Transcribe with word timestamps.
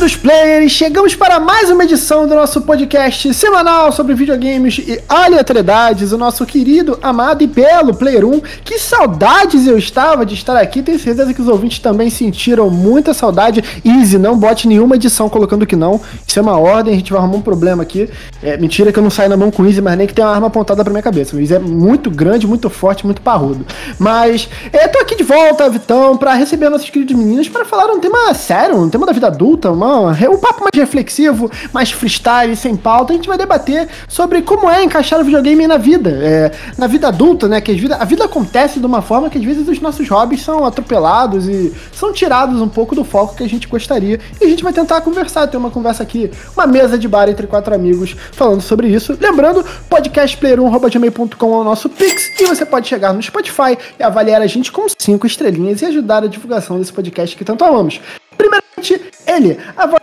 queridos 0.00 0.16
players, 0.16 0.72
chegamos 0.72 1.14
para 1.14 1.38
mais 1.38 1.68
uma 1.68 1.84
edição 1.84 2.26
do 2.26 2.34
nosso 2.34 2.62
podcast 2.62 3.34
semanal 3.34 3.92
sobre 3.92 4.14
videogames 4.14 4.78
e 4.78 4.98
aleatoriedades. 5.06 6.12
O 6.12 6.16
nosso 6.16 6.46
querido, 6.46 6.98
amado 7.02 7.44
e 7.44 7.46
belo 7.46 7.94
Player 7.94 8.24
1. 8.24 8.40
Que 8.64 8.78
saudades 8.78 9.66
eu 9.66 9.76
estava 9.76 10.24
de 10.24 10.32
estar 10.32 10.56
aqui. 10.56 10.80
Tenho 10.80 10.98
certeza 10.98 11.34
que 11.34 11.42
os 11.42 11.48
ouvintes 11.48 11.80
também 11.80 12.08
sentiram 12.08 12.70
muita 12.70 13.12
saudade. 13.12 13.62
Easy, 13.84 14.16
não 14.16 14.38
bote 14.38 14.66
nenhuma 14.66 14.96
edição 14.96 15.28
colocando 15.28 15.66
que 15.66 15.76
não. 15.76 16.00
Isso 16.26 16.38
é 16.38 16.42
uma 16.42 16.58
ordem, 16.58 16.94
a 16.94 16.96
gente 16.96 17.12
vai 17.12 17.20
arrumar 17.20 17.36
um 17.36 17.42
problema 17.42 17.82
aqui. 17.82 18.08
É, 18.42 18.56
mentira 18.56 18.90
que 18.90 18.98
eu 18.98 19.02
não 19.02 19.10
saio 19.10 19.28
na 19.28 19.36
mão 19.36 19.50
com 19.50 19.62
o 19.62 19.66
Easy, 19.66 19.82
mas 19.82 19.98
nem 19.98 20.06
que 20.06 20.14
tem 20.14 20.24
uma 20.24 20.32
arma 20.32 20.46
apontada 20.46 20.82
pra 20.82 20.90
minha 20.90 21.02
cabeça. 21.02 21.36
O 21.36 21.40
Easy 21.40 21.54
é 21.54 21.58
muito 21.58 22.10
grande, 22.10 22.46
muito 22.46 22.70
forte, 22.70 23.04
muito 23.04 23.20
parrudo. 23.20 23.66
Mas, 23.98 24.48
é, 24.72 24.88
tô 24.88 24.98
aqui 25.00 25.14
de 25.14 25.24
volta, 25.24 25.68
Vitão, 25.68 26.16
para 26.16 26.32
receber 26.32 26.70
nossos 26.70 26.88
queridos 26.88 27.14
meninos 27.14 27.50
para 27.50 27.66
falar 27.66 27.92
um 27.92 28.00
tema 28.00 28.32
sério, 28.32 28.78
um 28.80 28.88
tema 28.88 29.04
da 29.04 29.12
vida 29.12 29.26
adulta, 29.26 29.70
uma, 29.70 29.89
um 30.30 30.38
papo 30.38 30.60
mais 30.60 30.74
reflexivo, 30.74 31.50
mais 31.72 31.90
freestyle, 31.90 32.54
sem 32.56 32.76
pauta. 32.76 33.12
A 33.12 33.16
gente 33.16 33.28
vai 33.28 33.38
debater 33.38 33.88
sobre 34.08 34.42
como 34.42 34.70
é 34.70 34.82
encaixar 34.82 35.20
o 35.20 35.24
videogame 35.24 35.66
na 35.66 35.76
vida, 35.76 36.10
é, 36.10 36.52
na 36.78 36.86
vida 36.86 37.08
adulta, 37.08 37.48
né? 37.48 37.60
Que 37.60 37.72
a 37.72 37.74
vida, 37.74 37.96
a 37.96 38.04
vida 38.04 38.24
acontece 38.24 38.78
de 38.78 38.86
uma 38.86 39.02
forma 39.02 39.30
que 39.30 39.38
às 39.38 39.44
vezes 39.44 39.68
os 39.68 39.80
nossos 39.80 40.08
hobbies 40.08 40.42
são 40.42 40.64
atropelados 40.64 41.48
e 41.48 41.74
são 41.92 42.12
tirados 42.12 42.60
um 42.60 42.68
pouco 42.68 42.94
do 42.94 43.04
foco 43.04 43.34
que 43.34 43.42
a 43.42 43.48
gente 43.48 43.66
gostaria. 43.66 44.20
E 44.40 44.44
a 44.44 44.48
gente 44.48 44.62
vai 44.62 44.72
tentar 44.72 45.00
conversar, 45.00 45.46
ter 45.46 45.56
uma 45.56 45.70
conversa 45.70 46.02
aqui, 46.02 46.30
uma 46.54 46.66
mesa 46.66 46.98
de 46.98 47.08
bar 47.08 47.28
entre 47.28 47.46
quatro 47.46 47.74
amigos 47.74 48.16
falando 48.32 48.60
sobre 48.60 48.88
isso. 48.88 49.16
Lembrando, 49.20 49.64
podcastplayer1.gmail.com 49.90 51.54
é 51.54 51.58
o 51.58 51.64
nosso 51.64 51.88
Pix 51.88 52.40
e 52.40 52.46
você 52.46 52.64
pode 52.64 52.88
chegar 52.88 53.12
no 53.12 53.22
Spotify 53.22 53.76
e 53.98 54.02
avaliar 54.02 54.42
a 54.42 54.46
gente 54.46 54.70
com 54.70 54.86
cinco 54.98 55.26
estrelinhas 55.26 55.82
e 55.82 55.86
ajudar 55.86 56.24
a 56.24 56.26
divulgação 56.26 56.78
desse 56.78 56.92
podcast 56.92 57.36
que 57.36 57.44
tanto 57.44 57.64
amamos. 57.64 58.00
Primeiramente, 58.40 59.12
ele, 59.26 59.58
a 59.76 59.86
voz 59.86 60.00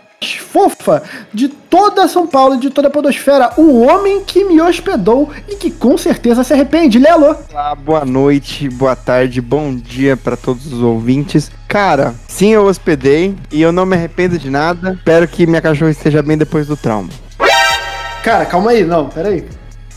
fofa 0.52 1.02
de 1.34 1.48
toda 1.48 2.06
São 2.06 2.24
Paulo 2.24 2.54
e 2.54 2.58
de 2.58 2.70
toda 2.70 2.86
a 2.86 2.90
podosfera, 2.90 3.50
o 3.56 3.82
homem 3.82 4.22
que 4.24 4.44
me 4.44 4.60
hospedou 4.60 5.28
e 5.48 5.56
que 5.56 5.72
com 5.72 5.98
certeza 5.98 6.44
se 6.44 6.52
arrepende, 6.52 7.00
Lelo. 7.00 7.36
Olá, 7.50 7.74
boa 7.74 8.04
noite, 8.04 8.68
boa 8.68 8.94
tarde, 8.94 9.40
bom 9.40 9.74
dia 9.74 10.16
para 10.16 10.36
todos 10.36 10.72
os 10.72 10.80
ouvintes. 10.80 11.50
Cara, 11.66 12.14
sim, 12.28 12.50
eu 12.50 12.64
hospedei 12.64 13.34
e 13.50 13.60
eu 13.60 13.72
não 13.72 13.84
me 13.84 13.96
arrependo 13.96 14.38
de 14.38 14.48
nada. 14.48 14.92
Espero 14.92 15.26
que 15.26 15.44
minha 15.44 15.60
cachorra 15.60 15.90
esteja 15.90 16.22
bem 16.22 16.38
depois 16.38 16.68
do 16.68 16.76
trauma. 16.76 17.10
Cara, 18.22 18.46
calma 18.46 18.70
aí, 18.70 18.84
não, 18.84 19.08
peraí. 19.08 19.44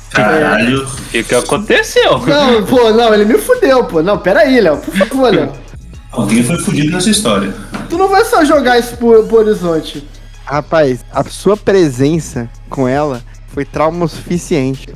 Caralho, 0.10 0.84
o 0.84 1.10
que, 1.12 1.24
que 1.24 1.36
aconteceu? 1.36 2.18
Não, 2.20 2.66
pô, 2.66 2.90
não, 2.92 3.14
ele 3.14 3.26
me 3.26 3.38
fudeu, 3.38 3.84
pô. 3.86 4.02
Não, 4.02 4.18
peraí, 4.18 4.60
Léo, 4.60 4.78
por 4.78 4.96
favor, 4.96 5.34
Léo. 5.34 5.71
Alguém 6.12 6.44
foi 6.44 6.58
fudido 6.58 6.92
nessa 6.92 7.10
história. 7.10 7.54
Tu 7.90 7.98
não 7.98 8.10
vai 8.10 8.26
só 8.26 8.44
jogar 8.44 8.78
isso 8.78 8.98
pro, 8.98 9.24
pro 9.26 9.38
horizonte. 9.38 10.06
Rapaz, 10.46 11.06
a 11.14 11.24
sua 11.24 11.56
presença 11.56 12.50
com 12.70 12.88
ela 12.88 13.22
foi 13.48 13.64
trauma 13.64 14.06
o 14.06 14.10
suficiente. 14.10 14.88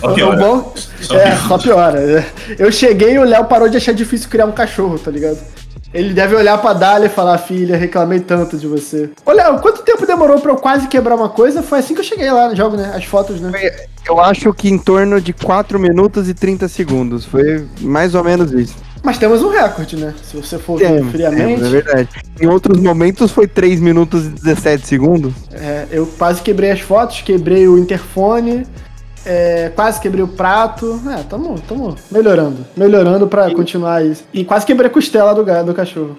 Só 0.00 0.14
piora. 0.14 0.36
bom, 0.36 0.72
Só 1.00 1.14
é, 1.16 1.24
piora. 1.30 1.48
só 1.48 1.58
piora. 1.58 2.26
Eu 2.58 2.70
cheguei 2.72 3.14
e 3.14 3.18
o 3.18 3.24
Léo 3.24 3.44
parou 3.46 3.68
de 3.68 3.76
achar 3.76 3.92
difícil 3.92 4.28
criar 4.28 4.46
um 4.46 4.52
cachorro, 4.52 4.98
tá 4.98 5.10
ligado? 5.10 5.38
Ele 5.92 6.12
deve 6.12 6.34
olhar 6.34 6.58
pra 6.58 6.72
Dália 6.72 7.06
e 7.06 7.10
falar, 7.10 7.38
filha, 7.38 7.76
reclamei 7.76 8.18
tanto 8.18 8.56
de 8.56 8.66
você. 8.66 9.10
Ô, 9.24 9.30
Léo, 9.30 9.60
quanto 9.60 9.82
tempo 9.82 10.04
demorou 10.06 10.40
pra 10.40 10.50
eu 10.50 10.56
quase 10.56 10.88
quebrar 10.88 11.14
uma 11.14 11.28
coisa? 11.28 11.62
Foi 11.62 11.78
assim 11.78 11.94
que 11.94 12.00
eu 12.00 12.04
cheguei 12.04 12.30
lá 12.32 12.48
no 12.48 12.56
jogo, 12.56 12.76
né? 12.76 12.92
As 12.96 13.04
fotos, 13.04 13.40
né? 13.40 13.52
Eu 14.04 14.18
acho 14.20 14.52
que 14.52 14.68
em 14.68 14.76
torno 14.78 15.20
de 15.20 15.32
4 15.32 15.78
minutos 15.78 16.28
e 16.28 16.34
30 16.34 16.66
segundos. 16.66 17.24
Foi 17.24 17.64
mais 17.80 18.14
ou 18.16 18.24
menos 18.24 18.50
isso. 18.52 18.74
Mas 19.04 19.18
temos 19.18 19.42
um 19.42 19.50
recorde, 19.50 19.96
né? 19.96 20.14
Se 20.24 20.34
você 20.34 20.58
for 20.58 20.78
Temos, 20.78 21.12
friamente. 21.12 21.60
temos, 21.60 21.66
é 21.66 21.68
verdade. 21.68 22.08
Em 22.40 22.46
outros 22.46 22.80
momentos 22.80 23.30
foi 23.30 23.46
3 23.46 23.78
minutos 23.78 24.24
e 24.24 24.28
17 24.30 24.86
segundos. 24.86 25.34
É, 25.52 25.86
eu 25.90 26.06
quase 26.06 26.40
quebrei 26.40 26.70
as 26.70 26.80
fotos, 26.80 27.20
quebrei 27.20 27.68
o 27.68 27.76
interfone, 27.76 28.66
é, 29.26 29.70
quase 29.76 30.00
quebrei 30.00 30.24
o 30.24 30.28
prato. 30.28 30.98
É, 31.06 31.22
tamo, 31.22 31.60
tamo 31.68 31.94
melhorando. 32.10 32.64
Melhorando 32.74 33.28
pra 33.28 33.52
continuar 33.54 34.02
isso. 34.02 34.24
E 34.32 34.42
quase 34.42 34.64
quebrei 34.64 34.90
a 34.90 34.92
costela 34.92 35.34
do, 35.34 35.44
do 35.66 35.74
cachorro. 35.74 36.16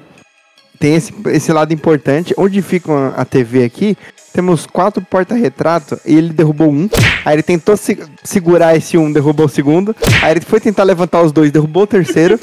Tem 0.79 0.93
esse, 0.93 1.11
esse 1.29 1.51
lado 1.51 1.73
importante. 1.73 2.35
Onde 2.37 2.61
fica 2.61 3.13
a 3.17 3.25
TV 3.25 3.63
aqui, 3.63 3.97
temos 4.35 4.65
quatro 4.67 5.01
porta-retrato 5.01 5.97
e 6.05 6.13
ele 6.15 6.33
derrubou 6.33 6.69
um. 6.69 6.89
Aí 7.23 7.35
ele 7.35 7.41
tentou 7.43 7.77
se- 7.77 7.97
segurar 8.23 8.75
esse 8.75 8.97
um, 8.97 9.11
derrubou 9.11 9.45
o 9.45 9.49
segundo. 9.49 9.95
Aí 10.21 10.31
ele 10.31 10.41
foi 10.41 10.59
tentar 10.59 10.83
levantar 10.83 11.21
os 11.21 11.31
dois, 11.31 11.51
derrubou 11.51 11.83
o 11.83 11.87
terceiro. 11.87 12.37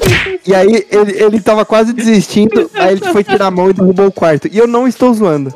e 0.45 0.55
aí 0.55 0.85
ele, 0.89 1.11
ele 1.23 1.39
tava 1.39 1.63
quase 1.63 1.93
desistindo. 1.93 2.69
Aí 2.73 2.93
ele 2.95 3.11
foi 3.11 3.23
tirar 3.23 3.45
a 3.47 3.51
mão 3.51 3.69
e 3.69 3.73
derrubou 3.73 4.07
o 4.07 4.11
quarto. 4.11 4.47
E 4.51 4.57
eu 4.57 4.65
não 4.67 4.87
estou 4.87 5.13
zoando. 5.13 5.53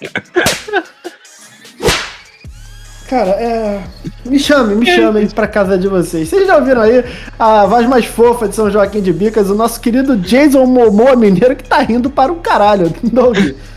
Cara, 3.12 3.32
é. 3.32 3.82
Me 4.24 4.38
chame, 4.38 4.74
me 4.74 4.86
chame 4.86 5.28
pra 5.28 5.46
casa 5.46 5.76
de 5.76 5.86
vocês. 5.86 6.30
Vocês 6.30 6.46
já 6.46 6.56
ouviram 6.56 6.80
aí 6.80 7.04
a 7.38 7.66
voz 7.66 7.86
mais 7.86 8.06
fofa 8.06 8.48
de 8.48 8.54
São 8.54 8.70
Joaquim 8.70 9.02
de 9.02 9.12
Bicas, 9.12 9.50
o 9.50 9.54
nosso 9.54 9.78
querido 9.80 10.16
Jason 10.16 10.64
Momoa 10.64 11.14
Mineiro, 11.14 11.54
que 11.54 11.64
tá 11.64 11.78
rindo 11.80 12.08
para 12.08 12.32
o 12.32 12.36
caralho. 12.36 12.90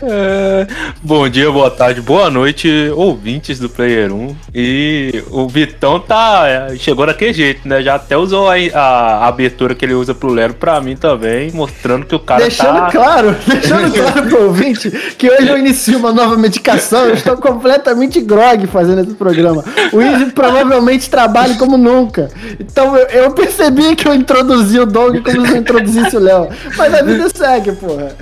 É, 0.02 0.66
bom 1.02 1.26
dia, 1.28 1.50
boa 1.50 1.70
tarde, 1.70 2.02
boa 2.02 2.28
noite, 2.30 2.68
ouvintes 2.94 3.58
do 3.58 3.68
Player 3.68 4.12
1. 4.12 4.36
E 4.54 5.24
o 5.30 5.48
Vitão 5.48 5.98
tá. 5.98 6.42
é, 6.46 6.76
Chegou 6.76 7.06
daquele 7.06 7.32
jeito, 7.32 7.66
né? 7.66 7.82
Já 7.82 7.94
até 7.94 8.16
usou 8.16 8.48
a, 8.48 8.54
a 8.74 9.26
abertura 9.26 9.74
que 9.74 9.84
ele 9.84 9.94
usa 9.94 10.14
pro 10.14 10.28
Lero 10.28 10.54
pra 10.54 10.80
mim 10.80 10.96
também, 10.96 11.50
mostrando 11.50 12.04
que 12.04 12.14
o 12.14 12.18
cara 12.18 12.42
Deixando 12.42 12.78
tá. 12.78 12.90
claro, 12.90 13.34
deixando 13.48 13.92
claro 13.92 14.28
pro 14.28 14.44
ouvinte 14.44 14.90
que 15.16 15.30
hoje 15.30 15.48
eu 15.48 15.58
inicio 15.58 15.98
uma 15.98 16.12
nova 16.12 16.36
medicação, 16.36 17.06
eu 17.06 17.14
estou 17.14 17.36
completamente 17.38 18.20
grog 18.20 18.66
fazendo 18.66 19.00
esse 19.00 19.14
programa. 19.14 19.25
O 19.92 20.02
Izzy 20.02 20.26
provavelmente 20.32 21.08
trabalha 21.10 21.54
como 21.56 21.76
nunca. 21.76 22.30
Então 22.58 22.96
eu, 22.96 23.06
eu 23.06 23.30
percebi 23.32 23.94
que 23.96 24.08
eu 24.08 24.14
introduzi 24.14 24.78
o 24.78 24.86
Doug 24.86 25.16
como 25.22 25.46
se 25.46 25.52
eu 25.52 25.58
introduzisse 25.58 26.16
o 26.16 26.20
Léo. 26.20 26.48
Mas 26.76 26.94
a 26.94 27.02
vida 27.02 27.28
segue, 27.28 27.72
porra. 27.72 28.14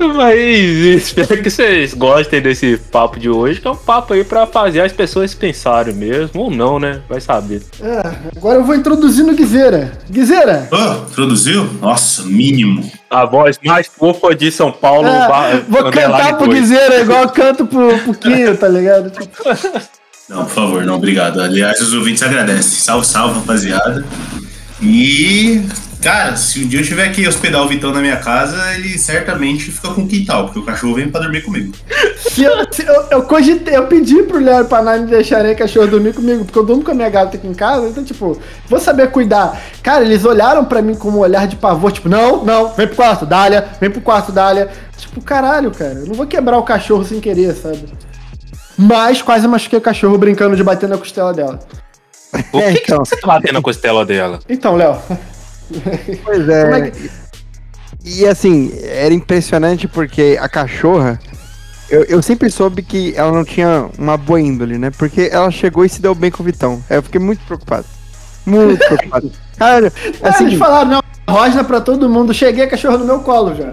Mas 0.00 0.38
espero 0.38 1.42
que 1.42 1.50
vocês 1.50 1.92
gostem 1.92 2.40
desse 2.40 2.78
papo 2.90 3.20
de 3.20 3.28
hoje, 3.28 3.60
que 3.60 3.68
é 3.68 3.70
um 3.70 3.76
papo 3.76 4.14
aí 4.14 4.24
pra 4.24 4.46
fazer 4.46 4.80
as 4.80 4.92
pessoas 4.92 5.34
pensarem 5.34 5.94
mesmo, 5.94 6.40
ou 6.40 6.50
não, 6.50 6.78
né? 6.78 7.00
Vai 7.06 7.20
saber. 7.20 7.62
É, 7.82 8.00
agora 8.34 8.58
eu 8.58 8.64
vou 8.64 8.74
introduzir 8.74 9.24
no 9.24 9.34
Guizeira. 9.34 9.92
Guizeira, 10.10 10.68
Ô, 10.72 11.10
introduziu? 11.10 11.68
Nossa, 11.82 12.22
mínimo. 12.22 12.90
A 13.10 13.24
voz 13.24 13.58
mais 13.64 13.86
fofa 13.88 14.34
de 14.34 14.52
São 14.52 14.70
Paulo. 14.70 15.08
é, 15.08 15.26
ba- 15.28 15.60
vou 15.68 15.80
underline 15.86 16.12
cantar 16.22 16.36
pro 16.38 16.46
dois. 16.46 16.60
Guizeira 16.60 17.00
igual 17.00 17.22
eu 17.24 17.28
canto 17.30 17.66
pro, 17.66 17.98
pro 17.98 18.14
Quinho, 18.14 18.56
tá 18.56 18.68
ligado? 18.68 19.10
Não, 20.28 20.44
por 20.44 20.50
favor, 20.54 20.84
não, 20.86 20.94
obrigado. 20.94 21.40
Aliás, 21.40 21.80
os 21.80 21.92
ouvintes 21.92 22.22
agradecem. 22.22 22.78
Salve, 22.78 23.04
salve, 23.04 23.40
rapaziada. 23.40 24.04
E, 24.80 25.60
cara, 26.02 26.36
se 26.36 26.62
um 26.64 26.68
dia 26.68 26.80
eu 26.80 26.84
tiver 26.84 27.08
que 27.12 27.26
hospedar 27.26 27.62
o 27.62 27.68
Vitão 27.68 27.92
na 27.92 28.00
minha 28.00 28.16
casa, 28.16 28.74
ele 28.74 28.98
certamente 28.98 29.70
fica 29.70 29.88
com 29.94 30.06
quintal, 30.06 30.44
porque 30.44 30.58
o 30.58 30.64
cachorro 30.64 30.94
vem 30.94 31.08
pra 31.08 31.20
dormir 31.20 31.42
comigo. 31.42 31.72
Eu, 32.38 32.52
eu, 32.86 33.02
eu 33.10 33.22
cogitei, 33.24 33.76
eu 33.76 33.86
pedi 33.86 34.22
pro 34.22 34.38
Léo 34.38 34.62
e 34.62 34.64
pra 34.64 34.82
me 34.98 35.06
deixarem 35.06 35.54
cachorro 35.54 35.88
dormir 35.88 36.14
comigo, 36.14 36.44
porque 36.44 36.58
eu 36.58 36.64
durmo 36.64 36.82
com 36.82 36.90
a 36.92 36.94
minha 36.94 37.08
gata 37.08 37.36
aqui 37.36 37.46
em 37.46 37.52
casa, 37.52 37.88
então, 37.88 38.04
tipo, 38.04 38.40
vou 38.68 38.78
saber 38.78 39.10
cuidar. 39.10 39.60
Cara, 39.82 40.04
eles 40.04 40.24
olharam 40.24 40.64
pra 40.64 40.80
mim 40.80 40.94
com 40.94 41.10
um 41.10 41.18
olhar 41.18 41.46
de 41.46 41.56
pavor, 41.56 41.90
tipo, 41.92 42.08
não, 42.08 42.44
não, 42.44 42.68
vem 42.74 42.86
pro 42.86 42.96
quarto, 42.96 43.26
Dália, 43.26 43.66
vem 43.80 43.90
pro 43.90 44.00
quarto, 44.00 44.32
Dália. 44.32 44.70
Tipo, 44.96 45.20
caralho, 45.20 45.70
cara, 45.70 45.94
eu 45.94 46.06
não 46.06 46.14
vou 46.14 46.26
quebrar 46.26 46.56
o 46.56 46.62
cachorro 46.62 47.04
sem 47.04 47.20
querer, 47.20 47.54
sabe? 47.54 47.84
Mas 48.78 49.20
quase 49.20 49.46
machuquei 49.48 49.78
o 49.78 49.82
cachorro 49.82 50.16
brincando 50.16 50.56
de 50.56 50.62
bater 50.64 50.88
na 50.88 50.96
costela 50.96 51.34
dela. 51.34 51.58
O 52.52 52.58
que, 52.58 52.64
É, 52.64 52.72
que 52.74 52.78
então. 52.84 53.04
você 53.04 53.16
tá 53.16 53.26
batendo 53.26 53.54
na 53.54 53.62
costela 53.62 54.06
dela? 54.06 54.38
Então, 54.48 54.76
Léo, 54.76 54.96
Pois 56.24 56.48
é 56.48 56.78
é. 56.78 56.90
que. 56.90 57.10
E 58.04 58.26
assim, 58.26 58.72
era 58.82 59.12
impressionante 59.12 59.86
porque 59.86 60.38
a 60.40 60.48
cachorra. 60.48 61.20
Eu, 61.88 62.04
eu 62.04 62.22
sempre 62.22 62.50
soube 62.50 62.82
que 62.82 63.12
ela 63.16 63.32
não 63.32 63.44
tinha 63.44 63.88
uma 63.98 64.16
boa 64.16 64.40
índole, 64.40 64.78
né? 64.78 64.90
Porque 64.90 65.28
ela 65.30 65.50
chegou 65.50 65.84
e 65.84 65.88
se 65.88 66.00
deu 66.00 66.14
bem 66.14 66.30
com 66.30 66.42
o 66.42 66.46
Vitão. 66.46 66.82
Aí 66.88 66.96
eu 66.96 67.02
fiquei 67.02 67.20
muito 67.20 67.44
preocupado. 67.44 67.84
Muito 68.46 68.78
preocupado. 68.86 69.32
Cara, 69.58 69.92
Assim, 70.22 70.46
eles 70.46 70.58
falaram, 70.58 70.90
não, 70.90 71.02
rosna 71.28 71.64
pra 71.64 71.80
todo 71.80 72.08
mundo, 72.08 72.32
cheguei 72.32 72.64
a 72.64 72.68
cachorro 72.68 72.98
no 72.98 73.04
meu 73.04 73.18
colo 73.20 73.54
já. 73.56 73.72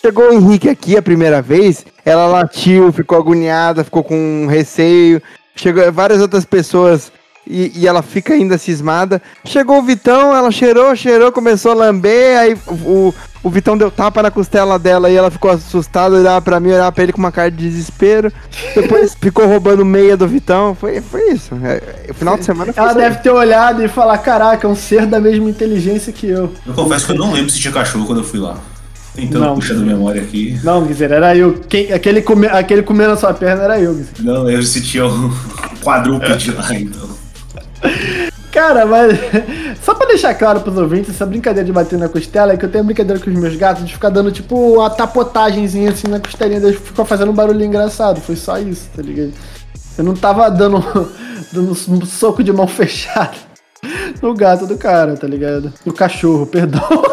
chegou 0.00 0.30
o 0.30 0.32
Henrique 0.32 0.68
aqui 0.68 0.96
a 0.96 1.02
primeira 1.02 1.42
vez, 1.42 1.84
ela 2.04 2.26
latiu, 2.26 2.90
ficou 2.90 3.18
agoniada, 3.18 3.84
ficou 3.84 4.02
com 4.02 4.46
receio. 4.48 5.22
Chegou 5.54 5.92
várias 5.92 6.20
outras 6.22 6.46
pessoas 6.46 7.12
e, 7.46 7.72
e 7.74 7.86
ela 7.86 8.02
fica 8.02 8.34
ainda 8.34 8.56
cismada. 8.56 9.20
Chegou 9.44 9.78
o 9.78 9.82
Vitão, 9.82 10.34
ela 10.34 10.50
cheirou, 10.50 10.94
cheirou, 10.94 11.32
começou 11.32 11.72
a 11.72 11.74
lamber, 11.74 12.38
aí 12.38 12.56
o, 12.68 13.14
o 13.42 13.50
Vitão 13.50 13.76
deu 13.76 13.90
tapa 13.90 14.22
na 14.22 14.30
costela 14.30 14.78
dela 14.78 15.10
e 15.10 15.16
ela 15.16 15.30
ficou 15.30 15.50
assustada, 15.50 16.16
olhava 16.16 16.40
pra 16.40 16.60
mim, 16.60 16.70
olhava 16.70 16.92
pra 16.92 17.02
ele 17.02 17.12
com 17.12 17.18
uma 17.18 17.32
cara 17.32 17.50
de 17.50 17.56
desespero. 17.56 18.32
Depois 18.74 19.14
ficou 19.20 19.46
roubando 19.46 19.84
meia 19.84 20.16
do 20.16 20.28
Vitão. 20.28 20.74
Foi, 20.74 21.00
foi 21.00 21.32
isso. 21.32 21.54
É, 21.64 22.10
o 22.10 22.14
final 22.14 22.38
de 22.38 22.44
semana 22.44 22.72
foi 22.72 22.82
Ela 22.82 22.92
deve 22.92 23.18
ter 23.18 23.30
olhado 23.30 23.84
e 23.84 23.88
falar, 23.88 24.18
caraca, 24.18 24.66
é 24.66 24.70
um 24.70 24.76
ser 24.76 25.06
da 25.06 25.20
mesma 25.20 25.50
inteligência 25.50 26.12
que 26.12 26.28
eu. 26.28 26.52
Eu 26.64 26.74
confesso 26.74 27.06
que 27.06 27.12
eu 27.12 27.16
não 27.16 27.32
lembro 27.32 27.50
se 27.50 27.58
tinha 27.58 27.72
cachorro 27.72 28.06
quando 28.06 28.18
eu 28.18 28.24
fui 28.24 28.38
lá. 28.38 28.58
Tentando 29.14 29.44
Não. 29.44 29.54
puxar 29.56 29.74
da 29.74 29.80
memória 29.80 30.22
aqui. 30.22 30.58
Não, 30.64 30.86
Guizer, 30.86 31.12
era 31.12 31.36
eu. 31.36 31.60
Quem, 31.68 31.92
aquele, 31.92 32.22
come, 32.22 32.46
aquele 32.46 32.82
comendo 32.82 33.12
a 33.12 33.16
sua 33.16 33.34
perna 33.34 33.64
era 33.64 33.78
eu, 33.78 33.94
Guizer. 33.94 34.14
Não, 34.20 34.48
eu 34.48 34.62
sentia 34.62 35.04
um 35.04 35.30
quadrúpede 35.84 36.52
lá, 36.52 36.74
então. 36.74 37.21
Cara, 38.52 38.84
mas. 38.84 39.18
Só 39.82 39.94
pra 39.94 40.06
deixar 40.06 40.34
claro 40.34 40.60
pros 40.60 40.76
ouvintes, 40.76 41.10
essa 41.10 41.26
brincadeira 41.26 41.64
de 41.64 41.72
bater 41.72 41.98
na 41.98 42.08
costela 42.08 42.52
é 42.52 42.56
que 42.56 42.64
eu 42.64 42.70
tenho 42.70 42.84
brincadeira 42.84 43.20
com 43.20 43.30
os 43.30 43.36
meus 43.36 43.56
gatos 43.56 43.84
de 43.84 43.92
ficar 43.92 44.10
dando 44.10 44.30
tipo 44.30 44.54
uma 44.74 44.90
tapotagemzinha 44.90 45.90
assim 45.90 46.06
na 46.06 46.20
costelinha 46.20 46.60
deles, 46.60 46.78
ficam 46.78 47.04
fazendo 47.04 47.32
um 47.32 47.34
barulho 47.34 47.64
engraçado. 47.64 48.20
Foi 48.20 48.36
só 48.36 48.58
isso, 48.58 48.88
tá 48.94 49.02
ligado? 49.02 49.32
Eu 49.98 50.04
não 50.04 50.14
tava 50.14 50.48
dando, 50.50 50.78
dando 51.52 51.70
um 51.70 52.06
soco 52.06 52.44
de 52.44 52.52
mão 52.52 52.68
fechada 52.68 53.34
no 54.20 54.34
gato 54.34 54.66
do 54.66 54.76
cara, 54.78 55.16
tá 55.16 55.26
ligado? 55.26 55.72
No 55.84 55.92
cachorro, 55.92 56.46
perdão. 56.46 57.10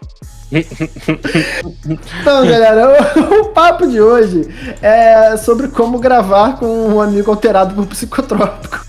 Então, 0.52 2.46
galera, 2.46 3.10
o, 3.16 3.42
o 3.42 3.46
papo 3.50 3.88
de 3.88 4.02
hoje 4.02 4.48
é 4.82 5.38
sobre 5.38 5.68
como 5.68 6.00
gravar 6.00 6.58
com 6.58 6.66
um 6.66 7.02
amigo 7.02 7.32
alterado 7.32 7.74
por 7.74 7.88
psicotrópico. 7.88 8.86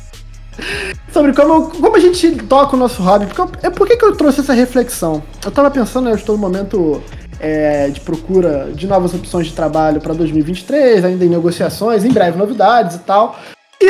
Sobre 1.13 1.33
como, 1.33 1.71
como 1.71 1.97
a 1.97 2.01
gente 2.01 2.31
toca 2.45 2.77
o 2.77 2.79
nosso 2.79 3.03
hobby. 3.03 3.27
Porque 3.27 3.67
é 3.67 3.71
por 3.71 3.87
que, 3.87 3.97
que 3.97 4.05
eu 4.05 4.15
trouxe 4.15 4.41
essa 4.41 4.53
reflexão? 4.53 5.23
Eu 5.45 5.51
tava 5.51 5.71
pensando, 5.71 6.09
eu 6.09 6.15
estou 6.15 6.37
no 6.37 6.41
momento 6.41 7.03
é, 7.41 7.89
de 7.89 8.01
procura 8.01 8.71
de 8.73 8.87
novas 8.87 9.13
opções 9.15 9.49
de 9.49 9.55
trabalho 9.55 10.01
para 10.01 10.15
2023, 10.15 11.05
ainda 11.05 11.25
em 11.25 11.29
negociações, 11.29 12.05
em 12.05 12.13
breve 12.13 12.39
novidades 12.39 12.97
e 12.97 13.01
tal. 13.01 13.39
E 13.81 13.87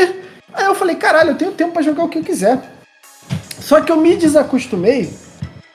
aí 0.55 0.65
eu 0.65 0.75
falei, 0.75 0.97
caralho, 0.97 1.31
eu 1.31 1.37
tenho 1.37 1.53
tempo 1.53 1.73
para 1.73 1.83
jogar 1.83 2.05
o 2.05 2.09
que 2.09 2.19
eu 2.19 2.25
quiser. 2.25 2.59
Só 3.61 3.81
que 3.81 3.93
eu 3.93 3.97
me 3.97 4.17
desacostumei 4.17 5.13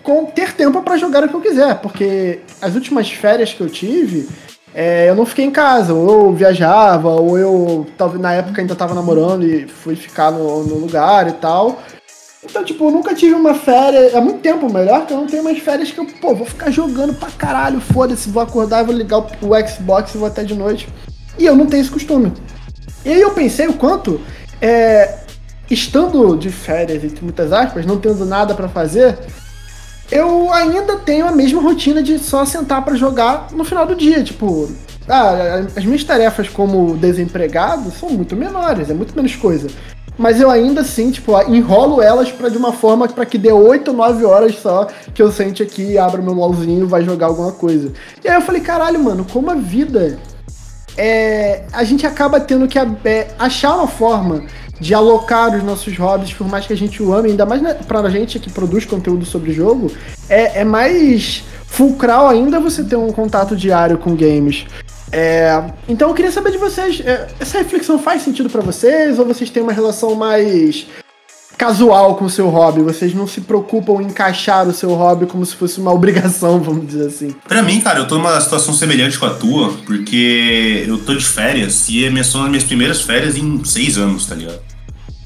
com 0.01 0.25
ter 0.25 0.53
tempo 0.53 0.81
para 0.81 0.97
jogar 0.97 1.23
o 1.23 1.27
que 1.27 1.33
eu 1.33 1.41
quiser, 1.41 1.75
porque 1.79 2.39
as 2.61 2.75
últimas 2.75 3.09
férias 3.11 3.53
que 3.53 3.61
eu 3.61 3.69
tive, 3.69 4.27
é, 4.77 5.09
eu 5.09 5.15
não 5.15 5.25
fiquei 5.25 5.45
em 5.45 5.51
casa, 5.51 5.93
ou 5.93 6.25
eu 6.25 6.33
viajava, 6.33 7.09
ou 7.09 7.39
eu 7.39 7.87
na 8.19 8.33
época 8.33 8.59
ainda 8.59 8.75
tava 8.75 8.93
namorando 8.93 9.47
e 9.47 9.65
fui 9.65 9.95
ficar 9.95 10.31
no, 10.31 10.63
no 10.65 10.75
lugar 10.75 11.29
e 11.29 11.31
tal. 11.31 11.81
Então, 12.43 12.61
tipo, 12.61 12.83
eu 12.83 12.91
nunca 12.91 13.15
tive 13.15 13.33
uma 13.33 13.53
férias, 13.53 14.13
há 14.13 14.19
muito 14.19 14.39
tempo 14.39 14.71
melhor, 14.71 15.05
que 15.05 15.13
eu 15.13 15.17
não 15.17 15.27
tenho 15.27 15.45
mais 15.45 15.57
férias 15.59 15.91
que 15.91 15.97
eu, 15.97 16.05
pô, 16.05 16.35
vou 16.35 16.45
ficar 16.45 16.71
jogando 16.71 17.13
pra 17.13 17.29
caralho, 17.31 17.79
foda-se, 17.79 18.29
vou 18.29 18.43
acordar, 18.43 18.83
vou 18.83 18.93
ligar 18.93 19.19
o, 19.19 19.23
o 19.23 19.67
Xbox 19.67 20.13
e 20.13 20.17
vou 20.17 20.27
até 20.27 20.43
de 20.43 20.53
noite. 20.53 20.89
E 21.39 21.45
eu 21.45 21.55
não 21.55 21.67
tenho 21.67 21.81
esse 21.81 21.89
costume. 21.89 22.33
E 23.05 23.13
aí 23.13 23.21
eu 23.21 23.31
pensei 23.31 23.67
o 23.67 23.73
quanto, 23.73 24.19
é, 24.61 25.19
estando 25.71 26.35
de 26.35 26.49
férias, 26.49 27.01
entre 27.01 27.23
muitas 27.23 27.53
aspas, 27.53 27.85
não 27.85 27.97
tendo 27.97 28.25
nada 28.25 28.53
pra 28.53 28.67
fazer, 28.67 29.17
eu 30.11 30.51
ainda 30.53 30.97
tenho 30.97 31.27
a 31.27 31.31
mesma 31.31 31.61
rotina 31.61 32.01
de 32.01 32.19
só 32.19 32.45
sentar 32.45 32.83
pra 32.83 32.95
jogar 32.95 33.47
no 33.51 33.63
final 33.63 33.85
do 33.85 33.95
dia. 33.95 34.23
Tipo, 34.23 34.69
ah, 35.07 35.65
as 35.75 35.85
minhas 35.85 36.03
tarefas 36.03 36.47
como 36.49 36.95
desempregado 36.97 37.91
são 37.91 38.09
muito 38.09 38.35
menores, 38.35 38.89
é 38.89 38.93
muito 38.93 39.15
menos 39.15 39.35
coisa. 39.35 39.67
Mas 40.17 40.39
eu 40.39 40.49
ainda 40.49 40.81
assim, 40.81 41.11
tipo, 41.11 41.37
enrolo 41.51 42.01
elas 42.01 42.31
pra 42.31 42.47
de 42.47 42.57
uma 42.57 42.71
forma 42.71 43.07
para 43.07 43.25
que 43.25 43.37
dê 43.37 43.51
8, 43.51 43.91
9 43.91 44.23
horas 44.23 44.55
só 44.55 44.87
que 45.13 45.21
eu 45.21 45.31
sente 45.31 45.61
aqui, 45.61 45.97
abra 45.97 46.21
meu 46.21 46.33
LOLzinho 46.33 46.83
e 46.83 46.87
vai 46.87 47.03
jogar 47.03 47.27
alguma 47.27 47.51
coisa. 47.51 47.91
E 48.23 48.29
aí 48.29 48.35
eu 48.35 48.41
falei, 48.41 48.61
caralho, 48.61 49.03
mano, 49.03 49.25
como 49.29 49.51
a 49.51 49.55
vida 49.55 50.17
é, 50.97 51.65
a 51.73 51.83
gente 51.83 52.07
acaba 52.07 52.39
tendo 52.39 52.67
que 52.67 52.79
é, 52.79 53.27
achar 53.37 53.75
uma 53.75 53.87
forma 53.87 54.45
de 54.79 54.93
alocar 54.93 55.55
os 55.55 55.63
nossos 55.63 55.97
hobbies, 55.97 56.33
por 56.33 56.47
mais 56.47 56.65
que 56.65 56.73
a 56.73 56.77
gente 56.77 57.01
o 57.01 57.13
ame, 57.13 57.31
ainda 57.31 57.45
mais 57.45 57.61
né, 57.61 57.73
pra 57.87 58.09
gente 58.09 58.39
que 58.39 58.49
produz 58.49 58.85
conteúdo 58.85 59.25
sobre 59.25 59.51
jogo, 59.53 59.91
é, 60.29 60.61
é 60.61 60.63
mais 60.63 61.43
fulcral 61.65 62.27
ainda 62.27 62.59
você 62.59 62.83
ter 62.83 62.95
um 62.95 63.11
contato 63.11 63.55
diário 63.55 63.97
com 63.97 64.15
games. 64.15 64.65
É, 65.11 65.63
então 65.87 66.09
eu 66.09 66.15
queria 66.15 66.31
saber 66.31 66.51
de 66.51 66.57
vocês, 66.57 67.01
é, 67.05 67.27
essa 67.39 67.57
reflexão 67.57 67.97
faz 67.99 68.21
sentido 68.21 68.49
pra 68.49 68.61
vocês 68.61 69.17
ou 69.17 69.25
vocês 69.25 69.49
têm 69.49 69.63
uma 69.63 69.71
relação 69.71 70.15
mais 70.15 70.87
casual 71.55 72.15
com 72.15 72.25
o 72.25 72.29
seu 72.29 72.49
hobby? 72.49 72.81
Vocês 72.81 73.13
não 73.13 73.27
se 73.27 73.41
preocupam 73.41 74.01
em 74.01 74.07
encaixar 74.07 74.67
o 74.67 74.73
seu 74.73 74.93
hobby 74.93 75.25
como 75.25 75.45
se 75.45 75.55
fosse 75.55 75.79
uma 75.79 75.91
obrigação, 75.93 76.61
vamos 76.61 76.87
dizer 76.87 77.07
assim? 77.07 77.35
Pra 77.47 77.61
mim, 77.63 77.79
cara, 77.81 77.99
eu 77.99 78.07
tô 78.07 78.15
numa 78.17 78.39
situação 78.41 78.73
semelhante 78.73 79.17
com 79.19 79.25
a 79.25 79.31
tua, 79.31 79.73
porque 79.85 80.85
eu 80.87 80.97
tô 80.99 81.13
de 81.15 81.25
férias 81.25 81.87
e 81.89 82.09
minhas- 82.09 82.27
são 82.27 82.43
as 82.43 82.49
minhas 82.49 82.63
primeiras 82.63 83.01
férias 83.01 83.35
em 83.37 83.63
seis 83.63 83.97
anos, 83.97 84.25
tá 84.25 84.35
ligado? 84.35 84.59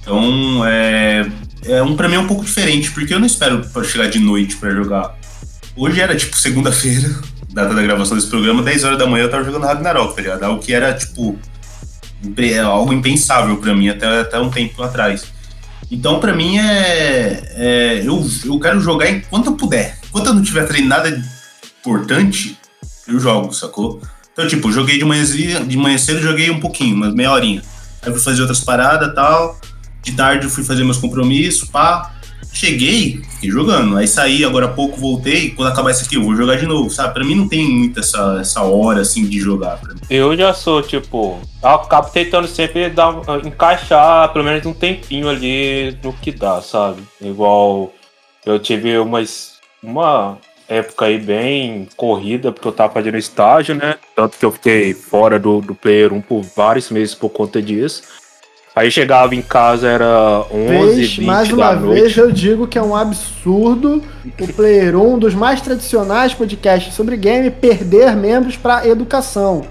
Então, 0.01 0.65
é, 0.65 1.29
é 1.65 1.83
um, 1.83 1.95
pra 1.95 2.07
mim 2.09 2.15
é 2.15 2.19
um 2.19 2.27
pouco 2.27 2.43
diferente, 2.43 2.91
porque 2.91 3.13
eu 3.13 3.19
não 3.19 3.27
espero 3.27 3.63
chegar 3.83 4.07
de 4.09 4.19
noite 4.19 4.55
pra 4.55 4.71
jogar. 4.71 5.15
Hoje 5.75 5.99
era, 6.01 6.15
tipo, 6.15 6.35
segunda-feira, 6.37 7.09
data 7.53 7.73
da 7.73 7.81
gravação 7.81 8.15
desse 8.17 8.27
programa, 8.29 8.61
10 8.63 8.83
horas 8.83 8.97
da 8.97 9.05
manhã 9.07 9.23
eu 9.25 9.29
tava 9.31 9.43
jogando 9.43 9.63
Ragnarok, 9.65 10.15
tá 10.15 10.21
ligado? 10.21 10.43
Algo 10.43 10.61
que 10.61 10.73
era, 10.73 10.93
tipo, 10.93 11.37
é 12.37 12.59
algo 12.59 12.91
impensável 12.91 13.57
pra 13.57 13.73
mim 13.73 13.87
até, 13.89 14.21
até 14.21 14.39
um 14.39 14.49
tempo 14.49 14.81
atrás. 14.83 15.23
Então, 15.91 16.19
pra 16.19 16.35
mim, 16.35 16.57
é, 16.57 17.53
é 17.55 18.03
eu, 18.05 18.25
eu 18.45 18.59
quero 18.59 18.79
jogar 18.79 19.09
enquanto 19.09 19.47
eu 19.47 19.55
puder. 19.55 19.97
Enquanto 20.07 20.27
eu 20.27 20.33
não 20.33 20.43
tiver 20.43 20.65
treinado 20.65 21.09
nada 21.09 21.23
importante, 21.79 22.57
eu 23.07 23.19
jogo, 23.19 23.53
sacou? 23.53 24.01
Então, 24.31 24.47
tipo, 24.47 24.71
joguei 24.71 24.97
de 24.97 25.05
manhã, 25.05 25.23
de 25.23 25.77
manhã 25.77 25.97
cedo, 25.97 26.21
joguei 26.21 26.49
um 26.49 26.59
pouquinho, 26.59 26.95
umas 26.95 27.13
meia 27.13 27.31
horinha. 27.31 27.61
Aí 28.01 28.11
fui 28.11 28.21
fazer 28.21 28.41
outras 28.41 28.59
paradas 28.61 29.13
tal. 29.13 29.59
De 30.01 30.13
tarde 30.13 30.45
eu 30.45 30.49
fui 30.49 30.63
fazer 30.63 30.83
meus 30.83 30.97
compromissos, 30.97 31.67
pá. 31.67 32.15
Cheguei, 32.51 33.21
fiquei 33.35 33.49
jogando. 33.49 33.97
Aí 33.97 34.07
saí, 34.07 34.43
agora 34.43 34.65
há 34.65 34.69
pouco 34.69 34.97
voltei. 34.97 35.51
Quando 35.51 35.69
acabar 35.69 35.91
isso 35.91 36.05
aqui, 36.05 36.15
eu 36.15 36.23
vou 36.23 36.35
jogar 36.35 36.57
de 36.57 36.65
novo, 36.65 36.89
sabe? 36.89 37.13
Pra 37.13 37.23
mim 37.23 37.35
não 37.35 37.47
tem 37.47 37.67
muito 37.69 37.99
essa, 37.99 38.37
essa 38.41 38.61
hora, 38.63 39.01
assim, 39.01 39.25
de 39.25 39.39
jogar. 39.39 39.79
Eu 40.09 40.35
já 40.35 40.53
sou, 40.53 40.81
tipo, 40.81 41.39
acabo 41.61 42.09
tentando 42.09 42.47
sempre 42.47 42.89
dar, 42.89 43.13
encaixar 43.45 44.31
pelo 44.33 44.45
menos 44.45 44.65
um 44.65 44.73
tempinho 44.73 45.29
ali 45.29 45.97
no 46.03 46.11
que 46.13 46.31
dá, 46.31 46.61
sabe? 46.61 47.01
Igual 47.21 47.93
eu 48.45 48.59
tive 48.59 48.97
umas, 48.97 49.53
uma 49.81 50.37
época 50.67 51.05
aí 51.05 51.17
bem 51.17 51.87
corrida, 51.97 52.51
porque 52.51 52.67
eu 52.67 52.71
tava 52.71 52.93
fazendo 52.93 53.17
estágio, 53.17 53.75
né? 53.75 53.95
Tanto 54.15 54.37
que 54.37 54.45
eu 54.45 54.51
fiquei 54.51 54.93
fora 54.93 55.39
do, 55.39 55.61
do 55.61 55.73
Player 55.73 56.13
1 56.13 56.21
por 56.21 56.43
vários 56.55 56.91
meses 56.91 57.15
por 57.15 57.29
conta 57.29 57.61
disso. 57.61 58.03
Aí 58.75 58.89
chegava 58.89 59.35
em 59.35 59.41
casa, 59.41 59.87
era 59.87 60.45
11, 60.51 60.67
Vez, 60.95 61.15
20 61.15 61.21
mais 61.25 61.51
uma 61.51 61.73
noite. 61.73 62.01
vez 62.01 62.17
eu 62.17 62.31
digo 62.31 62.67
que 62.67 62.77
é 62.77 62.81
um 62.81 62.95
absurdo 62.95 64.01
o 64.39 64.53
Player 64.53 64.95
1, 64.95 65.13
um 65.13 65.19
dos 65.19 65.33
mais 65.33 65.59
tradicionais 65.59 66.33
podcasts 66.33 66.93
sobre 66.93 67.17
game, 67.17 67.49
perder 67.51 68.15
membros 68.15 68.55
para 68.55 68.87
educação. 68.87 69.63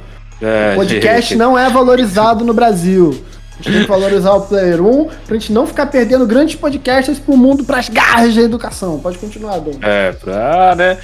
É, 0.42 0.72
O 0.74 0.76
podcast 0.76 1.34
não 1.36 1.58
é 1.58 1.70
valorizado 1.70 2.44
no 2.44 2.52
Brasil. 2.52 3.24
A 3.58 3.62
gente 3.62 3.72
tem 3.72 3.82
que 3.82 3.88
valorizar 3.88 4.32
o 4.34 4.42
Player 4.42 4.80
1 4.84 5.08
pra 5.26 5.36
gente 5.36 5.52
não 5.52 5.66
ficar 5.66 5.86
perdendo 5.86 6.26
grandes 6.26 6.54
podcasts 6.56 7.18
pro 7.18 7.36
mundo 7.36 7.64
pras 7.64 7.88
garras 7.88 8.34
da 8.34 8.42
educação. 8.42 8.98
Pode 9.00 9.18
continuar, 9.18 9.58
Dom. 9.58 9.72
É, 9.80 10.12
pra, 10.12 10.74
né? 10.76 10.98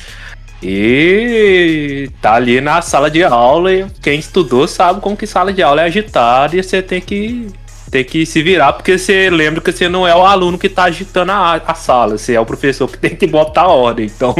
E 0.63 2.09
tá 2.23 2.35
ali 2.35 2.61
na 2.61 2.81
sala 2.81 3.11
de 3.11 3.23
aula 3.23 3.73
e 3.73 3.87
quem 4.01 4.19
estudou 4.19 4.67
sabe 4.69 5.01
como 5.01 5.17
que 5.17 5.27
sala 5.27 5.53
de 5.53 5.63
aula 5.63 5.83
é 5.83 5.85
agitada 5.87 6.57
e 6.57 6.63
você 6.63 6.81
tem 6.81 7.01
que 7.01 7.49
tem 7.95 8.05
que 8.05 8.27
se 8.27 8.43
virar 8.43 8.73
porque 8.73 8.99
você 8.99 9.31
lembra 9.31 9.61
que 9.61 9.71
você 9.71 9.89
não 9.89 10.05
é 10.05 10.13
o 10.17 10.27
aluno 10.27 10.59
que 10.59 10.69
tá 10.69 10.85
agitando 10.85 11.31
a, 11.31 11.63
a 11.65 11.75
sala, 11.75 12.19
você 12.19 12.35
é 12.35 12.41
o 12.41 12.45
professor 12.45 12.91
que 12.91 12.99
tem 12.99 13.15
que 13.15 13.25
botar 13.25 13.63
a 13.63 13.69
ordem. 13.69 14.07
Então 14.07 14.35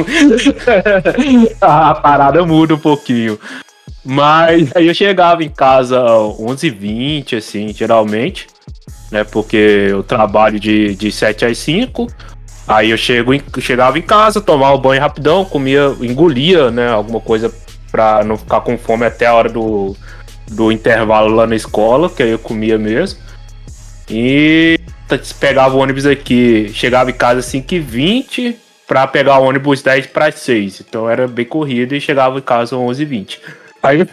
a 1.63 1.95
parada 1.95 2.45
muda 2.45 2.75
um 2.75 2.79
pouquinho. 2.79 3.39
Mas 4.05 4.75
aí 4.75 4.89
eu 4.89 4.95
chegava 4.95 5.45
em 5.45 5.49
casa 5.49 6.01
11h20, 6.03 7.39
assim, 7.39 7.73
geralmente, 7.73 8.49
né? 9.13 9.23
Porque 9.23 9.87
eu 9.91 10.03
trabalho 10.03 10.59
de, 10.59 10.97
de 10.97 11.13
7 11.13 11.45
às 11.45 11.57
5. 11.59 12.09
Aí 12.67 12.91
eu 12.91 12.97
chego 12.97 13.33
em- 13.33 13.43
chegava 13.61 13.97
em 13.97 14.03
casa, 14.03 14.41
tomava 14.41 14.75
um 14.75 14.81
banho 14.81 15.01
rapidão, 15.01 15.45
comia, 15.45 15.95
engolia, 16.01 16.73
né, 16.73 16.89
alguma 16.89 17.21
coisa 17.21 17.53
pra 17.93 18.25
não 18.25 18.37
ficar 18.37 18.63
com 18.63 18.77
fome 18.77 19.07
até 19.07 19.27
a 19.27 19.35
hora 19.35 19.49
do, 19.49 19.95
do 20.51 20.73
intervalo 20.73 21.33
lá 21.33 21.47
na 21.47 21.55
escola, 21.55 22.11
que 22.11 22.21
aí 22.21 22.31
eu 22.31 22.39
comia 22.39 22.77
mesmo. 22.77 23.23
E 24.09 24.79
t- 25.09 25.35
pegava 25.41 25.75
o 25.75 25.79
ônibus 25.79 26.07
aqui, 26.07 26.71
chegava 26.75 27.11
em 27.11 27.15
casa 27.15 27.41
5h20 27.41 28.55
pra 28.87 29.07
pegar 29.07 29.39
o 29.39 29.45
ônibus 29.45 29.83
10 29.83 30.07
para 30.09 30.31
6. 30.31 30.81
Então 30.81 31.09
era 31.09 31.27
bem 31.27 31.47
corrido 31.47 31.95
e 31.95 32.01
chegava 32.01 32.39
em 32.39 32.43
casa 32.43 32.77
11h20. 32.77 33.39
Aí, 33.83 34.07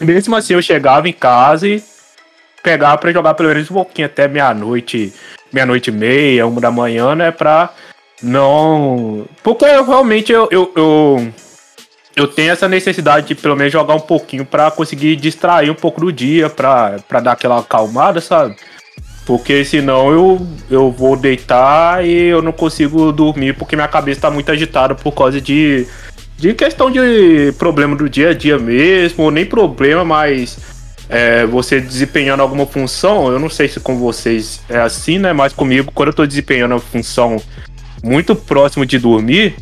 mesmo 0.00 0.36
assim, 0.36 0.54
eu 0.54 0.62
chegava 0.62 1.08
em 1.08 1.12
casa 1.12 1.66
e 1.68 1.82
pegava 2.62 2.96
pra 2.98 3.12
jogar 3.12 3.34
pelo 3.34 3.48
menos 3.48 3.70
um 3.70 3.74
pouquinho 3.74 4.06
até 4.06 4.26
meia-noite, 4.28 5.12
meia-noite 5.52 5.90
e 5.90 5.92
meia, 5.92 6.46
uma 6.46 6.60
da 6.60 6.70
manhã, 6.70 7.14
né? 7.14 7.30
Pra 7.30 7.70
não. 8.22 9.26
Porque 9.42 9.64
eu, 9.64 9.84
realmente 9.84 10.32
eu, 10.32 10.48
eu, 10.50 10.72
eu, 10.76 11.32
eu 12.16 12.26
tenho 12.28 12.52
essa 12.52 12.68
necessidade 12.68 13.26
de 13.26 13.34
pelo 13.34 13.56
menos 13.56 13.72
jogar 13.72 13.94
um 13.94 14.00
pouquinho 14.00 14.44
pra 14.46 14.70
conseguir 14.70 15.16
distrair 15.16 15.70
um 15.70 15.74
pouco 15.74 16.00
do 16.00 16.12
dia, 16.12 16.48
pra 16.48 16.96
dar 17.22 17.32
aquela 17.32 17.58
acalmada, 17.58 18.20
sabe? 18.20 18.56
Porque 19.26 19.64
senão 19.64 20.10
eu, 20.10 20.46
eu 20.70 20.90
vou 20.90 21.16
deitar 21.16 22.04
e 22.04 22.26
eu 22.26 22.42
não 22.42 22.52
consigo 22.52 23.10
dormir 23.10 23.54
porque 23.54 23.74
minha 23.74 23.88
cabeça 23.88 24.22
tá 24.22 24.30
muito 24.30 24.50
agitada 24.52 24.94
por 24.94 25.12
causa 25.12 25.40
de, 25.40 25.86
de 26.36 26.52
questão 26.52 26.90
de 26.90 27.52
problema 27.58 27.96
do 27.96 28.08
dia 28.08 28.30
a 28.30 28.34
dia 28.34 28.58
mesmo, 28.58 29.24
ou 29.24 29.30
nem 29.30 29.46
problema, 29.46 30.04
mas 30.04 30.58
é, 31.08 31.46
você 31.46 31.80
desempenhando 31.80 32.40
alguma 32.40 32.66
função, 32.66 33.30
eu 33.32 33.38
não 33.38 33.48
sei 33.48 33.68
se 33.68 33.80
com 33.80 33.96
vocês 33.96 34.60
é 34.68 34.78
assim, 34.78 35.18
né? 35.18 35.32
Mas 35.32 35.52
comigo, 35.52 35.90
quando 35.94 36.08
eu 36.08 36.14
tô 36.14 36.26
desempenhando 36.26 36.74
a 36.74 36.80
função 36.80 37.40
muito 38.02 38.36
próximo 38.36 38.84
de 38.84 38.98
dormir, 38.98 39.54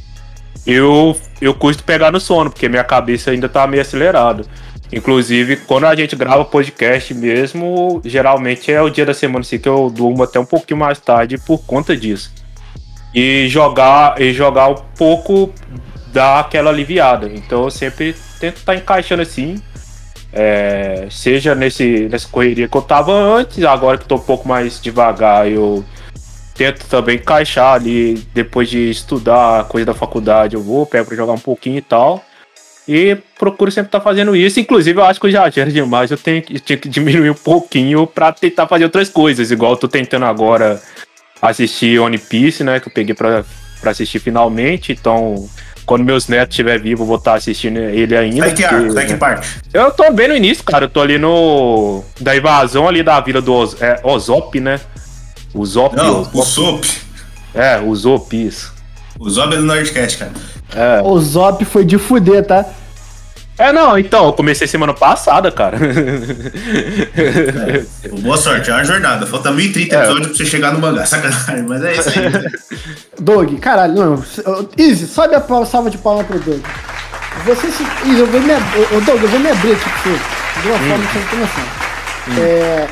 eu, 0.66 1.16
eu 1.40 1.54
custo 1.54 1.84
pegar 1.84 2.10
no 2.10 2.20
sono, 2.20 2.50
porque 2.50 2.68
minha 2.68 2.84
cabeça 2.84 3.30
ainda 3.30 3.48
tá 3.48 3.66
meio 3.66 3.82
acelerada. 3.82 4.44
Inclusive, 4.92 5.56
quando 5.56 5.86
a 5.86 5.94
gente 5.94 6.14
grava 6.14 6.44
podcast 6.44 7.14
mesmo, 7.14 8.02
geralmente 8.04 8.70
é 8.70 8.82
o 8.82 8.90
dia 8.90 9.06
da 9.06 9.14
semana 9.14 9.40
assim 9.40 9.58
que 9.58 9.68
eu 9.68 9.88
durmo 9.88 10.22
até 10.22 10.38
um 10.38 10.44
pouquinho 10.44 10.80
mais 10.80 11.00
tarde 11.00 11.38
por 11.38 11.64
conta 11.64 11.96
disso. 11.96 12.30
E 13.14 13.48
jogar, 13.48 14.20
e 14.20 14.32
jogar 14.32 14.68
um 14.68 14.76
pouco 14.96 15.50
dá 16.12 16.40
aquela 16.40 16.70
aliviada. 16.70 17.30
Então 17.32 17.64
eu 17.64 17.70
sempre 17.70 18.14
tento 18.38 18.56
estar 18.56 18.74
tá 18.74 18.78
encaixando 18.78 19.22
assim. 19.22 19.62
É, 20.30 21.06
seja 21.10 21.54
nesse, 21.54 22.08
nessa 22.10 22.28
correria 22.28 22.68
que 22.68 22.76
eu 22.76 22.82
tava 22.82 23.12
antes, 23.12 23.64
agora 23.64 23.98
que 23.98 24.06
tô 24.06 24.16
um 24.16 24.20
pouco 24.20 24.48
mais 24.48 24.80
devagar, 24.80 25.46
eu 25.46 25.84
tento 26.54 26.86
também 26.86 27.16
encaixar 27.16 27.74
ali, 27.74 28.14
depois 28.32 28.68
de 28.68 28.90
estudar 28.90 29.64
coisa 29.64 29.86
da 29.86 29.94
faculdade, 29.94 30.54
eu 30.54 30.62
vou, 30.62 30.86
pego 30.86 31.06
pra 31.06 31.16
jogar 31.16 31.32
um 31.32 31.38
pouquinho 31.38 31.78
e 31.78 31.82
tal. 31.82 32.24
E 32.88 33.16
procuro 33.42 33.72
sempre 33.72 33.88
estar 33.88 33.98
tá 33.98 34.04
fazendo 34.04 34.36
isso. 34.36 34.60
Inclusive, 34.60 35.00
eu 35.00 35.04
acho 35.04 35.18
que 35.18 35.26
eu 35.26 35.30
já 35.32 35.50
gero 35.50 35.72
demais. 35.72 36.12
Eu 36.12 36.16
tenho 36.16 36.40
que, 36.40 36.60
tinha 36.60 36.76
que 36.76 36.88
diminuir 36.88 37.30
um 37.30 37.34
pouquinho 37.34 38.06
para 38.06 38.30
tentar 38.30 38.68
fazer 38.68 38.84
outras 38.84 39.08
coisas. 39.08 39.50
Igual 39.50 39.72
eu 39.72 39.76
tô 39.76 39.88
tentando 39.88 40.26
agora 40.26 40.80
assistir 41.40 41.98
One 41.98 42.18
Piece, 42.18 42.62
né? 42.62 42.78
Que 42.78 42.86
eu 42.86 42.92
peguei 42.92 43.16
pra, 43.16 43.44
pra 43.80 43.90
assistir 43.90 44.20
finalmente. 44.20 44.92
Então, 44.92 45.48
quando 45.84 46.04
meus 46.04 46.28
netos 46.28 46.52
estiver 46.52 46.78
vivo, 46.78 47.02
eu 47.02 47.06
vou 47.06 47.16
estar 47.16 47.32
tá 47.32 47.36
assistindo 47.36 47.78
ele 47.78 48.16
ainda. 48.16 48.46
Vai 48.46 48.54
que, 48.54 48.62
porque, 48.62 48.92
vai 48.92 49.06
que 49.06 49.16
parte? 49.16 49.48
Eu 49.74 49.90
tô 49.90 50.12
bem 50.12 50.28
no 50.28 50.36
início, 50.36 50.62
cara. 50.62 50.84
Eu 50.84 50.88
tô 50.88 51.00
ali 51.00 51.18
no. 51.18 52.04
Da 52.20 52.36
invasão 52.36 52.86
ali 52.86 53.02
da 53.02 53.18
vila 53.20 53.42
do 53.42 53.52
Oz, 53.52 53.82
é, 53.82 53.98
Ozop, 54.04 54.60
né? 54.60 54.78
O 55.52 55.66
Zop. 55.66 55.96
Não, 55.96 56.22
o 56.32 56.42
Zop. 56.44 56.88
É, 57.52 57.80
o 57.80 57.92
Zop, 57.96 58.36
isso. 58.36 58.72
O 59.18 59.28
Zop 59.28 59.52
é 59.52 59.56
do 59.56 59.64
Nordcast, 59.64 60.16
cara. 60.16 60.32
É. 60.76 61.02
O 61.02 61.18
Zop 61.18 61.64
foi 61.64 61.84
de 61.84 61.98
fuder, 61.98 62.46
tá? 62.46 62.64
É, 63.62 63.72
não, 63.72 63.96
então, 63.96 64.26
eu 64.26 64.32
comecei 64.32 64.66
semana 64.66 64.92
passada, 64.92 65.52
cara. 65.52 65.78
É, 67.14 68.08
boa 68.20 68.36
sorte, 68.36 68.70
é 68.70 68.72
uma 68.72 68.84
jornada. 68.84 69.24
Falta 69.26 69.52
1030 69.52 69.94
é. 69.94 69.98
episódios 69.98 70.26
pra 70.26 70.36
você 70.36 70.44
chegar 70.44 70.72
no 70.72 70.80
mangá. 70.80 71.06
Sacanagem, 71.06 71.62
mas 71.68 71.84
é 71.84 71.92
isso 71.92 72.08
aí. 72.08 72.28
Né? 72.28 72.50
Doug, 73.20 73.58
caralho, 73.60 73.94
não. 73.94 74.24
Easy, 74.76 75.06
sobe 75.06 75.36
a 75.36 75.64
salva 75.64 75.90
de 75.90 75.98
palma 75.98 76.24
pro 76.24 76.40
Doug. 76.40 76.60
Você 77.44 77.70
se. 77.70 77.84
Easy, 78.04 78.18
eu 78.18 78.26
vou 78.26 78.40
me 78.40 78.52
abrir. 78.52 79.04
Doug, 79.04 79.22
eu 79.22 79.28
vou 79.28 79.38
me 79.38 79.50
abrir 79.50 79.72
aqui 79.72 79.84
pra 79.84 79.98
você. 80.02 80.60
De 80.60 80.68
uma 80.68 80.76
hum. 80.76 80.88
forma 80.88 81.06
que 81.06 81.18
você 81.18 81.36
não. 81.36 82.34
Hum. 82.34 82.40
É. 82.40 82.88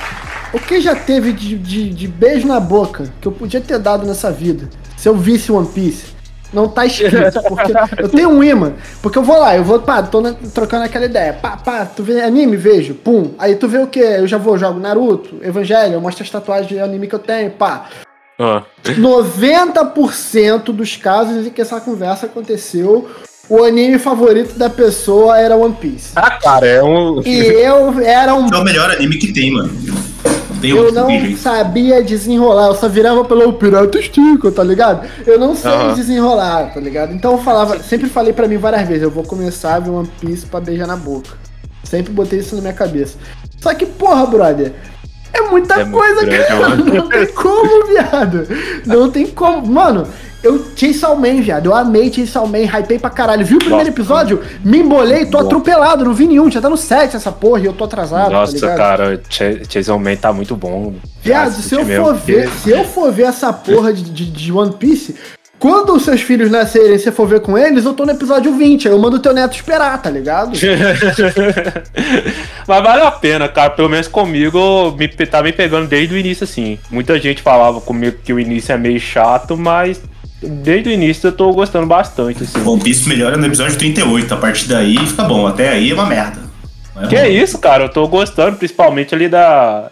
O 0.53 0.59
que 0.61 0.81
já 0.81 0.95
teve 0.95 1.33
de, 1.33 1.59
de, 1.59 1.91
de 1.91 2.09
beijo 2.09 2.47
na 2.47 2.61
boca 2.61 3.13
que 3.21 3.27
eu 3.27 3.33
podia 3.33 3.61
ter 3.61 3.79
dado 3.79 4.07
nessa 4.07 4.31
vida 4.31 4.69
se 4.97 5.09
eu 5.09 5.17
visse 5.17 5.51
One 5.51 5.67
Piece? 5.67 6.20
Não 6.53 6.69
tá 6.69 6.85
escrito, 6.85 7.43
porque 7.49 7.73
eu 7.99 8.09
tenho 8.09 8.29
um 8.29 8.43
imã, 8.43 8.73
porque 9.01 9.19
eu 9.19 9.23
vou 9.23 9.39
lá, 9.39 9.57
eu 9.57 9.63
vou, 9.63 9.81
pá, 9.81 10.03
tô 10.03 10.21
na, 10.21 10.35
trocando 10.53 10.85
aquela 10.85 11.05
ideia, 11.05 11.33
pá, 11.33 11.57
pá, 11.57 11.87
tu 11.87 12.03
vê 12.03 12.21
anime, 12.21 12.57
vejo, 12.57 12.95
pum, 12.95 13.33
aí 13.39 13.55
tu 13.55 13.69
vê 13.69 13.79
o 13.79 13.87
que? 13.87 14.01
Eu 14.01 14.27
já 14.27 14.37
vou, 14.37 14.59
jogo 14.59 14.81
Naruto, 14.81 15.37
Evangelho, 15.43 15.95
eu 15.95 16.01
mostro 16.01 16.25
as 16.25 16.31
tatuagens 16.31 16.69
de 16.69 16.81
anime 16.81 17.07
que 17.07 17.15
eu 17.15 17.21
tenho, 17.21 17.51
pá. 17.53 17.87
Ah. 18.39 18.65
90% 18.85 20.73
dos 20.73 20.97
casos 20.97 21.47
em 21.47 21.51
que 21.51 21.61
essa 21.61 21.81
conversa 21.81 22.27
aconteceu, 22.27 23.09
o 23.49 23.63
anime 23.65 23.99
favorito 23.99 24.59
da 24.59 24.71
pessoa 24.71 25.39
era 25.39 25.57
One 25.57 25.75
Piece. 25.75 26.13
Ah, 26.17 26.31
cara, 26.31 26.67
é 26.67 26.83
um. 26.83 27.21
E 27.25 27.37
eu 27.37 28.01
era 28.01 28.35
um. 28.35 28.49
É 28.53 28.57
o 28.57 28.65
melhor 28.65 28.91
anime 28.91 29.19
que 29.19 29.33
tem, 29.33 29.53
mano 29.53 29.71
tem 30.61 30.71
eu 30.71 30.93
não 30.93 31.37
sabia 31.37 32.03
desenrolar, 32.03 32.69
eu 32.69 32.75
só 32.75 32.89
virava 32.89 33.25
pelo 33.25 33.53
pirata 33.55 33.99
estica, 33.99 34.51
tá 34.51 34.63
ligado? 34.63 35.07
Eu 35.27 35.39
não 35.39 35.55
sei 35.55 35.71
uhum. 35.71 35.95
desenrolar, 35.95 36.73
tá 36.73 36.81
ligado? 36.81 37.13
Então 37.13 37.33
eu 37.33 37.39
falava, 37.39 37.79
sempre 37.81 38.09
falei 38.09 38.33
para 38.33 38.49
mim 38.49 38.57
várias 38.57 38.87
vezes, 38.87 39.03
eu 39.03 39.11
vou 39.11 39.25
começar 39.25 39.77
a 39.77 39.81
ver 39.81 39.91
One 39.91 40.11
Piece 40.21 40.47
pra 40.47 40.61
beijar 40.61 40.87
na 40.87 40.97
boca. 40.97 41.31
Sempre 41.85 42.13
botei 42.13 42.39
isso 42.39 42.55
na 42.55 42.61
minha 42.61 42.75
cabeça. 42.75 43.19
Só 43.61 43.75
que, 43.75 43.85
porra, 43.85 44.27
brother, 44.27 44.73
é 45.33 45.41
muita 45.43 45.81
é 45.81 45.85
coisa, 45.85 46.27
cara. 46.27 46.77
Não 46.77 47.09
tem 47.09 47.27
como, 47.27 47.87
viado. 47.87 48.49
Não 48.87 49.11
tem 49.11 49.27
como. 49.27 49.67
Mano, 49.67 50.07
eu, 50.43 50.65
Chainsaw 50.75 51.17
Man, 51.17 51.41
viado. 51.43 51.67
Eu 51.67 51.75
amei 51.75 52.13
Chainsaw 52.13 52.47
Man, 52.47 52.61
hypei 52.61 52.99
pra 52.99 53.11
caralho. 53.11 53.45
Viu 53.45 53.57
o 53.57 53.61
primeiro 53.61 53.87
Nossa, 53.87 54.01
episódio? 54.01 54.43
Me 54.65 54.79
embolei, 54.79 55.27
tô 55.27 55.39
atropelado, 55.39 56.05
não 56.05 56.15
vi 56.15 56.27
nenhum. 56.27 56.51
Já 56.51 56.61
tá 56.61 56.71
no 56.71 56.77
7 56.77 57.17
essa 57.17 57.31
porra 57.31 57.61
e 57.61 57.67
eu 57.67 57.73
tô 57.73 57.85
atrasado. 57.85 58.31
Tá 58.31 58.31
Nossa, 58.31 58.59
tá 58.59 58.75
cara, 58.75 59.21
Chainsaw 59.29 59.99
Man 59.99 60.17
tá 60.17 60.33
muito 60.33 60.57
bom. 60.57 60.95
Viado, 61.23 61.53
se 61.53 61.75
eu 61.75 61.85
for 61.85 62.15
ver, 62.15 62.49
se 62.49 62.71
eu 62.71 62.85
for 62.85 63.13
ver 63.13 63.25
essa 63.25 63.53
porra 63.53 63.93
de, 63.93 64.03
de, 64.05 64.25
de 64.27 64.53
One 64.53 64.73
Piece, 64.73 65.15
quando 65.61 65.95
os 65.95 66.05
seus 66.05 66.23
filhos 66.23 66.51
nascerem 66.51 66.95
e 66.95 66.99
você 66.99 67.13
for 67.13 67.29
ver 67.29 67.43
com 67.43 67.59
eles, 67.59 67.85
eu 67.85 67.93
tô 67.93 68.07
no 68.07 68.13
episódio 68.13 68.51
20. 68.57 68.89
Aí 68.89 68.95
eu 68.95 68.99
mando 68.99 69.19
o 69.19 69.21
teu 69.21 69.35
neto 69.35 69.55
esperar, 69.55 70.01
tá 70.01 70.09
ligado? 70.09 70.53
mas 72.67 72.83
vale 72.83 73.03
a 73.03 73.11
pena, 73.11 73.47
cara. 73.47 73.69
Pelo 73.69 73.91
menos 73.91 74.09
comigo, 74.09 74.97
me, 74.99 75.07
tá 75.07 75.43
me 75.43 75.53
pegando 75.53 75.87
desde 75.87 76.15
o 76.15 76.19
início, 76.19 76.45
assim. 76.45 76.79
Muita 76.91 77.21
gente 77.21 77.43
falava 77.43 77.79
comigo 77.79 78.17
que 78.25 78.33
o 78.33 78.41
início 78.41 78.73
é 78.73 78.79
meio 78.79 78.99
chato, 78.99 79.55
mas 79.55 80.01
desde 80.43 80.89
o 80.89 80.93
início 80.93 81.29
eu 81.29 81.33
tô 81.33 81.53
gostando 81.53 81.87
bastante. 81.87 82.43
Assim. 82.45 82.67
One 82.67 82.83
Piece 82.83 83.09
melhora 83.09 83.37
no 83.37 83.47
episódio 83.47 83.77
38. 83.79 84.35
A 84.35 84.37
partir 84.37 84.69
daí 84.69 84.97
fica 84.99 85.25
bom. 85.25 85.47
Até 85.47 85.69
aí 85.71 85.91
é 85.91 85.95
uma 85.95 86.07
merda. 86.07 86.41
É 86.97 87.07
que 87.07 87.17
bom. 87.17 87.27
isso, 87.27 87.59
cara. 87.59 87.85
Eu 87.85 87.89
tô 87.89 88.07
gostando, 88.09 88.57
principalmente 88.57 89.15
ali 89.15 89.29
da, 89.29 89.91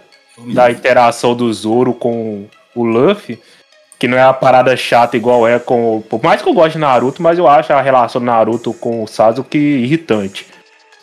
da 0.54 0.70
interação 0.70 1.34
do 1.34 1.52
Zoro 1.52 1.92
com 1.92 2.44
o 2.74 2.84
Luffy. 2.84 3.38
Que 3.98 4.06
não 4.06 4.16
é 4.16 4.24
uma 4.24 4.34
parada 4.34 4.76
chata 4.76 5.16
igual 5.16 5.46
é 5.46 5.58
com. 5.58 6.02
Por 6.08 6.22
mais 6.22 6.40
que 6.40 6.48
eu 6.48 6.54
goste 6.54 6.74
de 6.74 6.78
Naruto, 6.78 7.20
mas 7.20 7.36
eu 7.36 7.48
acho 7.48 7.72
a 7.72 7.80
relação 7.80 8.20
do 8.20 8.26
Naruto 8.26 8.72
com 8.72 9.02
o 9.02 9.08
Sasuke 9.08 9.58
irritante. 9.58 10.46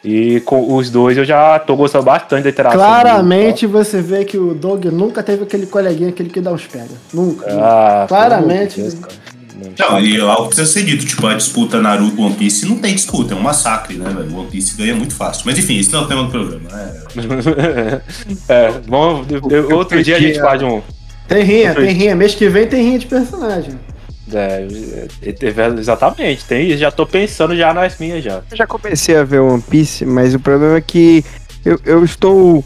E 0.01 0.39
com 0.41 0.75
os 0.75 0.91
dois 0.91 1.17
eu 1.17 1.25
já 1.25 1.57
tô 1.57 1.75
gostando 1.75 2.05
bastante 2.05 2.43
da 2.43 2.51
interação. 2.51 2.79
Claramente 2.79 3.65
você 3.65 4.01
vê 4.01 4.23
que 4.23 4.37
o 4.37 4.53
Dog 4.53 4.87
nunca 4.91 5.23
teve 5.23 5.43
aquele 5.43 5.65
coleguinha 5.65 6.09
aquele 6.09 6.29
que 6.29 6.39
dá 6.39 6.51
os 6.51 6.65
pega. 6.67 6.91
Nunca. 7.11 7.45
Ah, 7.49 8.05
Claramente. 8.07 8.79
Deus, 8.79 8.95
não, 9.79 9.99
e 9.99 10.19
algo 10.19 10.47
precisa 10.47 10.67
ser 10.67 10.83
dito, 10.83 11.05
tipo, 11.05 11.25
a 11.27 11.33
disputa 11.33 11.81
Naruto 11.81 12.21
One 12.21 12.35
Piece 12.35 12.65
não 12.65 12.77
tem 12.77 12.93
disputa, 12.93 13.33
é 13.33 13.37
um 13.37 13.41
massacre, 13.41 13.97
né, 13.97 14.09
velho? 14.09 14.37
One 14.37 14.49
Piece 14.49 14.75
ganha 14.75 14.95
muito 14.95 15.13
fácil. 15.13 15.43
Mas 15.45 15.57
enfim, 15.57 15.75
isso 15.75 15.91
não 15.91 16.01
é 16.01 16.03
o 16.03 16.07
tema 16.07 16.23
do 16.23 16.29
programa. 16.29 16.69
É, 18.49 18.65
é 18.65 18.71
bom, 18.87 19.25
outro 19.73 20.01
dia 20.03 20.17
a 20.17 20.19
gente 20.19 20.39
faz 20.39 20.61
um. 20.61 20.81
Tem 21.27 21.43
rinha, 21.43 21.73
tem 21.73 21.91
rinha. 21.91 22.15
Mês 22.15 22.35
que 22.35 22.49
vem 22.49 22.67
tem 22.67 22.83
rinha 22.83 22.99
de 22.99 23.05
personagem. 23.05 23.79
É, 24.33 24.67
é, 25.21 25.29
é, 25.29 25.79
exatamente, 25.79 26.45
tem 26.45 26.69
isso. 26.69 26.77
Já 26.77 26.91
tô 26.91 27.05
pensando 27.05 27.55
já 27.55 27.73
nas 27.73 27.97
minhas 27.97 28.23
já. 28.23 28.41
Eu 28.51 28.57
já 28.57 28.67
comecei 28.67 29.15
a 29.15 29.23
ver 29.23 29.39
One 29.39 29.61
Piece, 29.61 30.05
mas 30.05 30.33
o 30.33 30.39
problema 30.39 30.77
é 30.77 30.81
que 30.81 31.23
eu, 31.63 31.79
eu 31.85 32.03
estou 32.03 32.63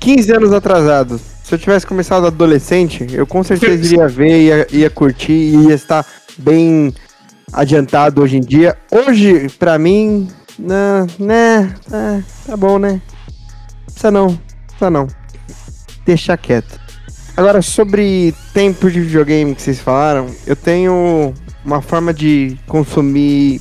15 0.00 0.32
anos 0.32 0.52
atrasado. 0.52 1.20
Se 1.42 1.54
eu 1.54 1.58
tivesse 1.58 1.86
começado 1.86 2.26
adolescente, 2.26 3.06
eu 3.12 3.26
com 3.26 3.44
certeza 3.44 3.84
iria 3.84 4.08
ver, 4.08 4.42
ia, 4.42 4.66
ia 4.72 4.90
curtir 4.90 5.32
e 5.32 5.68
ia 5.68 5.74
estar 5.74 6.04
bem 6.36 6.94
adiantado 7.52 8.22
hoje 8.22 8.36
em 8.36 8.40
dia. 8.40 8.76
Hoje, 8.90 9.48
pra 9.58 9.78
mim, 9.78 10.28
né, 10.58 11.06
né, 11.18 11.74
é, 11.92 12.22
tá 12.46 12.56
bom, 12.56 12.78
né? 12.78 13.00
Precisa 13.86 14.10
não, 14.10 14.38
precisa 14.66 14.90
não. 14.90 15.06
Deixa 16.04 16.36
quieto. 16.36 16.80
Agora, 17.36 17.62
sobre 17.62 18.34
tempo 18.52 18.90
de 18.90 19.00
videogame 19.00 19.54
que 19.54 19.62
vocês 19.62 19.80
falaram, 19.80 20.26
eu 20.46 20.54
tenho 20.54 21.34
uma 21.64 21.80
forma 21.80 22.12
de 22.14 22.56
consumir 22.66 23.60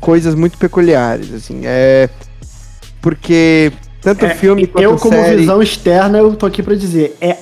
coisas 0.00 0.34
muito 0.34 0.58
peculiares, 0.58 1.32
assim. 1.32 1.62
É. 1.64 2.08
Porque 3.00 3.72
tanto 4.02 4.26
é, 4.26 4.34
filme 4.34 4.66
quanto 4.66 4.82
Eu, 4.82 4.96
como 4.96 5.14
série... 5.14 5.38
visão 5.38 5.62
externa, 5.62 6.18
eu 6.18 6.34
tô 6.34 6.46
aqui 6.46 6.62
para 6.62 6.74
dizer, 6.74 7.16
é, 7.20 7.36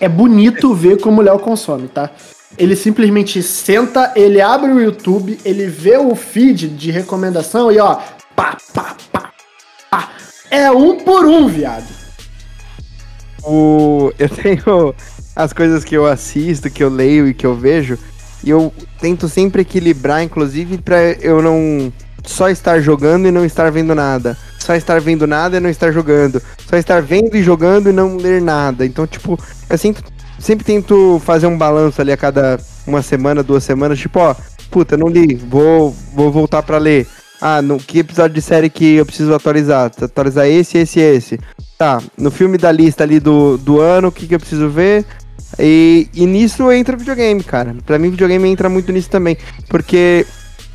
é 0.00 0.08
bonito 0.08 0.74
ver 0.74 1.00
como 1.00 1.20
o 1.20 1.24
Léo 1.24 1.38
consome, 1.38 1.88
tá? 1.88 2.10
Ele 2.56 2.76
simplesmente 2.76 3.42
senta, 3.42 4.12
ele 4.14 4.40
abre 4.40 4.70
o 4.70 4.80
YouTube, 4.80 5.38
ele 5.44 5.66
vê 5.66 5.96
o 5.96 6.14
feed 6.14 6.68
de 6.68 6.90
recomendação 6.90 7.72
e 7.72 7.78
ó, 7.78 7.96
pá, 8.36 8.56
pá, 8.72 8.96
pá, 9.10 9.30
pá. 9.90 10.10
É 10.50 10.70
um 10.70 10.98
por 10.98 11.24
um, 11.24 11.48
viado. 11.48 11.88
O... 13.42 14.12
Eu 14.18 14.28
tenho 14.28 14.94
as 15.34 15.52
coisas 15.52 15.84
que 15.84 15.96
eu 15.96 16.06
assisto, 16.06 16.70
que 16.70 16.82
eu 16.82 16.88
leio 16.88 17.26
e 17.26 17.34
que 17.34 17.44
eu 17.44 17.54
vejo, 17.54 17.98
e 18.42 18.50
eu 18.50 18.72
tento 19.00 19.28
sempre 19.28 19.62
equilibrar, 19.62 20.22
inclusive, 20.22 20.78
para 20.78 21.12
eu 21.20 21.42
não 21.42 21.92
só 22.24 22.48
estar 22.48 22.80
jogando 22.80 23.26
e 23.26 23.30
não 23.30 23.44
estar 23.44 23.70
vendo 23.70 23.94
nada. 23.94 24.36
Só 24.58 24.74
estar 24.74 25.00
vendo 25.00 25.26
nada 25.26 25.56
e 25.56 25.60
não 25.60 25.68
estar 25.68 25.92
jogando. 25.92 26.40
Só 26.68 26.76
estar 26.76 27.02
vendo 27.02 27.36
e 27.36 27.42
jogando 27.42 27.90
e 27.90 27.92
não 27.92 28.16
ler 28.16 28.40
nada. 28.40 28.86
Então, 28.86 29.06
tipo, 29.06 29.38
eu 29.68 29.76
sempre 29.76 30.02
sempre 30.44 30.62
tento 30.62 31.18
fazer 31.24 31.46
um 31.46 31.56
balanço 31.56 32.02
ali 32.02 32.12
a 32.12 32.16
cada 32.18 32.60
uma 32.86 33.00
semana, 33.00 33.42
duas 33.42 33.64
semanas, 33.64 33.98
tipo, 33.98 34.18
ó, 34.18 34.36
puta, 34.70 34.94
não 34.94 35.08
li, 35.08 35.34
vou, 35.34 35.96
vou 36.12 36.30
voltar 36.30 36.62
para 36.62 36.76
ler. 36.76 37.06
Ah, 37.40 37.62
no 37.62 37.78
que 37.78 38.00
episódio 38.00 38.34
de 38.34 38.42
série 38.42 38.68
que 38.68 38.96
eu 38.96 39.06
preciso 39.06 39.34
atualizar? 39.34 39.90
Atualizar 40.00 40.46
esse, 40.46 40.76
esse 40.76 41.00
esse. 41.00 41.40
Tá, 41.78 42.00
no 42.16 42.30
filme 42.30 42.58
da 42.58 42.70
lista 42.70 43.04
ali 43.04 43.18
do, 43.18 43.56
do 43.56 43.80
ano, 43.80 44.08
o 44.08 44.12
que, 44.12 44.26
que 44.26 44.34
eu 44.34 44.38
preciso 44.38 44.68
ver? 44.68 45.06
E, 45.58 46.08
e 46.12 46.26
nisso 46.26 46.70
entra 46.70 46.96
videogame, 46.96 47.42
cara. 47.42 47.74
Pra 47.86 47.98
mim, 47.98 48.10
videogame 48.10 48.48
entra 48.48 48.68
muito 48.68 48.92
nisso 48.92 49.08
também. 49.08 49.38
Porque 49.68 50.26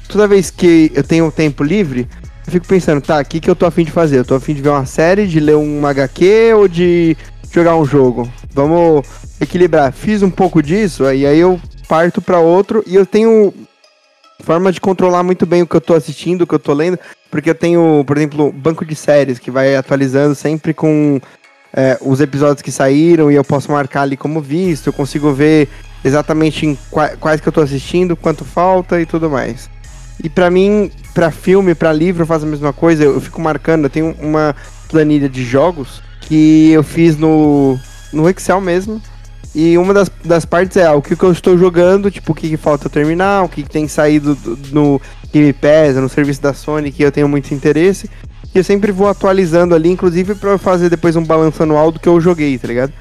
toda 0.08 0.28
vez 0.28 0.50
que 0.50 0.92
eu 0.96 1.04
tenho 1.04 1.32
tempo 1.32 1.64
livre, 1.64 2.08
eu 2.46 2.52
fico 2.52 2.66
pensando, 2.66 3.02
tá, 3.02 3.20
o 3.20 3.26
que, 3.26 3.40
que 3.40 3.50
eu 3.50 3.56
tô 3.56 3.68
afim 3.68 3.84
de 3.84 3.92
fazer? 3.92 4.18
Eu 4.18 4.26
tô 4.26 4.34
afim 4.34 4.56
de 4.56 4.62
ver 4.64 4.70
uma 4.70 4.86
série, 4.86 5.28
de 5.28 5.40
ler 5.40 5.56
um 5.56 5.86
HQ 5.86 6.54
ou 6.56 6.68
de 6.68 7.16
jogar 7.52 7.76
um 7.76 7.86
jogo? 7.86 8.28
Vamos 8.54 9.29
equilibrar. 9.40 9.92
Fiz 9.92 10.22
um 10.22 10.30
pouco 10.30 10.62
disso, 10.62 11.06
aí, 11.06 11.26
aí 11.26 11.40
eu 11.40 11.60
parto 11.88 12.22
para 12.22 12.40
outro 12.40 12.84
e 12.86 12.96
eu 12.96 13.06
tenho 13.06 13.54
forma 14.44 14.72
de 14.72 14.80
controlar 14.80 15.24
muito 15.24 15.46
bem 15.46 15.62
o 15.62 15.68
que 15.68 15.76
eu 15.76 15.82
tô 15.82 15.94
assistindo, 15.94 16.44
o 16.44 16.48
que 16.48 16.56
eu 16.56 16.60
tô 16.60 16.74
lendo, 16.74 16.98
porque 17.30 17.50
eu 17.50 17.56
tenho, 17.56 18.04
por 18.06 18.18
exemplo, 18.18 18.52
banco 18.52 18.86
de 18.86 18.96
séries 18.96 19.40
que 19.40 19.52
vai 19.52 19.76
atualizando 19.76 20.34
sempre 20.34 20.74
com 20.74 21.20
é, 21.74 21.98
os 22.02 22.22
episódios 22.22 22.62
que 22.62 22.72
saíram 22.72 23.32
e 23.32 23.36
eu 23.36 23.44
posso 23.44 23.72
marcar 23.72 24.04
ali 24.04 24.18
como 24.18 24.42
visto, 24.42 24.88
eu 24.88 24.94
consigo 24.94 25.34
ver 25.34 25.68
exatamente 26.04 26.78
quais 27.20 27.42
que 27.42 27.48
eu 27.48 27.54
tô 27.54 27.62
assistindo, 27.62 28.16
quanto 28.16 28.46
falta 28.46 29.00
e 29.02 29.06
tudo 29.06 29.30
mais. 29.30 29.70
E 30.24 30.30
para 30.30 30.50
mim, 30.50 30.92
para 31.14 31.32
filme, 31.32 31.76
para 31.76 31.94
livro, 31.94 32.24
eu 32.24 32.28
faço 32.28 32.46
a 32.46 32.50
mesma 32.50 32.74
coisa, 32.74 33.04
eu, 33.04 33.14
eu 33.14 33.22
fico 33.22 33.42
marcando, 33.42 33.86
eu 33.86 33.90
tenho 33.90 34.16
uma 34.20 34.56
planilha 34.90 35.30
de 35.30 35.44
jogos 35.44 36.02
que 36.22 36.72
eu 36.72 36.84
fiz 36.84 37.18
no, 37.18 37.80
no 38.12 38.30
Excel 38.30 38.60
mesmo, 38.60 39.02
e 39.54 39.78
uma 39.78 39.94
das, 39.94 40.12
das 40.24 40.46
partes 40.46 40.78
é 40.78 40.90
o 40.92 41.02
que, 41.02 41.16
que 41.16 41.24
eu 41.24 41.32
estou 41.32 41.58
jogando, 41.58 42.12
tipo, 42.12 42.32
o 42.32 42.36
que, 42.36 42.50
que 42.50 42.58
falta 42.58 42.90
terminar, 42.90 43.44
o 43.44 43.50
que, 43.50 43.64
que 43.64 43.70
tem 43.70 43.88
saído 43.88 44.36
do, 44.36 44.58
no 44.72 45.02
Game 45.34 45.52
Pass, 45.54 45.96
no 45.96 46.10
serviço 46.10 46.42
da 46.42 46.54
Sony, 46.54 46.92
que 46.92 47.04
eu 47.04 47.12
tenho 47.12 47.28
muito 47.28 47.54
interesse. 47.54 48.10
E 48.54 48.58
eu 48.58 48.64
sempre 48.64 48.92
vou 48.92 49.08
atualizando 49.08 49.74
ali, 49.74 49.90
inclusive 49.90 50.36
para 50.36 50.58
fazer 50.58 50.90
depois 50.90 51.16
um 51.16 51.24
balanço 51.24 51.64
anual 51.64 51.92
do 51.92 52.00
que 52.00 52.08
eu 52.08 52.22
joguei, 52.22 52.58
tá 52.58 52.68
ligado? 52.68 52.94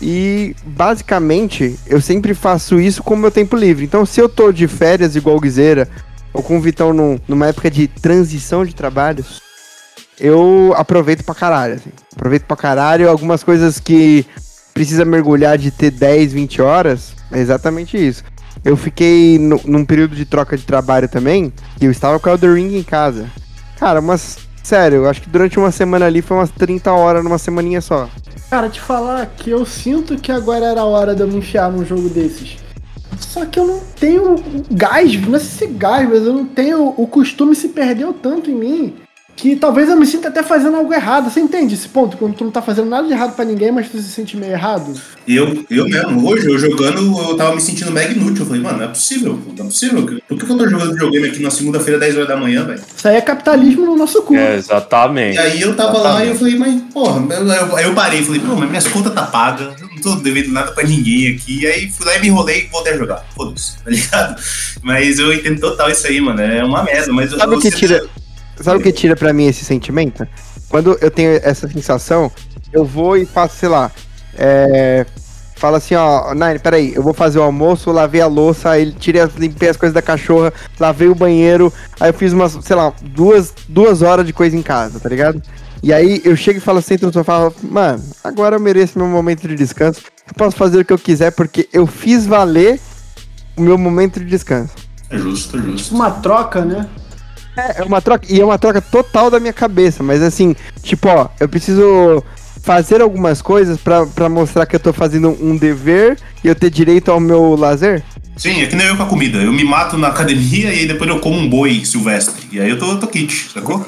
E 0.00 0.56
basicamente 0.64 1.78
eu 1.86 2.00
sempre 2.00 2.34
faço 2.34 2.80
isso 2.80 3.02
com 3.02 3.14
o 3.14 3.16
meu 3.16 3.30
tempo 3.30 3.56
livre. 3.56 3.84
Então, 3.84 4.04
se 4.04 4.20
eu 4.20 4.28
tô 4.28 4.50
de 4.50 4.66
férias 4.66 5.14
igual 5.14 5.38
Guizeira, 5.38 5.88
ou 6.32 6.42
com 6.42 6.58
o 6.58 6.60
Vitão 6.60 6.92
num, 6.92 7.18
numa 7.28 7.46
época 7.46 7.70
de 7.70 7.86
transição 7.86 8.64
de 8.64 8.74
trabalhos, 8.74 9.40
eu 10.18 10.72
aproveito 10.76 11.24
pra 11.24 11.34
caralho. 11.34 11.74
Assim. 11.74 11.90
Aproveito 12.16 12.44
pra 12.44 12.56
caralho 12.56 13.08
algumas 13.08 13.44
coisas 13.44 13.78
que 13.78 14.26
precisa 14.72 15.04
mergulhar 15.04 15.58
de 15.58 15.70
ter 15.70 15.90
10, 15.90 16.32
20 16.32 16.62
horas, 16.62 17.14
é 17.30 17.38
exatamente 17.38 17.96
isso. 17.96 18.24
Eu 18.64 18.76
fiquei 18.76 19.38
no, 19.38 19.60
num 19.64 19.84
período 19.84 20.14
de 20.14 20.24
troca 20.24 20.56
de 20.56 20.64
trabalho 20.64 21.08
também, 21.08 21.52
e 21.80 21.84
eu 21.84 21.90
estava 21.90 22.18
com 22.18 22.28
o 22.28 22.32
Elder 22.32 22.54
Ring 22.54 22.76
em 22.76 22.82
casa. 22.82 23.26
Cara, 23.78 24.00
mas 24.00 24.38
sério, 24.62 24.98
eu 24.98 25.08
acho 25.08 25.22
que 25.22 25.28
durante 25.28 25.58
uma 25.58 25.70
semana 25.70 26.06
ali 26.06 26.22
foi 26.22 26.36
umas 26.36 26.50
30 26.50 26.92
horas 26.92 27.24
numa 27.24 27.38
semaninha 27.38 27.80
só. 27.80 28.08
Cara, 28.48 28.68
te 28.68 28.80
falar 28.80 29.26
que 29.36 29.50
eu 29.50 29.64
sinto 29.64 30.16
que 30.16 30.30
agora 30.30 30.66
era 30.66 30.82
a 30.82 30.84
hora 30.84 31.14
de 31.14 31.22
eu 31.22 31.28
me 31.28 31.36
enfiar 31.36 31.70
num 31.70 31.84
jogo 31.84 32.08
desses. 32.08 32.58
Só 33.18 33.46
que 33.46 33.58
eu 33.58 33.66
não 33.66 33.80
tenho 33.98 34.36
gás, 34.70 35.20
não 35.26 35.38
sei 35.38 35.68
se 35.68 35.74
gás, 35.74 36.08
mas 36.08 36.22
eu 36.22 36.32
não 36.32 36.46
tenho. 36.46 36.94
O 36.96 37.06
costume 37.06 37.54
se 37.54 37.68
perdeu 37.68 38.12
tanto 38.12 38.50
em 38.50 38.54
mim 38.54 38.94
que 39.36 39.56
talvez 39.56 39.88
eu 39.88 39.96
me 39.96 40.06
sinta 40.06 40.28
até 40.28 40.42
fazendo 40.42 40.76
algo 40.76 40.92
errado. 40.92 41.30
Você 41.30 41.40
entende 41.40 41.74
esse 41.74 41.88
ponto? 41.88 42.16
Quando 42.16 42.34
tu 42.34 42.44
não 42.44 42.50
tá 42.50 42.62
fazendo 42.62 42.88
nada 42.88 43.06
de 43.06 43.12
errado 43.12 43.34
para 43.34 43.44
ninguém, 43.44 43.72
mas 43.72 43.88
tu 43.88 43.96
se 43.98 44.10
sente 44.10 44.36
meio 44.36 44.52
errado? 44.52 44.92
Eu, 45.26 45.64
eu 45.70 45.84
mesmo, 45.86 46.28
hoje, 46.28 46.48
eu 46.48 46.58
jogando, 46.58 47.00
eu 47.00 47.36
tava 47.36 47.54
me 47.54 47.60
sentindo 47.60 47.90
mega 47.90 48.12
inútil. 48.12 48.42
Eu 48.42 48.46
falei, 48.46 48.62
mano, 48.62 48.78
não 48.78 48.84
é 48.84 48.88
possível, 48.88 49.40
não 49.56 49.64
é 49.64 49.68
possível. 49.68 50.20
Por 50.28 50.38
que 50.38 50.44
eu 50.50 50.58
tô 50.58 50.68
jogando 50.68 50.92
videogame 50.92 51.28
aqui 51.28 51.42
na 51.42 51.50
segunda-feira, 51.50 51.98
10 51.98 52.16
horas 52.16 52.28
da 52.28 52.36
manhã, 52.36 52.64
velho? 52.64 52.82
Isso 52.96 53.08
aí 53.08 53.16
é 53.16 53.20
capitalismo 53.20 53.86
no 53.86 53.96
nosso 53.96 54.22
cu. 54.22 54.34
É, 54.34 54.56
exatamente. 54.56 55.36
E 55.36 55.38
aí 55.38 55.60
eu 55.60 55.74
tava 55.74 55.98
exatamente. 55.98 56.14
lá 56.14 56.24
e 56.24 56.28
eu 56.28 56.34
falei, 56.34 56.56
mas, 56.56 56.82
porra, 56.92 57.34
eu, 57.34 57.76
aí 57.76 57.84
eu 57.84 57.94
parei 57.94 58.20
e 58.20 58.24
falei, 58.24 58.40
pô, 58.40 58.54
mas 58.54 58.68
minhas 58.68 58.88
contas 58.88 59.14
tá 59.14 59.22
paga, 59.22 59.74
eu 59.80 59.88
não 59.88 59.96
tô 60.00 60.14
devendo 60.16 60.52
nada 60.52 60.72
pra 60.72 60.84
ninguém 60.84 61.34
aqui. 61.34 61.60
E 61.62 61.66
aí 61.66 61.90
fui 61.90 62.06
lá 62.06 62.16
e 62.16 62.20
me 62.20 62.28
enrolei 62.28 62.64
e 62.64 62.66
voltei 62.66 62.92
a 62.92 62.96
jogar. 62.96 63.24
Foda-se, 63.34 63.78
tá 63.82 63.90
ligado? 63.90 64.42
Mas 64.82 65.18
eu 65.18 65.32
entendo 65.32 65.60
total 65.60 65.90
isso 65.90 66.06
aí, 66.06 66.20
mano. 66.20 66.40
É 66.40 66.64
uma 66.64 66.82
merda, 66.82 67.12
mas 67.12 67.30
Sabe 67.30 67.54
o 67.54 67.58
que 67.58 67.70
tira. 67.70 68.08
Sabe 68.62 68.78
o 68.78 68.82
que 68.82 68.92
tira 68.92 69.16
pra 69.16 69.32
mim 69.32 69.46
esse 69.46 69.64
sentimento? 69.64 70.26
Quando 70.68 70.96
eu 71.00 71.10
tenho 71.10 71.40
essa 71.42 71.68
sensação, 71.68 72.30
eu 72.72 72.84
vou 72.84 73.16
e 73.16 73.26
faço, 73.26 73.56
sei 73.56 73.68
lá, 73.68 73.90
é, 74.34 75.04
fala 75.56 75.78
assim, 75.78 75.94
ó, 75.94 76.34
Nine, 76.34 76.58
peraí, 76.58 76.94
eu 76.94 77.02
vou 77.02 77.12
fazer 77.12 77.38
o 77.38 77.42
almoço, 77.42 77.92
lavei 77.92 78.20
a 78.20 78.26
louça, 78.26 78.70
aí 78.70 78.90
tirei, 78.92 79.22
limpei 79.36 79.68
as 79.68 79.76
coisas 79.76 79.94
da 79.94 80.02
cachorra, 80.02 80.52
lavei 80.80 81.08
o 81.08 81.14
banheiro, 81.14 81.72
aí 82.00 82.10
eu 82.10 82.14
fiz 82.14 82.32
umas, 82.32 82.58
sei 82.62 82.74
lá, 82.74 82.92
duas, 83.02 83.52
duas 83.68 84.02
horas 84.02 84.26
de 84.26 84.32
coisa 84.32 84.56
em 84.56 84.62
casa, 84.62 84.98
tá 84.98 85.08
ligado? 85.08 85.42
E 85.82 85.92
aí 85.92 86.22
eu 86.24 86.34
chego 86.36 86.58
e 86.58 86.60
falo 86.60 86.78
assim 86.78 86.96
no 87.00 87.12
sofá, 87.12 87.52
mano, 87.62 88.02
agora 88.24 88.56
eu 88.56 88.60
mereço 88.60 88.98
meu 88.98 89.08
momento 89.08 89.46
de 89.46 89.54
descanso, 89.54 90.00
eu 90.26 90.34
posso 90.34 90.56
fazer 90.56 90.80
o 90.80 90.84
que 90.84 90.92
eu 90.92 90.98
quiser 90.98 91.32
porque 91.32 91.68
eu 91.72 91.86
fiz 91.86 92.26
valer 92.26 92.80
o 93.56 93.60
meu 93.60 93.76
momento 93.76 94.18
de 94.18 94.26
descanso. 94.26 94.74
É 95.10 95.18
justo, 95.18 95.58
é 95.58 95.60
justo. 95.60 95.94
Uma 95.94 96.10
troca, 96.10 96.64
né? 96.64 96.88
É, 97.56 97.80
é 97.80 97.84
uma 97.84 98.00
troca, 98.00 98.26
e 98.28 98.40
é 98.40 98.44
uma 98.44 98.58
troca 98.58 98.80
total 98.80 99.30
da 99.30 99.38
minha 99.38 99.52
cabeça, 99.52 100.02
mas 100.02 100.22
assim, 100.22 100.56
tipo, 100.82 101.08
ó, 101.08 101.28
eu 101.38 101.48
preciso 101.48 102.24
fazer 102.62 103.00
algumas 103.00 103.42
coisas 103.42 103.78
para 103.78 104.28
mostrar 104.28 104.66
que 104.66 104.76
eu 104.76 104.80
tô 104.80 104.92
fazendo 104.92 105.36
um 105.40 105.56
dever 105.56 106.16
e 106.42 106.48
eu 106.48 106.54
ter 106.54 106.70
direito 106.70 107.10
ao 107.10 107.18
meu 107.18 107.56
lazer? 107.56 108.02
Sim, 108.36 108.62
é 108.62 108.66
que 108.66 108.74
nem 108.74 108.86
eu 108.86 108.96
com 108.96 109.02
a 109.02 109.06
comida. 109.06 109.38
Eu 109.38 109.52
me 109.52 109.64
mato 109.64 109.98
na 109.98 110.08
academia 110.08 110.72
e 110.72 110.80
aí 110.80 110.86
depois 110.86 111.10
eu 111.10 111.20
como 111.20 111.38
um 111.38 111.48
boi 111.48 111.84
silvestre. 111.84 112.48
E 112.50 112.60
aí 112.60 112.70
eu 112.70 112.78
tô, 112.78 112.96
tô 112.96 113.06
kit, 113.06 113.50
sacou? 113.52 113.84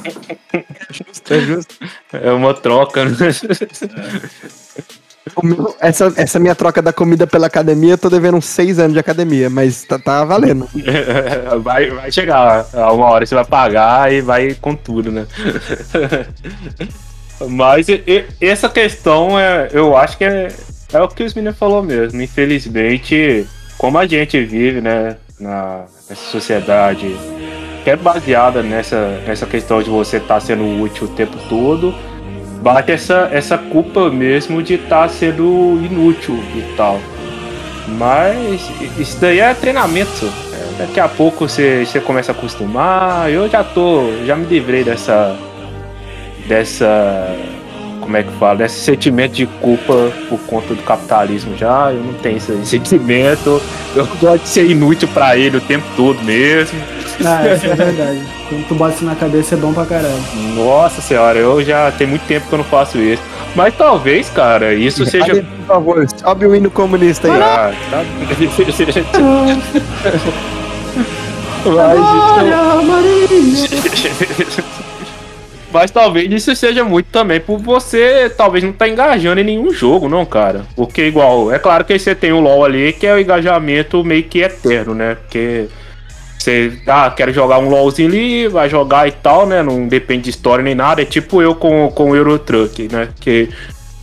É 0.53 0.65
justo, 0.91 1.35
é 1.35 1.41
justo. 1.41 1.75
É 2.13 2.31
uma 2.31 2.53
troca, 2.53 3.05
né? 3.05 3.17
É. 3.21 4.95
Essa, 5.81 6.13
essa 6.17 6.39
minha 6.39 6.55
troca 6.55 6.83
da 6.83 6.93
comida 6.93 7.27
pela 7.27 7.47
academia, 7.47 7.93
eu 7.93 7.99
tô 7.99 8.11
devendo 8.11 8.37
uns 8.37 8.45
seis 8.45 8.79
anos 8.79 8.93
de 8.93 8.99
academia, 8.99 9.49
mas 9.49 9.83
tá, 9.85 9.99
tá 9.99 10.25
valendo. 10.25 10.69
vai, 11.63 11.91
vai 11.91 12.13
chegar 12.13 12.67
uma 12.75 13.07
hora 13.07 13.25
você 13.25 13.35
vai 13.35 13.45
pagar 13.45 14.13
e 14.13 14.21
vai 14.21 14.55
com 14.55 14.75
tudo, 14.75 15.11
né? 15.11 15.27
mas 17.49 17.89
e, 17.89 18.27
essa 18.39 18.69
questão, 18.69 19.39
é, 19.41 19.71
eu 19.73 19.97
acho 19.97 20.19
que 20.19 20.25
é, 20.25 20.49
é 20.93 21.01
o 21.01 21.09
que 21.09 21.23
os 21.23 21.33
meninos 21.33 21.59
falou 21.59 21.83
mesmo. 21.83 22.21
Infelizmente, 22.21 23.47
como 23.79 23.97
a 23.97 24.07
gente 24.07 24.43
vive, 24.45 24.83
né, 24.83 25.17
na, 25.41 25.87
nessa 26.09 26.31
sociedade 26.31 27.17
que 27.83 27.91
é 27.91 27.97
baseada 27.97 28.63
nessa, 28.63 29.21
nessa 29.27 29.47
questão 29.47 29.83
de 29.83 29.91
você 29.91 30.17
estar 30.17 30.35
tá 30.35 30.41
sendo 30.41 30.83
útil 30.83 31.07
o 31.07 31.11
tempo 31.11 31.37
todo 31.49 31.95
bate 32.63 32.93
essa, 32.93 33.29
essa 33.33 33.59
culpa 33.59 34.11
mesmo 34.11 34.63
de 34.63 34.75
estar 34.75 35.03
tá 35.03 35.09
sendo 35.09 35.81
inútil 35.85 36.39
e 36.55 36.75
tal. 36.77 37.01
Mas 37.89 38.71
isso 38.99 39.21
daí 39.21 39.41
é 39.41 39.53
treinamento. 39.55 40.27
É, 40.53 40.79
daqui 40.79 41.01
a 41.01 41.09
pouco 41.09 41.49
você, 41.49 41.85
você 41.85 42.01
começa 42.01 42.33
a 42.33 42.35
acostumar. 42.35 43.31
Eu 43.31 43.49
já 43.49 43.63
tô. 43.63 44.11
Já 44.25 44.35
me 44.37 44.47
livrei 44.47 44.83
dessa. 44.83 45.37
Dessa. 46.47 47.37
Como 48.05 48.19
é 48.19 48.23
que 48.23 48.31
fala? 48.33 48.59
Desse 48.59 48.81
sentimento 48.81 49.33
de 49.33 49.47
culpa 49.47 50.13
por 50.29 50.39
conta 50.41 50.75
do 50.75 50.83
capitalismo 50.83 51.57
já. 51.57 51.91
Eu 51.91 52.05
não 52.05 52.13
tenho 52.15 52.37
esse 52.37 52.55
sentimento. 52.67 53.63
Eu 53.97 54.07
gosto 54.21 54.43
de 54.43 54.49
ser 54.49 54.71
inútil 54.71 55.09
para 55.09 55.39
ele 55.39 55.57
o 55.57 55.61
tempo 55.61 55.87
todo 55.97 56.23
mesmo. 56.23 56.79
Ah, 57.25 57.47
isso 57.55 57.67
é 57.67 57.75
verdade. 57.75 58.21
Quando 58.49 58.69
tu 58.69 58.75
bate 58.75 58.97
isso 58.97 59.05
na 59.07 59.15
cabeça 59.15 59.55
é 59.55 59.59
bom 59.59 59.73
pra 59.73 59.87
caralho. 59.87 60.23
Nossa 60.55 61.01
senhora, 61.01 61.39
eu 61.39 61.65
já 61.65 61.91
tem 61.93 62.07
muito 62.07 62.27
tempo 62.27 62.47
que 62.47 62.53
eu 62.53 62.59
não 62.59 62.65
faço 62.65 62.99
isso. 62.99 63.23
Mas 63.57 63.75
talvez, 63.75 64.29
cara, 64.29 64.75
isso 64.75 65.07
seja. 65.07 65.43
por 65.43 65.67
favor, 65.67 66.07
sobe 66.15 66.47
o 66.47 66.55
hino 66.55 66.71
comunista 66.71 67.33
aí. 67.33 67.41
Ah, 67.41 67.73
tá. 67.91 68.05
Mas 75.75 75.91
talvez 75.91 76.31
isso 76.31 76.55
seja 76.55 76.85
muito 76.85 77.07
também 77.07 77.41
por 77.41 77.59
você 77.59 78.31
talvez 78.31 78.63
não 78.63 78.71
estar 78.71 78.85
tá 78.85 78.91
engajando 78.91 79.41
em 79.41 79.45
nenhum 79.45 79.73
jogo, 79.73 80.09
não, 80.09 80.25
cara. 80.25 80.65
Porque 80.77 81.05
igual, 81.05 81.53
é 81.53 81.59
claro 81.59 81.85
que 81.85 81.99
você 81.99 82.15
tem 82.15 82.33
o 82.33 82.39
LoL 82.39 82.65
ali, 82.65 82.93
que 82.93 83.05
é 83.05 83.13
o 83.13 83.19
engajamento 83.19 84.05
meio 84.05 84.23
que 84.23 84.39
eterno, 84.39 84.95
né? 84.95 85.17
Porque 85.17 85.67
você, 86.39 86.79
ah, 86.87 87.11
quero 87.11 87.33
jogar 87.33 87.59
um 87.59 87.69
LOLzinho 87.69 88.09
ali, 88.09 88.47
vai 88.47 88.71
jogar 88.71 89.09
e 89.09 89.11
tal, 89.11 89.49
né? 89.49 89.65
Não 89.65 89.89
depende 89.89 90.23
de 90.23 90.31
história 90.31 90.63
nem 90.63 90.77
nada. 90.77 91.03
É 91.03 91.05
tipo 91.05 91.43
eu 91.43 91.57
com, 91.57 91.91
com 91.91 92.11
o 92.13 92.17
Eurotruck, 92.17 92.87
né? 92.93 93.09
Que 93.19 93.49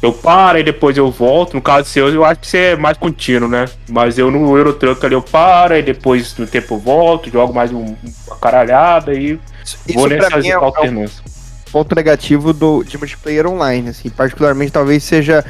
eu 0.02 0.12
paro 0.12 0.60
e 0.60 0.64
depois 0.64 0.98
eu 0.98 1.10
volto. 1.10 1.54
No 1.54 1.62
caso 1.62 1.88
seu, 1.88 2.10
eu 2.10 2.26
acho 2.26 2.42
que 2.42 2.48
você 2.48 2.58
é 2.58 2.76
mais 2.76 2.98
contínuo, 2.98 3.48
né? 3.48 3.64
Mas 3.90 4.18
eu 4.18 4.30
no 4.30 4.58
Eurotruck 4.58 5.06
ali 5.06 5.16
eu 5.16 5.22
paro 5.22 5.74
e 5.78 5.82
depois 5.82 6.36
no 6.38 6.46
tempo 6.46 6.74
eu 6.74 6.80
volto, 6.80 7.32
jogo 7.32 7.54
mais 7.54 7.72
um, 7.72 7.96
uma 8.28 8.36
caralhada 8.42 9.14
e 9.14 9.40
Isso 9.64 9.78
vou 9.94 10.10
nessas 10.10 10.44
é 10.44 10.52
alternâncias. 10.52 11.22
Um 11.26 11.41
ponto 11.72 11.96
negativo 11.96 12.54
do, 12.54 12.84
de 12.84 12.98
multiplayer 12.98 13.48
online, 13.48 13.90
assim, 13.90 14.10
particularmente 14.10 14.72
talvez 14.72 15.04
seja 15.04 15.46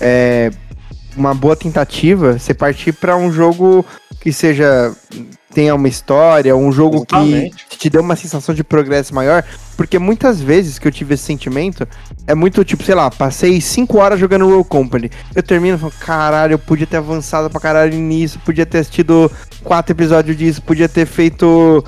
é, 0.00 0.50
uma 1.16 1.34
boa 1.34 1.56
tentativa 1.56 2.38
você 2.38 2.52
partir 2.52 2.92
para 2.92 3.16
um 3.16 3.32
jogo 3.32 3.84
que 4.20 4.32
seja 4.32 4.94
tenha 5.56 5.74
uma 5.74 5.88
história, 5.88 6.54
um 6.54 6.70
jogo 6.70 6.96
Exatamente. 6.96 7.64
que 7.70 7.78
te 7.78 7.88
dê 7.88 7.98
uma 7.98 8.14
sensação 8.14 8.54
de 8.54 8.62
progresso 8.62 9.14
maior, 9.14 9.42
porque 9.74 9.98
muitas 9.98 10.38
vezes 10.38 10.78
que 10.78 10.86
eu 10.86 10.92
tive 10.92 11.14
esse 11.14 11.22
sentimento 11.22 11.88
é 12.26 12.34
muito 12.34 12.62
tipo, 12.62 12.82
sei 12.82 12.94
lá, 12.94 13.10
passei 13.10 13.58
5 13.58 13.96
horas 13.96 14.20
jogando 14.20 14.46
Roll 14.46 14.62
Company. 14.66 15.10
Eu 15.34 15.42
termino 15.42 15.76
e 15.76 15.80
falo, 15.80 15.94
caralho, 15.98 16.52
eu 16.52 16.58
podia 16.58 16.86
ter 16.86 16.98
avançado 16.98 17.48
pra 17.48 17.58
caralho 17.58 17.96
nisso, 17.96 18.38
podia 18.40 18.66
ter 18.66 18.80
assistido 18.80 19.32
quatro 19.64 19.92
episódios 19.92 20.36
disso, 20.36 20.60
podia 20.60 20.90
ter 20.90 21.06
feito 21.06 21.82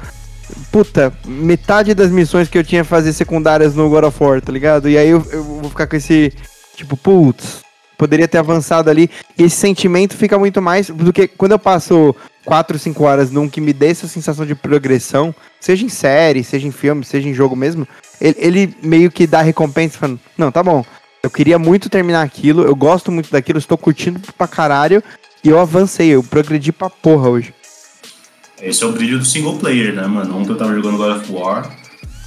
puta, 0.70 1.12
metade 1.26 1.94
das 1.94 2.11
missões 2.11 2.48
que 2.48 2.58
eu 2.58 2.64
tinha 2.64 2.82
que 2.82 2.88
fazer 2.88 3.12
secundárias 3.12 3.74
no 3.74 3.88
God 3.88 4.04
of 4.04 4.22
War, 4.22 4.40
tá 4.40 4.52
ligado? 4.52 4.88
E 4.88 4.96
aí 4.96 5.08
eu, 5.08 5.24
eu 5.30 5.42
vou 5.42 5.70
ficar 5.70 5.87
com 5.87 5.96
esse, 5.96 6.32
tipo, 6.76 6.96
putz, 6.96 7.62
poderia 7.96 8.28
ter 8.28 8.38
avançado 8.38 8.88
ali. 8.88 9.11
E 9.37 9.42
esse 9.42 9.56
sentimento 9.56 10.16
fica 10.16 10.38
muito 10.38 10.62
mais 10.62 10.88
do 10.88 11.12
que 11.12 11.26
quando 11.26 11.52
eu 11.52 11.58
passo 11.58 12.14
4, 12.44 12.78
5 12.78 13.04
horas 13.04 13.30
num 13.30 13.48
que 13.48 13.61
me 13.61 13.72
dê 13.72 13.88
essa 13.88 14.06
sensação 14.06 14.46
de 14.46 14.54
progressão, 14.54 15.34
seja 15.61 15.84
em 15.84 15.88
série, 15.88 16.44
seja 16.44 16.66
em 16.66 16.70
filme, 16.72 17.04
seja 17.04 17.28
em 17.28 17.34
jogo 17.34 17.54
mesmo, 17.54 17.87
ele, 18.20 18.37
ele 18.38 18.76
meio 18.82 19.11
que 19.11 19.26
dá 19.26 19.42
recompensa 19.42 19.98
falando, 19.98 20.20
não, 20.37 20.50
tá 20.50 20.62
bom, 20.62 20.84
eu 21.22 21.28
queria 21.28 21.58
muito 21.58 21.90
terminar 21.90 22.22
aquilo, 22.22 22.62
eu 22.62 22.74
gosto 22.74 23.12
muito 23.12 23.30
daquilo, 23.30 23.58
estou 23.58 23.76
curtindo 23.76 24.20
pra 24.38 24.46
caralho, 24.46 25.02
e 25.44 25.48
eu 25.48 25.58
avancei, 25.58 26.08
eu 26.08 26.22
progredi 26.22 26.72
pra 26.72 26.88
porra 26.88 27.28
hoje. 27.28 27.52
Esse 28.60 28.82
é 28.82 28.86
o 28.86 28.92
brilho 28.92 29.18
do 29.18 29.24
single 29.24 29.56
player, 29.56 29.94
né, 29.94 30.06
mano? 30.06 30.36
Ontem 30.38 30.50
eu 30.50 30.56
tava 30.56 30.74
jogando 30.74 30.96
God 30.96 31.16
of 31.16 31.32
War. 31.32 31.76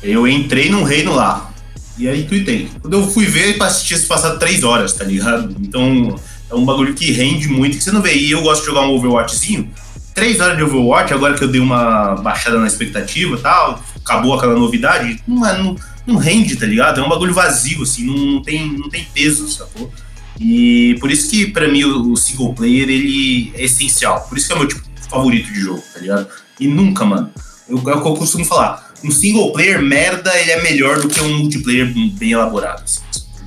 Eu 0.02 0.28
entrei 0.28 0.70
num 0.70 0.84
reino 0.84 1.14
lá. 1.14 1.52
E 1.98 2.08
aí 2.08 2.24
tuitei. 2.24 2.70
Quando 2.82 2.94
eu 2.94 3.08
fui 3.08 3.26
ver, 3.26 3.58
tinha 3.84 4.00
se 4.00 4.06
passado 4.06 4.40
três 4.40 4.64
horas, 4.64 4.94
tá 4.94 5.04
ligado? 5.04 5.56
Então 5.62 6.20
é 6.50 6.56
um 6.56 6.66
bagulho 6.66 6.94
que 6.94 7.12
rende 7.12 7.48
muito, 7.48 7.78
que 7.78 7.84
você 7.84 7.92
não 7.92 8.02
vê. 8.02 8.16
E 8.16 8.32
eu 8.32 8.42
gosto 8.42 8.62
de 8.62 8.68
jogar 8.68 8.82
um 8.82 8.92
Overwatchzinho. 8.92 9.70
Três 10.16 10.40
horas 10.40 10.58
de 10.58 10.64
Overwatch, 10.64 11.14
agora 11.14 11.38
que 11.38 11.44
eu 11.44 11.48
dei 11.48 11.62
uma 11.62 12.16
baixada 12.16 12.58
na 12.60 12.68
expectativa 12.68 13.36
e 13.36 13.40
tal, 13.40 13.82
acabou 13.96 14.34
aquela 14.34 14.56
novidade, 14.56 15.22
não, 15.28 15.46
é- 15.46 15.58
não, 15.58 15.76
não 16.06 16.16
rende, 16.18 16.56
tá 16.56 16.66
ligado? 16.66 17.00
É 17.00 17.04
um 17.04 17.10
bagulho 17.10 17.34
vazio, 17.34 17.84
assim, 17.84 18.06
não, 18.06 18.16
não 18.18 18.42
tem, 18.42 18.68
não 18.78 18.90
tem 18.90 19.06
peso, 19.14 19.48
sacou? 19.50 19.92
E 20.40 20.98
por 21.00 21.12
isso 21.12 21.30
que, 21.30 21.46
pra 21.48 21.68
mim, 21.68 21.84
o, 21.84 22.12
o 22.14 22.18
single 22.18 22.54
player, 22.54 22.90
ele 22.90 23.54
é 23.56 23.64
essencial. 23.66 24.22
Por 24.28 24.38
isso 24.38 24.48
que 24.48 24.54
é 24.54 24.56
o 24.56 24.60
meu 24.60 24.68
tipo 24.68 24.82
favorito 25.12 25.52
de 25.52 25.60
jogo, 25.60 25.84
tá 25.94 26.00
ligado? 26.00 26.28
E 26.60 26.68
nunca, 26.68 27.06
mano. 27.06 27.30
Eu, 27.68 27.78
é 27.78 27.96
o 27.96 28.02
que 28.02 28.08
eu 28.08 28.16
costumo 28.16 28.46
falar. 28.46 28.92
Um 29.04 29.12
single 29.12 29.52
player 29.52 29.82
merda, 29.82 30.36
ele 30.40 30.52
é 30.52 30.64
melhor 30.64 31.00
do 31.00 31.08
que 31.08 31.20
um 31.22 31.40
multiplayer 31.40 31.92
bem 32.18 32.32
elaborado. 32.32 32.84
assim. 32.84 33.02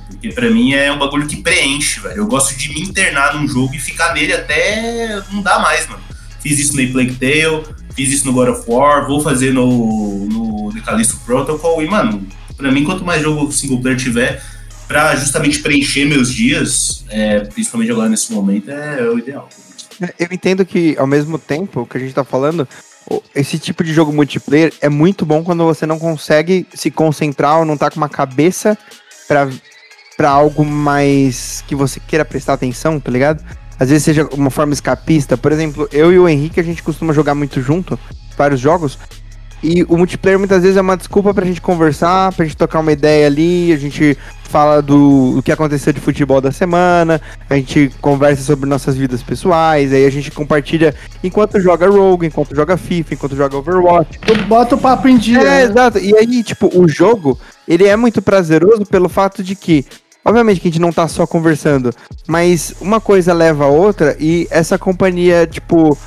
Porque 0.09 0.29
pra 0.29 0.49
mim 0.49 0.73
é 0.73 0.91
um 0.91 0.99
bagulho 0.99 1.27
que 1.27 1.41
preenche, 1.41 1.99
velho. 1.99 2.17
Eu 2.17 2.27
gosto 2.27 2.55
de 2.55 2.69
me 2.69 2.81
internar 2.81 3.35
num 3.35 3.47
jogo 3.47 3.73
e 3.73 3.79
ficar 3.79 4.13
nele 4.13 4.33
até 4.33 5.21
não 5.31 5.41
dá 5.41 5.59
mais, 5.59 5.87
mano. 5.87 6.03
Fiz 6.41 6.59
isso 6.59 6.75
no 6.75 6.91
Plague 6.91 7.15
Tale, 7.15 7.63
fiz 7.95 8.11
isso 8.11 8.25
no 8.25 8.33
God 8.33 8.49
of 8.49 8.63
War, 8.67 9.07
vou 9.07 9.21
fazer 9.21 9.51
no, 9.51 10.25
no 10.25 10.73
The 10.73 10.81
Callisto 10.81 11.17
Protocol. 11.25 11.81
E, 11.81 11.87
mano, 11.87 12.27
pra 12.55 12.71
mim, 12.71 12.83
quanto 12.83 13.03
mais 13.03 13.21
jogo 13.21 13.51
single 13.51 13.81
player 13.81 13.97
tiver, 13.97 14.43
pra 14.87 15.15
justamente 15.15 15.59
preencher 15.59 16.05
meus 16.05 16.31
dias, 16.31 17.03
é, 17.09 17.39
principalmente 17.39 17.91
agora 17.91 18.09
nesse 18.09 18.31
momento, 18.31 18.69
é 18.69 19.09
o 19.09 19.17
ideal. 19.17 19.49
Eu 20.19 20.27
entendo 20.31 20.65
que, 20.65 20.95
ao 20.97 21.07
mesmo 21.07 21.37
tempo, 21.37 21.85
que 21.85 21.97
a 21.97 21.99
gente 21.99 22.13
tá 22.13 22.23
falando, 22.23 22.67
esse 23.33 23.59
tipo 23.59 23.83
de 23.83 23.93
jogo 23.93 24.11
multiplayer 24.11 24.73
é 24.81 24.89
muito 24.89 25.25
bom 25.25 25.43
quando 25.43 25.63
você 25.63 25.85
não 25.85 25.99
consegue 25.99 26.65
se 26.73 26.89
concentrar 26.89 27.59
ou 27.59 27.65
não 27.65 27.77
tá 27.77 27.89
com 27.89 27.97
uma 27.97 28.09
cabeça 28.09 28.77
pra, 29.27 29.47
pra 30.17 30.29
algo 30.29 30.65
mais 30.65 31.63
que 31.67 31.75
você 31.75 31.99
queira 31.99 32.25
prestar 32.25 32.53
atenção, 32.53 32.99
tá 32.99 33.11
ligado? 33.11 33.43
Às 33.79 33.89
vezes 33.89 34.03
seja 34.03 34.27
uma 34.31 34.49
forma 34.49 34.73
escapista. 34.73 35.37
Por 35.37 35.51
exemplo, 35.51 35.87
eu 35.91 36.11
e 36.11 36.17
o 36.17 36.27
Henrique, 36.27 36.59
a 36.59 36.63
gente 36.63 36.81
costuma 36.81 37.13
jogar 37.13 37.35
muito 37.35 37.61
junto, 37.61 37.99
vários 38.37 38.59
jogos. 38.59 38.97
E 39.63 39.83
o 39.83 39.97
multiplayer 39.97 40.37
muitas 40.37 40.61
vezes 40.61 40.77
é 40.77 40.81
uma 40.81 40.97
desculpa 40.97 41.33
pra 41.33 41.45
gente 41.45 41.61
conversar, 41.61 42.31
pra 42.33 42.45
gente 42.45 42.57
tocar 42.57 42.79
uma 42.79 42.91
ideia 42.91 43.27
ali, 43.27 43.73
a 43.73 43.77
gente 43.77 44.17
fala 44.43 44.81
do, 44.81 45.35
do 45.35 45.43
que 45.43 45.51
aconteceu 45.51 45.91
de 45.91 45.99
futebol 45.99 46.39
da 46.39 46.51
semana, 46.51 47.21
a 47.49 47.55
gente 47.55 47.91
conversa 47.99 48.43
sobre 48.43 48.69
nossas 48.69 48.95
vidas 48.95 49.21
pessoais, 49.21 49.91
aí 49.91 50.05
a 50.05 50.09
gente 50.09 50.31
compartilha 50.31 50.95
enquanto 51.23 51.59
joga 51.59 51.89
Rogue, 51.89 52.27
enquanto 52.27 52.55
joga 52.55 52.77
FIFA, 52.77 53.15
enquanto 53.15 53.35
joga 53.35 53.57
Overwatch. 53.57 54.19
Tu 54.19 54.35
bota 54.43 54.75
o 54.75 54.77
papo 54.77 55.07
em 55.07 55.17
dia. 55.17 55.39
É, 55.39 55.43
né? 55.43 55.63
exato. 55.63 55.97
E 55.97 56.15
aí, 56.15 56.43
tipo, 56.43 56.69
o 56.73 56.87
jogo, 56.87 57.37
ele 57.67 57.85
é 57.85 57.95
muito 57.95 58.21
prazeroso 58.21 58.85
pelo 58.85 59.09
fato 59.09 59.43
de 59.43 59.55
que, 59.55 59.85
obviamente 60.23 60.61
que 60.61 60.67
a 60.67 60.71
gente 60.71 60.81
não 60.81 60.91
tá 60.91 61.07
só 61.07 61.25
conversando, 61.25 61.91
mas 62.27 62.75
uma 62.79 63.01
coisa 63.01 63.33
leva 63.33 63.65
a 63.65 63.69
outra 63.69 64.15
e 64.19 64.47
essa 64.49 64.77
companhia, 64.77 65.47
tipo, 65.47 65.97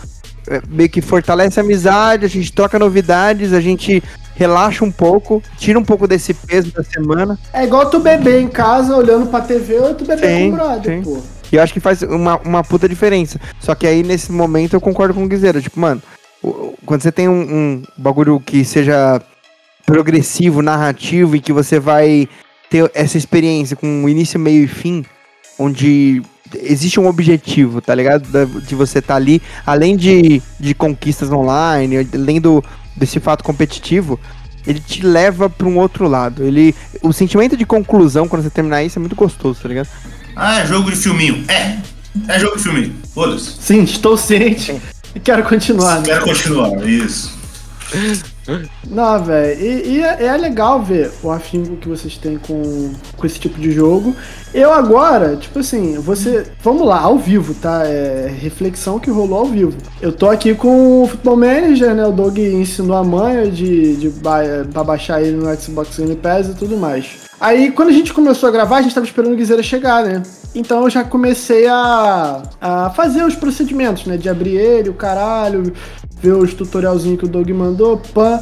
meio 0.68 0.88
que 0.88 1.00
fortalece 1.00 1.61
a 1.61 1.62
amizade, 1.62 2.24
a 2.24 2.28
gente 2.28 2.52
troca 2.52 2.78
novidades, 2.78 3.52
a 3.52 3.61
gente 3.61 4.02
relaxa 4.34 4.84
um 4.84 4.90
pouco, 4.90 5.42
tira 5.58 5.78
um 5.78 5.84
pouco 5.84 6.06
desse 6.06 6.32
peso 6.32 6.72
da 6.72 6.82
semana. 6.84 7.38
É 7.52 7.64
igual 7.64 7.90
tu 7.90 7.98
beber 7.98 8.40
em 8.40 8.48
casa, 8.48 8.96
olhando 8.96 9.26
pra 9.26 9.40
TV, 9.40 9.78
ou 9.78 9.94
tu 9.94 10.04
beber 10.04 10.28
Sim, 10.28 10.50
com 10.50 10.54
o 10.54 10.58
brother, 10.58 10.98
sim. 10.98 11.02
pô. 11.02 11.22
E 11.50 11.56
eu 11.56 11.62
acho 11.62 11.72
que 11.72 11.80
faz 11.80 12.02
uma, 12.02 12.37
uma 12.38 12.62
puta 12.62 12.88
diferença. 12.88 13.40
Só 13.58 13.74
que 13.74 13.87
aí, 13.87 14.02
nesse 14.02 14.30
momento, 14.30 14.74
eu 14.74 14.80
concordo 14.80 15.14
com 15.14 15.24
o 15.24 15.28
Guizeiro. 15.28 15.62
Tipo, 15.62 15.80
mano, 15.80 16.02
quando 16.84 17.02
você 17.02 17.11
tem 17.11 17.28
um, 17.28 17.40
um 17.40 17.82
bagulho 17.96 18.38
que 18.38 18.64
seja 18.64 19.20
progressivo, 19.87 20.61
narrativo, 20.61 21.34
e 21.34 21.40
que 21.40 21.52
você 21.52 21.80
vai 21.80 22.28
ter 22.68 22.90
essa 22.94 23.16
experiência 23.16 23.74
com 23.74 24.08
início, 24.08 24.38
meio 24.38 24.64
e 24.64 24.68
fim, 24.68 25.04
onde 25.58 26.22
existe 26.54 26.98
um 26.98 27.06
objetivo, 27.06 27.80
tá 27.80 27.94
ligado? 27.94 28.28
De 28.62 28.74
você 28.74 28.98
estar 28.98 29.16
ali, 29.16 29.42
além 29.66 29.96
de, 29.96 30.42
de 30.58 30.74
conquistas 30.74 31.30
online, 31.30 32.08
além 32.12 32.40
do, 32.40 32.62
desse 32.96 33.20
fato 33.20 33.44
competitivo, 33.44 34.18
ele 34.66 34.80
te 34.80 35.04
leva 35.04 35.48
pra 35.48 35.66
um 35.66 35.78
outro 35.78 36.06
lado. 36.08 36.44
Ele, 36.44 36.74
o 37.02 37.12
sentimento 37.12 37.56
de 37.56 37.64
conclusão, 37.64 38.28
quando 38.28 38.42
você 38.42 38.50
terminar 38.50 38.82
isso, 38.82 38.98
é 38.98 39.00
muito 39.00 39.16
gostoso, 39.16 39.61
tá 39.62 39.68
ligado? 39.68 39.88
Ah, 40.37 40.61
é 40.61 40.66
jogo 40.66 40.90
de 40.90 40.96
filminho. 40.96 41.44
É. 41.48 41.76
É 42.28 42.38
jogo 42.38 42.56
de 42.56 42.62
filminho. 42.62 42.94
Foda-se. 43.14 43.56
Sim, 43.61 43.82
estou 43.82 44.16
ciente. 44.16 44.80
E 45.14 45.20
quero 45.20 45.42
continuar, 45.42 46.00
né? 46.00 46.04
Quero 46.04 46.24
continuar, 46.24 46.87
isso. 46.87 47.37
Não, 48.88 49.22
velho. 49.22 49.61
E, 49.61 49.88
e 49.88 50.02
é, 50.02 50.24
é 50.24 50.37
legal 50.37 50.82
ver 50.82 51.11
o 51.22 51.30
afinco 51.30 51.76
que 51.76 51.88
vocês 51.88 52.16
têm 52.16 52.38
com, 52.38 52.92
com 53.16 53.26
esse 53.26 53.38
tipo 53.38 53.61
de 53.61 53.70
jogo. 53.70 54.14
Eu 54.54 54.72
agora, 54.72 55.37
tipo 55.37 55.58
assim, 55.58 55.98
você. 55.98 56.46
Vamos 56.62 56.87
lá, 56.87 57.00
ao 57.00 57.18
vivo, 57.18 57.54
tá? 57.54 57.82
É 57.84 58.26
reflexão 58.28 58.98
que 58.98 59.11
rolou 59.11 59.40
ao 59.40 59.46
vivo. 59.46 59.76
Eu 60.00 60.12
tô 60.12 60.28
aqui 60.28 60.54
com 60.54 61.02
o 61.02 61.08
Football 61.08 61.37
Manager, 61.37 61.94
né? 61.94 62.06
O 62.06 62.12
Doug 62.12 62.38
ensinou 62.38 62.96
a 62.96 63.04
manha 63.04 63.50
de, 63.50 63.96
de 63.96 64.12
pra 64.72 64.82
baixar 64.82 65.20
ele 65.22 65.37
no 65.37 65.54
Xbox 65.61 65.98
Game 65.98 66.16
Pass 66.16 66.48
e 66.48 66.54
tudo 66.54 66.76
mais. 66.76 67.28
Aí, 67.40 67.70
quando 67.70 67.90
a 67.90 67.92
gente 67.92 68.12
começou 68.12 68.48
a 68.48 68.52
gravar, 68.52 68.78
a 68.78 68.82
gente 68.82 68.94
tava 68.94 69.06
esperando 69.06 69.32
o 69.32 69.37
Guizeira 69.37 69.62
chegar, 69.62 70.04
né? 70.04 70.22
Então 70.54 70.82
eu 70.82 70.90
já 70.90 71.04
comecei 71.04 71.68
a, 71.68 72.42
a 72.61 72.90
fazer 72.90 73.22
os 73.22 73.37
procedimentos, 73.37 74.06
né? 74.06 74.16
De 74.16 74.28
abrir 74.28 74.56
ele, 74.56 74.88
o 74.88 74.94
caralho, 74.94 75.72
ver 76.20 76.33
os 76.33 76.54
tutorialzinhos 76.54 77.18
que 77.18 77.24
o 77.24 77.28
Doug 77.28 77.48
mandou, 77.50 78.00
pã. 78.12 78.40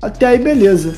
Até 0.00 0.26
aí, 0.26 0.38
beleza. 0.38 0.94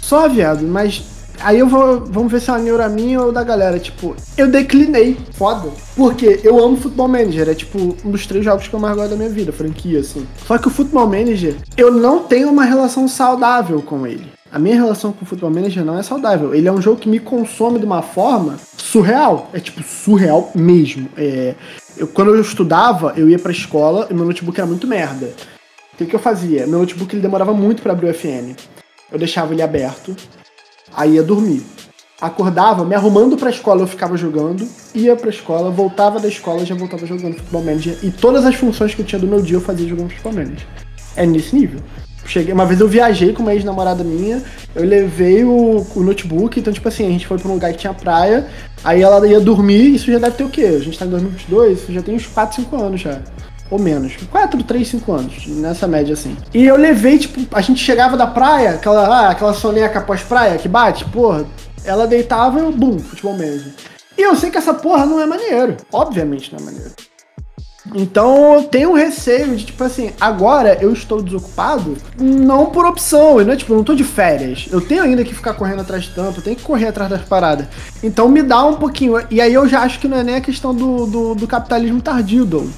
Só, 0.00 0.28
viado, 0.28 0.64
mas 0.64 1.02
aí 1.40 1.58
eu 1.58 1.66
vou. 1.66 2.00
Vamos 2.00 2.30
ver 2.30 2.40
se 2.40 2.50
é 2.50 2.52
uma 2.52 2.58
neura 2.58 2.88
minha 2.88 3.20
ou 3.20 3.32
da 3.32 3.42
galera. 3.44 3.78
Tipo, 3.78 4.16
eu 4.36 4.48
declinei. 4.48 5.16
Foda. 5.32 5.70
Porque 5.96 6.40
eu 6.42 6.62
amo 6.62 6.76
Football 6.76 7.08
Manager. 7.08 7.48
É 7.48 7.54
tipo 7.54 7.96
um 8.04 8.10
dos 8.10 8.26
três 8.26 8.44
jogos 8.44 8.68
que 8.68 8.74
eu 8.74 8.80
mais 8.80 8.96
gosto 8.96 9.10
da 9.10 9.16
minha 9.16 9.28
vida, 9.28 9.52
franquia, 9.52 10.00
assim. 10.00 10.26
Só 10.46 10.58
que 10.58 10.68
o 10.68 10.70
Football 10.70 11.06
Manager, 11.06 11.56
eu 11.76 11.90
não 11.90 12.24
tenho 12.24 12.50
uma 12.50 12.64
relação 12.64 13.06
saudável 13.06 13.80
com 13.82 14.06
ele. 14.06 14.26
A 14.50 14.58
minha 14.58 14.74
relação 14.74 15.12
com 15.12 15.24
o 15.24 15.26
Football 15.26 15.50
Manager 15.50 15.82
não 15.82 15.98
é 15.98 16.02
saudável. 16.02 16.54
Ele 16.54 16.68
é 16.68 16.72
um 16.72 16.82
jogo 16.82 17.00
que 17.00 17.08
me 17.08 17.18
consome 17.18 17.78
de 17.78 17.86
uma 17.86 18.02
forma 18.02 18.58
surreal. 18.76 19.48
É 19.54 19.60
tipo 19.60 19.82
surreal 19.82 20.50
mesmo. 20.54 21.08
É, 21.16 21.54
eu, 21.96 22.06
quando 22.06 22.34
eu 22.34 22.40
estudava, 22.40 23.14
eu 23.16 23.30
ia 23.30 23.38
pra 23.38 23.50
escola 23.50 24.08
e 24.10 24.14
meu 24.14 24.26
notebook 24.26 24.58
era 24.58 24.66
muito 24.66 24.86
merda. 24.86 25.32
O 25.92 26.04
que, 26.04 26.14
eu 26.14 26.18
fazia? 26.18 26.66
Meu 26.66 26.78
notebook 26.78 27.14
ele 27.14 27.22
demorava 27.22 27.52
muito 27.52 27.82
pra 27.82 27.92
abrir 27.92 28.06
o 28.06 28.14
FN. 28.14 28.56
Eu 29.10 29.18
deixava 29.18 29.52
ele 29.52 29.62
aberto, 29.62 30.16
aí 30.94 31.14
ia 31.14 31.22
dormir. 31.22 31.62
Acordava, 32.20 32.84
me 32.84 32.94
arrumando 32.94 33.36
pra 33.36 33.50
escola, 33.50 33.82
eu 33.82 33.86
ficava 33.86 34.16
jogando, 34.16 34.66
ia 34.94 35.14
pra 35.14 35.28
escola, 35.28 35.70
voltava 35.70 36.18
da 36.18 36.28
escola, 36.28 36.64
já 36.64 36.74
voltava 36.74 37.04
jogando 37.04 37.34
Futebol 37.34 37.62
Manager. 37.62 37.98
E 38.02 38.10
todas 38.10 38.44
as 38.46 38.54
funções 38.54 38.94
que 38.94 39.02
eu 39.02 39.06
tinha 39.06 39.18
do 39.18 39.26
meu 39.26 39.42
dia 39.42 39.56
eu 39.56 39.60
fazia 39.60 39.88
jogando 39.88 40.10
Futebol 40.10 40.32
Manager. 40.32 40.66
É 41.16 41.26
nesse 41.26 41.54
nível. 41.54 41.80
Cheguei, 42.24 42.54
uma 42.54 42.64
vez 42.64 42.80
eu 42.80 42.88
viajei 42.88 43.32
com 43.32 43.42
uma 43.42 43.52
ex-namorada 43.52 44.04
minha, 44.04 44.42
eu 44.74 44.84
levei 44.84 45.44
o, 45.44 45.84
o 45.94 46.02
notebook, 46.02 46.58
então, 46.58 46.72
tipo 46.72 46.86
assim, 46.86 47.06
a 47.06 47.10
gente 47.10 47.26
foi 47.26 47.36
pra 47.36 47.48
um 47.48 47.54
lugar 47.54 47.72
que 47.72 47.78
tinha 47.78 47.92
praia, 47.92 48.46
aí 48.84 49.02
ela 49.02 49.26
ia 49.26 49.40
dormir, 49.40 49.94
isso 49.94 50.10
já 50.10 50.18
deve 50.18 50.36
ter 50.36 50.44
o 50.44 50.48
quê? 50.48 50.62
A 50.62 50.78
gente 50.78 50.96
tá 50.96 51.04
em 51.04 51.10
2022, 51.10 51.80
isso 51.80 51.92
já 51.92 52.00
tem 52.00 52.14
uns 52.14 52.26
4, 52.26 52.62
5 52.62 52.76
anos 52.76 53.00
já. 53.00 53.20
Ou 53.72 53.78
menos. 53.78 54.12
4, 54.30 54.62
3, 54.62 54.86
5 54.86 55.12
anos, 55.12 55.46
nessa 55.46 55.88
média 55.88 56.12
assim. 56.12 56.36
E 56.52 56.62
eu 56.62 56.76
levei, 56.76 57.18
tipo, 57.18 57.40
a 57.56 57.62
gente 57.62 57.82
chegava 57.82 58.18
da 58.18 58.26
praia, 58.26 58.72
aquela, 58.72 59.06
ah, 59.06 59.30
aquela 59.30 59.54
soneca 59.54 59.98
pós-praia 59.98 60.58
que 60.58 60.68
bate, 60.68 61.06
porra, 61.06 61.46
ela 61.82 62.06
deitava 62.06 62.60
e 62.60 62.62
eu, 62.64 62.70
bum, 62.70 62.98
futebol 62.98 63.34
mesmo. 63.34 63.72
E 64.18 64.20
eu 64.20 64.36
sei 64.36 64.50
que 64.50 64.58
essa 64.58 64.74
porra 64.74 65.06
não 65.06 65.18
é 65.18 65.24
maneiro. 65.24 65.78
Obviamente 65.90 66.52
não 66.52 66.60
é 66.60 66.62
maneiro. 66.64 66.92
Então 67.94 68.56
eu 68.56 68.64
tenho 68.64 68.90
um 68.90 68.94
receio 68.94 69.56
de, 69.56 69.64
tipo 69.64 69.82
assim, 69.82 70.12
agora 70.20 70.76
eu 70.80 70.92
estou 70.92 71.22
desocupado, 71.22 71.96
não 72.20 72.66
por 72.66 72.84
opção, 72.84 73.42
não 73.42 73.54
é 73.54 73.56
tipo, 73.56 73.72
eu 73.72 73.78
não 73.78 73.84
tô 73.84 73.94
de 73.94 74.04
férias. 74.04 74.68
Eu 74.70 74.82
tenho 74.82 75.02
ainda 75.02 75.24
que 75.24 75.34
ficar 75.34 75.54
correndo 75.54 75.80
atrás 75.80 76.04
de 76.04 76.10
tanto, 76.10 76.40
eu 76.40 76.44
tenho 76.44 76.56
que 76.56 76.62
correr 76.62 76.88
atrás 76.88 77.08
das 77.08 77.22
paradas. 77.22 77.66
Então 78.02 78.28
me 78.28 78.42
dá 78.42 78.62
um 78.66 78.74
pouquinho. 78.74 79.14
E 79.30 79.40
aí 79.40 79.54
eu 79.54 79.66
já 79.66 79.80
acho 79.80 79.98
que 79.98 80.06
não 80.06 80.18
é 80.18 80.22
nem 80.22 80.34
a 80.34 80.40
questão 80.42 80.74
do, 80.74 81.06
do, 81.06 81.34
do 81.34 81.46
capitalismo 81.46 82.02
tardio, 82.02 82.44
Doug. 82.44 82.70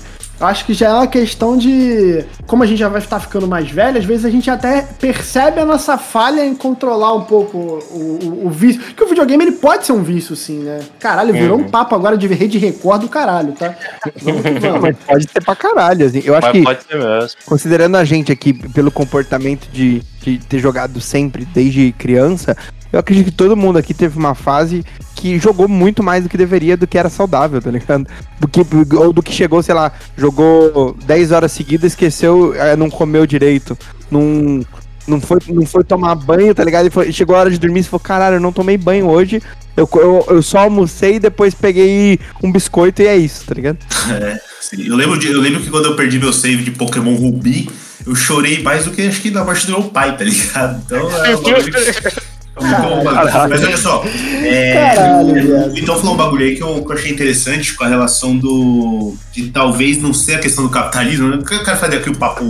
Eu 0.45 0.49
acho 0.49 0.67
que 0.67 0.75
já 0.75 0.91
é 0.91 0.93
uma 0.93 1.07
questão 1.07 1.57
de. 1.57 2.23
Como 2.47 2.63
a 2.63 2.67
gente 2.67 2.79
já 2.79 2.89
vai 2.91 3.01
estar 3.01 3.19
ficando 3.19 3.49
mais 3.49 3.71
velho, 3.71 3.97
às 3.97 4.05
vezes 4.05 4.27
a 4.27 4.31
gente 4.31 4.51
até 4.51 4.83
percebe 4.83 5.59
a 5.59 5.65
nossa 5.65 5.97
falha 5.97 6.45
em 6.45 6.55
controlar 6.55 7.15
um 7.15 7.23
pouco 7.23 7.57
o, 7.57 8.19
o, 8.23 8.47
o 8.47 8.51
vício. 8.51 8.83
Porque 8.83 9.05
o 9.05 9.07
videogame 9.07 9.43
ele 9.43 9.53
pode 9.53 9.87
ser 9.87 9.93
um 9.93 10.03
vício, 10.03 10.37
sim, 10.37 10.59
né? 10.59 10.81
Caralho, 11.01 11.33
virou 11.33 11.57
uhum. 11.59 11.65
um 11.65 11.71
papo 11.71 11.95
agora 11.95 12.19
de 12.19 12.27
rede 12.27 12.59
Record 12.59 13.01
do 13.01 13.09
caralho, 13.09 13.53
tá? 13.53 13.75
Vamos 14.21 14.43
vamos. 14.61 14.81
Mas 14.83 14.97
pode 14.99 15.31
ser 15.33 15.43
pra 15.43 15.57
caralho, 15.57 16.05
assim. 16.05 16.21
Eu 16.23 16.35
acho 16.35 16.49
Mas 16.49 16.53
que. 16.53 16.63
Pode 16.63 16.85
ser 16.85 16.99
mesmo. 16.99 17.39
Considerando 17.47 17.97
a 17.97 18.05
gente 18.05 18.31
aqui 18.31 18.53
pelo 18.53 18.91
comportamento 18.91 19.67
de, 19.73 20.03
de 20.21 20.37
ter 20.41 20.59
jogado 20.59 21.01
sempre, 21.01 21.47
desde 21.47 21.91
criança, 21.93 22.55
eu 22.95 23.01
acredito 23.01 23.27
que 23.27 23.33
todo 23.33 23.57
mundo 23.57 23.77
aqui 23.77 23.93
teve 23.93 24.17
uma 24.17 24.37
fase 24.37 24.85
que 25.17 25.37
jogou 25.37 25.67
muito 25.67 26.01
mais 26.01 26.23
do 26.23 26.29
que 26.29 26.37
deveria, 26.37 26.77
do 26.77 26.87
que 26.87 26.97
era 26.97 27.09
saudável, 27.09 27.61
tá 27.61 27.69
ligado? 27.69 28.07
Do 28.39 28.47
que, 28.47 28.61
ou 28.95 29.13
do 29.13 29.21
que 29.21 29.33
chegou, 29.33 29.61
sei 29.65 29.75
lá, 29.75 29.91
jogou 30.17 30.97
10 31.05 31.33
horas 31.33 31.51
seguidas, 31.51 31.91
esqueceu, 31.91 32.55
é, 32.55 32.77
não 32.77 32.89
comeu 32.89 33.27
direito, 33.27 33.77
não, 34.09 34.65
não, 35.09 35.21
foi, 35.21 35.41
não 35.49 35.67
foi 35.67 35.83
tomar 35.83 36.15
banho, 36.15 36.55
tá 36.55 36.63
ligado? 36.63 36.87
E 36.87 36.91
foi, 36.91 37.11
chegou 37.11 37.35
a 37.35 37.41
hora 37.41 37.51
de 37.51 37.59
dormir 37.59 37.81
e 37.81 37.83
falou: 37.83 37.99
caralho, 37.99 38.37
eu 38.37 38.41
não 38.41 38.53
tomei 38.53 38.79
banho 38.79 39.09
hoje, 39.09 39.43
eu, 39.77 39.89
eu, 39.95 40.25
eu 40.29 40.41
só 40.41 40.59
almocei 40.59 41.17
e 41.17 41.21
depois 41.21 41.53
peguei 41.53 42.21
um 42.45 42.53
biscoito 42.53 43.03
e 43.03 43.09
é 43.09 43.17
isso, 43.17 43.45
tá 43.45 43.55
ligado? 43.55 43.79
É, 44.13 44.39
sim. 44.61 44.87
Eu 44.87 44.95
lembro, 44.95 45.19
de, 45.19 45.33
eu 45.33 45.41
lembro 45.41 45.61
que 45.61 45.71
quando 45.71 45.87
eu 45.87 45.97
perdi 45.97 46.21
meu 46.21 46.33
save 46.33 46.63
de 46.63 46.71
Pokémon 46.71 47.17
Ruby, 47.17 47.69
eu 48.07 48.15
chorei 48.15 48.63
mais 48.63 48.85
do 48.85 48.93
que 48.93 49.03
acho 49.03 49.21
que 49.21 49.31
na 49.33 49.43
morte 49.43 49.67
do 49.67 49.73
meu 49.73 49.85
pai, 49.85 50.17
tá 50.17 50.23
ligado? 50.23 50.83
Então 50.85 51.11
é 51.25 51.35
uma 51.35 52.23
mas 52.61 53.65
olha 53.65 53.77
só, 53.77 54.05
é, 54.45 54.95
Caralho, 54.95 55.77
então 55.77 55.97
falou 55.97 56.15
um 56.15 56.17
bagulho 56.17 56.45
aí 56.45 56.55
que 56.55 56.63
eu, 56.63 56.85
que 56.85 56.93
eu, 56.93 56.97
achei 56.97 57.11
interessante 57.11 57.75
com 57.75 57.85
a 57.85 57.89
relação 57.89 58.37
do. 58.37 59.17
de 59.33 59.51
talvez 59.51 60.01
não 60.01 60.15
ser 60.15 60.37
a 60.37 60.39
questão 60.39 60.65
do 60.65 60.71
capitalismo, 60.71 61.29
né? 61.29 61.37
Eu 61.39 61.65
quero 61.65 61.77
fazer 61.77 61.97
aqui 61.97 62.11
o 62.11 62.17
papo 62.17 62.45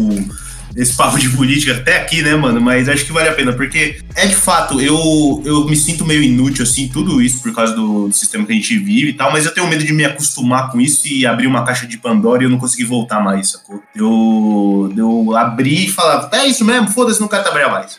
esse 0.77 0.95
papo 0.95 1.19
de 1.19 1.29
política 1.31 1.77
até 1.77 1.97
aqui, 1.97 2.23
né, 2.23 2.35
mano? 2.35 2.61
Mas 2.61 2.89
acho 2.89 3.05
que 3.05 3.13
vale 3.13 3.29
a 3.29 3.33
pena, 3.33 3.53
porque 3.53 3.99
é 4.15 4.27
de 4.27 4.35
fato, 4.35 4.81
eu, 4.81 5.43
eu 5.45 5.65
me 5.67 5.77
sinto 5.77 6.05
meio 6.05 6.23
inútil, 6.23 6.65
assim, 6.65 6.89
tudo 6.89 7.23
isso 7.23 7.43
por 7.43 7.55
causa 7.55 7.75
do, 7.75 8.11
sistema 8.13 8.45
que 8.45 8.53
a 8.53 8.55
gente 8.55 8.79
vive 8.79 9.11
e 9.11 9.13
tal, 9.13 9.33
mas 9.33 9.45
eu 9.45 9.53
tenho 9.53 9.67
medo 9.67 9.85
de 9.85 9.93
me 9.93 10.05
acostumar 10.05 10.71
com 10.71 10.81
isso 10.81 11.07
e 11.07 11.27
abrir 11.27 11.47
uma 11.47 11.65
caixa 11.65 11.87
de 11.87 11.99
Pandora 11.99 12.43
e 12.43 12.47
eu 12.47 12.51
não 12.51 12.59
conseguir 12.59 12.85
voltar 12.85 13.21
mais, 13.21 13.53
sacou? 13.53 13.83
Eu, 13.95 14.93
eu 14.97 15.37
abri 15.37 15.87
e 15.87 15.91
falava, 15.91 16.29
é 16.37 16.47
isso 16.47 16.65
mesmo, 16.65 16.89
foda-se, 16.89 17.21
não 17.21 17.29
quero 17.29 17.43
trabalhar 17.43 17.69
mais. 17.71 17.97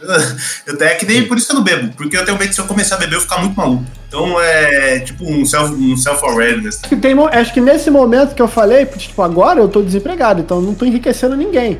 eu 0.65 0.73
até 0.73 0.95
que 0.95 1.05
nem 1.05 1.27
por 1.27 1.37
isso 1.37 1.47
que 1.47 1.53
eu 1.53 1.57
não 1.57 1.63
bebo, 1.63 1.93
porque 1.95 2.17
eu 2.17 2.25
tenho 2.25 2.37
medo 2.37 2.49
de 2.49 2.55
se 2.55 2.61
eu 2.61 2.65
começar 2.65 2.95
a 2.95 2.99
beber 2.99 3.15
eu 3.15 3.21
ficar 3.21 3.39
muito 3.39 3.55
maluco. 3.55 3.83
Então 4.07 4.39
é 4.39 4.99
tipo 4.99 5.25
um 5.25 5.45
self 5.45 5.73
um 5.73 5.97
self-awareness. 5.97 6.81
Acho, 6.83 6.95
acho 7.37 7.53
que 7.53 7.59
nesse 7.59 7.89
momento 7.91 8.33
que 8.33 8.41
eu 8.41 8.47
falei, 8.47 8.85
tipo, 8.85 9.21
agora 9.21 9.59
eu 9.59 9.67
tô 9.67 9.81
desempregado, 9.81 10.41
então 10.41 10.61
não 10.61 10.73
tô 10.73 10.85
enriquecendo 10.85 11.35
ninguém. 11.35 11.79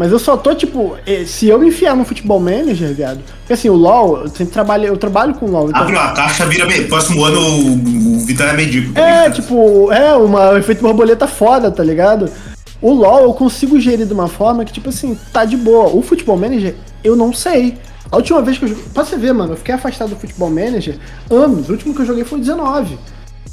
Mas 0.00 0.12
eu 0.12 0.18
só 0.18 0.34
tô, 0.34 0.54
tipo, 0.54 0.96
eh, 1.06 1.26
se 1.26 1.46
eu 1.46 1.58
me 1.58 1.68
enfiar 1.68 1.94
no 1.94 2.06
futebol 2.06 2.40
manager, 2.40 2.94
viado. 2.94 3.20
Porque 3.40 3.52
assim, 3.52 3.68
o 3.68 3.74
LOL, 3.74 4.22
eu 4.22 4.28
sempre 4.28 4.46
trabalho, 4.46 4.86
eu 4.86 4.96
trabalho 4.96 5.34
com 5.34 5.44
LOL. 5.44 5.68
Então... 5.68 5.82
Abre 5.82 5.94
uma 5.94 6.12
caixa, 6.14 6.46
vira. 6.46 6.66
Próximo 6.88 7.22
ano 7.22 7.38
o, 7.38 8.14
o 8.16 8.20
Vitória 8.20 8.52
é 8.52 8.56
medíocre. 8.56 8.92
Tá 8.94 9.00
é, 9.02 9.30
tipo, 9.30 9.92
é, 9.92 10.14
uma, 10.14 10.52
um 10.52 10.56
efeito 10.56 10.80
borboleta 10.80 11.26
foda, 11.26 11.70
tá 11.70 11.84
ligado? 11.84 12.32
O 12.80 12.94
LoL 12.94 13.24
eu 13.24 13.34
consigo 13.34 13.78
gerir 13.78 14.06
de 14.06 14.14
uma 14.14 14.26
forma 14.26 14.64
que, 14.64 14.72
tipo 14.72 14.88
assim, 14.88 15.18
tá 15.34 15.44
de 15.44 15.58
boa. 15.58 15.94
O 15.94 16.00
Futebol 16.00 16.38
Manager, 16.38 16.74
eu 17.04 17.14
não 17.14 17.30
sei. 17.30 17.76
A 18.10 18.16
última 18.16 18.40
vez 18.40 18.56
que 18.56 18.64
eu 18.64 18.68
joguei. 18.70 18.84
Pra 18.94 19.04
você 19.04 19.18
ver, 19.18 19.34
mano, 19.34 19.52
eu 19.52 19.56
fiquei 19.58 19.74
afastado 19.74 20.08
do 20.08 20.16
Futebol 20.16 20.48
Manager 20.48 20.96
anos. 21.28 21.68
O 21.68 21.72
último 21.72 21.94
que 21.94 22.00
eu 22.00 22.06
joguei 22.06 22.24
foi 22.24 22.38
19. 22.38 22.98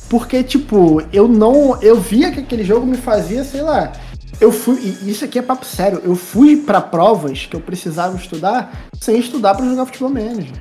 Porque, 0.08 0.42
tipo, 0.44 1.04
eu 1.12 1.28
não. 1.28 1.78
Eu 1.82 2.00
via 2.00 2.32
que 2.32 2.40
aquele 2.40 2.64
jogo 2.64 2.86
me 2.86 2.96
fazia, 2.96 3.44
sei 3.44 3.62
lá 3.62 3.92
eu 4.40 4.52
fui, 4.52 4.98
isso 5.04 5.26
aqui 5.26 5.40
é 5.40 5.42
papo 5.42 5.66
sério, 5.66 6.02
eu 6.04 6.16
fui 6.16 6.58
para 6.58 6.80
provas 6.80 7.46
que 7.46 7.56
eu 7.56 7.60
precisava 7.60 8.16
estudar 8.18 8.88
sem 9.02 9.18
estudar 9.18 9.56
para 9.56 9.66
jogar 9.66 9.86
futebol 9.86 10.10
manager. 10.10 10.54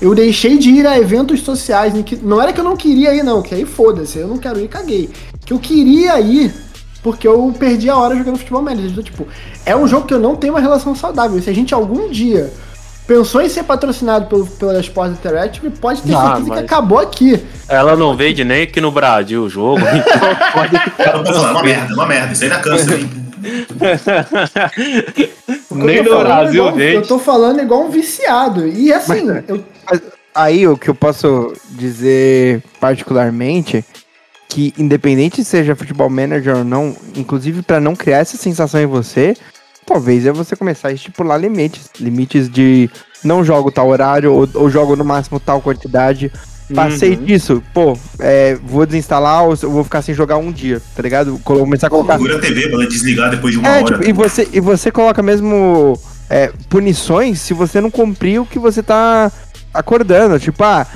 Eu 0.00 0.14
deixei 0.14 0.56
de 0.58 0.70
ir 0.70 0.86
a 0.86 0.96
eventos 0.96 1.42
sociais 1.42 1.94
em 1.96 2.02
que 2.04 2.14
não 2.14 2.40
era 2.40 2.52
que 2.52 2.60
eu 2.60 2.64
não 2.64 2.76
queria 2.76 3.12
ir 3.12 3.24
não, 3.24 3.42
que 3.42 3.54
aí 3.54 3.64
foda-se, 3.64 4.18
eu 4.18 4.28
não 4.28 4.38
quero 4.38 4.60
ir, 4.60 4.68
caguei. 4.68 5.10
Que 5.44 5.52
eu 5.52 5.58
queria 5.58 6.20
ir 6.20 6.54
porque 7.02 7.26
eu 7.26 7.52
perdi 7.58 7.88
a 7.90 7.96
hora 7.96 8.16
jogando 8.16 8.38
futebol 8.38 8.62
manager. 8.62 8.90
Então, 8.90 9.02
tipo, 9.02 9.26
é 9.66 9.74
um 9.74 9.88
jogo 9.88 10.06
que 10.06 10.14
eu 10.14 10.20
não 10.20 10.36
tenho 10.36 10.52
uma 10.52 10.60
relação 10.60 10.94
saudável. 10.94 11.40
Se 11.42 11.50
a 11.50 11.52
gente 11.52 11.74
algum 11.74 12.08
dia 12.10 12.52
pensou 13.08 13.40
em 13.40 13.48
ser 13.48 13.64
patrocinado 13.64 14.26
pelo, 14.26 14.46
pela 14.46 14.78
Sport 14.80 15.12
Interactive, 15.12 15.70
pode 15.70 16.02
ter 16.02 16.14
ah, 16.14 16.36
certeza 16.36 16.52
que 16.52 16.58
acabou 16.58 16.98
aqui. 16.98 17.42
Ela 17.66 17.96
não 17.96 18.14
vende 18.14 18.44
nem 18.44 18.64
aqui 18.64 18.82
no 18.82 18.92
Brasil 18.92 19.42
o 19.42 19.48
jogo, 19.48 19.80
então 19.88 20.36
pode 20.52 20.78
ficar. 20.78 21.14
É 21.14 21.16
uma 21.16 21.62
merda, 21.62 21.94
uma 21.94 22.06
merda, 22.06 22.34
isso 22.34 22.44
aí 22.44 22.50
dá 22.50 22.60
câncer, 22.60 23.00
hein? 23.00 23.10
nem 25.70 26.02
no 26.02 26.18
Brasil 26.18 26.64
igual, 26.64 26.76
vende. 26.76 26.96
Eu 26.96 27.06
tô 27.06 27.18
falando 27.18 27.62
igual 27.62 27.84
um 27.84 27.90
viciado. 27.90 28.68
E 28.68 28.92
assim, 28.92 29.24
mas, 29.24 29.48
eu... 29.48 29.64
aí 30.34 30.68
o 30.68 30.76
que 30.76 30.90
eu 30.90 30.94
posso 30.94 31.54
dizer 31.70 32.62
particularmente 32.78 33.82
que 34.48 34.74
independente 34.76 35.42
seja 35.44 35.76
futebol 35.76 36.10
manager 36.10 36.58
ou 36.58 36.64
não, 36.64 36.94
inclusive 37.14 37.62
para 37.62 37.80
não 37.80 37.94
criar 37.94 38.18
essa 38.18 38.36
sensação 38.36 38.80
em 38.80 38.86
você, 38.86 39.36
talvez 39.88 40.26
é 40.26 40.32
você 40.32 40.54
começar 40.54 40.88
a 40.88 40.92
estipular 40.92 41.40
limites. 41.40 41.88
Limites 41.98 42.48
de 42.50 42.90
não 43.24 43.42
jogo 43.42 43.72
tal 43.72 43.88
horário, 43.88 44.32
ou, 44.32 44.48
ou 44.54 44.70
jogo 44.70 44.94
no 44.94 45.04
máximo 45.04 45.40
tal 45.40 45.62
quantidade. 45.62 46.30
Passei 46.74 47.16
uhum. 47.16 47.24
disso, 47.24 47.62
pô, 47.72 47.96
é, 48.18 48.58
vou 48.62 48.84
desinstalar 48.84 49.42
ou 49.42 49.56
vou 49.56 49.82
ficar 49.82 50.02
sem 50.02 50.14
jogar 50.14 50.36
um 50.36 50.52
dia, 50.52 50.82
tá 50.94 51.02
ligado? 51.02 51.40
Começar 51.42 51.86
a 51.86 51.90
colocar. 51.90 52.18
Segura 52.18 52.36
a 52.36 52.40
TV 52.40 52.68
pra 52.68 52.84
desligar 52.84 53.30
depois 53.30 53.54
de 53.54 53.58
uma 53.58 53.68
é, 53.68 53.82
hora. 53.82 53.84
Tipo, 53.96 54.04
e, 54.06 54.12
você, 54.12 54.48
e 54.52 54.60
você 54.60 54.90
coloca 54.90 55.22
mesmo 55.22 55.98
é, 56.28 56.52
punições 56.68 57.40
se 57.40 57.54
você 57.54 57.80
não 57.80 57.90
cumprir 57.90 58.42
o 58.42 58.44
que 58.44 58.58
você 58.58 58.82
tá 58.82 59.32
acordando. 59.72 60.38
Tipo, 60.38 60.62
ah, 60.62 60.86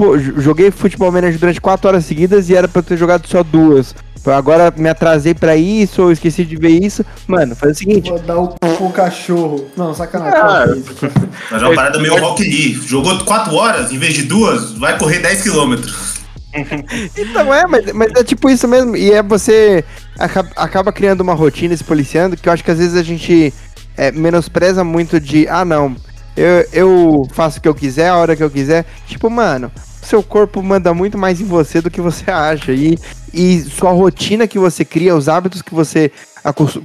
pô, 0.00 0.18
joguei 0.18 0.70
futebol 0.70 1.12
manager 1.12 1.38
durante 1.38 1.60
quatro 1.60 1.86
horas 1.86 2.06
seguidas 2.06 2.48
e 2.48 2.56
era 2.56 2.66
pra 2.66 2.78
eu 2.78 2.82
ter 2.82 2.96
jogado 2.96 3.28
só 3.28 3.42
duas. 3.42 3.94
Agora 4.24 4.72
me 4.74 4.88
atrasei 4.88 5.34
pra 5.34 5.56
isso, 5.56 6.02
ou 6.02 6.10
esqueci 6.10 6.42
de 6.42 6.56
ver 6.56 6.70
isso. 6.70 7.04
Mano, 7.26 7.54
faz 7.54 7.72
o 7.72 7.78
seguinte. 7.78 8.08
Vou 8.08 8.18
dar 8.18 8.38
o 8.38 8.48
pro 8.48 8.88
cachorro. 8.90 9.66
Não, 9.76 9.92
sacanagem. 9.92 10.40
Ah, 10.40 10.66
mas 11.50 11.62
é 11.62 11.66
uma 11.66 11.74
parada 11.74 11.98
meio 11.98 12.18
Rock 12.18 12.42
Lee. 12.42 12.80
Jogou 12.86 13.18
4 13.24 13.54
horas 13.54 13.92
em 13.92 13.98
vez 13.98 14.14
de 14.14 14.22
duas, 14.22 14.72
vai 14.72 14.98
correr 14.98 15.18
10 15.18 15.42
quilômetros. 15.42 16.14
então 17.16 17.52
é, 17.52 17.66
mas, 17.66 17.92
mas 17.92 18.10
é 18.16 18.24
tipo 18.24 18.48
isso 18.48 18.66
mesmo. 18.66 18.96
E 18.96 19.12
é 19.12 19.22
você 19.22 19.84
acaba, 20.18 20.50
acaba 20.56 20.92
criando 20.92 21.20
uma 21.20 21.34
rotina 21.34 21.76
se 21.76 21.84
policiando, 21.84 22.38
que 22.38 22.48
eu 22.48 22.52
acho 22.54 22.64
que 22.64 22.70
às 22.70 22.78
vezes 22.78 22.96
a 22.96 23.02
gente 23.02 23.52
é, 23.98 24.10
menospreza 24.10 24.82
muito 24.82 25.20
de, 25.20 25.46
ah 25.46 25.64
não, 25.64 25.94
eu, 26.34 26.66
eu 26.72 27.28
faço 27.32 27.58
o 27.58 27.60
que 27.60 27.68
eu 27.68 27.74
quiser, 27.74 28.08
a 28.08 28.16
hora 28.16 28.34
que 28.34 28.42
eu 28.42 28.50
quiser. 28.50 28.86
Tipo, 29.06 29.28
mano, 29.28 29.70
seu 30.02 30.22
corpo 30.22 30.62
manda 30.62 30.92
muito 30.94 31.16
mais 31.18 31.40
em 31.40 31.44
você 31.44 31.80
do 31.80 31.90
que 31.90 32.00
você 32.00 32.30
acha. 32.30 32.72
E, 32.72 32.98
e 33.32 33.60
sua 33.60 33.90
rotina 33.92 34.46
que 34.46 34.58
você 34.58 34.84
cria, 34.84 35.16
os 35.16 35.28
hábitos 35.28 35.62
que 35.62 35.74
você 35.74 36.10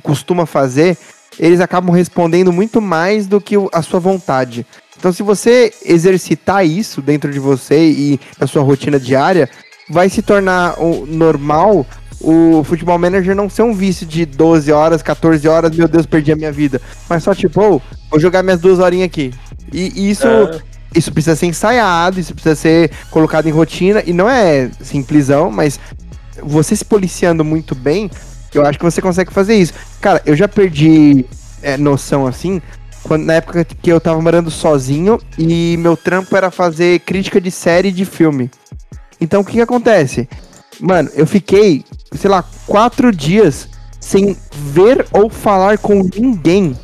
costuma 0.04 0.46
fazer, 0.46 0.98
eles 1.40 1.60
acabam 1.60 1.94
respondendo 1.94 2.52
muito 2.52 2.82
mais 2.82 3.28
do 3.28 3.40
que 3.42 3.56
a 3.72 3.82
sua 3.82 4.00
vontade. 4.00 4.66
Então, 4.98 5.12
se 5.12 5.24
você 5.24 5.74
exercitar 5.84 6.66
isso 6.66 7.02
dentro 7.02 7.32
de 7.32 7.40
você 7.40 7.90
e 7.90 8.20
a 8.40 8.48
sua 8.48 8.64
rotina 8.64 9.00
diária, 9.00 9.50
vai 9.90 10.10
se 10.10 10.22
tornar 10.22 10.76
normal 11.08 11.86
o 12.22 12.64
futebol 12.64 12.98
manager 12.98 13.36
não 13.36 13.50
ser 13.50 13.62
um 13.62 13.74
vício 13.74 14.06
de 14.06 14.26
12 14.26 14.72
horas, 14.72 15.04
14 15.04 15.48
horas, 15.48 15.76
meu 15.76 15.88
Deus, 15.88 16.06
perdi 16.06 16.32
a 16.32 16.36
minha 16.36 16.52
vida. 16.52 16.82
Mas 17.10 17.24
só 17.24 17.36
tipo, 17.36 17.62
oh, 17.62 17.82
vou 18.10 18.20
jogar 18.20 18.42
minhas 18.42 18.60
duas 18.60 18.80
horinhas 18.80 19.08
aqui. 19.08 19.34
E, 19.72 19.92
e 19.96 20.10
isso 20.10 20.26
é 20.26 20.60
isso 20.96 21.12
precisa 21.12 21.36
ser 21.36 21.48
ensaiado, 21.48 22.20
isso 22.20 22.34
precisa 22.34 22.56
ser 22.56 22.92
colocado 23.12 23.48
em 23.48 23.52
rotina, 23.52 24.02
e 24.06 24.14
não 24.14 24.30
é 24.30 24.70
simplesão, 24.82 25.52
mas 25.52 25.80
você 26.42 26.76
se 26.76 26.86
policiando 26.86 27.44
muito 27.44 27.76
bem, 27.76 28.10
eu 28.54 28.66
acho 28.66 28.78
que 28.80 28.86
você 28.86 29.02
consegue 29.02 29.32
fazer 29.32 29.56
isso. 29.56 29.74
Cara, 30.00 30.22
eu 30.26 30.36
já 30.36 30.48
perdi 30.48 31.26
é, 31.62 31.78
noção 31.78 32.26
assim, 32.26 32.62
quando, 33.04 33.26
na 33.26 33.34
época 33.34 33.66
que 33.66 33.92
eu 33.92 34.00
tava 34.00 34.22
morando 34.22 34.50
sozinho 34.50 35.20
e 35.38 35.78
meu 35.78 35.96
trampo 35.96 36.36
era 36.36 36.50
fazer 36.50 37.00
crítica 37.02 37.40
de 37.40 37.52
série 37.52 37.92
de 37.92 38.06
filme. 38.06 38.50
Então 39.20 39.42
o 39.42 39.46
que, 39.46 39.54
que 39.54 39.62
acontece? 39.62 40.28
Mano, 40.80 41.10
eu 41.14 41.26
fiquei, 41.26 41.86
sei 42.14 42.30
lá, 42.30 42.44
quatro 42.66 43.12
dias 43.12 43.70
sem 44.00 44.38
ver 44.52 45.06
ou 45.12 45.30
falar 45.30 45.78
com 45.78 46.08
ninguém 46.16 46.78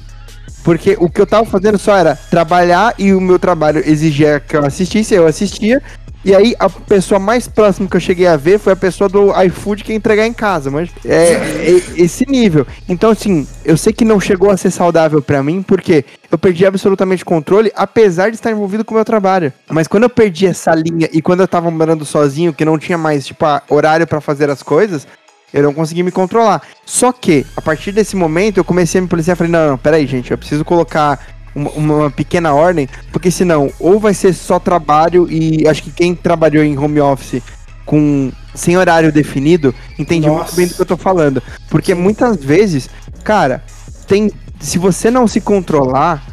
porque 0.64 0.96
o 1.00 1.10
que 1.10 1.22
eu 1.22 1.26
tava 1.26 1.46
fazendo 1.46 1.78
só 1.78 1.96
era 1.96 2.16
trabalhar 2.16 2.94
e 2.98 3.14
o 3.14 3.22
meu 3.22 3.40
trabalho 3.40 3.84
exigia 3.86 4.40
que 4.40 4.56
eu 4.56 4.66
assistisse, 4.66 5.14
eu 5.14 5.26
assistia. 5.26 5.82
E 6.24 6.36
aí 6.36 6.56
a 6.60 6.70
pessoa 6.70 7.20
mais 7.20 7.48
próxima 7.48 7.90
que 7.90 7.96
eu 7.96 8.00
cheguei 8.00 8.28
a 8.28 8.38
ver 8.38 8.60
foi 8.60 8.74
a 8.74 8.76
pessoa 8.76 9.10
do 9.10 9.32
iFood 9.44 9.84
que 9.84 9.92
ia 9.92 9.96
entregar 9.96 10.28
em 10.28 10.34
casa, 10.34 10.70
mas 10.70 10.90
é, 11.04 11.34
é 11.34 11.82
esse 11.98 12.30
nível. 12.30 12.66
Então, 12.88 13.10
assim, 13.10 13.48
eu 13.66 13.76
sei 13.76 13.92
que 13.92 14.06
não 14.06 14.20
chegou 14.20 14.52
a 14.52 14.58
ser 14.58 14.70
saudável 14.70 15.20
para 15.20 15.42
mim, 15.42 15.64
porque 15.64 16.06
eu 16.32 16.38
perdi 16.38 16.64
absolutamente 16.64 17.26
controle, 17.26 17.72
apesar 17.76 18.30
de 18.30 18.36
estar 18.36 18.52
envolvido 18.52 18.86
com 18.86 18.94
o 18.94 18.98
meu 18.98 19.06
trabalho. 19.06 19.52
Mas 19.68 19.88
quando 19.88 20.04
eu 20.04 20.10
perdi 20.10 20.46
essa 20.46 20.76
linha 20.76 21.10
e 21.12 21.24
quando 21.24 21.40
eu 21.40 21.48
tava 21.48 21.72
morando 21.72 22.06
sozinho, 22.06 22.54
que 22.54 22.64
não 22.64 22.78
tinha 22.78 23.00
mais, 23.00 23.26
tipo, 23.26 23.44
horário 23.68 24.06
para 24.06 24.22
fazer 24.22 24.48
as 24.48 24.62
coisas, 24.62 25.08
eu 25.54 25.64
não 25.64 25.74
consegui 25.74 26.04
me 26.04 26.12
controlar. 26.12 26.62
Só 26.86 27.12
que, 27.12 27.46
a 27.56 27.62
partir 27.62 27.92
desse 27.92 28.16
momento, 28.16 28.58
eu 28.58 28.64
comecei 28.64 29.00
a 29.00 29.02
me 29.02 29.08
policiar 29.08 29.36
e 29.36 29.38
falei, 29.38 29.52
não, 29.52 29.70
não, 29.72 29.78
peraí, 29.78 30.08
gente, 30.08 30.32
eu 30.32 30.38
preciso 30.38 30.64
colocar 30.64 31.20
uma, 31.54 31.70
uma, 31.72 32.12
pequena 32.12 32.54
ordem, 32.54 32.88
porque 33.12 33.30
senão 33.30 33.72
ou 33.80 34.00
vai 34.00 34.14
ser 34.14 34.34
só 34.34 34.60
trabalho 34.60 35.28
e 35.30 35.68
acho 35.68 35.84
que 35.84 35.92
quem 35.92 36.16
trabalhou 36.16 36.64
em 36.64 36.78
home 36.78 37.02
office 37.02 37.42
com 37.86 38.32
sem 38.54 38.78
horário 38.78 39.12
definido 39.12 39.74
entende 39.98 40.28
Nossa. 40.28 40.40
muito 40.40 40.56
bem 40.56 40.68
do 40.68 40.76
que 40.76 40.82
eu 40.82 40.86
tô 40.86 40.98
falando, 40.98 41.42
porque 41.70 41.94
muitas 41.94 42.38
vezes, 42.38 42.90
cara, 43.24 43.64
tem 44.08 44.32
se 44.60 44.78
você 44.78 45.10
não 45.10 45.28
se 45.28 45.42
controlar 45.42 46.24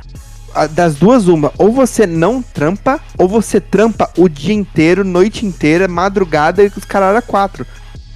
das 0.70 0.96
duas 0.96 1.28
uma, 1.28 1.52
ou 1.58 1.72
você 1.72 2.06
não 2.06 2.42
trampa 2.42 3.00
ou 3.16 3.28
você 3.28 3.60
trampa 3.60 4.10
o 4.16 4.28
dia 4.28 4.54
inteiro, 4.54 5.04
noite 5.04 5.46
inteira, 5.46 5.86
madrugada 5.86 6.62
e 6.62 6.66
os 6.66 6.84
caras 6.84 7.22
quatro. 7.24 7.66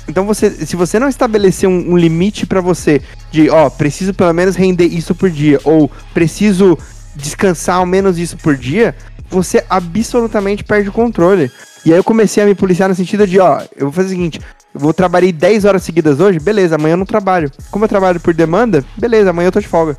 Então 0.08 0.26
você, 0.26 0.50
se 0.50 0.76
você 0.76 0.98
não 0.98 1.08
estabelecer 1.08 1.68
um, 1.68 1.92
um 1.92 1.96
limite 1.96 2.46
para 2.46 2.60
você 2.60 3.00
de, 3.30 3.48
ó, 3.50 3.70
preciso 3.70 4.12
pelo 4.12 4.32
menos 4.32 4.56
render 4.56 4.86
isso 4.86 5.14
por 5.14 5.30
dia 5.30 5.60
ou 5.64 5.90
preciso 6.12 6.78
descansar 7.14 7.76
ao 7.76 7.86
menos 7.86 8.18
isso 8.18 8.36
por 8.36 8.56
dia, 8.56 8.94
você 9.30 9.64
absolutamente 9.68 10.64
perde 10.64 10.88
o 10.88 10.92
controle. 10.92 11.50
E 11.84 11.92
aí 11.92 11.98
eu 11.98 12.04
comecei 12.04 12.42
a 12.42 12.46
me 12.46 12.54
policiar 12.54 12.88
no 12.88 12.94
sentido 12.94 13.26
de, 13.26 13.40
ó, 13.40 13.60
eu 13.76 13.86
vou 13.86 13.92
fazer 13.92 14.08
o 14.08 14.10
seguinte, 14.10 14.40
eu 14.74 14.80
vou 14.80 14.92
trabalhar 14.92 15.32
10 15.32 15.64
horas 15.64 15.82
seguidas 15.82 16.20
hoje, 16.20 16.38
beleza, 16.38 16.76
amanhã 16.76 16.94
eu 16.94 16.98
não 16.98 17.06
trabalho. 17.06 17.50
Como 17.70 17.84
eu 17.84 17.88
trabalho 17.88 18.20
por 18.20 18.32
demanda, 18.32 18.84
beleza, 18.96 19.30
amanhã 19.30 19.48
eu 19.48 19.52
tô 19.52 19.60
de 19.60 19.68
folga. 19.68 19.96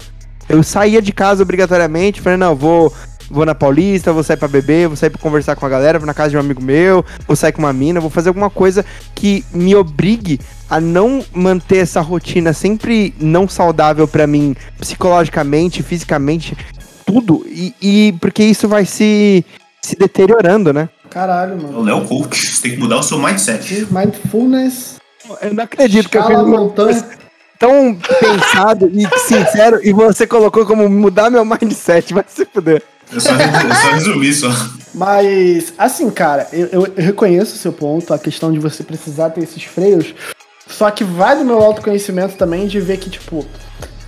Eu 0.48 0.62
saía 0.62 1.02
de 1.02 1.12
casa 1.14 1.44
obrigatoriamente, 1.44 2.22
falei, 2.22 2.38
não, 2.38 2.56
vou 2.56 2.94
vou 3.34 3.46
na 3.46 3.56
Paulista, 3.56 4.14
vou 4.14 4.24
sair 4.24 4.38
pra 4.38 4.48
beber, 4.48 4.88
vou 4.88 4.96
sair 4.96 5.10
pra 5.10 5.20
conversar 5.20 5.56
com 5.56 5.66
a 5.66 5.70
galera, 5.70 5.98
vou 5.98 6.06
na 6.06 6.14
casa 6.14 6.30
de 6.30 6.38
um 6.38 6.40
amigo 6.40 6.62
meu, 6.62 7.04
vou 7.28 7.36
sair 7.36 7.52
com 7.52 7.60
uma 7.60 7.74
mina, 7.74 8.00
vou 8.00 8.10
fazer 8.10 8.30
alguma 8.30 8.50
coisa 8.50 8.86
que 9.16 9.44
me 9.52 9.76
obrigue 9.76 10.40
a 10.70 10.80
não 10.80 11.24
manter 11.34 11.78
essa 11.78 12.02
rotina 12.02 12.54
sempre 12.54 13.14
não 13.20 13.48
saudável 13.48 14.08
para 14.08 14.28
mim, 14.28 14.56
psicologicamente, 14.80 15.84
fisicamente, 15.84 16.56
tudo. 17.06 17.46
E, 17.48 17.74
e, 17.82 18.14
porque 18.22 18.44
isso 18.44 18.68
vai 18.68 18.86
se, 18.86 19.44
se 19.82 19.96
deteriorando, 19.96 20.72
né? 20.72 20.90
Caralho, 21.10 21.62
mano. 21.62 21.80
O 21.80 21.84
Léo 21.84 22.06
Coach, 22.06 22.36
você 22.36 22.62
tem 22.62 22.72
que 22.72 22.78
mudar 22.78 22.98
o 22.98 23.04
seu 23.04 23.20
mindset. 23.20 23.88
Mindfulness. 23.92 24.96
Eu 25.42 25.54
não 25.54 25.64
acredito 25.64 26.10
que 26.10 26.18
eu 26.18 26.26
fiz 26.26 26.38
montanha. 26.38 27.06
Tão 27.60 27.98
pensado 28.20 28.90
e 28.94 29.08
sincero 29.20 29.80
e 29.84 29.94
você 29.94 30.28
colocou 30.28 30.66
como 30.66 30.90
mudar 30.90 31.30
meu 31.30 31.46
mindset, 31.46 32.14
vai 32.14 32.26
se 32.28 32.46
fuder. 32.46 32.82
Eu 33.12 33.20
só, 33.20 33.32
eu 33.32 33.76
só 33.76 33.92
resumi 33.92 34.34
só. 34.34 34.50
Mas, 34.94 35.74
assim, 35.78 36.10
cara, 36.10 36.48
eu, 36.52 36.68
eu, 36.68 36.94
reconheço 36.96 37.56
o 37.56 37.58
seu 37.58 37.74
ponto, 37.74 38.14
a 38.14 38.20
questão 38.20 38.52
de 38.52 38.60
você 38.60 38.84
precisar 38.84 39.30
ter 39.32 39.42
esses 39.42 39.64
freios. 39.64 40.14
Só 40.68 40.90
que 40.90 41.04
vai 41.04 41.38
do 41.38 41.44
meu 41.44 41.62
autoconhecimento 41.62 42.36
também 42.36 42.68
de 42.68 42.80
ver 42.80 42.98
que, 42.98 43.10
tipo, 43.10 43.46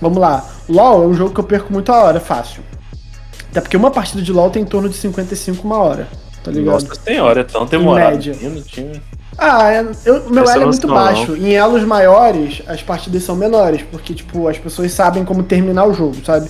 vamos 0.00 0.18
lá, 0.18 0.48
LOL 0.68 1.04
é 1.04 1.06
um 1.06 1.14
jogo 1.14 1.34
que 1.34 1.40
eu 1.40 1.44
perco 1.44 1.72
muito 1.72 1.92
a 1.92 2.02
hora, 2.02 2.20
fácil. 2.20 2.62
Até 3.50 3.60
porque 3.60 3.76
uma 3.76 3.90
partida 3.90 4.22
de 4.22 4.32
LOL 4.32 4.50
tem 4.50 4.62
em 4.62 4.66
torno 4.66 4.88
de 4.88 4.96
55 4.96 5.66
uma 5.66 5.78
hora, 5.78 6.08
tá 6.42 6.50
ligado? 6.50 6.74
Nossa 6.74 6.94
senhora, 6.94 7.40
é 7.40 7.44
tão 7.44 7.66
demorado. 7.66 8.14
Em 8.14 8.50
média. 8.50 9.02
Ah, 9.38 9.70
é, 9.70 9.86
eu, 10.04 10.30
meu 10.30 10.48
elo 10.48 10.62
é 10.62 10.66
muito 10.66 10.88
baixo. 10.88 11.32
Não. 11.32 11.36
Em 11.36 11.52
elos 11.52 11.84
maiores, 11.84 12.62
as 12.66 12.82
partidas 12.82 13.22
são 13.22 13.36
menores, 13.36 13.82
porque, 13.90 14.14
tipo, 14.14 14.48
as 14.48 14.58
pessoas 14.58 14.92
sabem 14.92 15.24
como 15.24 15.42
terminar 15.42 15.86
o 15.86 15.92
jogo, 15.92 16.16
sabe? 16.24 16.48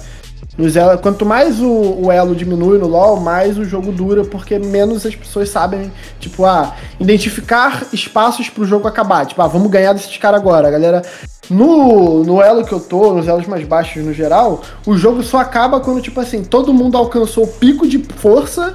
Nos 0.57 0.75
elo, 0.77 0.96
quanto 0.99 1.27
mais 1.27 1.61
o, 1.61 1.99
o, 2.05 2.12
elo 2.12 2.35
diminui 2.35 2.79
no 2.79 2.87
LoL, 2.87 3.20
mais 3.20 3.59
o 3.59 3.64
jogo 3.64 3.92
dura, 3.92 4.25
porque 4.25 4.59
menos 4.59 5.05
as 5.05 5.14
pessoas 5.14 5.51
sabem, 5.51 5.92
tipo, 6.20 6.44
ah, 6.44 6.75
identificar 6.99 7.87
espaços 7.92 8.49
pro 8.49 8.64
jogo 8.64 8.87
acabar. 8.87 9.27
Tipo, 9.27 9.42
ah, 9.42 9.49
vamos 9.49 9.70
ganhar 9.70 9.92
desses 9.92 10.16
caras 10.16 10.40
agora. 10.40 10.70
Galera, 10.70 11.03
no, 11.51 12.25
no 12.25 12.40
elo 12.40 12.64
que 12.64 12.72
eu 12.72 12.81
tô, 12.81 13.12
nos 13.12 13.29
elos 13.29 13.46
mais 13.46 13.66
baixos 13.66 14.05
no 14.05 14.14
geral, 14.14 14.62
o 14.87 14.96
jogo 14.96 15.22
só 15.22 15.38
acaba 15.38 15.81
quando, 15.81 16.01
tipo 16.01 16.20
assim, 16.20 16.42
todo 16.42 16.72
mundo 16.72 16.96
alcançou 16.96 17.44
o 17.44 17.49
pico 17.49 17.87
de 17.87 17.99
força 17.99 18.75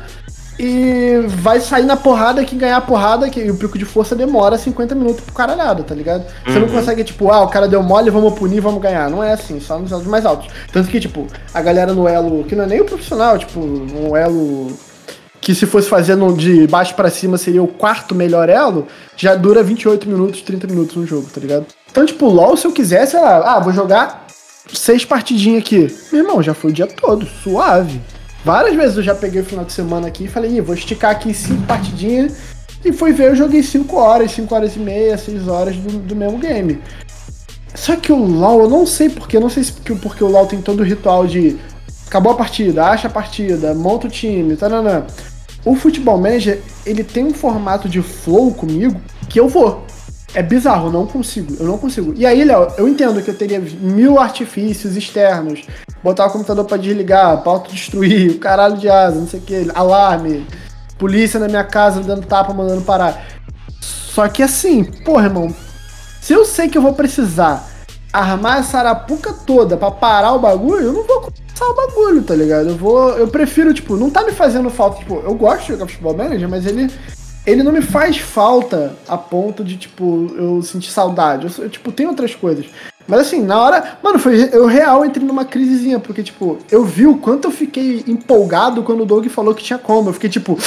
e 0.63 1.26
vai 1.28 1.60
sair 1.60 1.86
na 1.86 1.97
porrada 1.97 2.45
que 2.45 2.56
ganhar 2.56 2.78
a 2.78 2.82
porrada, 2.82 3.28
que 3.32 3.50
o 3.50 3.56
pico 3.56 3.80
de 3.80 3.86
força 3.86 4.15
demora 4.15 4.60
50 4.60 4.93
minutos 4.93 5.21
pro 5.21 5.34
caralhado, 5.34 5.84
tá 5.84 5.95
ligado? 5.95 6.24
Você 6.45 6.60
uhum. 6.60 6.67
não 6.67 6.69
consegue, 6.69 7.04
tipo, 7.04 7.32
ah, 7.32 7.41
o 7.41 7.47
cara 7.47 7.67
deu 7.67 7.82
mole, 7.82 8.12
vamos 8.12 8.38
punir, 8.38 8.60
vamos 8.60 8.80
ganhar. 8.80 9.10
Não 9.10 9.24
é 9.24 9.34
assim, 9.34 9.60
só 9.60 9.80
nos 9.80 9.91
elos 9.91 10.06
mais 10.06 10.24
altos. 10.24 10.47
Tanto 10.71 10.88
que, 10.88 11.00
tipo, 11.00 11.26
a 11.52 11.62
galera 11.63 11.93
no 11.93 12.08
elo, 12.08 12.43
que 12.43 12.56
não 12.56 12.65
é 12.65 12.67
nem 12.67 12.80
o 12.80 12.86
profissional, 12.86 13.39
tipo, 13.39 13.60
um 13.60 14.15
elo 14.15 14.71
que 15.41 15.56
se 15.56 15.65
fosse 15.65 15.89
fazendo 15.89 16.32
de 16.34 16.67
baixo 16.67 16.93
para 16.93 17.10
cima 17.10 17.39
seria 17.39 17.63
o 17.63 17.67
quarto 17.67 18.13
melhor 18.13 18.47
elo, 18.47 18.86
já 19.17 19.34
dura 19.34 19.63
28 19.63 20.08
minutos, 20.08 20.43
30 20.43 20.67
minutos 20.67 20.95
no 20.95 21.08
jogo, 21.08 21.28
tá 21.34 21.41
ligado? 21.41 21.65
Então, 21.89 22.06
tipo, 22.06 22.28
LOL, 22.28 22.56
se 22.56 22.67
eu 22.67 22.71
quiser, 22.71 23.08
sei 23.08 23.19
lá, 23.19 23.56
ah, 23.56 23.60
vou 23.60 23.74
jogar 23.74 24.28
seis 24.71 25.04
partidinhas 25.04 25.63
aqui. 25.63 25.91
Meu 26.12 26.21
irmão, 26.21 26.43
já 26.43 26.54
foi 26.54 26.69
o 26.69 26.74
dia 26.74 26.86
todo, 26.86 27.26
suave. 27.26 28.00
Várias 28.43 28.75
vezes 28.75 28.97
eu 28.97 29.04
já 29.04 29.13
peguei 29.13 29.41
o 29.41 29.45
final 29.45 29.63
de 29.63 29.71
semana 29.71 30.08
aqui 30.08 30.23
e 30.23 30.27
falei, 30.27 30.60
vou 30.62 30.73
esticar 30.73 31.12
aqui 31.12 31.34
cinco 31.34 31.63
partidinhas. 31.63 32.34
E 32.84 32.91
fui 32.91 33.13
ver, 33.13 33.30
eu 33.30 33.36
joguei 33.36 33.62
5 33.62 33.95
horas, 33.95 34.32
5 34.32 34.56
horas 34.56 34.75
e 34.75 34.80
meia, 34.80 35.15
6 35.15 35.47
horas 35.47 35.75
do, 35.75 35.99
do, 35.99 36.15
mesmo 36.15 36.39
game. 36.39 36.82
Só 37.75 37.95
que 37.95 38.12
o 38.12 38.17
LoL, 38.17 38.62
eu 38.62 38.69
não 38.69 38.88
sei 38.88 39.08
porquê, 39.08 39.39
não 39.39 39.49
sei 39.49 39.63
se 39.63 39.73
porque, 39.73 40.23
o 40.23 40.27
LoL 40.27 40.47
tem 40.47 40.62
todo 40.62 40.80
o 40.80 40.84
ritual 40.84 41.27
de 41.27 41.58
acabou 42.08 42.34
a 42.34 42.36
partida, 42.36 42.86
acha 42.86 43.08
a 43.08 43.12
partida, 43.12 43.73
monta 43.73 44.08
o 44.08 44.10
time, 44.10 44.58
taranã. 44.58 45.06
O 45.63 45.75
Futebol 45.75 46.17
Manager, 46.17 46.60
ele 46.86 47.04
tem 47.04 47.23
um 47.23 47.34
formato 47.34 47.88
de 47.88 48.01
flow 48.01 48.51
comigo 48.51 48.99
que 49.30 49.39
eu 49.39 49.47
vou. 49.47 49.86
É 50.34 50.41
bizarro, 50.41 50.88
eu 50.88 50.91
não 50.91 51.06
consigo, 51.06 51.56
eu 51.60 51.67
não 51.67 51.77
consigo. 51.77 52.13
E 52.17 52.25
aí, 52.25 52.43
Léo, 52.43 52.67
eu 52.77 52.88
entendo 52.88 53.21
que 53.21 53.30
eu 53.30 53.36
teria 53.36 53.60
mil 53.60 54.17
artifícios 54.17 54.97
externos, 54.97 55.62
botar 56.03 56.27
o 56.27 56.31
computador 56.31 56.65
para 56.65 56.77
desligar, 56.77 57.41
pra 57.41 57.51
autodestruir, 57.51 58.31
o 58.31 58.39
caralho 58.39 58.77
de 58.77 58.89
asa, 58.89 59.19
não 59.19 59.27
sei 59.27 59.39
o 59.39 59.43
que, 59.43 59.71
alarme, 59.73 60.45
polícia 60.97 61.39
na 61.39 61.47
minha 61.47 61.63
casa 61.63 62.01
dando 62.01 62.25
tapa, 62.25 62.53
mandando 62.53 62.81
parar. 62.81 63.25
Só 63.79 64.27
que 64.27 64.43
assim, 64.43 64.83
porra, 64.83 65.25
irmão, 65.25 65.53
se 66.21 66.33
eu 66.33 66.45
sei 66.45 66.69
que 66.69 66.77
eu 66.77 66.81
vou 66.81 66.93
precisar 66.93 67.67
armar 68.11 68.59
essa 68.59 68.79
arapuca 68.79 69.33
toda 69.33 69.77
para 69.77 69.91
parar 69.91 70.33
o 70.33 70.39
bagulho, 70.39 70.87
eu 70.87 70.93
não 70.93 71.07
vou 71.07 71.21
começar 71.21 71.65
o 71.65 71.75
bagulho, 71.75 72.21
tá 72.23 72.35
ligado? 72.35 72.69
Eu 72.69 72.75
vou. 72.75 73.11
Eu 73.11 73.27
prefiro, 73.27 73.73
tipo, 73.73 73.95
não 73.95 74.09
tá 74.09 74.23
me 74.23 74.31
fazendo 74.31 74.69
falta, 74.69 74.99
tipo, 74.99 75.15
eu 75.15 75.33
gosto 75.33 75.61
de 75.61 75.67
jogar 75.69 75.87
futebol 75.87 76.15
manager, 76.15 76.49
mas 76.49 76.65
ele 76.65 76.91
ele 77.45 77.63
não 77.63 77.71
me 77.71 77.81
faz 77.81 78.17
falta 78.17 78.95
a 79.07 79.17
ponto 79.17 79.63
de, 79.63 79.75
tipo, 79.75 80.31
eu 80.37 80.61
sentir 80.61 80.91
saudade. 80.91 81.47
Eu, 81.57 81.69
tipo, 81.69 81.91
tem 81.91 82.05
outras 82.07 82.35
coisas. 82.35 82.67
Mas 83.12 83.19
assim, 83.28 83.41
na 83.41 83.60
hora. 83.60 83.97
Mano, 84.02 84.17
foi, 84.17 84.50
eu 84.54 84.65
real 84.65 85.04
entrei 85.04 85.28
numa 85.28 85.43
crisezinha, 85.43 86.00
porque, 86.00 86.24
tipo, 86.24 86.58
eu 86.71 86.86
vi 86.86 87.06
o 87.06 87.17
quanto 87.17 87.50
eu 87.50 87.52
fiquei 87.52 88.06
empolgado 88.08 88.84
quando 88.84 89.02
o 89.02 89.06
Doug 89.06 89.28
falou 89.28 89.54
que 89.54 89.62
tinha 89.62 89.78
como. 89.78 90.08
Eu 90.08 90.13
fiquei 90.13 90.30
tipo, 90.30 90.58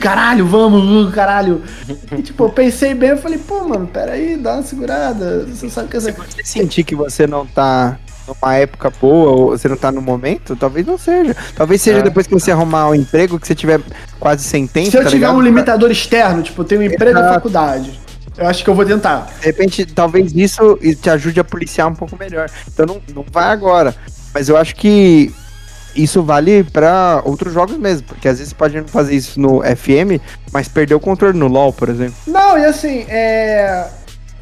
caralho, 0.00 0.44
vamos, 0.44 1.14
caralho. 1.14 1.62
E, 2.10 2.22
tipo, 2.22 2.42
eu 2.42 2.48
pensei 2.48 2.92
bem, 2.92 3.10
eu 3.10 3.18
falei, 3.18 3.38
pô, 3.38 3.68
mano, 3.68 3.86
peraí, 3.86 4.36
dá 4.36 4.54
uma 4.54 4.62
segurada. 4.64 5.46
Você 5.46 5.70
sabe 5.70 5.88
que 5.88 5.96
essa. 5.96 6.10
Se 6.10 6.18
você 6.18 6.44
sentir 6.44 6.82
que 6.82 6.96
você 6.96 7.24
não 7.24 7.46
tá 7.46 7.96
numa 8.26 8.54
época 8.56 8.92
boa 9.00 9.30
ou 9.30 9.50
você 9.50 9.68
não 9.68 9.76
tá 9.76 9.92
no 9.92 10.02
momento, 10.02 10.56
talvez 10.56 10.84
não 10.84 10.98
seja. 10.98 11.36
Talvez 11.54 11.80
seja 11.80 12.00
é. 12.00 12.02
depois 12.02 12.26
que 12.26 12.34
você 12.34 12.50
arrumar 12.50 12.88
um 12.88 12.96
emprego 12.96 13.38
que 13.38 13.46
você 13.46 13.54
tiver 13.54 13.80
quase 14.18 14.42
sem 14.42 14.66
tempo. 14.66 14.90
Se 14.90 14.96
eu 14.96 15.04
tá 15.04 15.08
tiver 15.08 15.26
ligado? 15.26 15.36
um 15.36 15.40
limitador 15.40 15.88
externo, 15.88 16.42
tipo, 16.42 16.62
eu 16.62 16.66
tenho 16.66 16.80
um 16.80 16.84
emprego 16.84 17.20
na 17.20 17.34
faculdade. 17.34 18.09
Eu 18.40 18.48
acho 18.48 18.64
que 18.64 18.70
eu 18.70 18.74
vou 18.74 18.86
tentar. 18.86 19.30
De 19.38 19.46
repente, 19.46 19.84
talvez 19.84 20.32
isso 20.34 20.78
te 21.00 21.10
ajude 21.10 21.38
a 21.38 21.44
policiar 21.44 21.86
um 21.88 21.94
pouco 21.94 22.16
melhor. 22.16 22.50
Então 22.66 22.86
não, 22.86 23.02
não 23.14 23.24
vai 23.30 23.50
agora. 23.50 23.94
Mas 24.32 24.48
eu 24.48 24.56
acho 24.56 24.74
que 24.74 25.32
isso 25.94 26.22
vale 26.22 26.64
para 26.64 27.20
outros 27.24 27.52
jogos 27.52 27.76
mesmo, 27.76 28.06
porque 28.06 28.26
às 28.26 28.38
vezes 28.38 28.50
você 28.50 28.56
pode 28.56 28.80
fazer 28.84 29.14
isso 29.14 29.38
no 29.38 29.60
FM, 29.60 30.22
mas 30.52 30.68
perder 30.68 30.94
o 30.94 31.00
controle 31.00 31.38
no 31.38 31.48
LoL, 31.48 31.72
por 31.72 31.88
exemplo. 31.88 32.14
Não, 32.26 32.56
e 32.56 32.64
assim, 32.64 33.04
é 33.08 33.90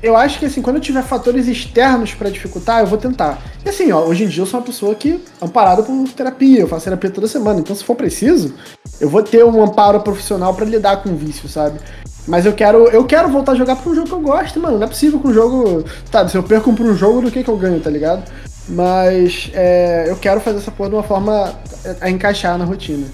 eu 0.03 0.17
acho 0.17 0.39
que 0.39 0.47
assim, 0.47 0.63
quando 0.63 0.77
eu 0.77 0.83
tiver 0.83 1.03
fatores 1.03 1.49
externos 1.49 2.15
para 2.15 2.31
dificultar, 2.31 2.81
eu 2.81 2.87
vou 2.87 2.99
tentar. 2.99 3.43
E 3.65 3.69
assim, 3.69 3.91
ó, 3.91 4.05
hoje 4.05 4.25
em 4.25 4.29
dia 4.29 4.43
eu 4.43 4.47
sou 4.47 4.61
uma 4.61 4.67
pessoa 4.67 4.95
que 4.95 5.21
amparada 5.43 5.83
por 5.83 6.09
terapia, 6.11 6.61
eu 6.61 6.69
faço 6.69 6.85
terapia 6.85 7.11
toda 7.11 7.27
semana, 7.27 7.61
então 7.61 7.75
se 7.75 7.83
for 7.83 7.97
preciso, 7.97 8.55
eu 9.01 9.09
vou 9.09 9.23
ter 9.23 9.45
um 9.45 9.63
amparo 9.63 10.01
profissional 10.01 10.55
para 10.55 10.65
lidar 10.65 10.99
com 10.99 11.11
o 11.11 11.17
vício, 11.17 11.49
sabe? 11.49 11.81
Mas 12.29 12.45
eu 12.45 12.53
quero, 12.53 12.89
eu 12.89 13.05
quero 13.05 13.29
voltar 13.31 13.53
a 13.53 13.55
jogar 13.55 13.75
pra 13.77 13.91
um 13.91 13.95
jogo 13.95 14.07
que 14.07 14.15
eu 14.15 14.21
gosto, 14.21 14.61
mano. 14.61 14.77
Não 14.77 14.85
é 14.85 14.89
possível 14.89 15.19
com 15.19 15.29
um 15.29 15.35
jogo. 15.35 15.85
Tá, 16.11 16.29
se 16.29 16.37
eu 16.37 16.43
perco 16.43 16.73
pra 16.75 16.85
um 16.85 16.95
jogo, 16.95 17.23
do 17.23 17.31
que 17.31 17.43
que 17.43 17.49
eu 17.49 17.57
ganho, 17.57 17.81
tá 17.81 17.89
ligado? 17.89 18.23
Mas 18.69 19.51
é, 19.55 20.05
eu 20.07 20.17
quero 20.17 20.39
fazer 20.41 20.59
essa 20.59 20.71
porra 20.71 20.91
de 20.91 20.97
uma 20.97 21.03
forma 21.03 21.55
a 22.01 22.11
encaixar 22.11 22.59
na 22.59 22.67
rotina. 22.67 23.07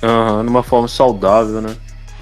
Aham, 0.00 0.36
uhum, 0.36 0.42
numa 0.44 0.62
forma 0.62 0.86
saudável, 0.86 1.60
né? 1.60 1.74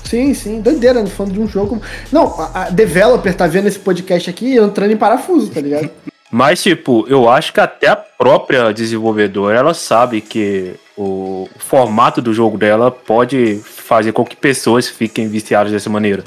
Sim, 0.03 0.33
sim, 0.33 0.63
doideira, 0.63 1.03
no 1.03 1.11
fundo 1.11 1.33
de 1.33 1.39
um 1.39 1.47
jogo. 1.47 1.83
Não, 2.11 2.35
a, 2.41 2.63
a 2.63 2.71
developer 2.71 3.35
tá 3.35 3.47
vendo 3.47 3.69
esse 3.69 3.79
podcast 3.79 4.31
aqui 4.31 4.57
entrando 4.57 4.91
em 4.91 4.97
parafuso, 4.97 5.51
tá 5.51 5.61
ligado? 5.61 5.91
Mas, 6.33 6.63
tipo, 6.63 7.07
eu 7.09 7.29
acho 7.29 7.53
que 7.53 7.61
até 7.61 7.89
a 7.89 7.97
própria 7.97 8.73
desenvolvedora, 8.73 9.59
ela 9.59 9.75
sabe 9.75 10.21
que 10.23 10.75
o 10.99 11.49
formato 11.59 12.21
do 12.21 12.35
jogo 12.35 12.59
dela 12.59 12.91
pode 12.91 13.61
fazer 13.65 14.11
com 14.11 14.25
que 14.25 14.35
pessoas 14.35 14.89
fiquem 14.89 15.29
viciadas 15.29 15.71
dessa 15.71 15.89
maneira. 15.89 16.25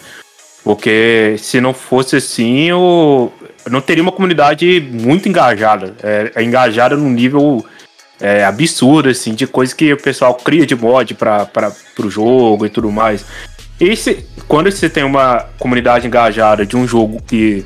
Porque 0.64 1.36
se 1.38 1.60
não 1.60 1.74
fosse 1.74 2.16
assim, 2.16 2.70
eu 2.70 3.34
não 3.70 3.82
teria 3.82 4.02
uma 4.02 4.12
comunidade 4.14 4.80
muito 4.80 5.28
engajada. 5.28 5.94
É, 6.02 6.32
é 6.36 6.44
engajada 6.44 6.96
num 6.96 7.10
nível 7.10 7.66
é, 8.20 8.46
absurdo, 8.46 9.10
assim, 9.10 9.34
de 9.34 9.46
coisa 9.46 9.76
que 9.76 9.92
o 9.92 9.98
pessoal 9.98 10.36
cria 10.36 10.66
de 10.66 10.76
mod 10.76 11.16
para 11.16 11.74
o 12.00 12.10
jogo 12.10 12.66
e 12.66 12.70
tudo 12.70 12.90
mais. 12.92 13.26
E 13.80 13.96
se, 13.96 14.26
quando 14.48 14.72
você 14.72 14.88
tem 14.88 15.04
uma 15.04 15.48
comunidade 15.58 16.08
engajada 16.08 16.66
de 16.66 16.78
um 16.78 16.88
jogo 16.88 17.22
que 17.28 17.66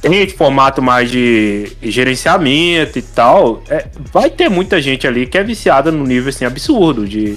tem 0.00 0.22
esse 0.22 0.34
formato 0.34 0.80
mais 0.80 1.10
de 1.10 1.72
gerenciamento 1.82 2.98
e 2.98 3.02
tal, 3.02 3.62
é, 3.68 3.86
vai 4.12 4.30
ter 4.30 4.48
muita 4.48 4.80
gente 4.80 5.06
ali 5.06 5.26
que 5.26 5.36
é 5.36 5.42
viciada 5.42 5.90
no 5.90 6.04
nível 6.04 6.28
assim 6.28 6.44
absurdo 6.44 7.06
de, 7.06 7.36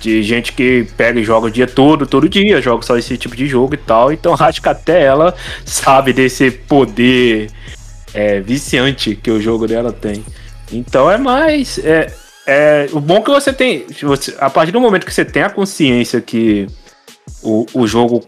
de 0.00 0.22
gente 0.22 0.52
que 0.52 0.86
pega 0.96 1.20
e 1.20 1.24
joga 1.24 1.46
o 1.46 1.50
dia 1.50 1.66
todo, 1.66 2.06
todo 2.06 2.28
dia, 2.28 2.62
joga 2.62 2.84
só 2.84 2.96
esse 2.96 3.16
tipo 3.18 3.36
de 3.36 3.46
jogo 3.46 3.74
e 3.74 3.78
tal. 3.78 4.12
Então 4.12 4.34
acho 4.40 4.62
que 4.62 4.68
até 4.68 5.02
ela 5.02 5.34
sabe 5.64 6.12
desse 6.12 6.50
poder 6.50 7.50
é, 8.14 8.40
viciante 8.40 9.14
que 9.14 9.30
o 9.30 9.40
jogo 9.40 9.66
dela 9.66 9.92
tem. 9.92 10.24
Então 10.72 11.10
é 11.10 11.18
mais. 11.18 11.78
É, 11.78 12.12
é, 12.46 12.88
o 12.92 13.00
bom 13.00 13.22
que 13.22 13.30
você 13.30 13.52
tem. 13.52 13.86
Você, 14.02 14.34
a 14.38 14.48
partir 14.48 14.72
do 14.72 14.80
momento 14.80 15.04
que 15.04 15.12
você 15.12 15.24
tem 15.24 15.42
a 15.42 15.50
consciência 15.50 16.20
que 16.20 16.66
o, 17.42 17.66
o 17.74 17.86
jogo 17.86 18.24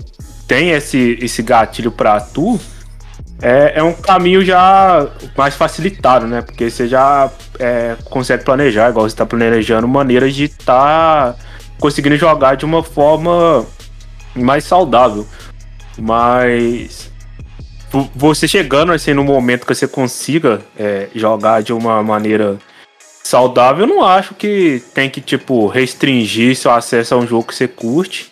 tem 0.46 0.70
esse, 0.70 1.18
esse 1.20 1.42
gatilho 1.42 1.90
para 1.90 2.20
tu, 2.20 2.60
é, 3.42 3.72
é 3.74 3.82
um 3.82 3.92
caminho 3.92 4.44
já 4.44 5.08
mais 5.36 5.56
facilitado, 5.56 6.28
né? 6.28 6.42
Porque 6.42 6.70
você 6.70 6.86
já 6.86 7.28
é, 7.58 7.96
consegue 8.04 8.44
planejar, 8.44 8.90
igual 8.90 9.08
você 9.08 9.14
está 9.14 9.26
planejando, 9.26 9.88
maneiras 9.88 10.32
de 10.32 10.44
estar 10.44 11.32
tá 11.32 11.38
conseguindo 11.80 12.16
jogar 12.16 12.54
de 12.54 12.64
uma 12.64 12.84
forma 12.84 13.66
mais 14.36 14.62
saudável. 14.62 15.26
Mas 15.98 17.10
você 18.14 18.46
chegando 18.46 18.92
assim 18.92 19.12
no 19.12 19.24
momento 19.24 19.66
que 19.66 19.74
você 19.74 19.88
consiga 19.88 20.62
é, 20.78 21.08
jogar 21.12 21.62
de 21.62 21.72
uma 21.72 22.00
maneira 22.00 22.58
saudável, 23.24 23.86
eu 23.86 23.94
não 23.94 24.04
acho 24.04 24.34
que 24.34 24.82
tem 24.94 25.10
que 25.10 25.20
tipo 25.20 25.66
restringir 25.66 26.56
seu 26.56 26.70
acesso 26.70 27.14
a 27.14 27.18
um 27.18 27.26
jogo 27.26 27.48
que 27.48 27.54
você 27.54 27.66
curte 27.66 28.31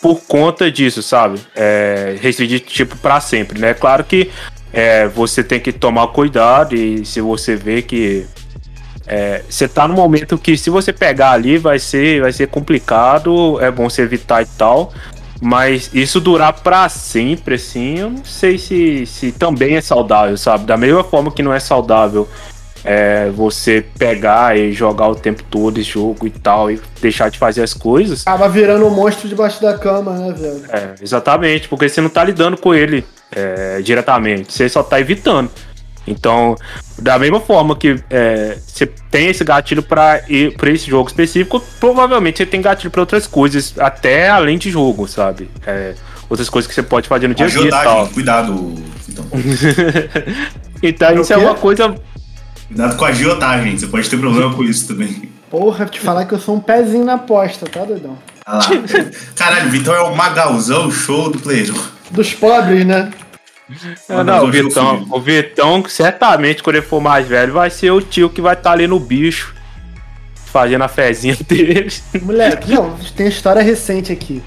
por 0.00 0.20
conta 0.22 0.70
disso, 0.70 1.02
sabe? 1.02 1.40
É, 1.54 2.16
restringir 2.20 2.60
tipo 2.60 2.96
para 2.96 3.20
sempre, 3.20 3.58
né? 3.58 3.74
Claro 3.74 4.04
que 4.04 4.30
é, 4.72 5.08
você 5.08 5.42
tem 5.42 5.58
que 5.58 5.72
tomar 5.72 6.08
cuidado 6.08 6.74
e 6.74 7.04
se 7.04 7.20
você 7.20 7.56
vê 7.56 7.82
que 7.82 8.26
é, 9.06 9.42
você 9.48 9.66
tá 9.66 9.88
no 9.88 9.94
momento 9.94 10.36
que 10.36 10.56
se 10.56 10.68
você 10.68 10.92
pegar 10.92 11.32
ali 11.32 11.56
vai 11.56 11.78
ser 11.78 12.20
vai 12.20 12.32
ser 12.32 12.48
complicado, 12.48 13.58
é 13.60 13.70
bom 13.70 13.88
você 13.88 14.02
evitar 14.02 14.42
e 14.42 14.46
tal. 14.46 14.92
Mas 15.40 15.90
isso 15.94 16.20
durar 16.20 16.52
para 16.52 16.88
sempre, 16.88 17.54
assim, 17.54 18.00
eu 18.00 18.10
não 18.10 18.24
sei 18.24 18.58
se, 18.58 19.06
se 19.06 19.30
também 19.30 19.76
é 19.76 19.80
saudável, 19.80 20.36
sabe? 20.36 20.64
Da 20.66 20.76
mesma 20.76 21.04
forma 21.04 21.30
que 21.30 21.44
não 21.44 21.54
é 21.54 21.60
saudável 21.60 22.28
é, 22.88 23.28
você 23.28 23.84
pegar 23.98 24.56
e 24.56 24.72
jogar 24.72 25.08
o 25.08 25.14
tempo 25.14 25.42
todo 25.42 25.78
esse 25.78 25.90
jogo 25.90 26.26
e 26.26 26.30
tal, 26.30 26.70
e 26.70 26.80
deixar 27.02 27.30
de 27.30 27.38
fazer 27.38 27.62
as 27.62 27.74
coisas. 27.74 28.26
Acaba 28.26 28.48
virando 28.48 28.86
um 28.86 28.90
monstro 28.90 29.28
debaixo 29.28 29.60
da 29.60 29.76
cama, 29.76 30.12
né, 30.12 30.32
velho? 30.32 30.62
É, 30.70 30.94
exatamente, 31.02 31.68
porque 31.68 31.86
você 31.86 32.00
não 32.00 32.08
tá 32.08 32.24
lidando 32.24 32.56
com 32.56 32.74
ele 32.74 33.04
é, 33.30 33.82
diretamente, 33.82 34.54
você 34.54 34.70
só 34.70 34.82
tá 34.82 34.98
evitando. 34.98 35.50
Então, 36.06 36.56
da 36.98 37.18
mesma 37.18 37.38
forma 37.38 37.76
que 37.76 38.02
é, 38.08 38.56
você 38.66 38.86
tem 38.86 39.28
esse 39.28 39.44
gatilho 39.44 39.82
para 39.82 40.22
ir 40.26 40.56
para 40.56 40.70
esse 40.70 40.88
jogo 40.88 41.10
específico, 41.10 41.62
provavelmente 41.78 42.38
você 42.38 42.46
tem 42.46 42.62
gatilho 42.62 42.90
para 42.90 43.02
outras 43.02 43.26
coisas, 43.26 43.74
até 43.78 44.30
além 44.30 44.56
de 44.56 44.70
jogo, 44.70 45.06
sabe? 45.06 45.50
É, 45.66 45.92
outras 46.30 46.48
coisas 46.48 46.66
que 46.66 46.74
você 46.74 46.82
pode 46.82 47.06
fazer 47.06 47.28
no 47.28 47.34
dia 47.34 47.44
a 47.44 47.48
dia. 47.50 47.60
Agiotagem, 47.60 48.14
cuidado. 48.14 48.74
Então, 50.80 51.10
então 51.10 51.22
isso 51.22 51.32
é 51.32 51.36
uma 51.36 51.56
coisa. 51.56 51.92
Cuidado 52.68 52.96
com 52.96 53.04
a 53.04 53.08
agiotagem, 53.08 53.76
você 53.76 53.86
pode 53.86 54.08
ter 54.08 54.18
problema 54.18 54.54
com 54.54 54.62
isso 54.62 54.86
também. 54.86 55.30
Porra, 55.50 55.86
te 55.86 55.98
falar 55.98 56.26
que 56.26 56.34
eu 56.34 56.38
sou 56.38 56.54
um 56.54 56.60
pezinho 56.60 57.04
na 57.04 57.14
aposta, 57.14 57.66
tá, 57.66 57.84
doidão? 57.84 58.18
Ah 58.44 58.58
lá. 58.58 58.60
Caralho, 59.34 59.70
Vitor 59.70 59.96
é 59.96 60.00
o 60.00 60.14
magalzão 60.14 60.90
show 60.90 61.30
do 61.30 61.38
player. 61.38 61.72
Dos 62.10 62.34
pobres, 62.34 62.84
né? 62.84 63.10
Não, 64.08 64.24
não, 64.24 64.44
o 64.44 64.50
Vitão, 64.50 65.06
o 65.10 65.20
Vitão, 65.20 65.84
certamente, 65.88 66.62
quando 66.62 66.76
ele 66.76 66.86
for 66.86 67.00
mais 67.00 67.26
velho, 67.26 67.52
vai 67.52 67.68
ser 67.68 67.90
o 67.90 68.00
tio 68.00 68.30
que 68.30 68.40
vai 68.40 68.54
estar 68.54 68.70
tá 68.70 68.72
ali 68.72 68.86
no 68.86 68.98
bicho, 68.98 69.54
fazendo 70.46 70.84
a 70.84 70.88
fezinha 70.88 71.36
dele. 71.46 71.90
Moleque, 72.22 72.70
não, 72.72 72.96
tem 73.16 73.28
história 73.28 73.62
recente 73.62 74.12
aqui. 74.12 74.42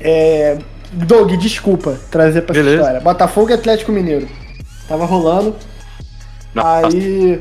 É. 0.00 0.58
Doug, 0.92 1.32
desculpa 1.32 1.98
trazer 2.10 2.42
pra 2.42 2.54
Beleza. 2.54 2.76
história. 2.76 3.00
Botafogo 3.00 3.50
e 3.50 3.54
Atlético 3.54 3.92
Mineiro. 3.92 4.28
Tava 4.86 5.06
rolando. 5.06 5.56
Nossa. 6.54 6.86
Aí 6.86 7.38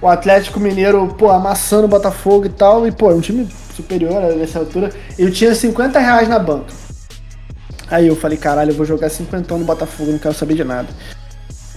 o 0.00 0.08
Atlético 0.08 0.58
Mineiro, 0.58 1.06
pô, 1.16 1.30
amassando 1.30 1.84
o 1.84 1.88
Botafogo 1.88 2.46
e 2.46 2.48
tal. 2.48 2.86
E, 2.86 2.92
pô, 2.92 3.10
é 3.10 3.14
um 3.14 3.20
time 3.20 3.48
superior 3.74 4.20
nessa 4.36 4.58
altura. 4.58 4.90
Eu 5.18 5.30
tinha 5.30 5.54
50 5.54 5.98
reais 5.98 6.28
na 6.28 6.38
banca. 6.38 6.72
Aí 7.90 8.06
eu 8.06 8.16
falei, 8.16 8.38
caralho, 8.38 8.70
eu 8.70 8.74
vou 8.74 8.86
jogar 8.86 9.10
50 9.10 9.56
no 9.56 9.64
Botafogo, 9.64 10.12
não 10.12 10.18
quero 10.18 10.34
saber 10.34 10.54
de 10.54 10.64
nada. 10.64 10.88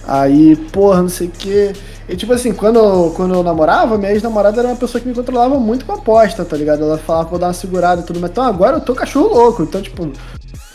Aí, 0.06 0.56
porra, 0.56 1.02
não 1.02 1.08
sei 1.08 1.26
o 1.26 1.30
quê. 1.30 1.72
E 2.08 2.16
tipo 2.16 2.32
assim, 2.32 2.54
quando 2.54 2.78
eu, 2.78 3.12
quando 3.14 3.34
eu 3.34 3.42
namorava, 3.42 3.98
minha 3.98 4.12
ex-namorada 4.12 4.60
era 4.60 4.68
uma 4.68 4.76
pessoa 4.76 5.00
que 5.00 5.08
me 5.08 5.14
controlava 5.14 5.58
muito 5.58 5.84
com 5.84 5.92
a 5.92 5.96
aposta, 5.96 6.44
tá 6.44 6.56
ligado? 6.56 6.84
Ela 6.84 6.96
falava, 6.96 7.28
vou 7.28 7.38
dar 7.38 7.48
uma 7.48 7.52
segurada 7.52 8.00
e 8.00 8.04
tudo, 8.04 8.20
mas 8.20 8.30
então 8.30 8.44
agora 8.44 8.76
eu 8.76 8.80
tô 8.80 8.94
cachorro 8.94 9.34
louco. 9.34 9.62
Então, 9.64 9.82
tipo, 9.82 10.10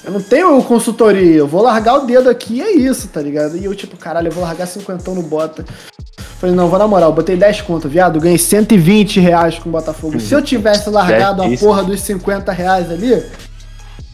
eu 0.04 0.12
não 0.12 0.22
tenho 0.22 0.62
consultoria, 0.64 1.38
eu 1.38 1.48
vou 1.48 1.62
largar 1.62 1.96
o 1.96 2.06
dedo 2.06 2.30
aqui 2.30 2.56
e 2.56 2.62
é 2.62 2.72
isso, 2.72 3.08
tá 3.08 3.22
ligado? 3.22 3.58
E 3.58 3.66
eu, 3.66 3.76
tipo, 3.76 3.96
caralho, 3.98 4.28
eu 4.28 4.32
vou 4.32 4.44
largar 4.44 4.66
50 4.66 5.12
no 5.12 5.22
Bota. 5.22 5.64
Falei, 6.40 6.56
não, 6.56 6.68
vou 6.68 6.80
na 6.80 6.88
moral, 6.88 7.14
botei 7.14 7.38
10 7.38 7.62
conto, 7.62 7.88
viado, 7.88 8.20
ganhei 8.20 8.38
120 8.38 9.20
reais 9.20 9.60
com 9.60 9.70
o 9.70 9.72
Botafogo. 9.72 10.20
Se 10.20 10.34
eu 10.34 10.42
tivesse 10.42 10.90
largado 10.90 11.44
a 11.44 11.58
porra 11.58 11.84
dos 11.84 12.02
50 12.02 12.52
reais 12.52 12.90
ali, 12.90 13.24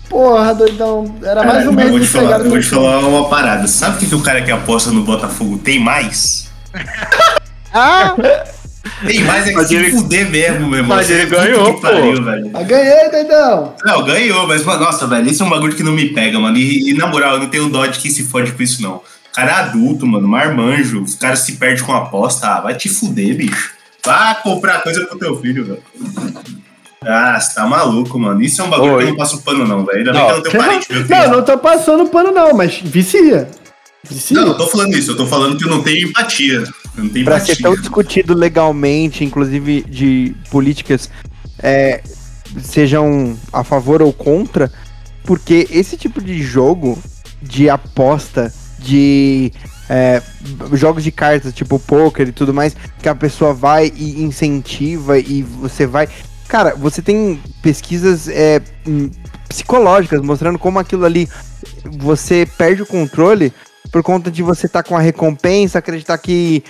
Porra, 0.10 0.54
doidão. 0.54 1.16
Era 1.22 1.44
mais 1.44 1.58
cara, 1.60 1.70
um 1.70 1.74
mês 1.74 1.90
vou 1.90 2.00
te 2.00 2.08
falar, 2.08 2.40
Eu 2.40 2.50
vou 2.50 2.60
te 2.60 2.66
falar 2.66 3.00
uma 3.00 3.30
parada. 3.30 3.68
Sabe 3.68 3.98
o 3.98 4.00
que, 4.00 4.06
que 4.06 4.16
o 4.16 4.22
cara 4.22 4.42
que 4.42 4.52
aposta 4.52 4.90
no 4.92 5.04
Botafogo 5.04 5.58
tem 5.58 5.80
mais? 5.80 6.50
ah! 7.74 8.16
Tem 9.06 9.24
mais 9.24 9.46
é 9.46 9.50
que 9.50 9.56
mas 9.56 9.68
se 9.68 9.76
ele... 9.76 9.92
fuder 9.92 10.30
mesmo, 10.30 10.68
meu 10.68 10.80
irmão. 10.80 10.98
Mas 10.98 11.10
ele 11.10 11.26
ganhou, 11.26 11.74
pô. 11.76 11.82
Pariu, 11.82 12.24
velho. 12.24 12.50
Ganhei, 12.66 13.10
doidão. 13.10 13.76
Não, 13.84 14.04
ganhou, 14.04 14.48
mas, 14.48 14.64
mano, 14.64 14.84
nossa, 14.84 15.08
velho, 15.08 15.30
isso 15.30 15.44
é 15.44 15.46
um 15.46 15.50
bagulho 15.50 15.76
que 15.76 15.84
não 15.84 15.92
me 15.92 16.10
pega, 16.10 16.40
mano. 16.40 16.58
E, 16.58 16.90
e 16.90 16.94
na 16.94 17.08
moral, 17.08 17.34
eu 17.34 17.40
não 17.40 17.50
tenho 17.50 17.70
dó 17.70 17.86
de 17.86 18.00
quem 18.00 18.12
se 18.12 18.24
fode 18.24 18.52
com 18.52 18.64
isso, 18.64 18.82
não. 18.82 18.96
O 18.96 19.02
cara 19.34 19.52
é 19.52 19.56
adulto, 19.56 20.06
mano, 20.08 20.28
marmanjo. 20.28 21.04
Os 21.04 21.16
caras 21.16 21.40
se 21.40 21.54
perdem 21.54 21.84
com 21.84 21.94
aposta. 21.94 22.48
Ah, 22.48 22.62
vai 22.62 22.76
te 22.76 22.90
fuder, 22.90 23.36
bicho. 23.36 23.72
Vá 24.06 24.36
comprar 24.36 24.82
coisa 24.82 25.06
pro 25.06 25.20
teu 25.20 25.40
filho, 25.42 25.66
velho. 25.66 25.84
Ah, 27.06 27.40
você 27.40 27.56
tá 27.56 27.66
maluco, 27.66 28.18
mano. 28.18 28.42
Isso 28.42 28.62
é 28.62 28.64
um 28.64 28.70
bagulho 28.70 28.94
Oi. 28.94 28.98
que 28.98 29.04
eu 29.04 29.10
não 29.10 29.18
passo 29.18 29.42
pano, 29.42 29.68
não, 29.68 29.86
velho. 29.86 30.00
Ainda 30.00 30.14
bem 30.14 30.26
que 30.26 30.32
eu 30.32 30.36
não 30.36 30.44
tenho 30.44 30.64
parente, 30.64 30.94
meu 30.94 31.08
Não, 31.08 31.30
não 31.30 31.44
tô 31.44 31.58
passando 31.58 32.08
pano, 32.08 32.32
não, 32.32 32.54
mas 32.54 32.80
vicia. 32.84 33.50
vicia. 34.04 34.36
Não, 34.36 34.48
não 34.48 34.58
tô 34.58 34.68
falando 34.68 34.96
isso. 34.96 35.12
Eu 35.12 35.18
tô 35.18 35.28
falando 35.28 35.58
que 35.58 35.64
eu 35.64 35.70
não 35.70 35.84
tenho 35.84 36.08
empatia. 36.10 36.64
Não 36.98 37.08
tenho 37.10 37.26
pra 37.26 37.40
ser 37.40 37.58
tão 37.58 37.76
discutido 37.76 38.34
legalmente, 38.34 39.24
inclusive 39.24 39.84
de 39.84 40.36
políticas, 40.50 41.10
é, 41.60 42.02
sejam 42.62 43.38
a 43.54 43.64
favor 43.64 44.02
ou 44.02 44.12
contra, 44.12 44.72
porque 45.24 45.68
esse 45.70 45.96
tipo 45.96 46.22
de 46.22 46.42
jogo 46.42 46.98
de 47.42 47.70
aposta, 47.70 48.52
de 48.80 49.52
é, 49.90 50.22
jogos 50.74 51.04
de 51.04 51.12
cartas, 51.12 51.54
tipo 51.54 51.80
poker 51.80 52.28
e 52.28 52.32
tudo 52.32 52.54
mais, 52.54 52.76
que 53.02 53.08
a 53.08 53.16
pessoa 53.16 53.54
vai 53.54 53.92
e 53.96 54.24
incentiva 54.24 55.20
e 55.20 55.44
você 55.44 55.86
vai. 55.86 56.10
Cara, 56.48 56.76
você 56.76 57.02
tem 57.02 57.40
pesquisas 57.62 58.28
é, 58.28 58.62
hum, 58.88 59.10
psicológicas 59.48 60.22
mostrando 60.22 60.58
como 60.58 60.80
aquilo 60.80 61.06
ali 61.06 61.30
você 61.98 62.48
perde 62.58 62.82
o 62.82 62.86
controle 62.86 63.54
por 63.92 64.04
conta 64.04 64.30
de 64.30 64.44
você 64.44 64.66
estar 64.66 64.84
tá 64.84 64.90
com 64.90 64.96
a 64.96 65.00
recompensa, 65.00 65.80
acreditar 65.80 66.18
que, 66.18 66.64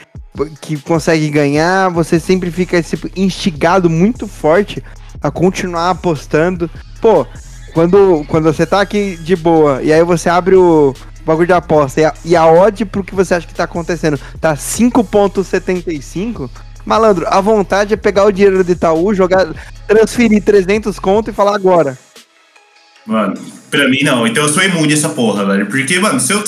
que 0.61 0.77
consegue 0.77 1.29
ganhar, 1.29 1.89
você 1.89 2.19
sempre 2.19 2.51
fica 2.51 2.81
tipo, 2.81 3.09
instigado 3.15 3.89
muito 3.89 4.27
forte 4.27 4.83
a 5.21 5.31
continuar 5.31 5.89
apostando. 5.89 6.69
Pô, 7.01 7.25
quando, 7.73 8.25
quando 8.27 8.45
você 8.45 8.65
tá 8.65 8.81
aqui 8.81 9.17
de 9.17 9.35
boa 9.35 9.81
e 9.81 9.91
aí 9.91 10.03
você 10.03 10.29
abre 10.29 10.55
o 10.55 10.93
bagulho 11.25 11.47
de 11.47 11.53
aposta 11.53 12.01
e 12.01 12.05
a, 12.05 12.13
e 12.23 12.35
a 12.35 12.45
odd 12.45 12.85
pro 12.85 13.03
que 13.03 13.13
você 13.13 13.33
acha 13.33 13.45
que 13.45 13.53
tá 13.53 13.65
acontecendo 13.65 14.19
tá 14.39 14.55
5.75, 14.55 16.49
Malandro, 16.85 17.25
a 17.27 17.41
vontade 17.41 17.93
é 17.93 17.97
pegar 17.97 18.23
o 18.23 18.31
dinheiro 18.31 18.63
do 18.63 18.71
Itaú, 18.71 19.13
jogar, 19.13 19.45
transferir 19.85 20.41
300 20.41 20.97
conto 20.99 21.29
e 21.29 21.33
falar 21.33 21.53
agora. 21.53 21.97
Mano, 23.05 23.33
pra 23.69 23.89
mim 23.89 24.03
não. 24.03 24.25
Então 24.25 24.43
eu 24.43 24.49
sou 24.49 24.63
imune 24.63 24.93
a 24.93 24.95
essa 24.95 25.09
porra, 25.09 25.45
velho. 25.45 25.65
Porque, 25.67 25.99
mano, 25.99 26.19
se 26.19 26.31
eu, 26.31 26.41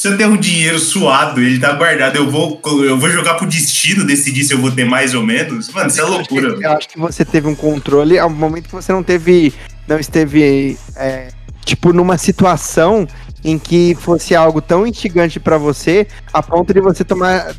se 0.00 0.08
eu 0.08 0.16
tenho 0.16 0.30
um 0.30 0.36
dinheiro 0.38 0.78
suado, 0.78 1.42
ele 1.42 1.60
tá 1.60 1.74
guardado, 1.74 2.16
eu 2.16 2.30
vou, 2.30 2.58
eu 2.82 2.96
vou 2.96 3.10
jogar 3.10 3.34
pro 3.34 3.46
destino 3.46 4.02
decidir 4.02 4.44
se 4.44 4.54
eu 4.54 4.58
vou 4.58 4.70
ter 4.70 4.86
mais 4.86 5.12
ou 5.14 5.22
menos. 5.22 5.68
Mano, 5.68 5.90
isso 5.90 6.00
é 6.00 6.04
loucura. 6.04 6.46
Eu 6.46 6.52
acho, 6.52 6.58
que, 6.58 6.64
eu 6.64 6.72
acho 6.72 6.88
que 6.88 6.98
você 6.98 7.22
teve 7.22 7.46
um 7.46 7.54
controle 7.54 8.18
ao 8.18 8.30
momento 8.30 8.70
que 8.70 8.74
você 8.74 8.90
não 8.92 9.02
teve. 9.02 9.52
Não 9.86 9.98
esteve. 9.98 10.78
É, 10.96 11.28
tipo, 11.66 11.92
numa 11.92 12.16
situação 12.16 13.06
em 13.44 13.58
que 13.58 13.94
fosse 14.00 14.34
algo 14.34 14.62
tão 14.62 14.86
instigante 14.86 15.38
para 15.38 15.58
você 15.58 16.06
a 16.32 16.42
ponto 16.42 16.72
de 16.72 16.80
você 16.80 17.04
tomar 17.04 17.54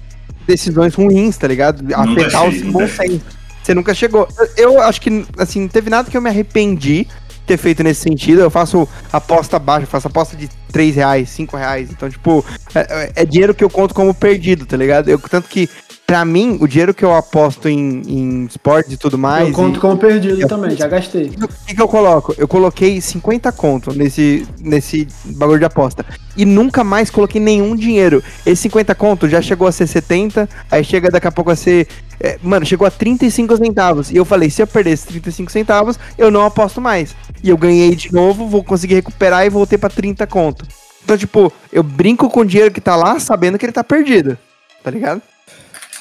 decisões 0.47 0.95
ruins, 0.95 1.37
tá 1.37 1.47
ligado? 1.47 1.93
Afetar 1.93 2.49
os 2.49 2.59
bons 2.63 2.89
senso. 2.89 3.21
Você 3.61 3.75
nunca 3.75 3.93
chegou. 3.93 4.27
Eu, 4.57 4.73
eu 4.73 4.81
acho 4.81 4.99
que, 4.99 5.23
assim, 5.37 5.61
não 5.61 5.67
teve 5.67 5.91
nada 5.91 6.09
que 6.09 6.17
eu 6.17 6.21
me 6.21 6.29
arrependi 6.29 7.03
de 7.03 7.07
ter 7.45 7.57
feito 7.57 7.83
nesse 7.83 8.01
sentido. 8.01 8.41
Eu 8.41 8.49
faço 8.49 8.89
aposta 9.13 9.59
baixa, 9.59 9.85
faço 9.85 10.07
aposta 10.07 10.35
de 10.35 10.49
3 10.71 10.95
reais, 10.95 11.29
5 11.29 11.57
reais. 11.57 11.89
Então, 11.91 12.09
tipo, 12.09 12.43
é, 12.73 13.11
é 13.15 13.25
dinheiro 13.25 13.53
que 13.53 13.63
eu 13.63 13.69
conto 13.69 13.93
como 13.93 14.13
perdido, 14.13 14.65
tá 14.65 14.77
ligado? 14.77 15.09
Eu, 15.09 15.19
tanto 15.19 15.47
que, 15.47 15.69
pra 16.11 16.25
mim, 16.25 16.57
o 16.59 16.67
dinheiro 16.67 16.93
que 16.93 17.05
eu 17.05 17.15
aposto 17.15 17.69
em, 17.69 18.01
em 18.05 18.45
esportes 18.45 18.91
e 18.91 18.97
tudo 18.97 19.17
mais. 19.17 19.47
eu 19.47 19.53
conto 19.53 19.77
e- 19.77 19.79
como 19.79 19.97
perdido 19.97 20.41
eu- 20.41 20.47
também, 20.47 20.75
já 20.75 20.85
gastei. 20.85 21.27
o 21.41 21.47
que, 21.65 21.73
que 21.73 21.81
eu 21.81 21.87
coloco? 21.87 22.35
Eu 22.37 22.49
coloquei 22.49 22.99
50 22.99 23.49
conto 23.53 23.93
nesse, 23.93 24.45
nesse 24.59 25.07
bagulho 25.23 25.59
de 25.59 25.63
aposta. 25.63 26.05
E 26.35 26.43
nunca 26.43 26.83
mais 26.83 27.09
coloquei 27.09 27.39
nenhum 27.39 27.77
dinheiro. 27.77 28.21
Esse 28.45 28.63
50 28.63 28.93
conto 28.93 29.29
já 29.29 29.41
chegou 29.41 29.69
a 29.69 29.71
ser 29.71 29.87
70, 29.87 30.49
aí 30.69 30.83
chega 30.83 31.09
daqui 31.09 31.27
a 31.27 31.31
pouco 31.31 31.49
a 31.49 31.55
ser. 31.55 31.87
é, 32.19 32.37
mano, 32.43 32.65
chegou 32.65 32.85
a 32.85 32.91
35 32.91 33.55
centavos. 33.55 34.11
E 34.11 34.17
eu 34.17 34.25
falei, 34.25 34.49
se 34.49 34.61
eu 34.61 34.67
perder 34.67 34.91
esses 34.91 35.05
35 35.05 35.49
centavos, 35.49 35.97
eu 36.17 36.29
não 36.29 36.45
aposto 36.45 36.81
mais. 36.81 37.15
E 37.41 37.49
eu 37.49 37.57
ganhei 37.57 37.95
de 37.95 38.11
novo, 38.13 38.49
vou 38.49 38.65
conseguir 38.65 38.95
recuperar 38.95 39.45
e 39.45 39.49
voltei 39.49 39.77
pra 39.77 39.89
30 39.89 40.27
conto. 40.27 40.65
Então, 41.05 41.17
tipo, 41.17 41.53
eu 41.71 41.81
brinco 41.83 42.29
com 42.29 42.41
o 42.41 42.45
dinheiro 42.45 42.69
que 42.69 42.81
tá 42.81 42.97
lá, 42.97 43.17
sabendo 43.17 43.57
que 43.57 43.65
ele 43.65 43.71
tá 43.71 43.81
perdido. 43.83 44.37
Tá 44.83 44.91
ligado? 44.91 45.21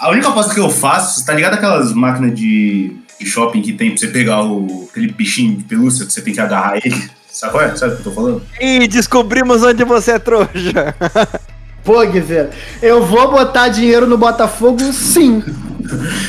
A 0.01 0.09
única 0.09 0.29
aposta 0.29 0.55
que 0.55 0.61
eu 0.61 0.71
faço, 0.71 1.25
tá 1.27 1.35
ligado 1.35 1.55
aquelas 1.55 1.93
máquinas 1.93 2.35
de, 2.35 2.97
de 3.21 3.27
shopping 3.27 3.61
que 3.61 3.75
tem 3.75 3.91
pra 3.91 3.99
você 3.99 4.07
pegar 4.07 4.43
o, 4.43 4.89
aquele 4.91 5.13
bichinho 5.13 5.59
de 5.59 5.65
pelúcia 5.65 6.07
que 6.07 6.13
você 6.13 6.23
tem 6.23 6.33
que 6.33 6.41
agarrar 6.41 6.79
ele? 6.79 7.11
Sabe 7.31 7.53
qual 7.53 7.65
é? 7.65 7.77
Sabe 7.77 7.93
o 7.93 7.97
que 7.97 8.01
eu 8.01 8.05
tô 8.05 8.13
falando? 8.13 8.43
E 8.59 8.89
descobrimos 8.89 9.63
onde 9.63 9.85
você 9.85 10.13
é 10.13 10.19
trouxa. 10.19 10.95
Pô, 11.85 12.05
Guizeira, 12.07 12.51
eu 12.81 13.05
vou 13.05 13.31
botar 13.31 13.69
dinheiro 13.69 14.07
no 14.07 14.17
Botafogo, 14.17 14.81
sim. 14.93 15.43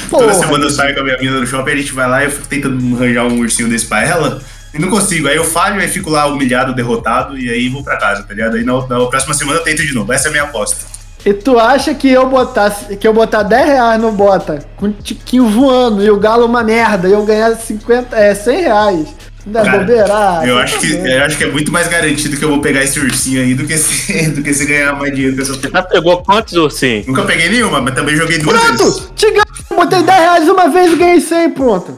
Toda 0.09 0.34
semana 0.34 0.65
eu 0.65 0.69
saio 0.69 0.93
com 0.93 1.01
a 1.01 1.03
minha 1.03 1.17
mina 1.17 1.39
no 1.39 1.47
shopping, 1.47 1.72
a 1.72 1.76
gente 1.78 1.93
vai 1.93 2.09
lá 2.09 2.22
e 2.24 2.26
eu 2.26 2.32
fico 2.32 2.47
tentando 2.47 2.95
arranjar 2.95 3.26
um 3.26 3.39
ursinho 3.39 3.69
desse 3.69 3.86
pra 3.86 4.03
ela. 4.03 4.41
E 4.74 4.80
não 4.80 4.89
consigo. 4.89 5.28
Aí 5.28 5.36
eu 5.36 5.43
falho, 5.43 5.80
aí 5.80 5.88
fico 5.88 6.09
lá 6.09 6.26
humilhado, 6.26 6.74
derrotado, 6.74 7.38
e 7.38 7.49
aí 7.49 7.69
vou 7.69 7.84
pra 7.84 7.97
casa, 7.97 8.24
tá 8.24 8.34
ligado? 8.34 8.55
Aí 8.57 8.63
na, 8.63 8.74
na 8.74 9.05
próxima 9.07 9.34
semana 9.34 9.59
eu 9.59 9.63
tento 9.63 9.82
de 9.82 9.93
novo. 9.93 10.11
Essa 10.11 10.28
é 10.28 10.30
a 10.30 10.32
minha 10.32 10.43
aposta. 10.43 10.86
E 11.26 11.34
tu 11.34 11.59
acha 11.59 11.93
que 11.93 12.09
eu 12.09 12.28
botasse, 12.28 12.95
que 12.97 13.07
eu 13.07 13.13
botar 13.13 13.43
10 13.43 13.65
reais 13.67 14.01
no 14.01 14.11
Bota, 14.11 14.65
com 14.76 14.88
o 14.88 14.91
tiquinho 14.91 15.47
voando 15.47 16.03
e 16.03 16.09
o 16.09 16.17
galo 16.17 16.45
uma 16.45 16.63
merda, 16.63 17.07
e 17.07 17.11
eu 17.11 17.24
ganhar 17.24 17.55
50, 17.55 18.15
é, 18.15 18.34
100 18.34 18.61
reais? 18.61 19.07
Não 19.45 19.61
é 19.61 19.63
Cara, 19.63 19.80
bobeira? 19.80 20.07
Ah, 20.09 20.41
eu, 20.45 20.57
acho 20.57 20.80
que, 20.80 20.88
doido. 20.88 21.07
eu 21.07 21.24
acho 21.24 21.38
que 21.38 21.43
é 21.43 21.47
muito 21.47 21.72
mais 21.72 21.88
garantido 21.88 22.38
que 22.38 22.43
eu 22.45 22.49
vou 22.49 22.61
pegar 22.61 22.84
esse 22.84 22.99
ursinho 22.99 23.41
aí 23.41 23.53
do 23.55 23.65
que 23.65 23.78
se, 23.78 24.30
do 24.30 24.43
que 24.43 24.53
se 24.53 24.65
ganhar 24.65 24.93
mais 24.93 25.13
dinheiro 25.13 25.36
com 25.36 25.41
essa 25.41 25.59
Já 25.69 25.82
pegou 25.84 26.24
quantos 26.24 26.53
ursinhos? 26.53 27.07
Nunca 27.07 27.24
peguei 27.24 27.49
nenhuma, 27.49 27.82
mas 27.82 27.95
também 27.95 28.15
joguei 28.15 28.38
duas 28.38 28.59
vezes. 28.59 28.78
Pronto! 28.78 29.13
Te 29.15 29.32
ganho! 29.32 29.45
Botei 29.76 30.03
10 30.03 30.19
reais 30.19 30.49
uma 30.49 30.69
vez 30.69 30.93
e 30.93 30.95
ganhei 30.95 31.22
100, 31.22 31.49
pronto. 31.51 31.97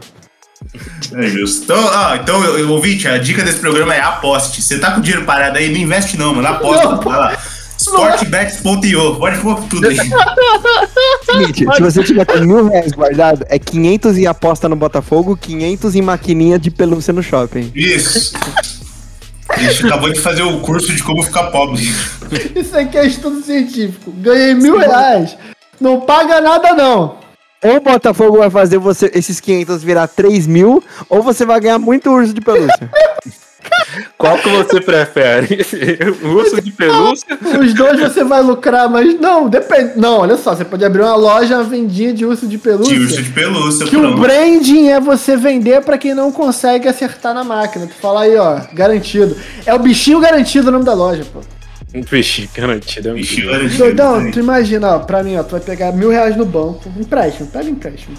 É 1.15 1.27
justo. 1.27 1.63
Então, 1.63 1.89
ah, 1.89 2.17
então 2.21 2.43
eu, 2.43 2.59
eu, 2.59 2.69
ouvinte, 2.71 3.07
a 3.07 3.17
dica 3.17 3.43
desse 3.43 3.59
programa 3.59 3.93
é 3.93 3.99
aposte. 3.99 4.61
Você 4.61 4.79
tá 4.79 4.91
com 4.91 4.99
o 4.99 5.03
dinheiro 5.03 5.25
parado 5.25 5.57
aí, 5.57 5.69
não 5.69 5.79
investe 5.79 6.17
não, 6.17 6.33
mano. 6.33 6.47
Aposta, 6.47 6.87
Não, 6.87 7.01
vai 7.01 7.17
lá. 7.17 7.37
Sportbets.io, 7.83 9.15
pode 9.15 9.37
pôr 9.39 9.61
tudo 9.63 9.87
aí. 9.87 9.97
Seguinte, 11.25 11.65
se 11.75 11.81
você 11.81 12.03
tiver 12.03 12.25
com 12.25 12.39
mil 12.39 12.67
reais 12.67 12.91
guardado, 12.91 13.45
é 13.49 13.59
500 13.59 14.17
em 14.17 14.25
aposta 14.25 14.69
no 14.69 14.75
Botafogo, 14.75 15.35
500 15.35 15.95
em 15.95 16.01
maquininha 16.01 16.57
de 16.57 16.71
pelúcia 16.71 17.11
no 17.11 17.21
shopping. 17.21 17.71
Isso. 17.75 18.33
A 19.49 19.59
gente 19.59 19.85
acabou 19.85 20.11
de 20.11 20.19
fazer 20.19 20.43
o 20.43 20.59
curso 20.61 20.93
de 20.93 21.03
como 21.03 21.21
ficar 21.21 21.51
pobre. 21.51 21.83
Isso 22.55 22.77
aqui 22.77 22.97
é 22.97 23.05
estudo 23.05 23.43
científico. 23.43 24.11
Ganhei 24.17 24.53
mil 24.53 24.77
reais. 24.77 25.37
Não 25.79 26.01
paga 26.01 26.39
nada, 26.41 26.73
não. 26.73 27.17
Ou 27.63 27.77
o 27.77 27.81
Botafogo 27.81 28.37
vai 28.39 28.49
fazer 28.49 28.77
você 28.77 29.11
esses 29.13 29.39
500 29.39 29.83
virar 29.83 30.07
3 30.07 30.47
mil, 30.47 30.83
ou 31.09 31.21
você 31.21 31.45
vai 31.45 31.59
ganhar 31.59 31.79
muito 31.79 32.09
urso 32.09 32.33
de 32.33 32.41
pelúcia. 32.41 32.89
Qual 34.17 34.37
que 34.37 34.49
você 34.49 34.81
prefere? 34.81 35.65
Urso 36.23 36.61
de 36.61 36.71
pelúcia? 36.71 37.37
Os 37.61 37.73
dois 37.73 37.99
você 37.99 38.23
vai 38.23 38.41
lucrar, 38.41 38.89
mas 38.89 39.19
não, 39.19 39.47
depende. 39.49 39.93
Não, 39.97 40.19
olha 40.19 40.37
só, 40.37 40.55
você 40.55 40.65
pode 40.65 40.83
abrir 40.85 41.01
uma 41.01 41.15
loja, 41.15 41.55
uma 41.57 41.63
vendinha 41.63 42.13
de 42.13 42.25
urso 42.25 42.47
de 42.47 42.57
pelúcia. 42.57 42.95
De 42.97 43.03
urso 43.03 43.21
de 43.21 43.29
pelúcia, 43.31 43.85
Que 43.85 43.95
o 43.97 44.01
pronto. 44.01 44.21
branding 44.21 44.87
é 44.89 44.99
você 44.99 45.35
vender 45.37 45.81
pra 45.81 45.97
quem 45.97 46.13
não 46.13 46.31
consegue 46.31 46.87
acertar 46.87 47.33
na 47.33 47.43
máquina. 47.43 47.87
Tu 47.87 47.93
fala 48.01 48.23
aí, 48.23 48.35
ó, 48.37 48.59
garantido. 48.73 49.35
É 49.65 49.73
o 49.73 49.79
bichinho 49.79 50.19
garantido 50.19 50.69
o 50.69 50.71
nome 50.71 50.85
da 50.85 50.93
loja, 50.93 51.25
pô. 51.31 51.39
Um 51.95 52.01
bichinho 52.01 52.49
garantido. 52.55 53.09
É 53.09 53.11
um 53.11 53.15
Bichinho 53.15 53.41
bichinho. 53.41 53.51
garantido. 53.51 53.77
Doidão, 53.83 54.31
tu 54.31 54.39
imagina, 54.39 54.95
ó, 54.95 54.99
pra 54.99 55.21
mim, 55.21 55.37
ó, 55.37 55.43
tu 55.43 55.51
vai 55.51 55.59
pegar 55.61 55.91
mil 55.91 56.09
reais 56.09 56.35
no 56.35 56.45
banco, 56.45 56.81
empréstimo, 56.99 57.47
pega 57.49 57.69
empréstimo. 57.69 58.17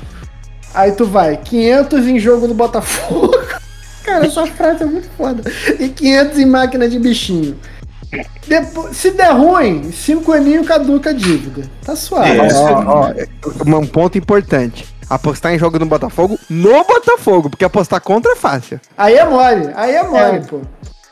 Aí 0.72 0.92
tu 0.92 1.04
vai, 1.04 1.36
500 1.36 2.06
em 2.06 2.18
jogo 2.20 2.46
do 2.46 2.54
Botafogo. 2.54 3.34
Cara, 4.04 4.26
essa 4.26 4.46
frase 4.46 4.82
é 4.82 4.86
muito 4.86 5.08
foda. 5.16 5.42
E 5.80 5.88
500 5.88 6.38
em 6.38 6.46
máquina 6.46 6.88
de 6.88 6.98
bichinho. 6.98 7.56
Depois, 8.46 8.96
se 8.96 9.10
der 9.10 9.32
ruim, 9.32 9.90
5 9.90 10.32
aninhos 10.32 10.66
caduca 10.66 11.10
a 11.10 11.12
dívida. 11.12 11.68
Tá 11.84 11.96
suave. 11.96 12.30
É. 12.38 12.54
ó, 12.54 13.10
ó, 13.10 13.78
um 13.78 13.86
ponto 13.86 14.16
importante. 14.18 14.86
Apostar 15.10 15.52
em 15.54 15.58
jogo 15.58 15.78
do 15.78 15.84
Botafogo 15.86 16.38
no 16.48 16.84
Botafogo, 16.84 17.50
porque 17.50 17.64
apostar 17.64 18.00
contra 18.00 18.32
é 18.32 18.36
fácil. 18.36 18.80
Aí 18.96 19.14
é 19.16 19.24
mole, 19.24 19.68
aí 19.74 19.94
é 19.94 20.02
mole, 20.02 20.36
É. 20.36 20.40
pô. 20.40 20.60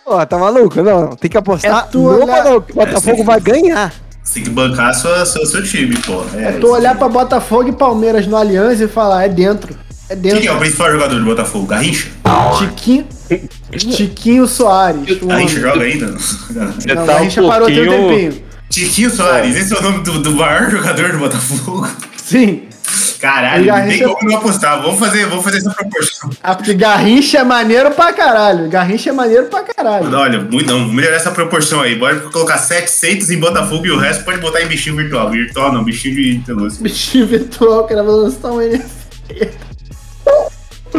Pô, 0.05 0.27
tá 0.27 0.39
maluco? 0.39 0.83
Não, 0.83 1.01
não. 1.09 1.17
Tem 1.17 1.31
que 1.31 1.37
apostar 1.37 1.89
É 1.93 1.97
no 1.97 2.05
olhar- 2.05 2.27
Botafogo, 2.27 2.63
que 2.63 2.73
o 2.73 2.75
Botafogo 2.77 3.21
É, 3.23 3.25
vai 3.25 3.41
ganhar. 3.41 3.93
Você 4.23 4.35
tem 4.35 4.43
que 4.45 4.51
bancar 4.51 4.95
sua, 4.95 5.27
seu, 5.27 5.45
seu 5.45 5.63
time, 5.63 5.97
pô. 5.99 6.23
É, 6.37 6.45
É 6.45 6.53
tu 6.53 6.69
olhar 6.71 6.97
pra 6.97 7.09
Botafogo 7.09 7.69
e 7.69 7.73
Palmeiras 7.73 8.27
no 8.27 8.37
Aliança 8.37 8.85
e 8.85 8.89
falar, 8.89 9.25
é 9.25 9.29
dentro. 9.29 9.77
É 10.13 10.17
Quem 10.17 10.23
que 10.23 10.29
é 10.29 10.35
o 10.35 10.43
dentro. 10.43 10.59
principal 10.59 10.93
jogador 10.93 11.19
do 11.19 11.25
Botafogo? 11.25 11.67
Garrincha? 11.67 12.09
Tiquinho, 12.59 13.07
Tiquinho 13.97 14.47
Soares. 14.47 15.19
Garrincha 15.23 15.61
joga 15.61 15.85
ainda? 15.85 16.07
Você 16.13 16.95
Não, 16.95 17.07
tá 17.07 17.19
a 17.19 17.23
um 17.23 17.49
parou 17.49 17.67
tem 17.69 17.89
um 17.89 18.09
tempinho. 18.09 18.43
Tiquinho 18.69 19.11
Soares, 19.11 19.57
esse 19.57 19.73
é 19.75 19.79
o 19.79 19.83
nome 19.83 20.03
do, 20.05 20.19
do 20.21 20.33
maior 20.33 20.71
jogador 20.71 21.13
do 21.13 21.19
Botafogo. 21.19 21.89
Sim. 22.17 22.63
Caralho, 23.21 23.63
E 23.63 23.67
não 23.69 23.75
Garrincha- 23.77 24.05
tem 24.05 24.15
como 24.15 24.31
não 24.31 24.37
apostar. 24.39 24.83
Vamos 24.83 24.99
fazer, 24.99 25.27
vamos 25.27 25.45
fazer 25.45 25.59
essa 25.59 25.71
proporção. 25.71 26.31
Ah, 26.43 26.55
porque 26.57 26.75
Garrincha 26.75 27.39
é 27.39 27.45
maneiro 27.45 27.93
pra 27.93 28.13
caralho. 28.13 28.69
Garrincha 28.69 29.11
é 29.11 29.13
maneiro 29.13 29.47
pra 29.47 29.63
caralho. 29.63 30.13
Olha, 30.13 30.41
muito, 30.41 30.67
não, 30.67 30.81
vamos 30.81 30.95
melhorar 30.95 31.17
essa 31.17 31.31
proporção 31.31 31.81
aí. 31.81 31.95
Bora 31.95 32.17
colocar 32.19 32.59
700 32.59 33.31
em 33.31 33.39
Botafogo 33.39 33.87
e 33.87 33.91
o 33.93 33.99
resto 33.99 34.25
pode 34.25 34.41
botar 34.41 34.61
em 34.61 34.67
bichinho 34.67 34.97
virtual. 34.97 35.31
Virtual 35.31 35.73
não, 35.73 35.85
bichinho 35.85 36.17
de 36.17 36.43
pelúcia. 36.45 36.83
Bichinho 36.83 37.27
virtual, 37.29 37.87
lançar 38.11 38.51
um 38.51 38.61
NFT. 38.61 39.51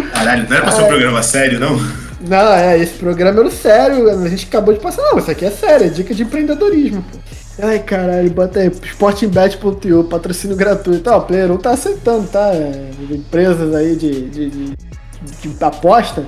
Caralho, 0.01 0.47
não 0.49 0.55
era 0.55 0.65
pra 0.65 0.71
ser 0.71 0.81
um 0.83 0.87
programa 0.87 1.23
sério, 1.23 1.59
não? 1.59 1.79
Não, 2.27 2.53
é, 2.53 2.79
esse 2.79 2.93
programa 2.93 3.41
era 3.41 3.51
sério, 3.51 4.09
a 4.09 4.29
gente 4.29 4.45
acabou 4.45 4.73
de 4.73 4.79
passar. 4.79 5.01
Não, 5.01 5.19
isso 5.19 5.29
aqui 5.29 5.45
é 5.45 5.51
sério, 5.51 5.87
é 5.87 5.89
dica 5.89 6.13
de 6.13 6.23
empreendedorismo, 6.23 7.03
pô. 7.11 7.17
Ai, 7.61 7.79
caralho, 7.79 8.29
bota 8.31 8.59
aí, 8.59 8.67
sportingbet.io, 8.67 10.05
patrocínio 10.05 10.55
gratuito. 10.55 11.09
Ó, 11.09 11.17
o 11.17 11.21
Player 11.21 11.51
1 11.51 11.57
tá 11.57 11.71
aceitando, 11.71 12.27
tá? 12.27 12.47
É, 12.47 12.89
Empresas 13.11 13.75
aí 13.75 13.95
de, 13.95 14.29
de, 14.29 14.49
de, 14.49 14.75
de 14.75 15.63
aposta. 15.63 16.25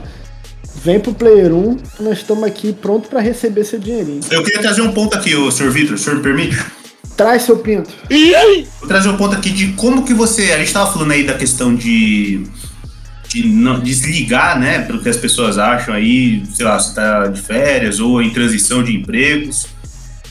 Vem 0.84 1.00
pro 1.00 1.14
Player 1.14 1.52
1, 1.52 1.78
nós 2.02 2.20
estamos 2.20 2.44
aqui 2.44 2.74
pronto 2.74 3.10
pra 3.10 3.20
receber 3.20 3.64
seu 3.64 3.80
dinheirinho. 3.80 4.20
Eu 4.30 4.44
queria 4.44 4.62
trazer 4.62 4.82
um 4.82 4.92
ponto 4.92 5.18
aqui, 5.18 5.36
o 5.36 5.50
senhor 5.50 5.72
Vitor, 5.72 5.96
o 5.96 5.98
senhor 5.98 6.18
me 6.18 6.22
permite? 6.22 6.64
Traz 7.18 7.44
seu 7.44 7.58
pinto. 7.58 7.90
Vou 8.80 8.88
trazer 8.88 9.10
um 9.10 9.18
ponto 9.18 9.36
aqui 9.36 9.50
de 9.50 9.70
como 9.74 10.04
que 10.04 10.14
você. 10.14 10.52
A 10.52 10.60
gente 10.60 10.74
tava 10.74 10.92
falando 10.92 11.12
aí 11.12 11.24
da 11.24 11.34
questão 11.34 11.74
de. 11.74 12.44
De 13.28 13.48
não, 13.48 13.80
desligar, 13.80 14.60
né? 14.60 14.80
Pelo 14.80 15.02
que 15.02 15.10
as 15.10 15.18
pessoas 15.18 15.58
acham 15.58 15.94
aí, 15.94 16.44
sei 16.54 16.66
lá, 16.66 16.80
você 16.80 16.94
tá 16.94 17.28
de 17.28 17.42
férias 17.42 18.00
ou 18.00 18.22
em 18.22 18.30
transição 18.30 18.84
de 18.84 18.96
empregos. 18.96 19.68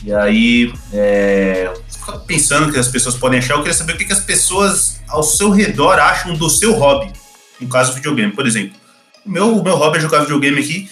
E 0.03 0.13
aí. 0.13 0.73
É, 0.93 1.71
fica 2.05 2.19
pensando 2.19 2.71
que 2.71 2.79
as 2.79 2.87
pessoas 2.87 3.15
podem 3.15 3.39
achar. 3.39 3.55
Eu 3.55 3.59
queria 3.59 3.73
saber 3.73 3.93
o 3.93 3.97
que, 3.97 4.05
que 4.05 4.13
as 4.13 4.19
pessoas 4.19 5.01
ao 5.07 5.23
seu 5.23 5.49
redor 5.49 5.99
acham 5.99 6.35
do 6.35 6.49
seu 6.49 6.73
hobby. 6.73 7.11
No 7.59 7.67
caso, 7.67 7.93
videogame, 7.93 8.31
por 8.31 8.45
exemplo. 8.45 8.77
O 9.25 9.29
meu, 9.29 9.57
o 9.57 9.63
meu 9.63 9.75
hobby 9.75 9.97
é 9.97 10.01
jogar 10.01 10.19
videogame 10.19 10.59
aqui. 10.59 10.89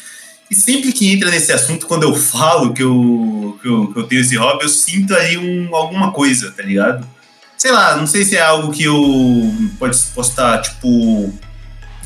E 0.49 0.55
sempre 0.55 0.91
que 0.91 1.11
entra 1.11 1.29
nesse 1.29 1.51
assunto, 1.51 1.85
quando 1.85 2.03
eu 2.03 2.15
falo 2.15 2.73
que 2.73 2.83
eu, 2.83 3.57
que 3.61 3.67
eu, 3.67 3.87
que 3.93 3.99
eu 3.99 4.03
tenho 4.03 4.21
esse 4.21 4.35
hobby, 4.35 4.63
eu 4.63 4.69
sinto 4.69 5.15
ali 5.15 5.37
um, 5.37 5.75
alguma 5.75 6.11
coisa, 6.11 6.51
tá 6.51 6.63
ligado? 6.63 7.07
Sei 7.57 7.71
lá, 7.71 7.95
não 7.95 8.05
sei 8.05 8.25
se 8.25 8.35
é 8.35 8.41
algo 8.41 8.71
que 8.71 8.83
eu 8.83 9.53
pode, 9.79 9.97
posso 10.13 10.31
estar, 10.31 10.59
tipo, 10.61 11.33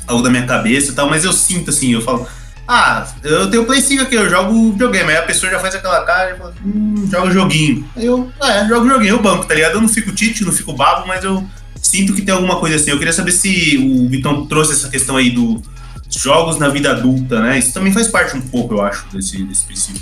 algo 0.08 0.24
da 0.24 0.30
minha 0.30 0.46
cabeça 0.46 0.92
e 0.92 0.96
tal, 0.96 1.10
mas 1.10 1.24
eu 1.26 1.34
sinto 1.34 1.70
assim, 1.70 1.94
eu 1.94 2.02
falo, 2.02 2.28
Ah, 2.68 3.08
eu 3.24 3.50
tenho 3.50 3.66
Play 3.66 3.80
5 3.82 4.04
aqui, 4.04 4.16
eu 4.16 4.30
jogo 4.30 4.72
videogame. 4.72 5.12
Aí 5.12 5.18
a 5.18 5.24
pessoa 5.24 5.52
já 5.52 5.60
faz 5.60 5.74
aquela 5.76 6.04
cara 6.04 6.32
e 6.32 6.38
fala, 6.38 6.54
hum, 6.66 7.08
joga 7.10 7.32
joguinho. 7.32 7.88
Aí 7.96 8.06
eu, 8.06 8.30
é, 8.44 8.68
jogo 8.68 8.88
joguinho, 8.90 9.12
eu 9.12 9.22
banco, 9.22 9.46
tá 9.46 9.54
ligado? 9.54 9.76
Eu 9.76 9.82
não 9.82 9.88
fico 9.88 10.12
tite, 10.12 10.44
não 10.44 10.52
fico 10.52 10.74
babo, 10.74 11.08
mas 11.08 11.24
eu 11.24 11.46
sinto 11.82 12.14
que 12.14 12.22
tem 12.22 12.34
alguma 12.34 12.60
coisa 12.60 12.76
assim. 12.76 12.92
Eu 12.92 12.98
queria 12.98 13.14
saber 13.14 13.32
se 13.32 13.78
o 13.78 14.10
Vitão 14.10 14.46
trouxe 14.48 14.74
essa 14.74 14.90
questão 14.90 15.16
aí 15.16 15.30
dos 15.30 15.62
jogos 16.10 16.58
na 16.58 16.68
vida 16.68 16.92
adulta, 16.92 17.40
né? 17.40 17.58
Isso 17.58 17.74
também 17.74 17.94
faz 17.94 18.10
parte 18.10 18.36
um 18.36 18.42
pouco, 18.42 18.74
eu 18.74 18.82
acho, 18.82 19.06
desse, 19.14 19.42
desse 19.44 19.64
princípio. 19.64 20.02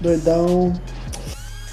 Doidão. 0.00 0.72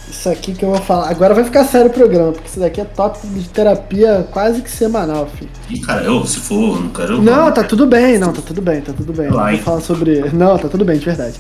Isso 0.10 0.30
aqui 0.30 0.54
que 0.54 0.64
eu 0.64 0.70
vou 0.70 0.82
falar. 0.82 1.10
Agora 1.10 1.34
vai 1.34 1.44
ficar 1.44 1.66
sério 1.66 1.88
o 1.88 1.94
programa, 1.94 2.32
porque 2.32 2.48
isso 2.48 2.60
daqui 2.60 2.80
é 2.80 2.86
tópico 2.86 3.28
de 3.28 3.48
terapia 3.50 4.28
quase 4.32 4.62
que 4.62 4.70
semanal, 4.70 5.28
filho. 5.28 5.50
Ih, 5.70 5.80
cara, 5.80 6.04
eu, 6.04 6.26
se 6.26 6.40
for, 6.40 6.82
não 6.82 6.90
quero. 6.90 7.22
Não, 7.22 7.52
tá 7.52 7.64
tudo 7.64 7.86
bem, 7.86 8.18
não, 8.18 8.32
tá 8.32 8.42
tudo 8.42 8.62
bem, 8.62 8.82
tá 8.82 8.94
tudo 8.94 9.12
bem. 9.12 9.30
Vai. 9.30 9.52
Não 9.52 9.58
vou 9.58 9.66
falar 9.66 9.82
sobre. 9.82 10.30
Não, 10.32 10.58
tá 10.58 10.70
tudo 10.70 10.86
bem, 10.86 10.98
de 10.98 11.06
verdade. 11.06 11.40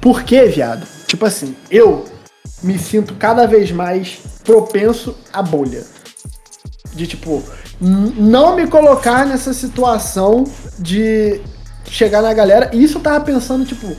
Por 0.00 0.22
quê, 0.22 0.46
viado? 0.46 0.86
Tipo 1.06 1.26
assim, 1.26 1.54
eu 1.70 2.04
me 2.62 2.78
sinto 2.78 3.14
cada 3.14 3.46
vez 3.46 3.70
mais 3.70 4.18
propenso 4.44 5.14
à 5.32 5.42
bolha. 5.42 5.84
De 6.94 7.06
tipo, 7.06 7.42
não 7.80 8.56
me 8.56 8.66
colocar 8.66 9.26
nessa 9.26 9.52
situação 9.52 10.44
de 10.78 11.40
chegar 11.84 12.22
na 12.22 12.32
galera. 12.32 12.70
E 12.72 12.82
isso 12.82 12.98
eu 12.98 13.02
tava 13.02 13.24
pensando, 13.24 13.64
tipo, 13.64 13.94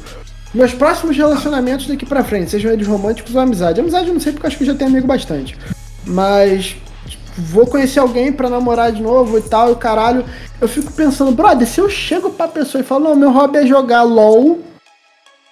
meus 0.53 0.73
próximos 0.73 1.15
relacionamentos 1.17 1.87
daqui 1.87 2.05
pra 2.05 2.23
frente, 2.23 2.51
sejam 2.51 2.71
eles 2.71 2.87
românticos 2.87 3.33
ou 3.35 3.41
amizade. 3.41 3.79
Amizade 3.79 4.07
eu 4.07 4.13
não 4.13 4.19
sei 4.21 4.31
porque 4.31 4.45
eu 4.45 4.47
acho 4.47 4.57
que 4.57 4.63
eu 4.63 4.67
já 4.67 4.75
tenho 4.75 4.89
amigo 4.89 5.05
bastante. 5.07 5.57
Mas 6.05 6.75
tipo, 7.07 7.23
vou 7.37 7.67
conhecer 7.67 7.99
alguém 7.99 8.31
pra 8.31 8.49
namorar 8.49 8.91
de 8.91 9.01
novo 9.01 9.37
e 9.37 9.41
tal, 9.41 9.71
e 9.71 9.75
caralho. 9.75 10.23
Eu 10.59 10.67
fico 10.67 10.91
pensando, 10.93 11.31
brother, 11.31 11.67
se 11.67 11.79
eu 11.79 11.89
chego 11.89 12.29
pra 12.31 12.47
pessoa 12.47 12.81
e 12.81 12.85
falo, 12.85 13.03
não, 13.05 13.15
meu 13.15 13.31
hobby 13.31 13.59
é 13.59 13.65
jogar 13.67 14.01
LOL, 14.03 14.59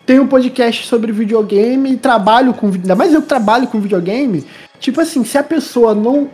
tenho 0.06 0.24
um 0.24 0.28
podcast 0.28 0.88
sobre 0.88 1.12
videogame, 1.12 1.98
trabalho 1.98 2.54
com. 2.54 2.68
Ainda 2.68 2.96
mais 2.96 3.14
eu 3.14 3.22
que 3.22 3.28
trabalho 3.28 3.68
com 3.68 3.80
videogame. 3.80 4.46
Tipo 4.80 5.02
assim, 5.02 5.24
se 5.24 5.38
a 5.38 5.44
pessoa 5.44 5.94
não 5.94 6.30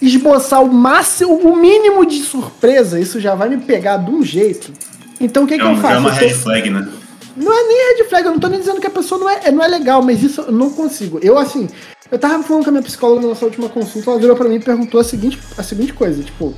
esboçar 0.00 0.62
o 0.62 0.72
máximo, 0.72 1.34
o 1.36 1.56
mínimo 1.56 2.04
de 2.06 2.20
surpresa, 2.22 2.98
isso 2.98 3.20
já 3.20 3.34
vai 3.34 3.48
me 3.48 3.58
pegar 3.58 3.98
de 3.98 4.10
um 4.10 4.22
jeito. 4.22 4.72
Então 5.20 5.44
o 5.44 5.46
que, 5.46 5.54
É, 5.54 5.58
que 5.58 5.64
eu 5.64 5.76
faço? 5.76 5.94
é 5.94 5.98
uma 5.98 6.10
tô- 6.10 6.16
red 6.16 6.30
flag, 6.34 6.70
né? 6.70 6.88
Não 7.36 7.52
é 7.52 7.62
nem 7.62 7.96
red 7.96 8.04
flag, 8.04 8.26
eu 8.26 8.32
não 8.32 8.40
tô 8.40 8.48
nem 8.48 8.60
dizendo 8.60 8.80
que 8.80 8.86
a 8.86 8.90
pessoa 8.90 9.20
não 9.20 9.28
é, 9.28 9.50
não 9.50 9.64
é 9.64 9.68
legal, 9.68 10.02
mas 10.02 10.22
isso 10.22 10.40
eu 10.42 10.52
não 10.52 10.70
consigo. 10.70 11.18
Eu, 11.22 11.38
assim, 11.38 11.68
eu 12.10 12.18
tava 12.18 12.42
falando 12.42 12.64
com 12.64 12.70
a 12.70 12.72
minha 12.72 12.82
psicóloga 12.82 13.22
na 13.22 13.28
nossa 13.28 13.44
última 13.44 13.68
consulta, 13.68 14.10
ela 14.10 14.20
virou 14.20 14.36
pra 14.36 14.48
mim 14.48 14.56
e 14.56 14.60
perguntou 14.60 15.00
a 15.00 15.04
seguinte, 15.04 15.38
a 15.56 15.62
seguinte 15.62 15.92
coisa, 15.92 16.22
tipo, 16.22 16.54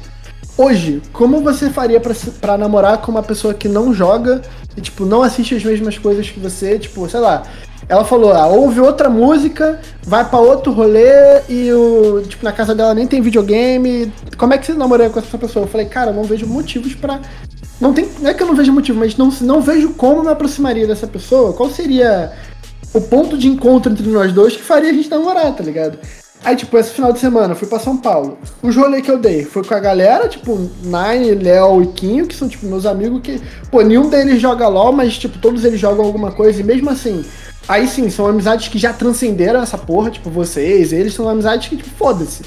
hoje, 0.59 1.03
como 1.13 1.41
você 1.41 1.71
faria 1.71 2.01
pra 2.41 2.59
namorar 2.59 2.99
com 2.99 3.11
uma 3.11 3.23
pessoa 3.23 3.55
que 3.55 3.69
não 3.69 3.93
joga 3.95 4.43
e, 4.77 4.81
tipo, 4.81 5.05
não 5.05 5.23
assiste 5.23 5.55
as 5.55 5.65
mesmas 5.65 5.99
coisas 5.99 6.29
que 6.29 6.41
você, 6.41 6.79
tipo, 6.79 7.09
sei 7.09 7.21
lá. 7.21 7.43
Ela 7.87 8.03
falou, 8.03 8.33
ah, 8.33 8.47
ouve 8.47 8.81
outra 8.81 9.11
música, 9.11 9.79
vai 10.03 10.27
pra 10.27 10.39
outro 10.39 10.73
rolê 10.73 11.43
e 11.51 11.71
o, 11.71 12.23
tipo, 12.27 12.43
na 12.43 12.51
casa 12.51 12.75
dela 12.75 12.95
nem 12.95 13.07
tem 13.07 13.21
videogame. 13.21 14.11
Como 14.39 14.55
é 14.55 14.59
que 14.59 14.65
você 14.65 14.73
namoraria 14.73 15.13
com 15.13 15.19
essa 15.19 15.37
pessoa? 15.37 15.65
Eu 15.65 15.69
falei, 15.69 15.87
cara, 15.87 16.11
eu 16.11 16.15
não 16.15 16.25
vejo 16.25 16.47
motivos 16.47 16.95
pra 16.95 17.21
não 17.85 17.93
tem. 17.93 18.09
Não 18.19 18.31
é 18.31 18.35
que 18.35 18.43
eu 18.43 18.47
não 18.47 18.55
vejo 18.55 18.73
motivo, 18.73 18.99
mas 18.99 19.15
não, 19.17 19.29
não 19.43 19.61
vejo 19.61 19.91
como 19.91 20.23
me 20.23 20.31
aproximaria 20.31 20.87
dessa 20.87 21.07
pessoa. 21.07 21.53
Qual 21.53 21.69
seria 21.69 22.33
o 22.95 23.01
ponto 23.01 23.37
de 23.37 23.47
encontro 23.47 23.93
entre 23.93 24.09
nós 24.09 24.33
dois 24.33 24.57
que 24.57 24.63
faria 24.63 24.91
a 24.91 24.93
gente 24.95 25.11
namorar, 25.11 25.55
tá 25.55 25.63
ligado? 25.63 25.99
Aí, 26.43 26.57
tipo, 26.57 26.77
esse 26.79 26.91
final 26.91 27.13
de 27.13 27.19
semana 27.19 27.53
eu 27.53 27.57
fui 27.57 27.69
pra 27.69 27.79
São 27.79 27.97
Paulo. 27.97 28.39
Os 28.63 28.75
rolês 28.75 29.03
que 29.03 29.11
eu 29.11 29.19
dei 29.19 29.45
foi 29.45 29.63
com 29.65 29.75
a 29.75 29.81
galera, 29.81 30.29
tipo, 30.29 30.71
Nine, 30.83 31.35
Léo 31.35 31.83
e 31.83 31.87
Quinho, 31.89 32.27
que 32.27 32.35
são, 32.35 32.49
tipo, 32.49 32.67
meus 32.67 32.87
amigos 32.87 33.21
que. 33.23 33.41
Pô, 33.71 33.83
nenhum 33.83 34.09
deles 34.09 34.41
joga 34.41 34.67
LOL, 34.67 34.93
mas, 34.93 35.19
tipo, 35.19 35.39
todos 35.39 35.65
eles 35.65 35.79
jogam 35.79 36.05
alguma 36.05 36.33
coisa. 36.33 36.61
E 36.61 36.65
mesmo 36.65 36.89
assim, 36.89 37.23
aí 37.69 37.87
sim, 37.87 38.09
são 38.09 38.27
amizades 38.27 38.69
que 38.69 38.79
já 38.79 38.95
transcenderam 38.95 39.63
essa 39.63 39.77
porra, 39.77 40.11
tipo, 40.11 40.31
vocês, 40.31 40.93
eles 40.93 41.13
são 41.13 41.29
amizades 41.29 41.69
que, 41.69 41.77
tipo, 41.77 41.91
foda-se. 41.91 42.43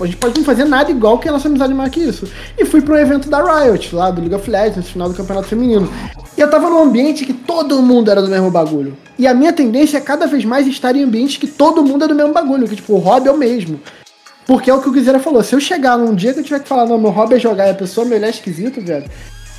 A 0.00 0.06
gente 0.06 0.16
pode 0.16 0.38
não 0.38 0.44
fazer 0.44 0.64
nada 0.64 0.90
igual 0.90 1.18
que 1.18 1.28
a 1.28 1.32
nossa 1.32 1.48
amizade 1.48 1.74
maior 1.74 1.90
que 1.90 2.00
isso. 2.00 2.28
E 2.56 2.64
fui 2.64 2.80
pro 2.80 2.96
evento 2.96 3.28
da 3.28 3.42
Riot, 3.42 3.94
lá 3.94 4.10
do 4.10 4.20
League 4.20 4.34
of 4.34 4.50
Legends, 4.50 4.88
final 4.88 5.08
do 5.08 5.14
campeonato 5.14 5.48
feminino. 5.48 5.90
E 6.36 6.40
eu 6.40 6.50
tava 6.50 6.68
num 6.68 6.82
ambiente 6.82 7.24
que 7.24 7.32
todo 7.32 7.82
mundo 7.82 8.10
era 8.10 8.22
do 8.22 8.28
mesmo 8.28 8.50
bagulho. 8.50 8.96
E 9.18 9.26
a 9.26 9.34
minha 9.34 9.52
tendência 9.52 9.98
é 9.98 10.00
cada 10.00 10.26
vez 10.26 10.44
mais 10.44 10.66
estar 10.66 10.94
em 10.94 11.02
ambientes 11.02 11.36
que 11.36 11.46
todo 11.46 11.82
mundo 11.82 12.04
é 12.04 12.08
do 12.08 12.14
mesmo 12.14 12.32
bagulho, 12.32 12.68
que 12.68 12.76
tipo, 12.76 12.92
o 12.94 12.98
hobby 12.98 13.28
é 13.28 13.32
o 13.32 13.36
mesmo. 13.36 13.80
Porque 14.46 14.70
é 14.70 14.74
o 14.74 14.80
que 14.80 14.88
o 14.88 14.92
Guizera 14.92 15.18
falou, 15.18 15.42
se 15.42 15.54
eu 15.54 15.60
chegar 15.60 15.98
num 15.98 16.14
dia 16.14 16.32
que 16.32 16.40
eu 16.40 16.44
tiver 16.44 16.60
que 16.60 16.68
falar, 16.68 16.86
não, 16.86 16.98
meu 16.98 17.10
hobby 17.10 17.34
é 17.34 17.38
jogar 17.38 17.66
e 17.66 17.70
a 17.70 17.74
pessoa 17.74 18.06
me 18.06 18.14
olhar 18.14 18.28
esquisito, 18.28 18.80
velho, 18.80 19.10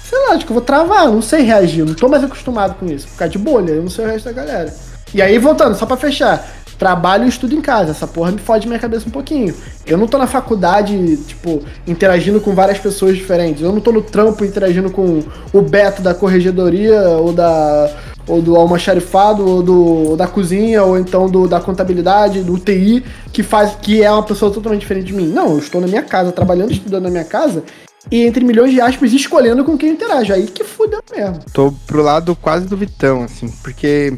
sei 0.10 0.18
lá, 0.20 0.36
acho 0.36 0.46
que 0.46 0.52
eu 0.52 0.56
vou 0.56 0.64
travar, 0.64 1.10
não 1.10 1.22
sei 1.22 1.42
reagir, 1.42 1.84
não 1.84 1.94
tô 1.94 2.08
mais 2.08 2.24
acostumado 2.24 2.76
com 2.76 2.86
isso, 2.86 3.08
ficar 3.08 3.28
de 3.28 3.38
bolha, 3.38 3.72
eu 3.72 3.82
não 3.82 3.90
sei 3.90 4.06
o 4.06 4.08
resto 4.08 4.26
da 4.26 4.32
galera. 4.32 4.74
E 5.14 5.22
aí, 5.22 5.38
voltando, 5.38 5.76
só 5.76 5.86
pra 5.86 5.98
fechar, 5.98 6.48
trabalho 6.78 7.26
e 7.26 7.30
estudo 7.30 7.56
em 7.56 7.62
casa, 7.62 7.92
essa 7.92 8.08
porra 8.08 8.32
me 8.32 8.40
fode 8.40 8.68
minha 8.68 8.80
cabeça 8.80 9.08
um 9.08 9.12
pouquinho. 9.12 9.54
Eu 9.86 9.98
não 9.98 10.08
tô 10.08 10.18
na 10.18 10.28
faculdade, 10.28 11.18
tipo, 11.28 11.62
interagindo 11.88 12.40
com 12.40 12.54
várias 12.54 12.78
pessoas 12.78 13.16
diferentes, 13.16 13.62
eu 13.62 13.72
não 13.72 13.82
tô 13.82 13.92
no 13.92 14.02
trampo 14.02 14.46
interagindo 14.46 14.90
com 14.90 15.24
o 15.54 15.62
Beto 15.62 16.02
da 16.02 16.14
corregedoria, 16.14 17.02
ou 17.02 17.34
da 17.34 17.90
ou 18.28 18.42
do 18.42 18.58
almoxarifado, 18.58 19.48
ou, 19.48 19.64
do, 19.64 19.86
ou 20.10 20.18
da 20.18 20.28
cozinha, 20.28 20.84
ou 20.84 20.98
então 20.98 21.30
do, 21.30 21.48
da 21.48 21.62
contabilidade, 21.62 22.44
do 22.44 22.58
TI, 22.60 23.04
que 23.32 23.42
faz 23.42 23.76
que 23.82 24.04
é 24.04 24.12
uma 24.12 24.24
pessoa 24.24 24.52
totalmente 24.52 24.82
diferente 24.82 25.08
de 25.08 25.14
mim. 25.14 25.28
Não, 25.28 25.52
eu 25.52 25.60
estou 25.60 25.80
na 25.80 25.88
minha 25.88 26.04
casa, 26.04 26.32
trabalhando, 26.32 26.72
estudando 26.72 27.04
na 27.04 27.10
minha 27.10 27.24
casa, 27.24 27.64
e 28.12 28.26
entre 28.26 28.44
milhões 28.44 28.72
de 28.72 28.82
aspas, 28.82 29.14
escolhendo 29.14 29.64
com 29.64 29.78
quem 29.78 29.90
eu 29.90 29.96
interajo. 29.96 30.34
Aí 30.34 30.48
que 30.48 30.64
fudeu 30.64 31.00
mesmo. 31.16 31.40
Tô 31.54 31.74
pro 31.86 32.02
lado 32.02 32.36
quase 32.36 32.68
do 32.68 32.78
Vitão, 32.78 33.24
assim, 33.24 33.48
porque 33.64 34.18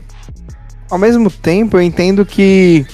ao 0.89 0.97
mesmo 0.97 1.29
tempo 1.29 1.77
eu 1.77 1.81
entendo 1.81 2.25
que 2.25 2.85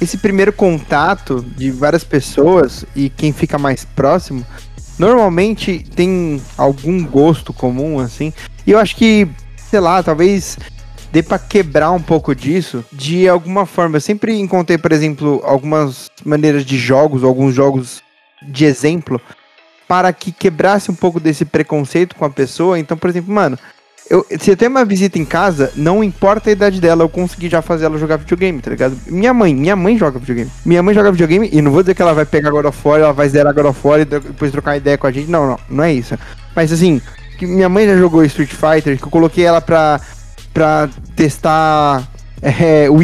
esse 0.00 0.18
primeiro 0.18 0.52
contato 0.52 1.44
de 1.56 1.70
várias 1.70 2.04
pessoas 2.04 2.84
e 2.94 3.10
quem 3.10 3.32
fica 3.32 3.58
mais 3.58 3.84
próximo 3.84 4.46
normalmente 4.98 5.84
tem 5.94 6.40
algum 6.56 7.04
gosto 7.04 7.52
comum, 7.52 7.98
assim. 7.98 8.32
E 8.66 8.72
eu 8.72 8.78
acho 8.78 8.96
que, 8.96 9.28
sei 9.70 9.80
lá, 9.80 10.02
talvez 10.02 10.58
dê 11.12 11.22
pra 11.22 11.38
quebrar 11.38 11.92
um 11.92 12.02
pouco 12.02 12.34
disso 12.34 12.84
de 12.92 13.28
alguma 13.28 13.64
forma. 13.64 13.96
Eu 13.96 14.00
sempre 14.00 14.38
encontrei, 14.38 14.78
por 14.78 14.92
exemplo, 14.92 15.40
algumas 15.44 16.10
maneiras 16.24 16.64
de 16.64 16.76
jogos, 16.76 17.24
alguns 17.24 17.54
jogos 17.54 18.02
de 18.42 18.64
exemplo, 18.64 19.20
para 19.86 20.12
que 20.12 20.30
quebrasse 20.30 20.90
um 20.90 20.94
pouco 20.94 21.18
desse 21.18 21.44
preconceito 21.44 22.14
com 22.14 22.24
a 22.24 22.30
pessoa. 22.30 22.78
Então, 22.78 22.96
por 22.96 23.08
exemplo, 23.08 23.32
mano, 23.32 23.58
eu, 24.10 24.26
se 24.40 24.50
eu 24.50 24.56
tenho 24.56 24.70
uma 24.70 24.84
visita 24.84 25.18
em 25.18 25.24
casa, 25.24 25.70
não 25.76 26.02
importa 26.02 26.48
a 26.48 26.52
idade 26.52 26.80
dela, 26.80 27.02
eu 27.02 27.08
consegui 27.08 27.48
já 27.48 27.60
fazer 27.60 27.84
ela 27.84 27.98
jogar 27.98 28.16
videogame, 28.16 28.60
tá 28.60 28.70
ligado? 28.70 28.96
Minha 29.06 29.34
mãe, 29.34 29.54
minha 29.54 29.76
mãe 29.76 29.98
joga 29.98 30.18
videogame. 30.18 30.50
Minha 30.64 30.82
mãe 30.82 30.94
joga 30.94 31.12
videogame 31.12 31.48
e 31.52 31.60
não 31.60 31.70
vou 31.70 31.82
dizer 31.82 31.94
que 31.94 32.00
ela 32.00 32.14
vai 32.14 32.24
pegar 32.24 32.54
of 32.54 32.78
War, 32.84 33.00
ela 33.00 33.12
vai 33.12 33.28
zerar 33.28 33.54
of 33.66 33.80
War 33.86 34.00
e 34.00 34.04
depois 34.06 34.50
trocar 34.50 34.76
ideia 34.76 34.96
com 34.96 35.06
a 35.06 35.12
gente. 35.12 35.30
Não, 35.30 35.46
não, 35.46 35.58
não 35.68 35.84
é 35.84 35.92
isso. 35.92 36.18
Mas 36.56 36.72
assim, 36.72 37.02
que 37.38 37.46
minha 37.46 37.68
mãe 37.68 37.86
já 37.86 37.96
jogou 37.96 38.24
Street 38.24 38.50
Fighter, 38.50 38.96
que 38.96 39.04
eu 39.04 39.10
coloquei 39.10 39.44
ela 39.44 39.60
pra, 39.60 40.00
pra 40.54 40.88
testar 41.14 42.08
é, 42.40 42.88
o, 42.88 42.98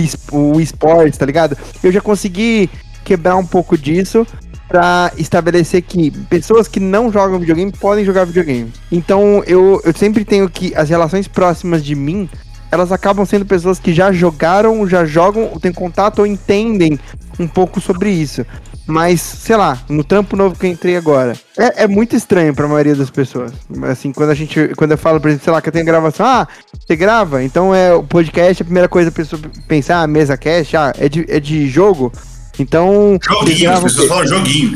o 0.54 0.60
esportes, 0.60 1.18
tá 1.18 1.26
ligado? 1.26 1.56
Eu 1.82 1.92
já 1.92 2.00
consegui 2.00 2.70
quebrar 3.04 3.36
um 3.36 3.44
pouco 3.44 3.76
disso 3.76 4.26
pra 4.74 5.12
estabelecer 5.16 5.82
que 5.82 6.10
pessoas 6.28 6.66
que 6.66 6.80
não 6.80 7.12
jogam 7.12 7.38
videogame 7.38 7.70
podem 7.70 8.04
jogar 8.04 8.24
videogame. 8.24 8.72
Então 8.90 9.40
eu, 9.46 9.80
eu 9.84 9.94
sempre 9.94 10.24
tenho 10.24 10.50
que 10.50 10.74
as 10.74 10.90
relações 10.90 11.28
próximas 11.28 11.84
de 11.84 11.94
mim, 11.94 12.28
elas 12.72 12.90
acabam 12.90 13.24
sendo 13.24 13.46
pessoas 13.46 13.78
que 13.78 13.94
já 13.94 14.10
jogaram, 14.10 14.84
já 14.88 15.04
jogam, 15.04 15.46
têm 15.60 15.72
contato 15.72 16.18
ou 16.18 16.26
entendem 16.26 16.98
um 17.38 17.46
pouco 17.46 17.80
sobre 17.80 18.10
isso. 18.10 18.44
Mas, 18.84 19.20
sei 19.20 19.54
lá, 19.54 19.78
no 19.88 20.02
trampo 20.02 20.36
novo 20.36 20.58
que 20.58 20.66
eu 20.66 20.70
entrei 20.72 20.96
agora, 20.96 21.34
é, 21.56 21.84
é 21.84 21.86
muito 21.86 22.16
estranho 22.16 22.52
pra 22.52 22.66
maioria 22.66 22.96
das 22.96 23.10
pessoas. 23.10 23.52
Assim, 23.84 24.12
quando 24.12 24.30
a 24.30 24.34
gente, 24.34 24.72
quando 24.76 24.90
eu 24.90 24.98
falo, 24.98 25.20
por 25.20 25.28
exemplo, 25.28 25.44
sei 25.44 25.52
lá, 25.52 25.62
que 25.62 25.68
eu 25.68 25.72
tenho 25.72 25.86
gravação, 25.86 26.26
ah, 26.26 26.48
você 26.84 26.96
grava? 26.96 27.44
Então 27.44 27.72
é 27.72 27.94
o 27.94 28.02
podcast, 28.02 28.60
a 28.60 28.64
primeira 28.64 28.88
coisa 28.88 29.08
a 29.08 29.12
pessoa 29.12 29.40
pensar, 29.68 30.02
ah, 30.02 30.06
mesa 30.08 30.36
cast, 30.36 30.76
ah, 30.76 30.92
é 30.98 31.08
de, 31.08 31.24
é 31.28 31.38
de 31.38 31.68
jogo? 31.68 32.12
Então, 32.58 33.18
vocês 33.20 33.38
Joguinho, 33.38 33.52
as 33.52 33.60
gravam 33.60 33.80
o 33.80 33.82
pessoas 33.84 34.08
falam 34.08 34.26
joguinho. 34.26 34.72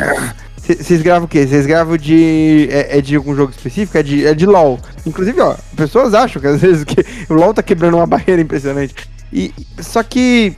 Vocês 0.69 1.01
gravam 1.03 1.25
o 1.25 1.29
quê? 1.29 1.47
Vocês 1.47 1.67
gravam 1.67 1.97
de. 1.97 2.69
É, 2.71 2.99
é 2.99 3.01
de 3.01 3.17
algum 3.17 3.35
jogo 3.35 3.53
específico? 3.53 3.97
É 3.97 4.03
de, 4.03 4.27
é 4.27 4.35
de 4.35 4.45
LOL. 4.45 4.79
Inclusive, 5.07 5.41
ó, 5.41 5.57
pessoas 5.75 6.13
acham 6.13 6.43
que 6.43 6.49
às 6.49 6.61
vezes 6.63 6.85
que 6.85 7.05
o 7.31 7.35
LOL 7.35 7.55
tá 7.55 7.63
quebrando 7.63 7.97
uma 7.97 8.07
barreira 8.07 8.43
impressionante. 8.43 8.95
E, 9.33 9.53
só 9.81 10.03
que 10.03 10.55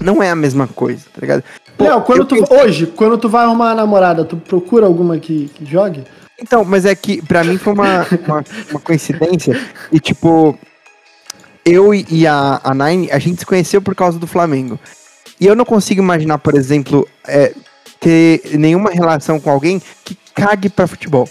não 0.00 0.22
é 0.22 0.30
a 0.30 0.36
mesma 0.36 0.66
coisa, 0.66 1.04
tá 1.12 1.20
ligado? 1.20 1.42
Pô, 1.76 1.84
Léo, 1.84 2.00
quando 2.02 2.24
tu, 2.24 2.36
pensei- 2.36 2.56
hoje, 2.58 2.86
quando 2.86 3.18
tu 3.18 3.28
vai 3.28 3.44
arrumar 3.44 3.66
uma 3.66 3.74
namorada, 3.74 4.24
tu 4.24 4.36
procura 4.36 4.86
alguma 4.86 5.18
que, 5.18 5.50
que 5.54 5.66
jogue? 5.66 6.04
Então, 6.40 6.64
mas 6.64 6.84
é 6.86 6.94
que 6.94 7.20
pra 7.20 7.44
mim 7.44 7.58
foi 7.58 7.72
uma, 7.74 8.06
uma, 8.26 8.44
uma 8.70 8.80
coincidência. 8.80 9.58
E 9.92 9.98
tipo, 10.00 10.58
eu 11.64 11.92
e 11.94 12.06
e 12.10 12.26
a, 12.26 12.60
a 12.62 12.74
Nine, 12.74 13.10
a 13.10 13.18
gente 13.18 13.40
se 13.40 13.46
conheceu 13.46 13.82
por 13.82 13.94
causa 13.94 14.18
do 14.18 14.26
Flamengo. 14.26 14.78
E 15.40 15.46
eu 15.46 15.54
não 15.54 15.64
consigo 15.64 16.00
imaginar, 16.00 16.38
por 16.38 16.54
exemplo, 16.54 17.06
é, 17.26 17.52
ter 18.00 18.42
nenhuma 18.58 18.90
relação 18.90 19.38
com 19.38 19.50
alguém 19.50 19.80
que 20.04 20.16
cague 20.34 20.68
pra 20.68 20.86
futebol. 20.86 21.28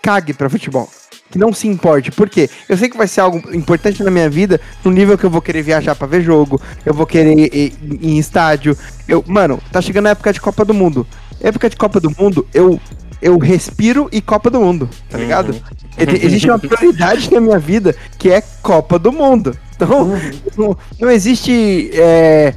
Cague 0.00 0.32
pra 0.32 0.50
futebol. 0.50 0.88
que 1.30 1.38
não 1.38 1.50
se 1.52 1.66
importe. 1.66 2.10
Por 2.10 2.28
quê? 2.28 2.50
Eu 2.68 2.76
sei 2.76 2.90
que 2.90 2.96
vai 2.96 3.08
ser 3.08 3.22
algo 3.22 3.54
importante 3.54 4.02
na 4.02 4.10
minha 4.10 4.28
vida, 4.28 4.60
no 4.84 4.90
nível 4.90 5.16
que 5.16 5.24
eu 5.24 5.30
vou 5.30 5.40
querer 5.40 5.62
viajar 5.62 5.94
para 5.94 6.06
ver 6.06 6.20
jogo, 6.20 6.60
eu 6.84 6.92
vou 6.92 7.06
querer 7.06 7.32
ir, 7.38 7.54
ir 7.54 7.98
em 8.02 8.18
estádio. 8.18 8.76
Eu, 9.08 9.24
mano, 9.26 9.58
tá 9.72 9.80
chegando 9.80 10.08
a 10.08 10.10
época 10.10 10.30
de 10.30 10.40
Copa 10.40 10.62
do 10.62 10.74
Mundo. 10.74 11.06
Época 11.40 11.70
de 11.70 11.76
Copa 11.76 11.98
do 11.98 12.10
Mundo, 12.10 12.46
eu 12.52 12.78
eu 13.22 13.38
respiro 13.38 14.08
e 14.10 14.20
Copa 14.20 14.50
do 14.50 14.60
Mundo, 14.60 14.90
tá 15.08 15.16
ligado? 15.16 15.50
Uhum. 15.50 15.60
Existe 15.96 16.48
uma 16.48 16.58
prioridade 16.58 17.32
na 17.32 17.40
minha 17.40 17.58
vida 17.58 17.94
que 18.18 18.28
é 18.28 18.42
Copa 18.60 18.98
do 18.98 19.12
Mundo. 19.12 19.56
Então, 19.76 20.02
uhum. 20.02 20.32
não, 20.58 20.78
não, 21.00 21.10
existe 21.10 21.90
é, 21.94 22.52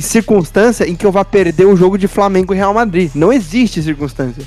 circunstância 0.00 0.88
em 0.88 0.94
que 0.94 1.06
eu 1.06 1.12
vá 1.12 1.24
perder 1.24 1.66
o 1.66 1.76
jogo 1.76 1.96
de 1.96 2.08
Flamengo 2.08 2.54
e 2.54 2.56
Real 2.56 2.74
Madrid. 2.74 3.10
Não 3.14 3.32
existe 3.32 3.82
circunstância. 3.82 4.44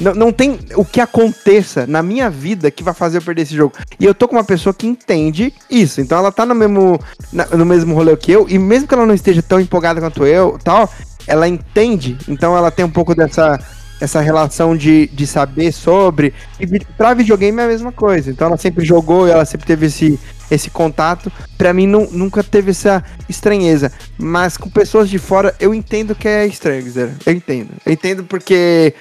Não, 0.00 0.14
não 0.14 0.32
tem 0.32 0.58
o 0.74 0.84
que 0.84 1.00
aconteça 1.00 1.86
na 1.86 2.02
minha 2.02 2.30
vida 2.30 2.70
que 2.70 2.82
vai 2.82 2.94
fazer 2.94 3.18
eu 3.18 3.22
perder 3.22 3.42
esse 3.42 3.54
jogo. 3.54 3.74
E 3.98 4.04
eu 4.04 4.14
tô 4.14 4.26
com 4.26 4.36
uma 4.36 4.44
pessoa 4.44 4.72
que 4.72 4.86
entende 4.86 5.52
isso. 5.70 6.00
Então 6.00 6.18
ela 6.18 6.32
tá 6.32 6.46
no 6.46 6.54
mesmo, 6.54 6.98
na, 7.32 7.44
no 7.46 7.66
mesmo 7.66 7.94
rolê 7.94 8.16
que 8.16 8.32
eu. 8.32 8.46
E 8.48 8.58
mesmo 8.58 8.88
que 8.88 8.94
ela 8.94 9.04
não 9.04 9.14
esteja 9.14 9.42
tão 9.42 9.60
empolgada 9.60 10.00
quanto 10.00 10.26
eu 10.26 10.58
tal, 10.64 10.90
ela 11.26 11.46
entende. 11.46 12.16
Então 12.26 12.56
ela 12.56 12.70
tem 12.70 12.84
um 12.84 12.90
pouco 12.90 13.14
dessa 13.14 13.58
essa 14.00 14.20
relação 14.20 14.74
de, 14.74 15.08
de 15.08 15.26
saber 15.26 15.72
sobre. 15.72 16.32
E 16.58 16.66
pra 16.96 17.12
videogame 17.12 17.60
é 17.60 17.64
a 17.64 17.68
mesma 17.68 17.92
coisa. 17.92 18.30
Então 18.30 18.46
ela 18.46 18.56
sempre 18.56 18.84
jogou, 18.84 19.28
ela 19.28 19.44
sempre 19.44 19.66
teve 19.66 19.86
esse, 19.86 20.18
esse 20.50 20.70
contato. 20.70 21.30
Pra 21.56 21.72
mim 21.72 21.86
não, 21.86 22.08
nunca 22.10 22.42
teve 22.42 22.70
essa 22.70 23.04
estranheza. 23.28 23.92
Mas 24.18 24.56
com 24.56 24.68
pessoas 24.68 25.08
de 25.08 25.18
fora, 25.18 25.54
eu 25.60 25.74
entendo 25.74 26.14
que 26.14 26.28
é 26.28 26.46
estranho, 26.46 26.82
dizer. 26.82 27.10
Eu 27.24 27.32
entendo. 27.32 27.70
Eu 27.84 27.92
entendo 27.92 28.24
porque 28.24 28.94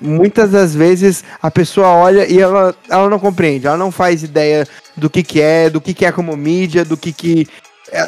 muitas 0.00 0.50
das 0.50 0.74
vezes 0.74 1.24
a 1.42 1.50
pessoa 1.50 1.88
olha 1.88 2.26
e 2.30 2.40
ela, 2.40 2.74
ela 2.88 3.08
não 3.08 3.18
compreende, 3.18 3.66
ela 3.66 3.76
não 3.76 3.90
faz 3.90 4.22
ideia 4.22 4.66
do 4.96 5.08
que, 5.08 5.22
que 5.22 5.40
é, 5.40 5.70
do 5.70 5.80
que, 5.80 5.94
que 5.94 6.04
é 6.04 6.12
como 6.12 6.36
mídia, 6.36 6.84
do 6.84 6.96
que 6.96 7.12
que. 7.12 7.48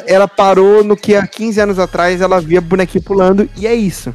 Ela 0.05 0.27
parou 0.27 0.83
no 0.83 0.97
que 0.97 1.15
há 1.15 1.25
15 1.25 1.61
anos 1.61 1.79
atrás 1.79 2.19
ela 2.19 2.41
via 2.41 2.59
bonequinho 2.59 3.03
pulando 3.03 3.49
e 3.55 3.65
é 3.67 3.73
isso. 3.73 4.13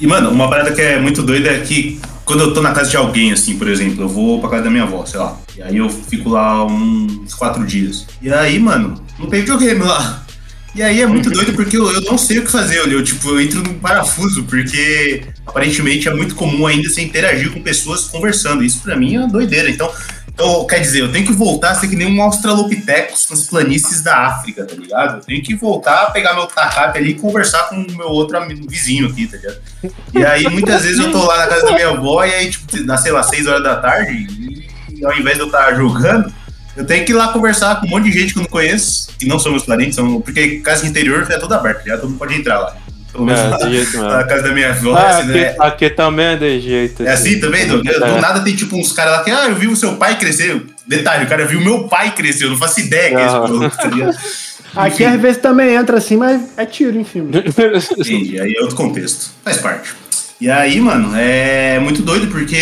E, 0.00 0.06
mano, 0.06 0.30
uma 0.30 0.48
parada 0.48 0.72
que 0.72 0.80
é 0.80 0.98
muito 0.98 1.22
doida 1.22 1.50
é 1.50 1.60
que 1.60 2.00
quando 2.28 2.42
eu 2.42 2.52
tô 2.52 2.60
na 2.60 2.72
casa 2.72 2.90
de 2.90 2.96
alguém, 2.98 3.32
assim, 3.32 3.56
por 3.56 3.66
exemplo, 3.66 4.04
eu 4.04 4.08
vou 4.08 4.38
pra 4.38 4.50
casa 4.50 4.64
da 4.64 4.70
minha 4.70 4.82
avó, 4.82 5.06
sei 5.06 5.18
lá. 5.18 5.40
E 5.56 5.62
aí 5.62 5.78
eu 5.78 5.88
fico 5.88 6.28
lá 6.28 6.62
uns 6.62 7.32
quatro 7.32 7.64
dias. 7.64 8.06
E 8.20 8.30
aí, 8.30 8.58
mano, 8.60 9.02
não 9.18 9.28
tem 9.28 9.40
videogame 9.40 9.80
lá. 9.80 10.26
E 10.74 10.82
aí 10.82 11.00
é 11.00 11.06
muito 11.06 11.30
doido 11.30 11.54
porque 11.54 11.78
eu, 11.78 11.90
eu 11.90 12.02
não 12.02 12.18
sei 12.18 12.40
o 12.40 12.44
que 12.44 12.50
fazer, 12.50 12.76
eu, 12.86 13.02
tipo, 13.02 13.30
eu 13.30 13.40
entro 13.40 13.62
num 13.62 13.78
parafuso, 13.78 14.44
porque 14.44 15.22
aparentemente 15.46 16.06
é 16.06 16.14
muito 16.14 16.34
comum 16.34 16.66
ainda 16.66 16.90
você 16.90 17.00
interagir 17.00 17.50
com 17.50 17.62
pessoas 17.62 18.04
conversando. 18.04 18.62
Isso 18.62 18.82
para 18.82 18.94
mim 18.94 19.14
é 19.14 19.20
uma 19.20 19.28
doideira. 19.28 19.70
Então, 19.70 19.90
então, 20.38 20.64
quer 20.68 20.78
dizer, 20.78 21.00
eu 21.00 21.10
tenho 21.10 21.26
que 21.26 21.32
voltar 21.32 21.72
a 21.72 21.74
ser 21.74 21.88
que 21.88 21.96
nem 21.96 22.16
um 22.16 22.22
australopithecus 22.22 23.26
nas 23.28 23.42
planícies 23.48 24.02
da 24.02 24.28
África, 24.28 24.64
tá 24.64 24.72
ligado? 24.76 25.16
Eu 25.16 25.20
tenho 25.20 25.42
que 25.42 25.52
voltar 25.56 26.04
a 26.04 26.10
pegar 26.12 26.32
meu 26.32 26.46
tacape 26.46 26.96
ali 26.96 27.10
e 27.10 27.14
conversar 27.14 27.64
com 27.64 27.74
o 27.74 27.96
meu 27.96 28.06
outro 28.06 28.38
vizinho 28.68 29.08
aqui, 29.08 29.26
tá 29.26 29.36
ligado? 29.36 29.58
E 30.14 30.24
aí, 30.24 30.44
muitas 30.48 30.84
vezes 30.84 31.00
eu 31.00 31.10
tô 31.10 31.26
lá 31.26 31.38
na 31.38 31.48
casa 31.48 31.66
da 31.66 31.72
minha 31.72 31.88
avó 31.88 32.24
e 32.24 32.32
aí, 32.32 32.48
tipo, 32.48 32.84
dá, 32.84 32.96
sei 32.96 33.10
lá, 33.10 33.20
6 33.20 33.48
horas 33.48 33.64
da 33.64 33.80
tarde 33.80 34.12
e, 34.92 35.04
ao 35.04 35.12
invés 35.18 35.34
de 35.34 35.42
eu 35.42 35.46
estar 35.46 35.64
tá 35.64 35.74
jogando, 35.74 36.32
eu 36.76 36.86
tenho 36.86 37.04
que 37.04 37.10
ir 37.10 37.16
lá 37.16 37.32
conversar 37.32 37.80
com 37.80 37.88
um 37.88 37.90
monte 37.90 38.04
de 38.04 38.12
gente 38.12 38.32
que 38.32 38.38
eu 38.38 38.44
não 38.44 38.50
conheço, 38.50 39.08
que 39.18 39.26
não 39.26 39.40
são 39.40 39.50
meus 39.50 39.64
parentes, 39.64 39.96
são, 39.96 40.20
porque 40.20 40.60
casa 40.60 40.86
interior 40.86 41.26
é 41.28 41.36
toda 41.36 41.56
aberta, 41.56 41.82
já 41.84 41.98
todo 41.98 42.10
mundo 42.10 42.18
pode 42.20 42.34
entrar 42.34 42.60
lá. 42.60 42.76
Pelo 43.18 43.26
menos 43.26 43.40
é, 43.40 43.48
na, 43.48 43.70
jeito 43.70 43.98
na 43.98 44.24
casa 44.24 44.42
da 44.44 44.52
minha 44.52 44.70
avó. 44.70 44.94
Ah, 44.94 45.08
assim, 45.08 45.22
aqui, 45.22 45.32
né? 45.32 45.56
aqui, 45.58 45.90
também 45.90 46.26
é 46.26 46.36
de 46.36 46.60
jeito. 46.60 47.02
É 47.02 47.12
assim, 47.12 47.30
assim 47.30 47.40
também? 47.40 47.66
Do, 47.66 47.82
do 47.82 48.20
nada 48.20 48.40
tem 48.40 48.54
tipo 48.54 48.76
uns 48.76 48.92
caras 48.92 49.14
lá 49.14 49.24
que, 49.24 49.30
ah, 49.30 49.48
eu 49.48 49.56
vi 49.56 49.66
o 49.66 49.74
seu 49.74 49.96
pai 49.96 50.18
crescer. 50.18 50.64
Detalhe, 50.86 51.24
o 51.24 51.28
cara 51.28 51.44
viu 51.44 51.60
meu 51.60 51.88
pai 51.88 52.14
crescer, 52.14 52.44
eu 52.44 52.50
não 52.50 52.56
faço 52.56 52.80
ideia 52.80 53.10
que 53.10 53.16
é 53.16 54.08
isso. 54.08 54.48
Aqui 54.76 55.04
às 55.04 55.20
vezes 55.20 55.38
também 55.38 55.74
entra 55.74 55.96
assim, 55.96 56.16
mas 56.16 56.40
é 56.56 56.64
tiro 56.64 56.98
em 56.98 57.04
filme. 57.04 57.32
Entendi, 57.98 58.40
aí 58.40 58.54
é 58.54 58.60
outro 58.60 58.76
contexto. 58.76 59.30
Faz 59.42 59.56
parte. 59.56 59.94
E 60.40 60.48
aí, 60.48 60.80
mano, 60.80 61.16
é 61.16 61.80
muito 61.80 62.02
doido 62.02 62.28
porque 62.28 62.54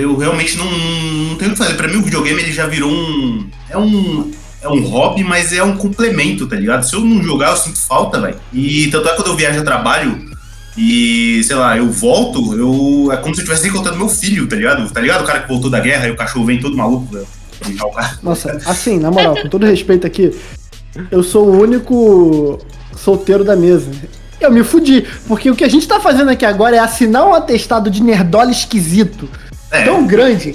eu 0.00 0.16
realmente 0.16 0.56
não, 0.58 0.68
não 0.68 1.36
tenho 1.36 1.50
o 1.50 1.54
que 1.54 1.58
fazer. 1.58 1.74
Pra 1.74 1.86
mim, 1.86 1.98
o 1.98 2.02
videogame 2.02 2.42
ele 2.42 2.52
já 2.52 2.66
virou 2.66 2.90
um. 2.90 3.46
É 3.70 3.78
um 3.78 4.32
é 4.62 4.68
um 4.68 4.80
hobby, 4.84 5.24
mas 5.24 5.52
é 5.52 5.62
um 5.62 5.76
complemento, 5.76 6.46
tá 6.46 6.56
ligado? 6.56 6.84
Se 6.84 6.94
eu 6.94 7.00
não 7.00 7.22
jogar, 7.22 7.50
eu 7.50 7.56
sinto 7.56 7.78
falta, 7.78 8.20
velho. 8.20 8.36
E 8.52 8.88
tanto 8.90 9.08
é 9.08 9.16
quando 9.16 9.28
eu 9.28 9.36
viajo 9.36 9.60
a 9.60 9.64
trabalho 9.64 10.30
e, 10.76 11.42
sei 11.44 11.56
lá, 11.56 11.76
eu 11.76 11.90
volto, 11.90 12.54
eu. 12.56 13.12
É 13.12 13.16
como 13.16 13.34
se 13.34 13.40
eu 13.40 13.44
estivesse 13.44 13.68
encontrando 13.68 13.98
meu 13.98 14.08
filho, 14.08 14.46
tá 14.46 14.56
ligado? 14.56 14.88
Tá 14.90 15.00
ligado? 15.00 15.22
O 15.22 15.26
cara 15.26 15.40
que 15.40 15.48
voltou 15.48 15.68
da 15.68 15.80
guerra 15.80 16.08
e 16.08 16.12
o 16.12 16.16
cachorro 16.16 16.46
vem 16.46 16.60
todo 16.60 16.76
maluco, 16.76 17.12
velho. 17.12 17.26
Nossa, 18.22 18.58
assim, 18.66 18.98
na 18.98 19.10
moral, 19.10 19.36
com 19.36 19.48
todo 19.48 19.66
respeito 19.66 20.06
aqui, 20.06 20.32
eu 21.10 21.22
sou 21.22 21.46
o 21.48 21.60
único 21.60 22.58
solteiro 22.96 23.44
da 23.44 23.56
mesa. 23.56 23.90
Eu 24.40 24.50
me 24.50 24.64
fudi, 24.64 25.06
porque 25.28 25.50
o 25.50 25.54
que 25.54 25.62
a 25.62 25.68
gente 25.68 25.86
tá 25.86 26.00
fazendo 26.00 26.30
aqui 26.30 26.44
agora 26.44 26.74
é 26.74 26.78
assinar 26.80 27.24
um 27.24 27.32
atestado 27.32 27.88
de 27.88 28.02
nerdola 28.02 28.50
esquisito 28.50 29.28
é. 29.72 29.84
tão 29.84 30.06
grande. 30.06 30.54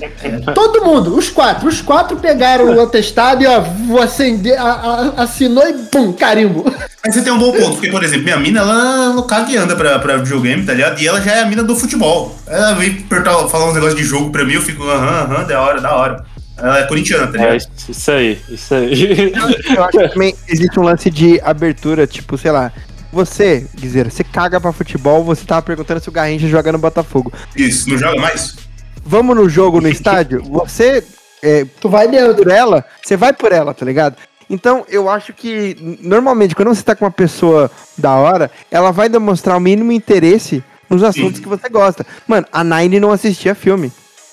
Todo 0.53 0.85
mundo, 0.85 1.17
os 1.17 1.29
quatro, 1.29 1.67
os 1.67 1.81
quatro 1.81 2.17
pegaram 2.17 2.75
o 2.75 2.81
atestado 2.81 3.43
e 3.43 3.47
ó, 3.47 3.59
vou 3.59 4.01
acender, 4.01 4.57
a, 4.59 4.71
a, 5.17 5.23
assinou 5.23 5.67
e 5.67 5.73
pum, 5.73 6.13
carimbo. 6.13 6.63
Mas 7.03 7.15
você 7.15 7.23
tem 7.23 7.33
um 7.33 7.39
bom 7.39 7.51
ponto, 7.51 7.73
porque, 7.73 7.89
por 7.89 8.03
exemplo, 8.03 8.25
minha 8.25 8.37
mina, 8.37 8.59
ela 8.59 9.13
no 9.13 9.23
caso 9.23 9.57
anda 9.57 9.75
pra, 9.75 9.97
pra 9.97 10.17
videogame, 10.17 10.63
tá 10.63 10.73
ligado? 10.73 11.01
E 11.01 11.07
ela 11.07 11.19
já 11.19 11.31
é 11.33 11.41
a 11.41 11.45
mina 11.45 11.63
do 11.63 11.75
futebol. 11.75 12.37
Ela 12.45 12.73
vem 12.73 13.05
falar 13.49 13.69
uns 13.69 13.73
negócios 13.73 13.99
de 13.99 14.05
jogo 14.05 14.31
pra 14.31 14.45
mim, 14.45 14.53
eu 14.53 14.61
fico, 14.61 14.83
aham, 14.83 15.23
aham, 15.23 15.43
da 15.45 15.61
hora, 15.61 15.81
da 15.81 15.95
hora. 15.95 16.25
Ela 16.55 16.79
é 16.79 16.83
corintiana, 16.83 17.27
tá 17.27 17.33
ligado? 17.33 17.53
É, 17.53 17.57
isso 17.89 18.11
aí, 18.11 18.37
isso 18.49 18.73
aí. 18.73 19.33
Eu 19.75 19.83
acho 19.83 19.97
que 19.97 20.09
também 20.13 20.35
existe 20.47 20.79
um 20.79 20.83
lance 20.83 21.09
de 21.09 21.39
abertura, 21.41 22.05
tipo, 22.05 22.37
sei 22.37 22.51
lá, 22.51 22.71
você, 23.11 23.65
Guizeira, 23.75 24.09
você 24.09 24.23
caga 24.23 24.59
pra 24.59 24.71
futebol, 24.71 25.23
você 25.23 25.45
tava 25.45 25.61
perguntando 25.61 25.99
se 25.99 26.09
o 26.09 26.11
Garrincha 26.11 26.47
joga 26.47 26.71
no 26.71 26.77
Botafogo. 26.77 27.31
Isso, 27.55 27.89
não 27.89 27.97
joga 27.97 28.19
mais? 28.19 28.66
Vamos 29.07 29.35
no 29.35 29.49
jogo 29.49 29.79
no 29.79 29.87
estádio, 29.87 30.43
você. 30.43 31.03
É, 31.41 31.65
tu 31.79 31.87
vai 31.87 32.07
por 32.07 32.47
ela, 32.49 32.83
você 33.01 33.15
vai 33.15 33.31
por 33.31 33.51
ela, 33.51 33.73
tá 33.73 33.85
ligado? 33.85 34.17
Então, 34.49 34.85
eu 34.89 35.09
acho 35.09 35.33
que 35.33 35.97
normalmente 36.01 36.55
quando 36.55 36.73
você 36.73 36.81
tá 36.81 36.95
com 36.95 37.05
uma 37.05 37.11
pessoa 37.11 37.69
da 37.97 38.15
hora, 38.15 38.49
ela 38.71 38.91
vai 38.91 39.07
demonstrar 39.07 39.57
o 39.57 39.59
mínimo 39.59 39.91
interesse 39.91 40.63
nos 40.89 41.03
assuntos 41.03 41.37
Sim. 41.37 41.43
que 41.43 41.49
você 41.49 41.69
gosta. 41.69 42.05
Mano, 42.27 42.47
a 42.51 42.63
Nine 42.63 42.99
não 42.99 43.11
assistia 43.11 43.53
filme. 43.53 43.91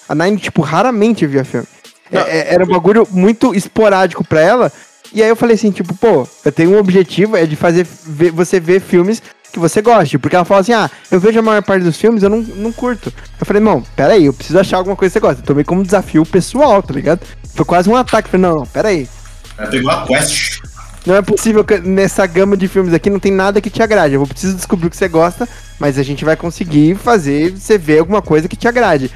A 0.08 0.14
Nine, 0.14 0.38
tipo, 0.38 0.62
raramente 0.62 1.26
via 1.26 1.44
filme. 1.44 1.66
É, 2.10 2.18
é, 2.18 2.54
era 2.54 2.64
um 2.64 2.68
bagulho 2.68 3.06
muito 3.10 3.54
esporádico 3.54 4.24
pra 4.24 4.40
ela. 4.40 4.72
E 5.12 5.22
aí 5.22 5.28
eu 5.28 5.36
falei 5.36 5.56
assim, 5.56 5.70
tipo, 5.70 5.94
pô, 5.94 6.26
eu 6.44 6.52
tenho 6.52 6.70
um 6.70 6.78
objetivo, 6.78 7.36
é 7.36 7.44
de 7.44 7.56
fazer 7.56 7.84
ver, 7.84 8.30
você 8.30 8.58
ver 8.58 8.80
filmes 8.80 9.22
que 9.54 9.58
você 9.58 9.80
goste. 9.80 10.18
Porque 10.18 10.36
ela 10.36 10.44
fala 10.44 10.60
assim, 10.60 10.72
ah, 10.72 10.90
eu 11.10 11.18
vejo 11.18 11.38
a 11.38 11.42
maior 11.42 11.62
parte 11.62 11.82
dos 11.82 11.96
filmes, 11.96 12.22
eu 12.22 12.28
não, 12.28 12.38
não 12.38 12.72
curto. 12.72 13.12
Eu 13.40 13.46
falei, 13.46 13.62
não, 13.62 13.82
pera 13.96 14.12
aí, 14.12 14.26
eu 14.26 14.32
preciso 14.32 14.58
achar 14.58 14.76
alguma 14.76 14.96
coisa 14.96 15.12
que 15.12 15.18
você 15.18 15.20
gosta. 15.20 15.40
Eu 15.40 15.46
tomei 15.46 15.64
como 15.64 15.82
desafio 15.82 16.26
pessoal, 16.26 16.82
tá 16.82 16.92
ligado? 16.92 17.20
Foi 17.54 17.64
quase 17.64 17.88
um 17.88 17.96
ataque. 17.96 18.28
Eu 18.28 18.32
falei, 18.32 18.46
não, 18.46 18.58
não, 18.58 18.66
pera 18.66 18.88
aí. 18.88 19.08
Ela 19.56 19.68
pegou 19.68 19.90
a 19.90 20.06
quest. 20.06 20.60
Não 21.06 21.14
é 21.14 21.22
possível 21.22 21.62
que 21.62 21.78
nessa 21.78 22.26
gama 22.26 22.56
de 22.56 22.66
filmes 22.66 22.94
aqui 22.94 23.10
não 23.10 23.20
tem 23.20 23.30
nada 23.30 23.60
que 23.60 23.68
te 23.68 23.82
agrade. 23.82 24.14
Eu 24.14 24.20
vou 24.20 24.26
preciso 24.26 24.56
descobrir 24.56 24.86
o 24.86 24.90
que 24.90 24.96
você 24.96 25.06
gosta, 25.06 25.46
mas 25.78 25.98
a 25.98 26.02
gente 26.02 26.24
vai 26.24 26.34
conseguir 26.34 26.94
fazer 26.94 27.52
você 27.52 27.76
ver 27.76 27.98
alguma 27.98 28.22
coisa 28.22 28.48
que 28.48 28.56
te 28.56 28.66
agrade. 28.66 29.10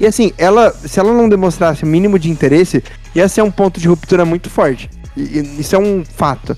E 0.00 0.06
assim, 0.06 0.32
ela, 0.38 0.72
se 0.72 0.98
ela 0.98 1.12
não 1.12 1.28
demonstrasse 1.28 1.84
o 1.84 1.86
mínimo 1.86 2.18
de 2.18 2.30
interesse, 2.30 2.82
ia 3.14 3.28
ser 3.28 3.42
um 3.42 3.50
ponto 3.50 3.78
de 3.78 3.86
ruptura 3.86 4.24
muito 4.24 4.48
forte. 4.48 4.88
E, 5.16 5.60
isso 5.60 5.76
é 5.76 5.78
um 5.78 6.02
fato. 6.04 6.56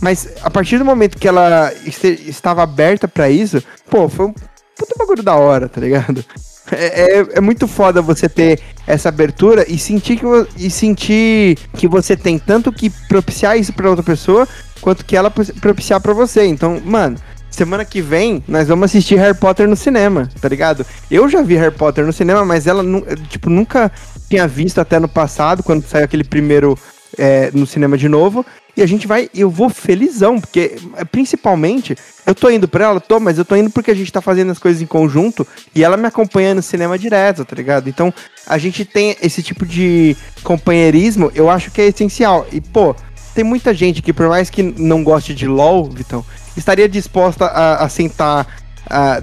Mas 0.00 0.28
a 0.42 0.50
partir 0.50 0.78
do 0.78 0.84
momento 0.84 1.18
que 1.18 1.28
ela 1.28 1.72
estava 2.26 2.62
aberta 2.62 3.08
para 3.08 3.30
isso, 3.30 3.62
pô, 3.88 4.08
foi 4.08 4.26
um 4.26 4.32
puta 4.32 4.94
bagulho 4.98 5.22
da 5.22 5.34
hora, 5.34 5.68
tá 5.68 5.80
ligado? 5.80 6.24
É, 6.72 7.20
é, 7.20 7.26
é, 7.34 7.40
muito 7.40 7.68
foda 7.68 8.02
você 8.02 8.28
ter 8.28 8.58
essa 8.88 9.08
abertura 9.08 9.64
e 9.68 9.78
sentir, 9.78 10.16
que, 10.16 10.26
e 10.56 10.68
sentir 10.68 11.56
que 11.74 11.86
você 11.86 12.16
tem 12.16 12.40
tanto 12.40 12.72
que 12.72 12.90
propiciar 12.90 13.56
isso 13.56 13.72
pra 13.72 13.88
outra 13.88 14.02
pessoa, 14.02 14.48
quanto 14.80 15.04
que 15.04 15.16
ela 15.16 15.30
propiciar 15.30 16.00
para 16.00 16.12
você. 16.12 16.44
Então, 16.44 16.82
mano, 16.84 17.16
semana 17.50 17.84
que 17.84 18.02
vem 18.02 18.42
nós 18.48 18.66
vamos 18.66 18.86
assistir 18.86 19.14
Harry 19.14 19.36
Potter 19.38 19.68
no 19.68 19.76
cinema, 19.76 20.28
tá 20.40 20.48
ligado? 20.48 20.84
Eu 21.08 21.28
já 21.28 21.40
vi 21.40 21.54
Harry 21.54 21.72
Potter 21.72 22.04
no 22.04 22.12
cinema, 22.12 22.44
mas 22.44 22.66
ela, 22.66 22.82
tipo, 23.28 23.48
nunca 23.48 23.92
tinha 24.28 24.48
visto 24.48 24.80
até 24.80 24.98
no 24.98 25.06
passado, 25.06 25.62
quando 25.62 25.86
saiu 25.86 26.04
aquele 26.04 26.24
primeiro 26.24 26.76
é, 27.16 27.50
no 27.54 27.64
cinema 27.64 27.96
de 27.96 28.08
novo. 28.08 28.44
E 28.76 28.82
a 28.82 28.86
gente 28.86 29.06
vai, 29.06 29.30
eu 29.34 29.48
vou 29.48 29.70
felizão, 29.70 30.38
porque 30.38 30.76
é, 30.96 31.04
principalmente, 31.04 31.96
eu 32.26 32.34
tô 32.34 32.50
indo 32.50 32.68
pra 32.68 32.84
ela, 32.84 33.00
tô, 33.00 33.18
mas 33.18 33.38
eu 33.38 33.44
tô 33.44 33.56
indo 33.56 33.70
porque 33.70 33.90
a 33.90 33.94
gente 33.94 34.12
tá 34.12 34.20
fazendo 34.20 34.52
as 34.52 34.58
coisas 34.58 34.82
em 34.82 34.86
conjunto 34.86 35.46
e 35.74 35.82
ela 35.82 35.96
me 35.96 36.06
acompanha 36.06 36.54
no 36.54 36.62
cinema 36.62 36.98
direto, 36.98 37.44
tá 37.44 37.56
ligado? 37.56 37.88
Então, 37.88 38.12
a 38.46 38.58
gente 38.58 38.84
tem 38.84 39.16
esse 39.22 39.42
tipo 39.42 39.64
de 39.64 40.14
companheirismo, 40.42 41.32
eu 41.34 41.48
acho 41.48 41.70
que 41.70 41.80
é 41.80 41.86
essencial. 41.86 42.46
E, 42.52 42.60
pô, 42.60 42.94
tem 43.34 43.44
muita 43.44 43.72
gente 43.72 44.02
que, 44.02 44.12
por 44.12 44.28
mais 44.28 44.50
que 44.50 44.62
não 44.62 45.02
goste 45.02 45.34
de 45.34 45.46
LOL, 45.46 45.88
Vitão, 45.90 46.24
estaria 46.56 46.88
disposta 46.88 47.46
a, 47.46 47.84
a 47.84 47.88
sentar 47.88 48.46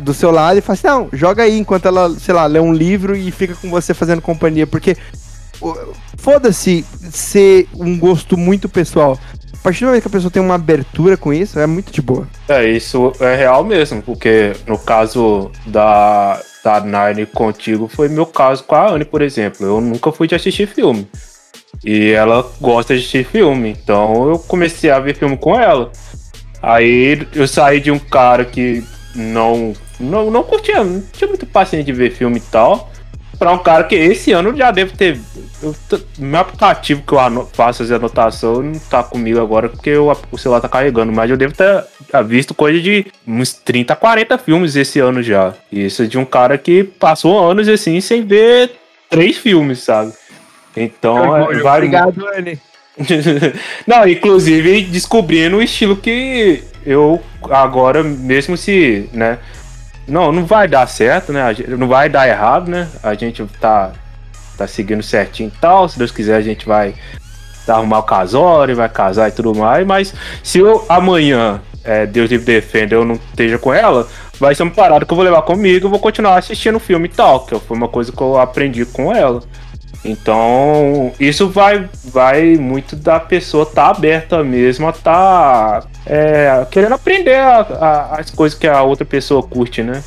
do 0.01 0.13
seu 0.13 0.29
lado 0.29 0.57
e 0.57 0.61
falar 0.61 0.73
assim, 0.73 0.87
não, 0.87 1.09
joga 1.13 1.43
aí 1.43 1.57
enquanto 1.57 1.87
ela, 1.87 2.09
sei 2.19 2.33
lá, 2.33 2.45
lê 2.45 2.59
um 2.59 2.73
livro 2.73 3.15
e 3.15 3.31
fica 3.31 3.55
com 3.55 3.69
você 3.69 3.93
fazendo 3.93 4.21
companhia, 4.21 4.67
porque 4.67 4.97
foda-se 6.17 6.85
ser 7.11 7.67
um 7.73 7.97
gosto 7.97 8.35
muito 8.35 8.67
pessoal. 8.67 9.17
Partir 9.64 9.80
do 9.82 9.88
momento 9.88 10.01
que 10.01 10.07
a 10.09 10.11
pessoa 10.11 10.30
tem 10.30 10.41
uma 10.41 10.55
abertura 10.55 11.16
com 11.16 11.34
isso, 11.34 11.57
é 11.57 11.66
muito 11.66 11.91
de 11.91 12.01
boa. 12.01 12.28
É, 12.49 12.66
isso 12.66 13.14
é 13.22 13.34
real 13.36 13.64
mesmo, 13.64 14.01
porque 14.01 14.51
no 14.68 14.78
caso 14.78 15.49
da, 15.66 16.38
da 16.61 16.82
Nine 16.82 17.26
contigo, 17.26 17.88
foi 17.88 18.09
meu 18.09 18.26
caso 18.26 18.66
com 18.66 18.76
a 18.76 18.91
Anne, 18.91 19.05
por 19.05 19.22
exemplo. 19.22 19.66
Eu 19.66 19.80
nunca 19.80 20.11
fui 20.11 20.28
de 20.28 20.36
assistir 20.36 20.68
filme. 20.68 21.07
E 21.84 22.11
ela 22.11 22.45
gosta 22.59 22.93
de 22.93 22.99
assistir 22.99 23.26
filme, 23.26 23.70
então 23.70 24.30
eu 24.30 24.38
comecei 24.38 24.89
a 24.89 24.99
ver 24.99 25.16
filme 25.16 25.38
com 25.38 25.57
ela. 25.57 25.91
Aí 26.61 27.26
eu 27.34 27.47
saí 27.47 27.80
de 27.80 27.89
um 27.89 27.99
cara 27.99 28.43
que 28.43 28.84
não 29.16 29.74
não, 29.99 30.30
não 30.30 30.43
curtia, 30.43 30.84
não 30.84 31.01
tinha 31.11 31.28
muito 31.28 31.45
paciência 31.45 31.86
de 31.86 31.93
ver 31.93 32.11
filme 32.11 32.38
e 32.38 32.51
tal. 32.51 32.91
Pra 33.43 33.51
um 33.51 33.57
cara 33.57 33.83
que 33.83 33.93
esse 33.93 34.31
ano 34.31 34.55
já 34.55 34.71
deve 34.71 34.95
ter. 34.95 35.19
Eu, 35.61 35.75
meu 36.17 36.39
aplicativo 36.39 37.03
que 37.05 37.13
eu 37.13 37.49
faço 37.51 37.83
as 37.83 37.91
anotações 37.91 38.65
não 38.65 38.79
tá 38.79 39.03
comigo 39.03 39.37
agora 39.37 39.67
porque 39.67 39.89
eu, 39.89 40.09
o 40.31 40.37
celular 40.37 40.61
tá 40.61 40.69
carregando, 40.69 41.11
mas 41.11 41.29
eu 41.29 41.35
devo 41.35 41.53
ter 41.53 41.83
visto 42.25 42.53
coisa 42.53 42.79
de 42.79 43.05
uns 43.27 43.51
30, 43.51 43.97
40 43.97 44.37
filmes 44.37 44.77
esse 44.77 44.97
ano 44.99 45.21
já. 45.21 45.53
Isso 45.69 46.07
de 46.07 46.17
um 46.17 46.23
cara 46.23 46.57
que 46.57 46.85
passou 46.85 47.37
anos 47.37 47.67
assim 47.67 47.99
sem 47.99 48.25
ver 48.25 48.71
três 49.09 49.35
filmes, 49.35 49.79
sabe? 49.79 50.13
Então, 50.77 51.35
é, 51.51 51.61
vai. 51.61 51.79
Obrigado, 51.79 52.25
Anne. 52.25 52.57
não, 53.85 54.07
inclusive 54.07 54.83
descobrindo 54.83 55.57
o 55.57 55.61
estilo 55.61 55.97
que 55.97 56.63
eu 56.85 57.21
agora, 57.51 58.03
mesmo 58.03 58.55
se, 58.55 59.09
né? 59.11 59.37
Não, 60.07 60.31
não 60.31 60.45
vai 60.45 60.67
dar 60.67 60.87
certo, 60.87 61.31
né? 61.31 61.55
Não 61.67 61.87
vai 61.87 62.09
dar 62.09 62.27
errado, 62.27 62.69
né? 62.69 62.89
A 63.01 63.13
gente 63.13 63.43
tá, 63.59 63.91
tá 64.57 64.67
seguindo 64.67 65.01
certinho 65.01 65.51
e 65.55 65.59
tal. 65.59 65.87
Se 65.87 65.97
Deus 65.97 66.11
quiser, 66.11 66.35
a 66.35 66.41
gente 66.41 66.65
vai 66.65 66.95
arrumar 67.67 67.99
o 67.99 68.03
casório, 68.03 68.75
vai 68.75 68.89
casar 68.89 69.29
e 69.29 69.31
tudo 69.31 69.55
mais. 69.55 69.85
Mas 69.85 70.13
se 70.43 70.59
eu 70.59 70.85
amanhã, 70.89 71.61
é, 71.83 72.05
Deus 72.05 72.29
me 72.29 72.37
defenda, 72.37 72.95
eu 72.95 73.05
não 73.05 73.15
esteja 73.15 73.57
com 73.57 73.73
ela, 73.73 74.07
vai 74.39 74.53
ser 74.53 74.63
uma 74.63 74.71
parada 74.71 75.05
que 75.05 75.11
eu 75.11 75.15
vou 75.15 75.25
levar 75.25 75.41
comigo 75.43 75.87
e 75.87 75.89
vou 75.89 75.99
continuar 75.99 76.37
assistindo 76.37 76.75
o 76.75 76.79
filme 76.79 77.07
e 77.07 77.11
tal. 77.11 77.45
Que 77.45 77.57
foi 77.59 77.77
uma 77.77 77.87
coisa 77.87 78.11
que 78.11 78.21
eu 78.21 78.37
aprendi 78.37 78.85
com 78.85 79.13
ela. 79.13 79.41
Então, 80.05 81.13
isso 81.19 81.49
vai, 81.49 81.89
vai 82.03 82.57
muito 82.57 82.95
da 82.95 83.19
pessoa 83.19 83.63
estar 83.63 83.83
tá 83.83 83.89
aberta 83.89 84.43
mesmo 84.43 84.85
a 84.87 84.89
estar 84.89 85.81
tá, 85.81 85.87
é, 86.05 86.65
querendo 86.69 86.93
aprender 86.93 87.37
a, 87.37 87.59
a, 87.61 88.19
as 88.19 88.29
coisas 88.29 88.57
que 88.57 88.67
a 88.67 88.83
outra 88.83 89.05
pessoa 89.05 89.41
curte, 89.41 89.81
né? 89.81 90.03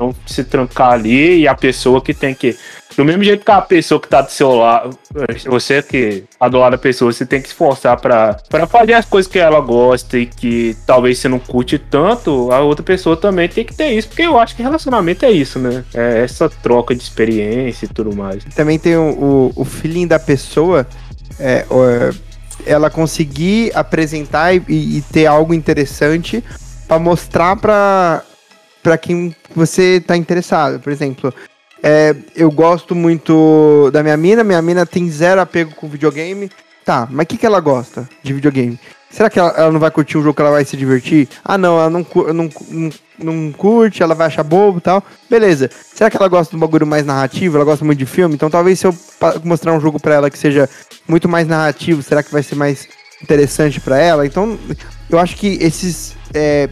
Não 0.00 0.14
se 0.26 0.42
trancar 0.42 0.92
ali 0.92 1.40
e 1.40 1.48
a 1.48 1.54
pessoa 1.54 2.00
que 2.00 2.14
tem 2.14 2.34
que 2.34 2.56
do 2.96 3.04
mesmo 3.04 3.22
jeito 3.22 3.44
que 3.44 3.50
a 3.50 3.62
pessoa 3.62 4.00
que 4.00 4.08
tá 4.08 4.20
do 4.20 4.30
seu 4.30 4.52
lado, 4.54 4.98
você 5.46 5.82
que 5.82 6.24
tá 6.38 6.48
do 6.48 6.58
lado 6.58 6.72
da 6.72 6.78
pessoa, 6.78 7.12
você 7.12 7.24
tem 7.24 7.40
que 7.40 7.48
se 7.48 7.54
esforçar 7.54 7.98
pra, 8.00 8.36
pra 8.48 8.66
fazer 8.66 8.94
as 8.94 9.06
coisas 9.06 9.30
que 9.30 9.38
ela 9.38 9.60
gosta 9.60 10.18
e 10.18 10.26
que 10.26 10.76
talvez 10.86 11.18
você 11.18 11.28
não 11.28 11.38
curte 11.38 11.78
tanto, 11.78 12.50
a 12.52 12.60
outra 12.60 12.84
pessoa 12.84 13.16
também 13.16 13.48
tem 13.48 13.64
que 13.64 13.74
ter 13.74 13.92
isso, 13.92 14.08
porque 14.08 14.22
eu 14.22 14.38
acho 14.38 14.56
que 14.56 14.62
relacionamento 14.62 15.24
é 15.24 15.30
isso, 15.30 15.58
né? 15.58 15.84
É 15.94 16.22
essa 16.24 16.48
troca 16.48 16.94
de 16.94 17.02
experiência 17.02 17.86
e 17.86 17.88
tudo 17.88 18.14
mais. 18.14 18.44
Também 18.54 18.78
tem 18.78 18.96
o, 18.96 19.10
o, 19.10 19.52
o 19.56 19.64
feeling 19.64 20.06
da 20.06 20.18
pessoa, 20.18 20.86
é, 21.38 21.64
ela 22.66 22.90
conseguir 22.90 23.70
apresentar 23.74 24.54
e, 24.54 24.62
e 24.68 25.02
ter 25.12 25.26
algo 25.26 25.54
interessante 25.54 26.42
para 26.86 26.98
mostrar 26.98 27.56
para 27.56 28.24
para 28.82 28.98
quem 28.98 29.34
você 29.54 30.02
tá 30.04 30.16
interessado. 30.16 30.80
Por 30.80 30.92
exemplo, 30.92 31.32
é, 31.82 32.14
eu 32.36 32.50
gosto 32.50 32.94
muito 32.94 33.90
da 33.92 34.02
minha 34.02 34.16
mina, 34.16 34.44
minha 34.44 34.60
mina 34.62 34.84
tem 34.84 35.10
zero 35.10 35.40
apego 35.40 35.74
com 35.74 35.88
videogame. 35.88 36.50
Tá, 36.84 37.06
mas 37.10 37.24
o 37.24 37.26
que, 37.26 37.38
que 37.38 37.46
ela 37.46 37.60
gosta 37.60 38.08
de 38.22 38.32
videogame? 38.32 38.78
Será 39.10 39.28
que 39.28 39.38
ela, 39.40 39.50
ela, 39.50 39.72
não 39.72 39.80
vai 39.80 39.90
curtir 39.90 40.16
um 40.16 40.22
jogo 40.22 40.34
que 40.34 40.40
ela 40.40 40.52
vai 40.52 40.64
se 40.64 40.76
divertir? 40.76 41.28
Ah, 41.44 41.58
não, 41.58 41.78
ela 41.78 41.90
não, 41.90 42.06
não, 42.32 42.48
não, 42.68 42.90
não 43.18 43.52
curte, 43.52 44.02
ela 44.02 44.14
vai 44.14 44.28
achar 44.28 44.44
bobo 44.44 44.78
e 44.78 44.80
tal. 44.80 45.02
Beleza. 45.28 45.68
Será 45.92 46.08
que 46.08 46.16
ela 46.16 46.28
gosta 46.28 46.50
de 46.50 46.56
um 46.56 46.60
bagulho 46.60 46.86
mais 46.86 47.04
narrativo? 47.04 47.56
Ela 47.56 47.64
gosta 47.64 47.84
muito 47.84 47.98
de 47.98 48.06
filme? 48.06 48.34
Então 48.34 48.48
talvez 48.48 48.78
se 48.78 48.86
eu 48.86 48.94
mostrar 49.42 49.72
um 49.72 49.80
jogo 49.80 49.98
pra 49.98 50.14
ela 50.14 50.30
que 50.30 50.38
seja 50.38 50.68
muito 51.08 51.28
mais 51.28 51.48
narrativo, 51.48 52.02
será 52.02 52.22
que 52.22 52.30
vai 52.30 52.42
ser 52.42 52.54
mais 52.54 52.86
interessante 53.20 53.80
para 53.80 53.98
ela? 53.98 54.24
Então, 54.24 54.56
eu 55.08 55.18
acho 55.18 55.36
que 55.36 55.58
esses 55.60 56.16
é, 56.32 56.68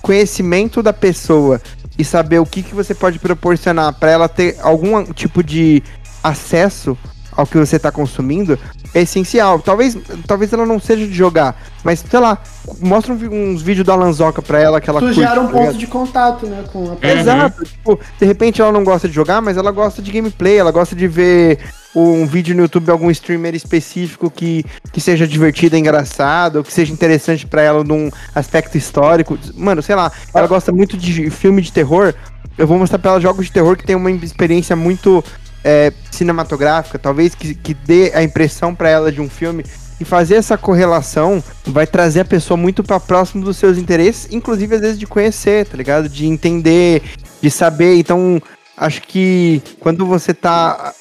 conhecimento 0.00 0.82
da 0.82 0.92
pessoa 0.92 1.60
e 1.98 2.04
saber 2.04 2.38
o 2.38 2.46
que, 2.46 2.62
que 2.62 2.74
você 2.74 2.94
pode 2.94 3.18
proporcionar 3.18 3.92
para 3.94 4.10
ela 4.10 4.28
ter 4.28 4.56
algum 4.60 5.04
tipo 5.04 5.42
de 5.42 5.82
acesso 6.22 6.96
ao 7.36 7.46
que 7.46 7.58
você 7.58 7.76
está 7.76 7.90
consumindo 7.90 8.58
é 8.94 9.02
essencial. 9.02 9.58
Talvez, 9.58 9.96
talvez 10.26 10.52
ela 10.52 10.64
não 10.64 10.78
seja 10.78 11.06
de 11.06 11.12
jogar, 11.12 11.60
mas 11.82 12.04
sei 12.08 12.20
lá, 12.20 12.38
mostra 12.80 13.12
uns 13.12 13.60
vídeos 13.60 13.86
da 13.86 13.94
Lanzoca 13.94 14.40
pra 14.40 14.60
ela 14.60 14.80
que 14.80 14.88
ela 14.88 15.00
tu 15.00 15.06
curte. 15.06 15.20
gera 15.20 15.40
um 15.40 15.46
tá 15.46 15.52
ponto 15.52 15.78
de 15.78 15.86
contato, 15.86 16.46
né? 16.46 16.64
Com 16.72 16.84
a 16.84 16.92
uhum. 16.92 16.98
Exato. 17.02 17.64
Tipo, 17.64 17.98
de 18.18 18.26
repente 18.26 18.62
ela 18.62 18.72
não 18.72 18.84
gosta 18.84 19.08
de 19.08 19.14
jogar, 19.14 19.42
mas 19.42 19.56
ela 19.56 19.72
gosta 19.72 20.00
de 20.00 20.12
gameplay, 20.12 20.56
ela 20.56 20.70
gosta 20.70 20.94
de 20.94 21.08
ver 21.08 21.58
um 21.94 22.26
vídeo 22.26 22.54
no 22.54 22.62
YouTube 22.62 22.84
de 22.84 22.90
algum 22.90 23.10
streamer 23.10 23.54
específico 23.54 24.30
que, 24.30 24.64
que 24.92 25.00
seja 25.00 25.26
divertido, 25.26 25.76
engraçado, 25.76 26.64
que 26.64 26.72
seja 26.72 26.92
interessante 26.92 27.46
para 27.46 27.62
ela 27.62 27.84
num 27.84 28.10
aspecto 28.34 28.76
histórico. 28.76 29.38
Mano, 29.54 29.82
sei 29.82 29.94
lá, 29.94 30.10
ela 30.34 30.46
gosta 30.46 30.72
muito 30.72 30.96
de 30.96 31.30
filme 31.30 31.62
de 31.62 31.72
terror. 31.72 32.12
Eu 32.58 32.66
vou 32.66 32.78
mostrar 32.78 32.98
pra 32.98 33.12
ela 33.12 33.20
jogos 33.20 33.46
de 33.46 33.52
terror 33.52 33.76
que 33.76 33.84
tem 33.84 33.96
uma 33.96 34.10
experiência 34.10 34.74
muito 34.74 35.24
é, 35.62 35.92
cinematográfica, 36.10 36.98
talvez 36.98 37.34
que, 37.34 37.54
que 37.54 37.74
dê 37.74 38.12
a 38.14 38.22
impressão 38.22 38.74
para 38.74 38.88
ela 38.88 39.12
de 39.12 39.20
um 39.20 39.28
filme. 39.28 39.64
E 40.00 40.04
fazer 40.04 40.34
essa 40.34 40.58
correlação 40.58 41.42
vai 41.66 41.86
trazer 41.86 42.20
a 42.20 42.24
pessoa 42.24 42.56
muito 42.56 42.82
para 42.82 42.98
próximo 42.98 43.44
dos 43.44 43.56
seus 43.56 43.78
interesses, 43.78 44.28
inclusive 44.32 44.74
às 44.74 44.80
vezes 44.80 44.98
de 44.98 45.06
conhecer, 45.06 45.66
tá 45.66 45.76
ligado? 45.76 46.08
De 46.08 46.26
entender, 46.26 47.02
de 47.40 47.50
saber. 47.50 47.96
Então, 47.96 48.42
acho 48.76 49.02
que 49.02 49.62
quando 49.78 50.04
você 50.04 50.34
tá 50.34 50.92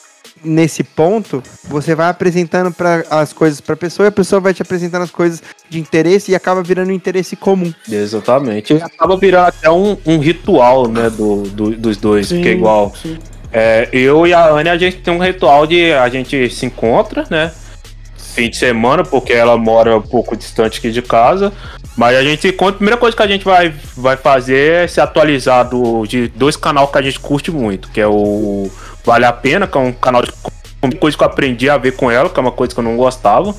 nesse 0.44 0.84
ponto, 0.84 1.42
você 1.64 1.96
vai 1.96 2.10
apresentando 2.10 2.72
pra, 2.72 3.04
as 3.10 3.34
coisas 3.34 3.62
para 3.62 3.74
a 3.74 3.78
pessoa 3.78 4.08
e 4.08 4.10
a 4.10 4.12
pessoa 4.12 4.40
vai 4.40 4.54
te 4.54 4.62
apresentando 4.62 5.04
as 5.04 5.12
coisas 5.12 5.42
de 5.70 5.80
interesse 5.80 6.32
e 6.32 6.36
acaba 6.36 6.62
virando 6.62 6.90
um 6.90 6.94
interesse 6.94 7.36
comum. 7.36 7.74
Exatamente. 7.90 8.74
E 8.74 8.82
acaba 8.82 9.18
virando 9.18 9.48
até 9.48 9.70
um, 9.70 9.98
um 10.06 10.20
ritual, 10.20 10.88
né, 10.88 11.10
do, 11.10 11.44
do 11.44 11.72
dos 11.72 11.98
dois, 11.98 12.28
sim, 12.28 12.42
que 12.42 12.50
é 12.50 12.52
igual. 12.52 12.94
Sim. 12.96 13.18
É, 13.52 13.88
eu 13.94 14.26
e 14.26 14.34
a 14.34 14.50
Anne, 14.50 14.70
a 14.70 14.78
gente 14.78 14.98
tem 14.98 15.14
um 15.14 15.20
ritual 15.20 15.68
de 15.68 15.94
a 15.94 16.10
gente 16.10 16.50
se 16.50 16.66
encontra, 16.66 17.26
né? 17.30 17.52
Fim 18.34 18.50
de 18.50 18.58
semana, 18.58 19.04
porque 19.04 19.32
ela 19.32 19.58
mora 19.58 19.98
um 19.98 20.02
pouco 20.02 20.36
distante 20.36 20.80
aqui 20.80 20.92
de 20.92 21.02
casa. 21.02 21.54
Mas 21.96 22.18
a 22.18 22.24
gente. 22.24 22.48
A 22.48 22.72
primeira 22.72 22.98
coisa 22.98 23.16
que 23.16 23.22
a 23.22 23.28
gente 23.28 23.46
vai, 23.46 23.74
vai 23.96 24.18
fazer 24.18 24.84
é 24.84 24.88
se 24.88 25.00
atualizar 25.00 25.70
do, 25.70 26.06
de 26.08 26.28
dois 26.30 26.56
canais 26.56 26.90
que 26.90 26.98
a 26.98 27.02
gente 27.02 27.20
curte 27.20 27.52
muito, 27.52 27.90
que 27.90 28.02
é 28.02 28.08
o 28.08 28.72
Vale 29.06 29.26
a 29.26 29.34
Pena, 29.34 29.68
que 29.68 29.78
é 29.78 29.82
um 29.82 29.92
canal 29.92 30.24
de 30.24 30.32
coisa 30.98 31.16
que 31.16 31.24
eu 31.24 31.28
aprendi 31.28 31.70
a 31.70 31.78
ver 31.78 31.96
com 31.96 32.10
ela, 32.10 32.30
que 32.30 32.40
é 32.40 32.42
uma 32.42 32.52
coisa 32.52 32.74
que 32.74 32.80
eu 32.80 32.84
não 32.84 32.98
gostava. 32.98 33.56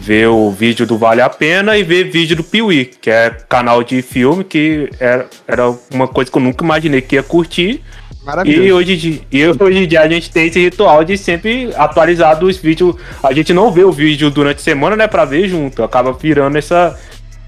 Ver 0.00 0.28
o 0.28 0.50
vídeo 0.50 0.86
do 0.86 0.96
Vale 0.96 1.20
a 1.20 1.28
Pena 1.28 1.76
e 1.76 1.82
ver 1.82 2.04
vídeo 2.04 2.34
do 2.34 2.42
Piuí, 2.42 2.86
que 2.86 3.10
é 3.10 3.36
canal 3.46 3.84
de 3.84 4.00
filme, 4.00 4.42
que 4.42 4.88
era, 4.98 5.28
era 5.46 5.74
uma 5.92 6.08
coisa 6.08 6.30
que 6.30 6.38
eu 6.38 6.42
nunca 6.42 6.64
imaginei 6.64 7.02
que 7.02 7.16
ia 7.16 7.22
curtir. 7.22 7.82
Maravilhoso. 8.24 8.66
E 8.66 8.72
hoje, 8.72 9.22
e 9.30 9.46
hoje 9.46 9.78
em 9.78 9.88
dia 9.88 10.02
a 10.02 10.08
gente 10.08 10.30
tem 10.30 10.46
esse 10.46 10.60
ritual 10.60 11.04
de 11.04 11.16
sempre 11.16 11.70
atualizar 11.74 12.42
os 12.42 12.56
vídeos. 12.58 12.96
A 13.22 13.32
gente 13.32 13.52
não 13.52 13.72
vê 13.72 13.82
o 13.82 13.92
vídeo 13.92 14.30
durante 14.30 14.58
a 14.58 14.62
semana, 14.62 14.94
né, 14.94 15.06
pra 15.06 15.24
ver 15.24 15.48
junto. 15.48 15.82
Acaba 15.82 16.12
virando 16.12 16.58
essa. 16.58 16.98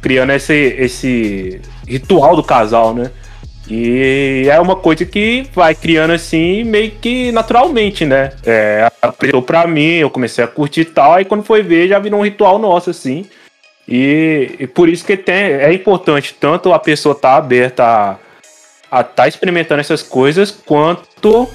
criando 0.00 0.30
esse, 0.30 0.54
esse 0.54 1.60
ritual 1.86 2.34
do 2.36 2.42
casal, 2.42 2.94
né? 2.94 3.10
E 3.68 4.48
é 4.50 4.60
uma 4.60 4.74
coisa 4.74 5.04
que 5.04 5.46
vai 5.54 5.74
criando 5.74 6.12
assim, 6.12 6.64
meio 6.64 6.90
que 6.90 7.30
naturalmente, 7.30 8.04
né? 8.04 8.32
É, 8.44 8.90
apresentou 9.00 9.42
pra 9.42 9.66
mim, 9.66 9.94
eu 9.94 10.10
comecei 10.10 10.42
a 10.42 10.48
curtir 10.48 10.80
e 10.80 10.84
tal, 10.86 11.14
aí 11.14 11.24
quando 11.24 11.44
foi 11.44 11.62
ver 11.62 11.88
já 11.88 11.98
virou 11.98 12.20
um 12.20 12.24
ritual 12.24 12.58
nosso, 12.58 12.90
assim. 12.90 13.24
E, 13.88 14.56
e 14.58 14.66
por 14.66 14.88
isso 14.88 15.04
que 15.04 15.16
tem, 15.16 15.34
é 15.34 15.72
importante 15.72 16.34
tanto 16.38 16.72
a 16.72 16.78
pessoa 16.78 17.14
estar 17.14 17.32
tá 17.32 17.36
aberta 17.36 17.84
a 17.84 18.18
a 18.92 19.00
estar 19.00 19.14
tá 19.14 19.28
experimentando 19.28 19.80
essas 19.80 20.02
coisas, 20.02 20.50
quanto 20.50 21.48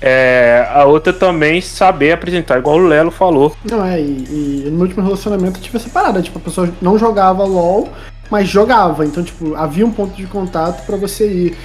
é, 0.00 0.66
a 0.68 0.84
outra 0.84 1.12
também 1.12 1.60
saber 1.60 2.10
apresentar, 2.10 2.58
igual 2.58 2.78
o 2.78 2.88
Lelo 2.88 3.12
falou. 3.12 3.56
Não, 3.64 3.84
é, 3.84 4.00
e, 4.00 4.64
e 4.66 4.70
no 4.72 4.82
último 4.82 5.00
relacionamento 5.04 5.60
eu 5.60 5.62
tive 5.62 5.76
essa 5.76 5.88
parada, 5.88 6.20
tipo, 6.20 6.36
a 6.36 6.42
pessoa 6.42 6.68
não 6.82 6.98
jogava 6.98 7.44
LOL, 7.44 7.88
mas 8.28 8.48
jogava, 8.48 9.06
então, 9.06 9.22
tipo, 9.22 9.54
havia 9.54 9.86
um 9.86 9.92
ponto 9.92 10.16
de 10.16 10.26
contato 10.26 10.84
para 10.84 10.96
você 10.96 11.28
ir 11.28 11.56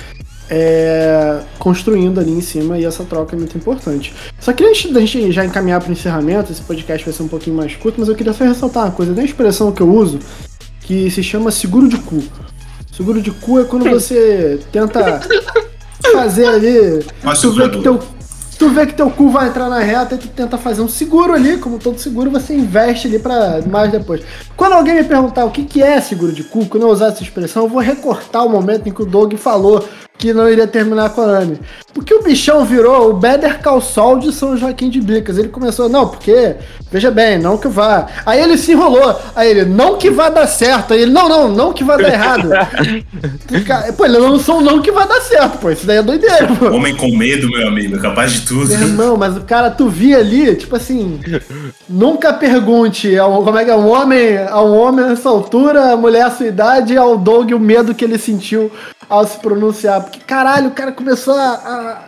é, 0.48 1.40
construindo 1.58 2.20
ali 2.20 2.32
em 2.32 2.42
cima 2.42 2.78
e 2.78 2.86
essa 2.86 3.04
troca 3.04 3.36
é 3.36 3.40
muito 3.40 3.58
importante. 3.58 4.14
Só 4.40 4.54
que 4.54 4.64
antes 4.64 4.92
da 4.92 5.00
gente 5.00 5.32
já 5.32 5.44
encaminhar 5.44 5.82
para 5.82 5.90
o 5.90 5.94
encerramento, 5.94 6.52
esse 6.52 6.62
podcast 6.62 7.04
vai 7.04 7.14
ser 7.16 7.24
um 7.24 7.28
pouquinho 7.28 7.56
mais 7.56 7.76
curto, 7.76 8.00
mas 8.00 8.10
eu 8.10 8.16
queria 8.16 8.34
só 8.34 8.44
ressaltar 8.44 8.86
uma 8.86 8.92
coisa, 8.92 9.12
tem 9.12 9.24
uma 9.24 9.28
expressão 9.28 9.72
que 9.72 9.82
eu 9.82 9.90
uso 9.90 10.20
que 10.82 11.10
se 11.10 11.24
chama 11.24 11.50
seguro 11.50 11.90
de 11.90 11.98
cu. 11.98 12.24
Seguro 13.00 13.22
de 13.22 13.32
cu 13.32 13.62
é 13.62 13.64
quando 13.64 13.90
você 13.90 14.60
tenta 14.74 15.22
fazer 16.12 16.46
ali. 16.48 17.06
Mas 17.24 17.40
tu 17.40 17.50
vê 17.54 17.70
que 17.70 17.82
teu, 17.82 17.98
tu 18.58 18.70
vê 18.72 18.86
que 18.86 18.94
teu 18.94 19.10
cu 19.10 19.30
vai 19.30 19.48
entrar 19.48 19.70
na 19.70 19.80
reta 19.80 20.16
e 20.16 20.18
tu 20.18 20.28
tenta 20.28 20.58
fazer 20.58 20.82
um 20.82 20.90
seguro 20.90 21.32
ali, 21.32 21.56
como 21.60 21.80
todo 21.80 21.98
seguro, 21.98 22.30
você 22.30 22.54
investe 22.54 23.08
ali 23.08 23.18
pra 23.18 23.62
mais 23.66 23.90
depois. 23.90 24.22
Quando 24.54 24.74
alguém 24.74 24.96
me 24.96 25.06
perguntar 25.06 25.46
o 25.46 25.50
que, 25.50 25.64
que 25.64 25.82
é 25.82 26.02
seguro 26.02 26.34
de 26.34 26.44
cu, 26.44 26.66
quando 26.66 26.84
eu 26.84 26.90
usar 26.90 27.08
essa 27.08 27.24
expressão, 27.24 27.64
eu 27.64 27.70
vou 27.70 27.80
recortar 27.80 28.46
o 28.46 28.50
momento 28.50 28.90
em 28.90 28.92
que 28.92 29.02
o 29.02 29.06
Doug 29.06 29.34
falou 29.36 29.82
que 30.20 30.34
não 30.34 30.50
iria 30.50 30.68
terminar 30.68 31.12
com 31.12 31.22
a 31.22 31.26
Anne. 31.26 31.58
Porque 31.94 32.14
o 32.14 32.22
bichão 32.22 32.66
virou 32.66 33.10
o 33.10 33.14
Better 33.14 33.62
Call 33.62 33.82
Saul 33.82 34.20
de 34.20 34.34
São 34.34 34.58
Joaquim 34.58 34.90
de 34.90 35.00
Bicas. 35.00 35.38
Ele 35.38 35.48
começou, 35.48 35.88
não, 35.88 36.10
porque, 36.10 36.58
veja 36.92 37.10
bem, 37.10 37.40
não 37.40 37.58
que 37.58 37.70
vá. 37.70 38.06
Aí 38.26 38.42
ele 38.42 38.58
se 38.58 38.74
enrolou. 38.74 39.18
Aí 39.34 39.50
ele, 39.50 39.66
não 39.66 39.98
que 39.98 40.10
vai 40.10 40.30
dar 40.32 40.46
certo. 40.46 40.94
Aí 40.94 41.04
ele, 41.04 41.12
não, 41.12 41.30
não, 41.30 41.48
não 41.48 41.72
que 41.72 41.86
vai 41.86 41.98
dar 41.98 42.12
errado. 42.12 42.50
pô, 43.96 44.06
ele 44.06 44.18
lançou 44.18 44.58
um 44.58 44.62
não 44.62 44.82
que 44.82 44.92
vai 44.92 45.08
dar 45.08 45.22
certo, 45.22 45.58
pô. 45.58 45.72
Isso 45.72 45.88
daí 45.88 45.98
é 45.98 46.04
doideira, 46.04 46.48
pô. 46.48 46.66
Homem 46.68 46.96
com 46.98 47.16
medo, 47.16 47.50
meu 47.50 47.66
amigo, 47.70 47.96
é 47.96 48.00
capaz 48.00 48.34
de 48.34 48.42
tudo. 48.42 48.68
Meu 48.68 48.88
irmão, 48.88 49.16
mas 49.16 49.38
o 49.38 49.42
cara, 49.42 49.72
tu 49.72 49.88
via 49.88 50.18
ali, 50.18 50.54
tipo 50.54 50.76
assim, 50.76 51.18
nunca 51.88 52.34
pergunte 52.34 53.18
ao, 53.18 53.42
como 53.42 53.58
é 53.58 53.64
que 53.64 53.72
é, 53.72 53.76
um 53.76 53.88
homem, 53.88 54.38
a 54.38 54.62
um 54.62 54.78
homem 54.78 55.06
nessa 55.06 55.30
altura, 55.30 55.94
a 55.94 55.98
mulher 55.98 56.26
à 56.26 56.32
sua 56.32 56.48
idade, 56.48 56.98
ao 56.98 57.18
Doug 57.18 57.52
o 57.52 57.60
medo 57.60 57.96
que 57.96 58.04
ele 58.04 58.18
sentiu 58.18 58.70
ao 59.10 59.26
se 59.26 59.38
pronunciar. 59.40 60.09
Porque, 60.10 60.20
caralho, 60.26 60.70
o 60.70 60.72
cara 60.72 60.92
começou 60.92 61.36
a, 61.36 62.02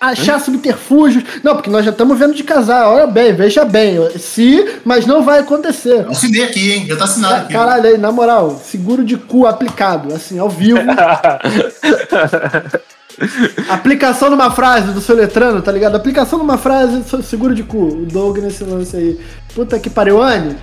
a 0.00 0.08
achar 0.08 0.40
subterfúgios. 0.40 1.24
Não, 1.42 1.54
porque 1.54 1.68
nós 1.68 1.84
já 1.84 1.90
estamos 1.90 2.18
vendo 2.18 2.34
de 2.34 2.44
casar. 2.44 2.88
Olha 2.88 3.06
bem, 3.06 3.34
veja 3.34 3.64
bem. 3.64 3.98
Se, 4.18 4.80
mas 4.84 5.06
não 5.06 5.24
vai 5.24 5.40
acontecer. 5.40 6.04
Eu 6.04 6.10
assinei 6.10 6.44
aqui, 6.44 6.72
hein? 6.72 6.86
Já 6.86 6.96
tá 6.96 7.04
assinado 7.04 7.34
aqui. 7.34 7.52
Caralho, 7.52 7.86
aí, 7.86 7.98
na 7.98 8.12
moral, 8.12 8.60
seguro 8.64 9.04
de 9.04 9.16
cu 9.16 9.46
aplicado, 9.46 10.14
assim, 10.14 10.38
ao 10.38 10.48
vivo. 10.48 10.78
Aplicação 13.68 14.30
numa 14.30 14.52
frase 14.52 14.92
do 14.92 15.00
Soletrano, 15.00 15.60
tá 15.60 15.72
ligado? 15.72 15.96
Aplicação 15.96 16.38
numa 16.38 16.56
frase, 16.56 17.02
seguro 17.24 17.52
de 17.52 17.64
cu. 17.64 17.86
O 17.86 18.06
Doug 18.06 18.38
nesse 18.38 18.62
lance 18.62 18.96
aí. 18.96 19.18
Puta 19.52 19.80
que 19.80 19.90
pariu, 19.90 20.22
Anne. 20.22 20.56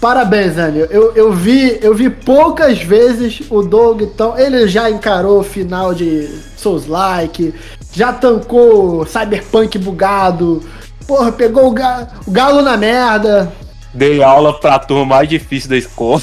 Parabéns, 0.00 0.56
Anny. 0.56 0.86
Eu, 0.90 1.12
eu, 1.14 1.32
vi, 1.32 1.78
eu 1.82 1.94
vi 1.94 2.08
poucas 2.08 2.80
vezes 2.80 3.42
o 3.50 3.60
Doug 3.62 4.02
tão. 4.16 4.38
Ele 4.38 4.66
já 4.66 4.90
encarou 4.90 5.40
o 5.40 5.44
final 5.44 5.92
de 5.92 6.26
Souls 6.56 6.86
Like, 6.86 7.54
já 7.92 8.10
tancou 8.10 9.04
Cyberpunk 9.04 9.76
bugado, 9.78 10.62
porra, 11.06 11.30
pegou 11.30 11.68
o, 11.68 11.72
ga, 11.72 12.08
o 12.26 12.30
galo 12.30 12.62
na 12.62 12.78
merda. 12.78 13.52
Dei 13.92 14.22
aula 14.22 14.58
pra 14.58 14.78
turma 14.78 15.04
mais 15.04 15.28
difícil 15.28 15.68
da 15.68 15.76
escola. 15.76 16.22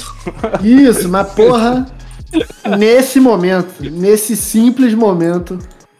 Isso, 0.60 1.08
mas 1.08 1.30
porra, 1.32 1.86
nesse 2.76 3.20
momento, 3.20 3.68
nesse 3.80 4.36
simples 4.36 4.92
momento, 4.92 5.58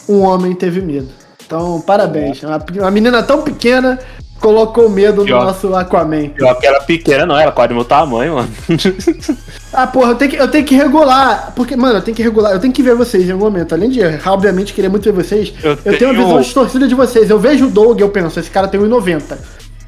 um 0.08 0.22
homem 0.22 0.52
teve 0.52 0.80
medo. 0.80 1.08
Então, 1.46 1.80
parabéns. 1.80 2.42
Uma, 2.42 2.64
uma 2.74 2.90
menina 2.90 3.22
tão 3.22 3.42
pequena 3.42 3.98
colocou 4.40 4.88
medo 4.88 5.24
pior, 5.24 5.40
no 5.40 5.46
nosso 5.46 5.74
Aquaman. 5.74 6.30
Pior 6.30 6.54
que 6.54 6.66
era 6.66 6.80
pequena, 6.80 7.26
não, 7.26 7.36
era 7.36 7.52
quase 7.52 7.74
meu 7.74 7.84
tamanho, 7.84 8.36
mano. 8.36 8.48
ah, 9.72 9.86
porra, 9.86 10.12
eu 10.12 10.14
tenho, 10.14 10.30
que, 10.30 10.36
eu 10.36 10.48
tenho 10.48 10.64
que 10.64 10.74
regular. 10.74 11.52
Porque, 11.54 11.76
mano, 11.76 11.98
eu 11.98 12.02
tenho 12.02 12.16
que 12.16 12.22
regular, 12.22 12.52
eu 12.52 12.60
tenho 12.60 12.72
que 12.72 12.82
ver 12.82 12.94
vocês 12.94 13.28
em 13.28 13.32
algum 13.32 13.44
momento. 13.44 13.74
Além 13.74 13.90
de, 13.90 14.00
obviamente, 14.26 14.72
querer 14.72 14.88
muito 14.88 15.04
ver 15.04 15.12
vocês, 15.12 15.52
eu, 15.62 15.70
eu 15.70 15.76
tenho... 15.76 15.98
tenho 15.98 16.10
uma 16.12 16.24
visão 16.24 16.40
distorcida 16.40 16.88
de 16.88 16.94
vocês. 16.94 17.30
Eu 17.30 17.38
vejo 17.38 17.66
o 17.66 17.70
Doug 17.70 18.00
eu 18.00 18.08
penso, 18.08 18.38
esse 18.38 18.50
cara 18.50 18.68
tem 18.68 18.80
1,90. 18.80 19.38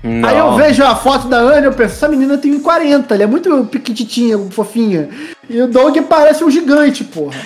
Não. 0.03 0.29
Aí 0.29 0.39
eu 0.39 0.55
vejo 0.55 0.83
a 0.83 0.97
foto 0.97 1.29
da 1.29 1.39
Anne 1.39 1.67
eu 1.67 1.73
penso, 1.73 1.95
essa 1.95 2.09
menina 2.09 2.39
tem 2.39 2.59
1,40, 2.59 3.11
ela 3.11 3.23
é 3.23 3.27
muito 3.27 3.65
pequititinha, 3.67 4.39
fofinha. 4.51 5.11
E 5.49 5.61
o 5.61 5.69
Doug 5.69 5.97
parece 6.09 6.43
um 6.43 6.51
gigante, 6.51 7.05
porra. 7.05 7.37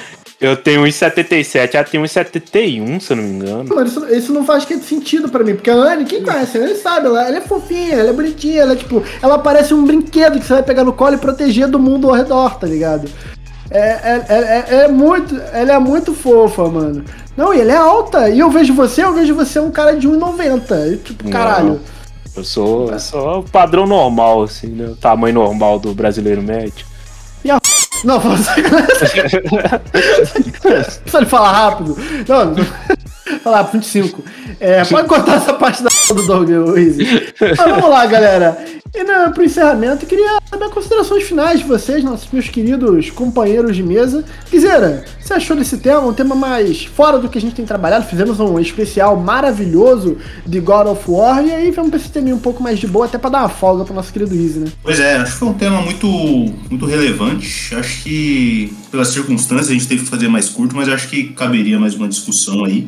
Eu 0.44 0.58
tenho 0.58 0.82
1,77, 0.82 1.74
ela 1.74 1.84
tem 1.84 1.98
1,71, 1.98 3.00
se 3.00 3.12
eu 3.14 3.16
não 3.16 3.24
me 3.24 3.30
engano. 3.30 3.74
Mano, 3.74 3.86
isso, 3.86 4.04
isso 4.14 4.30
não 4.30 4.44
faz 4.44 4.64
sentido 4.64 5.26
pra 5.30 5.42
mim, 5.42 5.54
porque 5.54 5.70
a 5.70 5.74
Anne, 5.74 6.04
quem 6.04 6.22
conhece, 6.22 6.58
ele 6.58 6.74
sabe, 6.74 7.06
ela, 7.06 7.26
ela, 7.26 7.38
é 7.38 7.40
fofinha, 7.40 7.94
ela 7.94 8.10
é 8.10 8.12
bonitinha, 8.12 8.60
ela 8.60 8.74
é 8.74 8.76
tipo, 8.76 9.02
ela 9.22 9.38
parece 9.38 9.72
um 9.72 9.86
brinquedo 9.86 10.38
que 10.38 10.44
você 10.44 10.52
vai 10.52 10.62
pegar 10.62 10.84
no 10.84 10.92
colo 10.92 11.14
e 11.14 11.18
proteger 11.18 11.66
do 11.66 11.78
mundo 11.78 12.10
ao 12.10 12.14
redor, 12.14 12.58
tá 12.58 12.66
ligado? 12.66 13.08
É, 13.70 13.78
é, 13.78 14.26
é, 14.28 14.34
é, 14.36 14.84
é 14.84 14.88
muito, 14.88 15.34
ela 15.50 15.72
é 15.72 15.78
muito 15.78 16.12
fofa, 16.12 16.68
mano. 16.68 17.02
Não, 17.34 17.54
e 17.54 17.62
ela 17.62 17.72
é 17.72 17.76
alta, 17.76 18.28
e 18.28 18.38
eu 18.38 18.50
vejo 18.50 18.74
você, 18.74 19.02
eu 19.02 19.14
vejo 19.14 19.34
você 19.34 19.58
um 19.58 19.70
cara 19.70 19.96
de 19.96 20.06
1,90, 20.06 21.02
tipo, 21.02 21.30
caralho. 21.30 21.66
Não, 21.66 21.80
eu 22.36 22.44
sou, 22.44 22.90
eu 22.90 23.00
sou 23.00 23.38
o 23.38 23.42
padrão 23.44 23.86
normal, 23.86 24.42
assim, 24.42 24.66
né? 24.66 24.88
O 24.88 24.96
tamanho 24.96 25.36
normal 25.36 25.78
do 25.78 25.94
brasileiro 25.94 26.42
médio. 26.42 26.84
E 27.42 27.50
a 27.50 27.58
não, 28.04 28.20
você. 28.20 28.62
Precisa 30.60 31.18
ele 31.18 31.26
falar 31.26 31.52
rápido. 31.52 31.96
Não, 32.28 32.54
falar 33.42 33.62
25. 33.62 34.24
É, 34.60 34.84
pode 34.84 35.08
cortar 35.08 35.36
essa 35.36 35.54
parte 35.54 35.82
da 35.82 35.90
do 36.12 36.26
Doug, 36.26 36.50
Luiz. 36.50 36.96
Mas 37.40 37.56
vamos 37.56 37.88
lá, 37.88 38.04
galera. 38.06 38.58
E 38.94 39.02
né, 39.02 39.28
para 39.28 39.40
o 39.40 39.44
encerramento, 39.44 40.06
queria 40.06 40.38
saber 40.48 40.68
considerações 40.68 41.24
finais 41.24 41.58
de 41.58 41.66
vocês, 41.66 42.04
nossos 42.04 42.30
meus 42.30 42.48
queridos 42.48 43.10
companheiros 43.10 43.74
de 43.74 43.82
mesa. 43.82 44.24
Quisera, 44.48 45.04
você 45.18 45.34
achou 45.34 45.56
desse 45.56 45.78
tema 45.78 46.06
um 46.06 46.12
tema 46.12 46.36
mais 46.36 46.84
fora 46.84 47.18
do 47.18 47.28
que 47.28 47.36
a 47.36 47.40
gente 47.40 47.56
tem 47.56 47.64
trabalhado? 47.64 48.06
Fizemos 48.06 48.38
um 48.38 48.60
especial 48.60 49.16
maravilhoso 49.16 50.18
de 50.46 50.60
God 50.60 50.86
of 50.86 51.10
War 51.10 51.44
e 51.44 51.52
aí 51.52 51.70
vamos 51.72 51.90
para 51.90 51.98
esse 51.98 52.08
tema 52.08 52.32
um 52.32 52.38
pouco 52.38 52.62
mais 52.62 52.78
de 52.78 52.86
boa, 52.86 53.06
até 53.06 53.18
para 53.18 53.30
dar 53.30 53.38
uma 53.40 53.48
folga 53.48 53.84
para 53.84 53.94
nosso 53.94 54.12
querido 54.12 54.32
Easy, 54.32 54.60
né? 54.60 54.66
Pois 54.80 55.00
é, 55.00 55.16
acho 55.16 55.32
que 55.32 55.38
foi 55.38 55.48
um 55.48 55.54
tema 55.54 55.80
muito, 55.80 56.06
muito 56.06 56.86
relevante. 56.86 57.74
Acho 57.74 58.04
que 58.04 58.72
pelas 58.92 59.08
circunstâncias 59.08 59.70
a 59.70 59.72
gente 59.72 59.88
teve 59.88 60.04
que 60.04 60.08
fazer 60.08 60.28
mais 60.28 60.48
curto, 60.48 60.76
mas 60.76 60.88
acho 60.88 61.08
que 61.08 61.32
caberia 61.32 61.80
mais 61.80 61.96
uma 61.96 62.06
discussão 62.06 62.64
aí 62.64 62.86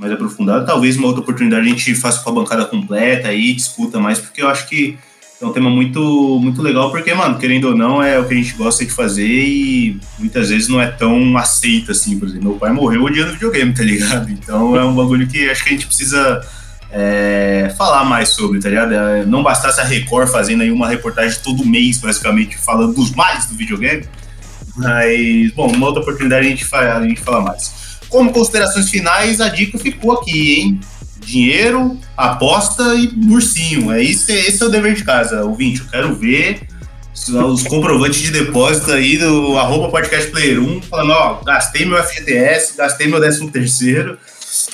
mais 0.00 0.10
aprofundada. 0.10 0.64
Talvez 0.64 0.96
uma 0.96 1.08
outra 1.08 1.20
oportunidade 1.20 1.66
a 1.66 1.68
gente 1.68 1.94
faça 1.94 2.22
com 2.22 2.30
a 2.30 2.32
bancada 2.32 2.64
completa 2.64 3.28
aí, 3.28 3.52
discuta 3.52 4.00
mais, 4.00 4.18
porque 4.18 4.40
eu 4.40 4.48
acho 4.48 4.66
que 4.66 4.96
é 5.40 5.46
um 5.46 5.52
tema 5.52 5.68
muito, 5.70 6.38
muito 6.40 6.60
legal, 6.62 6.90
porque, 6.90 7.12
mano, 7.14 7.38
querendo 7.38 7.68
ou 7.68 7.76
não, 7.76 8.02
é 8.02 8.18
o 8.18 8.26
que 8.26 8.34
a 8.34 8.36
gente 8.36 8.54
gosta 8.54 8.84
de 8.84 8.90
fazer 8.90 9.26
e 9.26 10.00
muitas 10.18 10.48
vezes 10.48 10.68
não 10.68 10.80
é 10.80 10.86
tão 10.86 11.36
aceito 11.36 11.92
assim. 11.92 12.18
Por 12.18 12.28
exemplo, 12.28 12.48
meu 12.48 12.58
pai 12.58 12.72
morreu 12.72 13.04
odiando 13.04 13.32
videogame, 13.32 13.74
tá 13.74 13.82
ligado? 13.82 14.30
Então 14.30 14.74
é 14.74 14.84
um 14.84 14.94
bagulho 14.94 15.26
que 15.26 15.48
acho 15.50 15.62
que 15.62 15.68
a 15.68 15.72
gente 15.72 15.86
precisa 15.86 16.46
é, 16.90 17.72
falar 17.76 18.04
mais 18.04 18.30
sobre, 18.30 18.58
tá 18.58 18.70
ligado? 18.70 18.92
É, 18.92 19.24
não 19.24 19.42
bastasse 19.42 19.80
a 19.80 19.84
Record 19.84 20.30
fazendo 20.30 20.62
aí 20.62 20.70
uma 20.70 20.88
reportagem 20.88 21.38
todo 21.42 21.64
mês, 21.64 21.98
basicamente, 21.98 22.58
falando 22.58 22.94
dos 22.94 23.10
males 23.14 23.46
do 23.46 23.54
videogame. 23.54 24.04
Mas, 24.76 25.52
bom, 25.52 25.70
uma 25.72 25.86
outra 25.86 26.02
oportunidade 26.02 26.46
a 26.46 26.50
gente, 26.50 26.64
fala, 26.64 26.96
a 26.96 27.02
gente 27.06 27.20
fala 27.20 27.40
mais. 27.42 27.79
Como 28.10 28.32
considerações 28.32 28.90
finais, 28.90 29.40
a 29.40 29.48
dica 29.48 29.78
ficou 29.78 30.12
aqui, 30.12 30.60
hein? 30.60 30.80
dinheiro, 31.24 31.98
aposta 32.16 32.94
e 32.94 33.08
ursinho. 33.30 33.92
É 33.92 34.02
isso, 34.02 34.30
esse 34.32 34.62
é 34.62 34.66
o 34.66 34.70
dever 34.70 34.94
de 34.94 35.04
casa, 35.04 35.44
ouvinte. 35.44 35.80
Eu 35.80 35.86
quero 35.86 36.14
ver 36.14 36.66
os 37.28 37.62
comprovantes 37.64 38.20
de 38.20 38.30
depósito 38.30 38.92
aí 38.92 39.18
do 39.18 39.56
arroba 39.58 39.90
podcast 39.90 40.30
player 40.30 40.60
1, 40.60 40.82
falando, 40.82 41.10
ó, 41.10 41.34
gastei 41.44 41.84
meu 41.84 42.02
FGTS, 42.02 42.76
gastei 42.76 43.06
meu 43.06 43.20
13 43.20 43.50
terceiro 43.50 44.18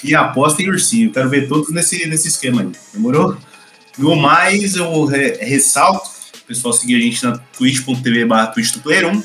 e 0.02 0.14
aposta 0.14 0.62
em 0.62 0.68
ursinho. 0.68 1.12
Quero 1.12 1.28
ver 1.28 1.48
todos 1.48 1.70
nesse, 1.70 2.06
nesse 2.06 2.28
esquema 2.28 2.62
aí. 2.62 2.70
Demorou? 2.92 3.36
No 3.98 4.14
mais, 4.14 4.76
eu 4.76 5.04
re 5.04 5.38
ressalto, 5.40 6.08
o 6.42 6.46
pessoal 6.46 6.72
seguir 6.72 6.96
a 6.96 7.00
gente 7.00 7.24
na 7.24 7.38
twitch.tv 7.56 8.24
barra 8.26 8.48
twitch 8.48 8.72
do 8.72 8.80
player 8.80 9.06
1. 9.08 9.22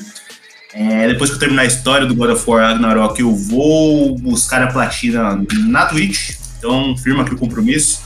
É, 0.74 1.08
depois 1.08 1.30
que 1.30 1.36
eu 1.36 1.40
terminar 1.40 1.62
a 1.62 1.66
história 1.66 2.06
do 2.06 2.14
God 2.14 2.30
of 2.30 2.48
War 2.48 2.72
Ragnarok, 2.72 3.20
eu 3.20 3.34
vou 3.34 4.18
buscar 4.18 4.62
a 4.62 4.68
platina 4.68 5.44
na 5.68 5.86
Twitch. 5.86 6.36
Então, 6.58 6.96
firma 6.96 7.22
aqui 7.22 7.34
o 7.34 7.38
compromisso. 7.38 8.02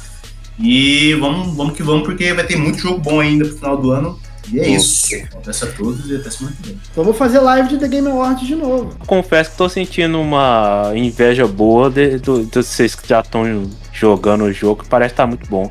E 0.58 1.14
vamos, 1.14 1.54
vamos 1.54 1.76
que 1.76 1.82
vamos, 1.82 2.04
porque 2.04 2.32
vai 2.32 2.44
ter 2.44 2.56
muito 2.56 2.78
jogo 2.78 2.98
bom 2.98 3.20
ainda 3.20 3.44
pro 3.44 3.56
final 3.56 3.76
do 3.76 3.90
ano. 3.90 4.18
E 4.50 4.60
é 4.60 4.68
isso. 4.68 5.08
Abraço 5.34 5.64
a 5.64 5.68
todos 5.68 6.08
e 6.08 6.16
até 6.16 6.30
semana 6.30 6.56
que 6.56 6.68
vem. 6.68 6.80
Vamos 6.94 7.16
fazer 7.16 7.40
live 7.40 7.68
de 7.68 7.78
The 7.78 7.88
Game 7.88 8.08
Awards 8.08 8.46
de 8.46 8.54
novo. 8.54 8.96
Confesso 9.06 9.50
que 9.50 9.56
tô 9.56 9.68
sentindo 9.68 10.20
uma 10.20 10.92
inveja 10.94 11.46
boa 11.46 11.90
de, 11.90 12.18
de, 12.18 12.44
de 12.44 12.62
vocês 12.62 12.94
que 12.94 13.08
já 13.08 13.20
estão 13.20 13.68
jogando 13.92 14.44
o 14.44 14.52
jogo, 14.52 14.82
que 14.82 14.88
parece 14.88 15.14
estar 15.14 15.24
tá 15.24 15.26
muito 15.26 15.48
bom. 15.48 15.70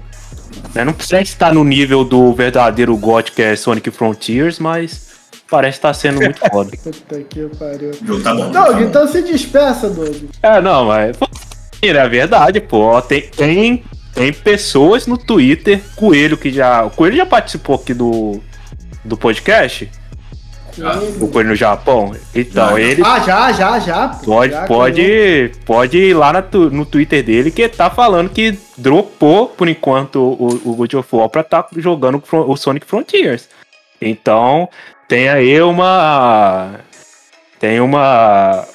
Não 0.85 0.93
precisa 0.93 1.21
estar 1.21 1.53
no 1.53 1.63
nível 1.63 2.03
do 2.03 2.33
verdadeiro 2.33 2.95
God 2.97 3.29
que 3.29 3.41
é 3.41 3.55
Sonic 3.55 3.91
Frontiers, 3.91 4.59
mas 4.59 5.04
parece 5.49 5.77
estar 5.77 5.89
tá 5.89 5.93
sendo 5.93 6.21
muito 6.21 6.39
foda. 6.51 6.71
Puta 6.83 7.21
que 7.23 7.49
pariu. 7.57 7.91
Jogo 8.05 8.23
tá 8.23 8.33
bom. 8.33 8.51
Doug, 8.51 8.75
tá 8.75 8.81
então 8.81 9.07
se 9.07 9.21
despeça, 9.21 9.89
Doug. 9.89 10.15
É, 10.41 10.61
não, 10.61 10.85
mas 10.85 11.17
é 11.81 12.09
verdade, 12.09 12.59
pô. 12.59 13.01
Tem, 13.01 13.21
tem, 13.21 13.83
tem 14.13 14.33
pessoas 14.33 15.05
no 15.05 15.17
Twitter, 15.17 15.81
Coelho, 15.95 16.37
que 16.37 16.51
já. 16.51 16.83
O 16.85 16.89
Coelho 16.89 17.17
já 17.17 17.25
participou 17.25 17.75
aqui 17.75 17.93
do, 17.93 18.41
do 19.03 19.17
podcast. 19.17 19.89
Ah. 20.81 20.99
O 21.21 21.27
Coelho 21.29 21.49
no 21.49 21.55
Japão. 21.55 22.13
Então, 22.33 22.77
ele. 22.77 23.01
Ah, 23.05 23.19
já, 23.19 23.51
já, 23.51 23.79
já. 23.79 24.07
Pode, 24.09 24.53
já, 24.53 24.65
pode, 24.65 25.51
pode 25.65 25.97
ir 25.97 26.13
lá 26.13 26.33
no, 26.33 26.69
no 26.69 26.85
Twitter 26.85 27.23
dele 27.23 27.51
que 27.51 27.67
tá 27.69 27.89
falando 27.89 28.29
que 28.29 28.57
dropou, 28.77 29.47
por 29.47 29.67
enquanto, 29.67 30.17
o, 30.17 30.61
o 30.65 30.75
God 30.75 30.93
of 30.95 31.15
War 31.15 31.29
pra 31.29 31.43
tá 31.43 31.65
jogando 31.77 32.21
o 32.31 32.57
Sonic 32.57 32.85
Frontiers. 32.85 33.47
Então, 34.01 34.67
tem 35.07 35.29
aí 35.29 35.61
uma. 35.61 36.79
Tem 37.59 37.79
uma. 37.79 38.65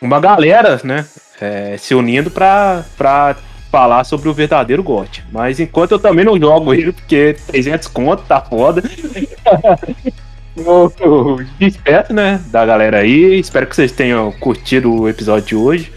Uma 0.00 0.18
galera, 0.18 0.80
né? 0.82 1.04
é, 1.40 1.76
se 1.78 1.94
unindo 1.94 2.30
para 2.30 2.84
falar 3.70 4.04
sobre 4.04 4.28
o 4.28 4.34
verdadeiro 4.34 4.82
GOT. 4.82 5.24
Mas 5.32 5.58
enquanto 5.58 5.92
eu 5.92 5.98
também 5.98 6.24
não 6.24 6.38
jogo 6.38 6.74
ele, 6.74 6.92
porque 6.92 7.36
300 7.46 7.88
conto 7.88 8.22
tá 8.24 8.40
foda. 8.40 8.82
eu, 10.56 10.92
eu 11.00 11.40
despeço, 11.58 12.12
né, 12.12 12.40
da 12.48 12.66
galera 12.66 12.98
aí. 12.98 13.38
Espero 13.38 13.66
que 13.66 13.74
vocês 13.74 13.92
tenham 13.92 14.30
curtido 14.32 14.92
o 14.92 15.08
episódio 15.08 15.46
de 15.46 15.56
hoje. 15.56 15.92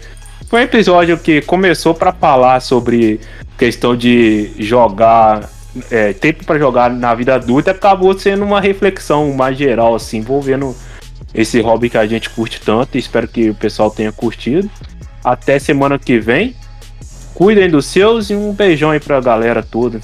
Foi 0.48 0.60
um 0.60 0.64
episódio 0.64 1.18
que 1.18 1.42
começou 1.42 1.94
para 1.94 2.12
falar 2.12 2.60
sobre 2.60 3.20
questão 3.58 3.96
de 3.96 4.52
jogar 4.58 5.50
é, 5.90 6.12
tempo 6.12 6.44
para 6.44 6.58
jogar 6.58 6.90
na 6.90 7.14
vida 7.14 7.34
adulta 7.34 7.70
acabou 7.70 8.16
sendo 8.18 8.44
uma 8.44 8.60
reflexão 8.60 9.32
mais 9.32 9.56
geral 9.56 9.94
assim 9.94 10.18
envolvendo 10.18 10.74
esse 11.34 11.60
hobby 11.60 11.90
que 11.90 11.98
a 11.98 12.06
gente 12.06 12.30
curte 12.30 12.60
tanto. 12.60 12.96
Espero 12.96 13.26
que 13.26 13.50
o 13.50 13.54
pessoal 13.54 13.90
tenha 13.90 14.12
curtido. 14.12 14.70
Até 15.22 15.58
semana 15.58 15.98
que 15.98 16.18
vem. 16.18 16.54
Cuidem 17.34 17.68
dos 17.68 17.86
seus 17.86 18.30
e 18.30 18.34
um 18.34 18.52
beijão 18.52 18.90
aí 18.90 19.00
pra 19.00 19.20
galera 19.20 19.62
toda. 19.62 20.00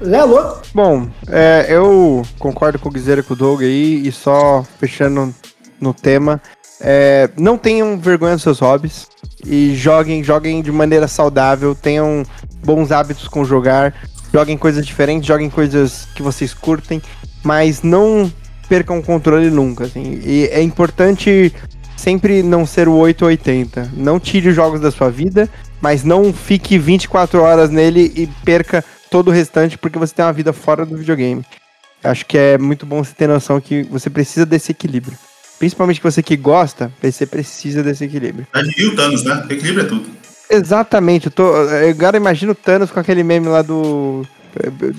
Lelo? 0.00 0.58
Bom, 0.74 1.08
é, 1.28 1.66
eu 1.68 2.22
concordo 2.38 2.78
com 2.78 2.88
o 2.88 2.92
Guizeira 2.92 3.20
e 3.20 3.24
com 3.24 3.34
o 3.34 3.36
Doug 3.36 3.62
aí, 3.62 4.06
e 4.06 4.12
só 4.12 4.64
fechando 4.78 5.34
no 5.80 5.92
tema, 5.94 6.40
é, 6.80 7.30
não 7.38 7.56
tenham 7.56 7.98
vergonha 7.98 8.34
dos 8.34 8.42
seus 8.42 8.58
hobbies 8.60 9.06
e 9.44 9.74
joguem, 9.74 10.22
joguem 10.22 10.62
de 10.62 10.72
maneira 10.72 11.08
saudável, 11.08 11.74
tenham 11.74 12.24
bons 12.64 12.92
hábitos 12.92 13.28
com 13.28 13.44
jogar, 13.44 13.94
joguem 14.32 14.56
coisas 14.56 14.84
diferentes, 14.86 15.26
joguem 15.26 15.48
coisas 15.48 16.06
que 16.14 16.22
vocês 16.22 16.52
curtem, 16.52 17.00
mas 17.42 17.82
não 17.82 18.30
percam 18.68 18.98
o 18.98 19.02
controle 19.02 19.50
nunca, 19.50 19.84
assim. 19.84 20.20
E 20.24 20.48
é 20.52 20.60
importante 20.60 21.52
sempre 21.96 22.42
não 22.42 22.66
ser 22.66 22.88
o 22.88 22.94
880. 22.94 23.92
Não 23.94 24.20
tire 24.20 24.48
os 24.48 24.54
jogos 24.54 24.80
da 24.80 24.90
sua 24.90 25.10
vida, 25.10 25.48
mas 25.80 26.04
não 26.04 26.32
fique 26.32 26.78
24 26.78 27.40
horas 27.40 27.70
nele 27.70 28.12
e 28.14 28.26
perca 28.44 28.84
todo 29.10 29.28
o 29.28 29.32
restante 29.32 29.78
porque 29.78 29.98
você 29.98 30.14
tem 30.14 30.24
uma 30.24 30.32
vida 30.32 30.52
fora 30.52 30.84
do 30.84 30.96
videogame. 30.96 31.44
Acho 32.04 32.26
que 32.26 32.36
é 32.36 32.58
muito 32.58 32.84
bom 32.84 33.02
você 33.02 33.14
ter 33.14 33.26
noção 33.26 33.60
que 33.60 33.82
você 33.84 34.10
precisa 34.10 34.44
desse 34.44 34.72
equilíbrio. 34.72 35.16
Principalmente 35.58 36.02
você 36.02 36.22
que 36.22 36.36
gosta, 36.36 36.92
você 37.02 37.26
precisa 37.26 37.82
desse 37.82 38.04
equilíbrio. 38.04 38.46
Diria 38.54 38.88
o 38.88 38.96
Thanos, 38.96 39.24
né? 39.24 39.44
Equilíbrio 39.48 39.84
é 39.84 39.88
tudo. 39.88 40.06
Exatamente, 40.48 41.26
eu 41.26 41.32
tô. 41.32 41.52
Agora 41.88 42.16
imagina 42.16 42.52
o 42.52 42.54
Thanos 42.54 42.90
com 42.90 43.00
aquele 43.00 43.24
meme 43.24 43.48
lá 43.48 43.62
do 43.62 44.26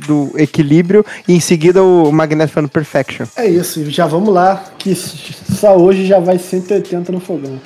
do 0.07 0.31
equilíbrio 0.35 1.05
e 1.27 1.33
em 1.33 1.39
seguida 1.39 1.81
o 1.81 2.11
Magneto 2.11 2.53
falando 2.53 2.69
Perfection. 2.69 3.25
É 3.35 3.47
isso, 3.47 3.89
já 3.89 4.05
vamos 4.05 4.33
lá, 4.33 4.63
que 4.77 4.95
só 4.95 5.77
hoje 5.77 6.05
já 6.05 6.19
vai 6.19 6.37
180 6.37 7.11
no 7.11 7.19
fogão. 7.19 7.59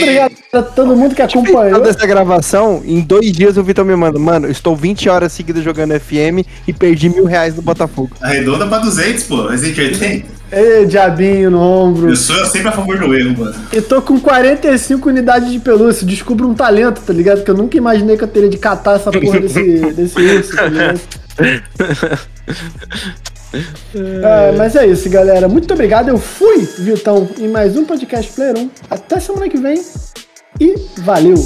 Obrigado 0.00 0.34
a 0.52 0.62
todo 0.62 0.96
mundo 0.96 1.14
que 1.14 1.22
acompanhou. 1.22 1.80
dessa 1.80 2.06
gravação, 2.06 2.82
em 2.84 3.00
dois 3.00 3.32
dias 3.32 3.56
o 3.56 3.62
Vitor 3.62 3.84
me 3.84 3.94
manda, 3.94 4.18
mano, 4.18 4.48
estou 4.48 4.74
20 4.74 5.08
horas 5.08 5.32
seguidas 5.32 5.62
jogando 5.62 5.98
FM 5.98 6.46
e 6.66 6.72
perdi 6.72 7.08
mil 7.08 7.24
reais 7.24 7.54
no 7.54 7.62
Botafogo. 7.62 8.10
Arredonda 8.20 8.66
pra 8.66 8.78
200, 8.78 9.24
pô, 9.24 9.46
Resident 9.46 9.92
80. 9.92 10.38
Ei, 10.50 10.86
diabinho 10.86 11.50
no 11.50 11.60
ombro. 11.60 12.08
Eu 12.08 12.16
sou 12.16 12.44
sempre 12.46 12.68
a 12.68 12.72
favor 12.72 12.98
do 12.98 13.14
erro, 13.14 13.38
mano. 13.38 13.54
E 13.70 13.82
tô 13.82 14.00
com 14.00 14.18
45 14.18 15.08
unidades 15.08 15.52
de 15.52 15.60
pelúcia. 15.60 16.06
Descubro 16.06 16.48
um 16.48 16.54
talento, 16.54 17.02
tá 17.02 17.12
ligado? 17.12 17.44
Que 17.44 17.50
eu 17.50 17.54
nunca 17.54 17.76
imaginei 17.76 18.16
que 18.16 18.24
eu 18.24 18.28
teria 18.28 18.48
de 18.48 18.56
catar 18.56 18.96
essa 18.96 19.10
porra 19.10 19.40
desse, 19.40 19.92
desse 19.92 20.18
urso, 20.18 20.56
tá 20.56 20.66
ligado? 20.66 21.00
é, 23.54 24.52
mas 24.56 24.76
é 24.76 24.86
isso, 24.86 25.08
galera. 25.08 25.48
Muito 25.48 25.72
obrigado. 25.72 26.08
Eu 26.08 26.18
fui, 26.18 26.58
Vitão, 26.78 27.28
em 27.38 27.48
mais 27.48 27.76
um 27.76 27.84
podcast 27.84 28.32
Player 28.32 28.58
1. 28.58 28.70
Até 28.90 29.20
semana 29.20 29.48
que 29.48 29.58
vem. 29.58 29.82
E 30.60 30.74
valeu! 30.98 31.36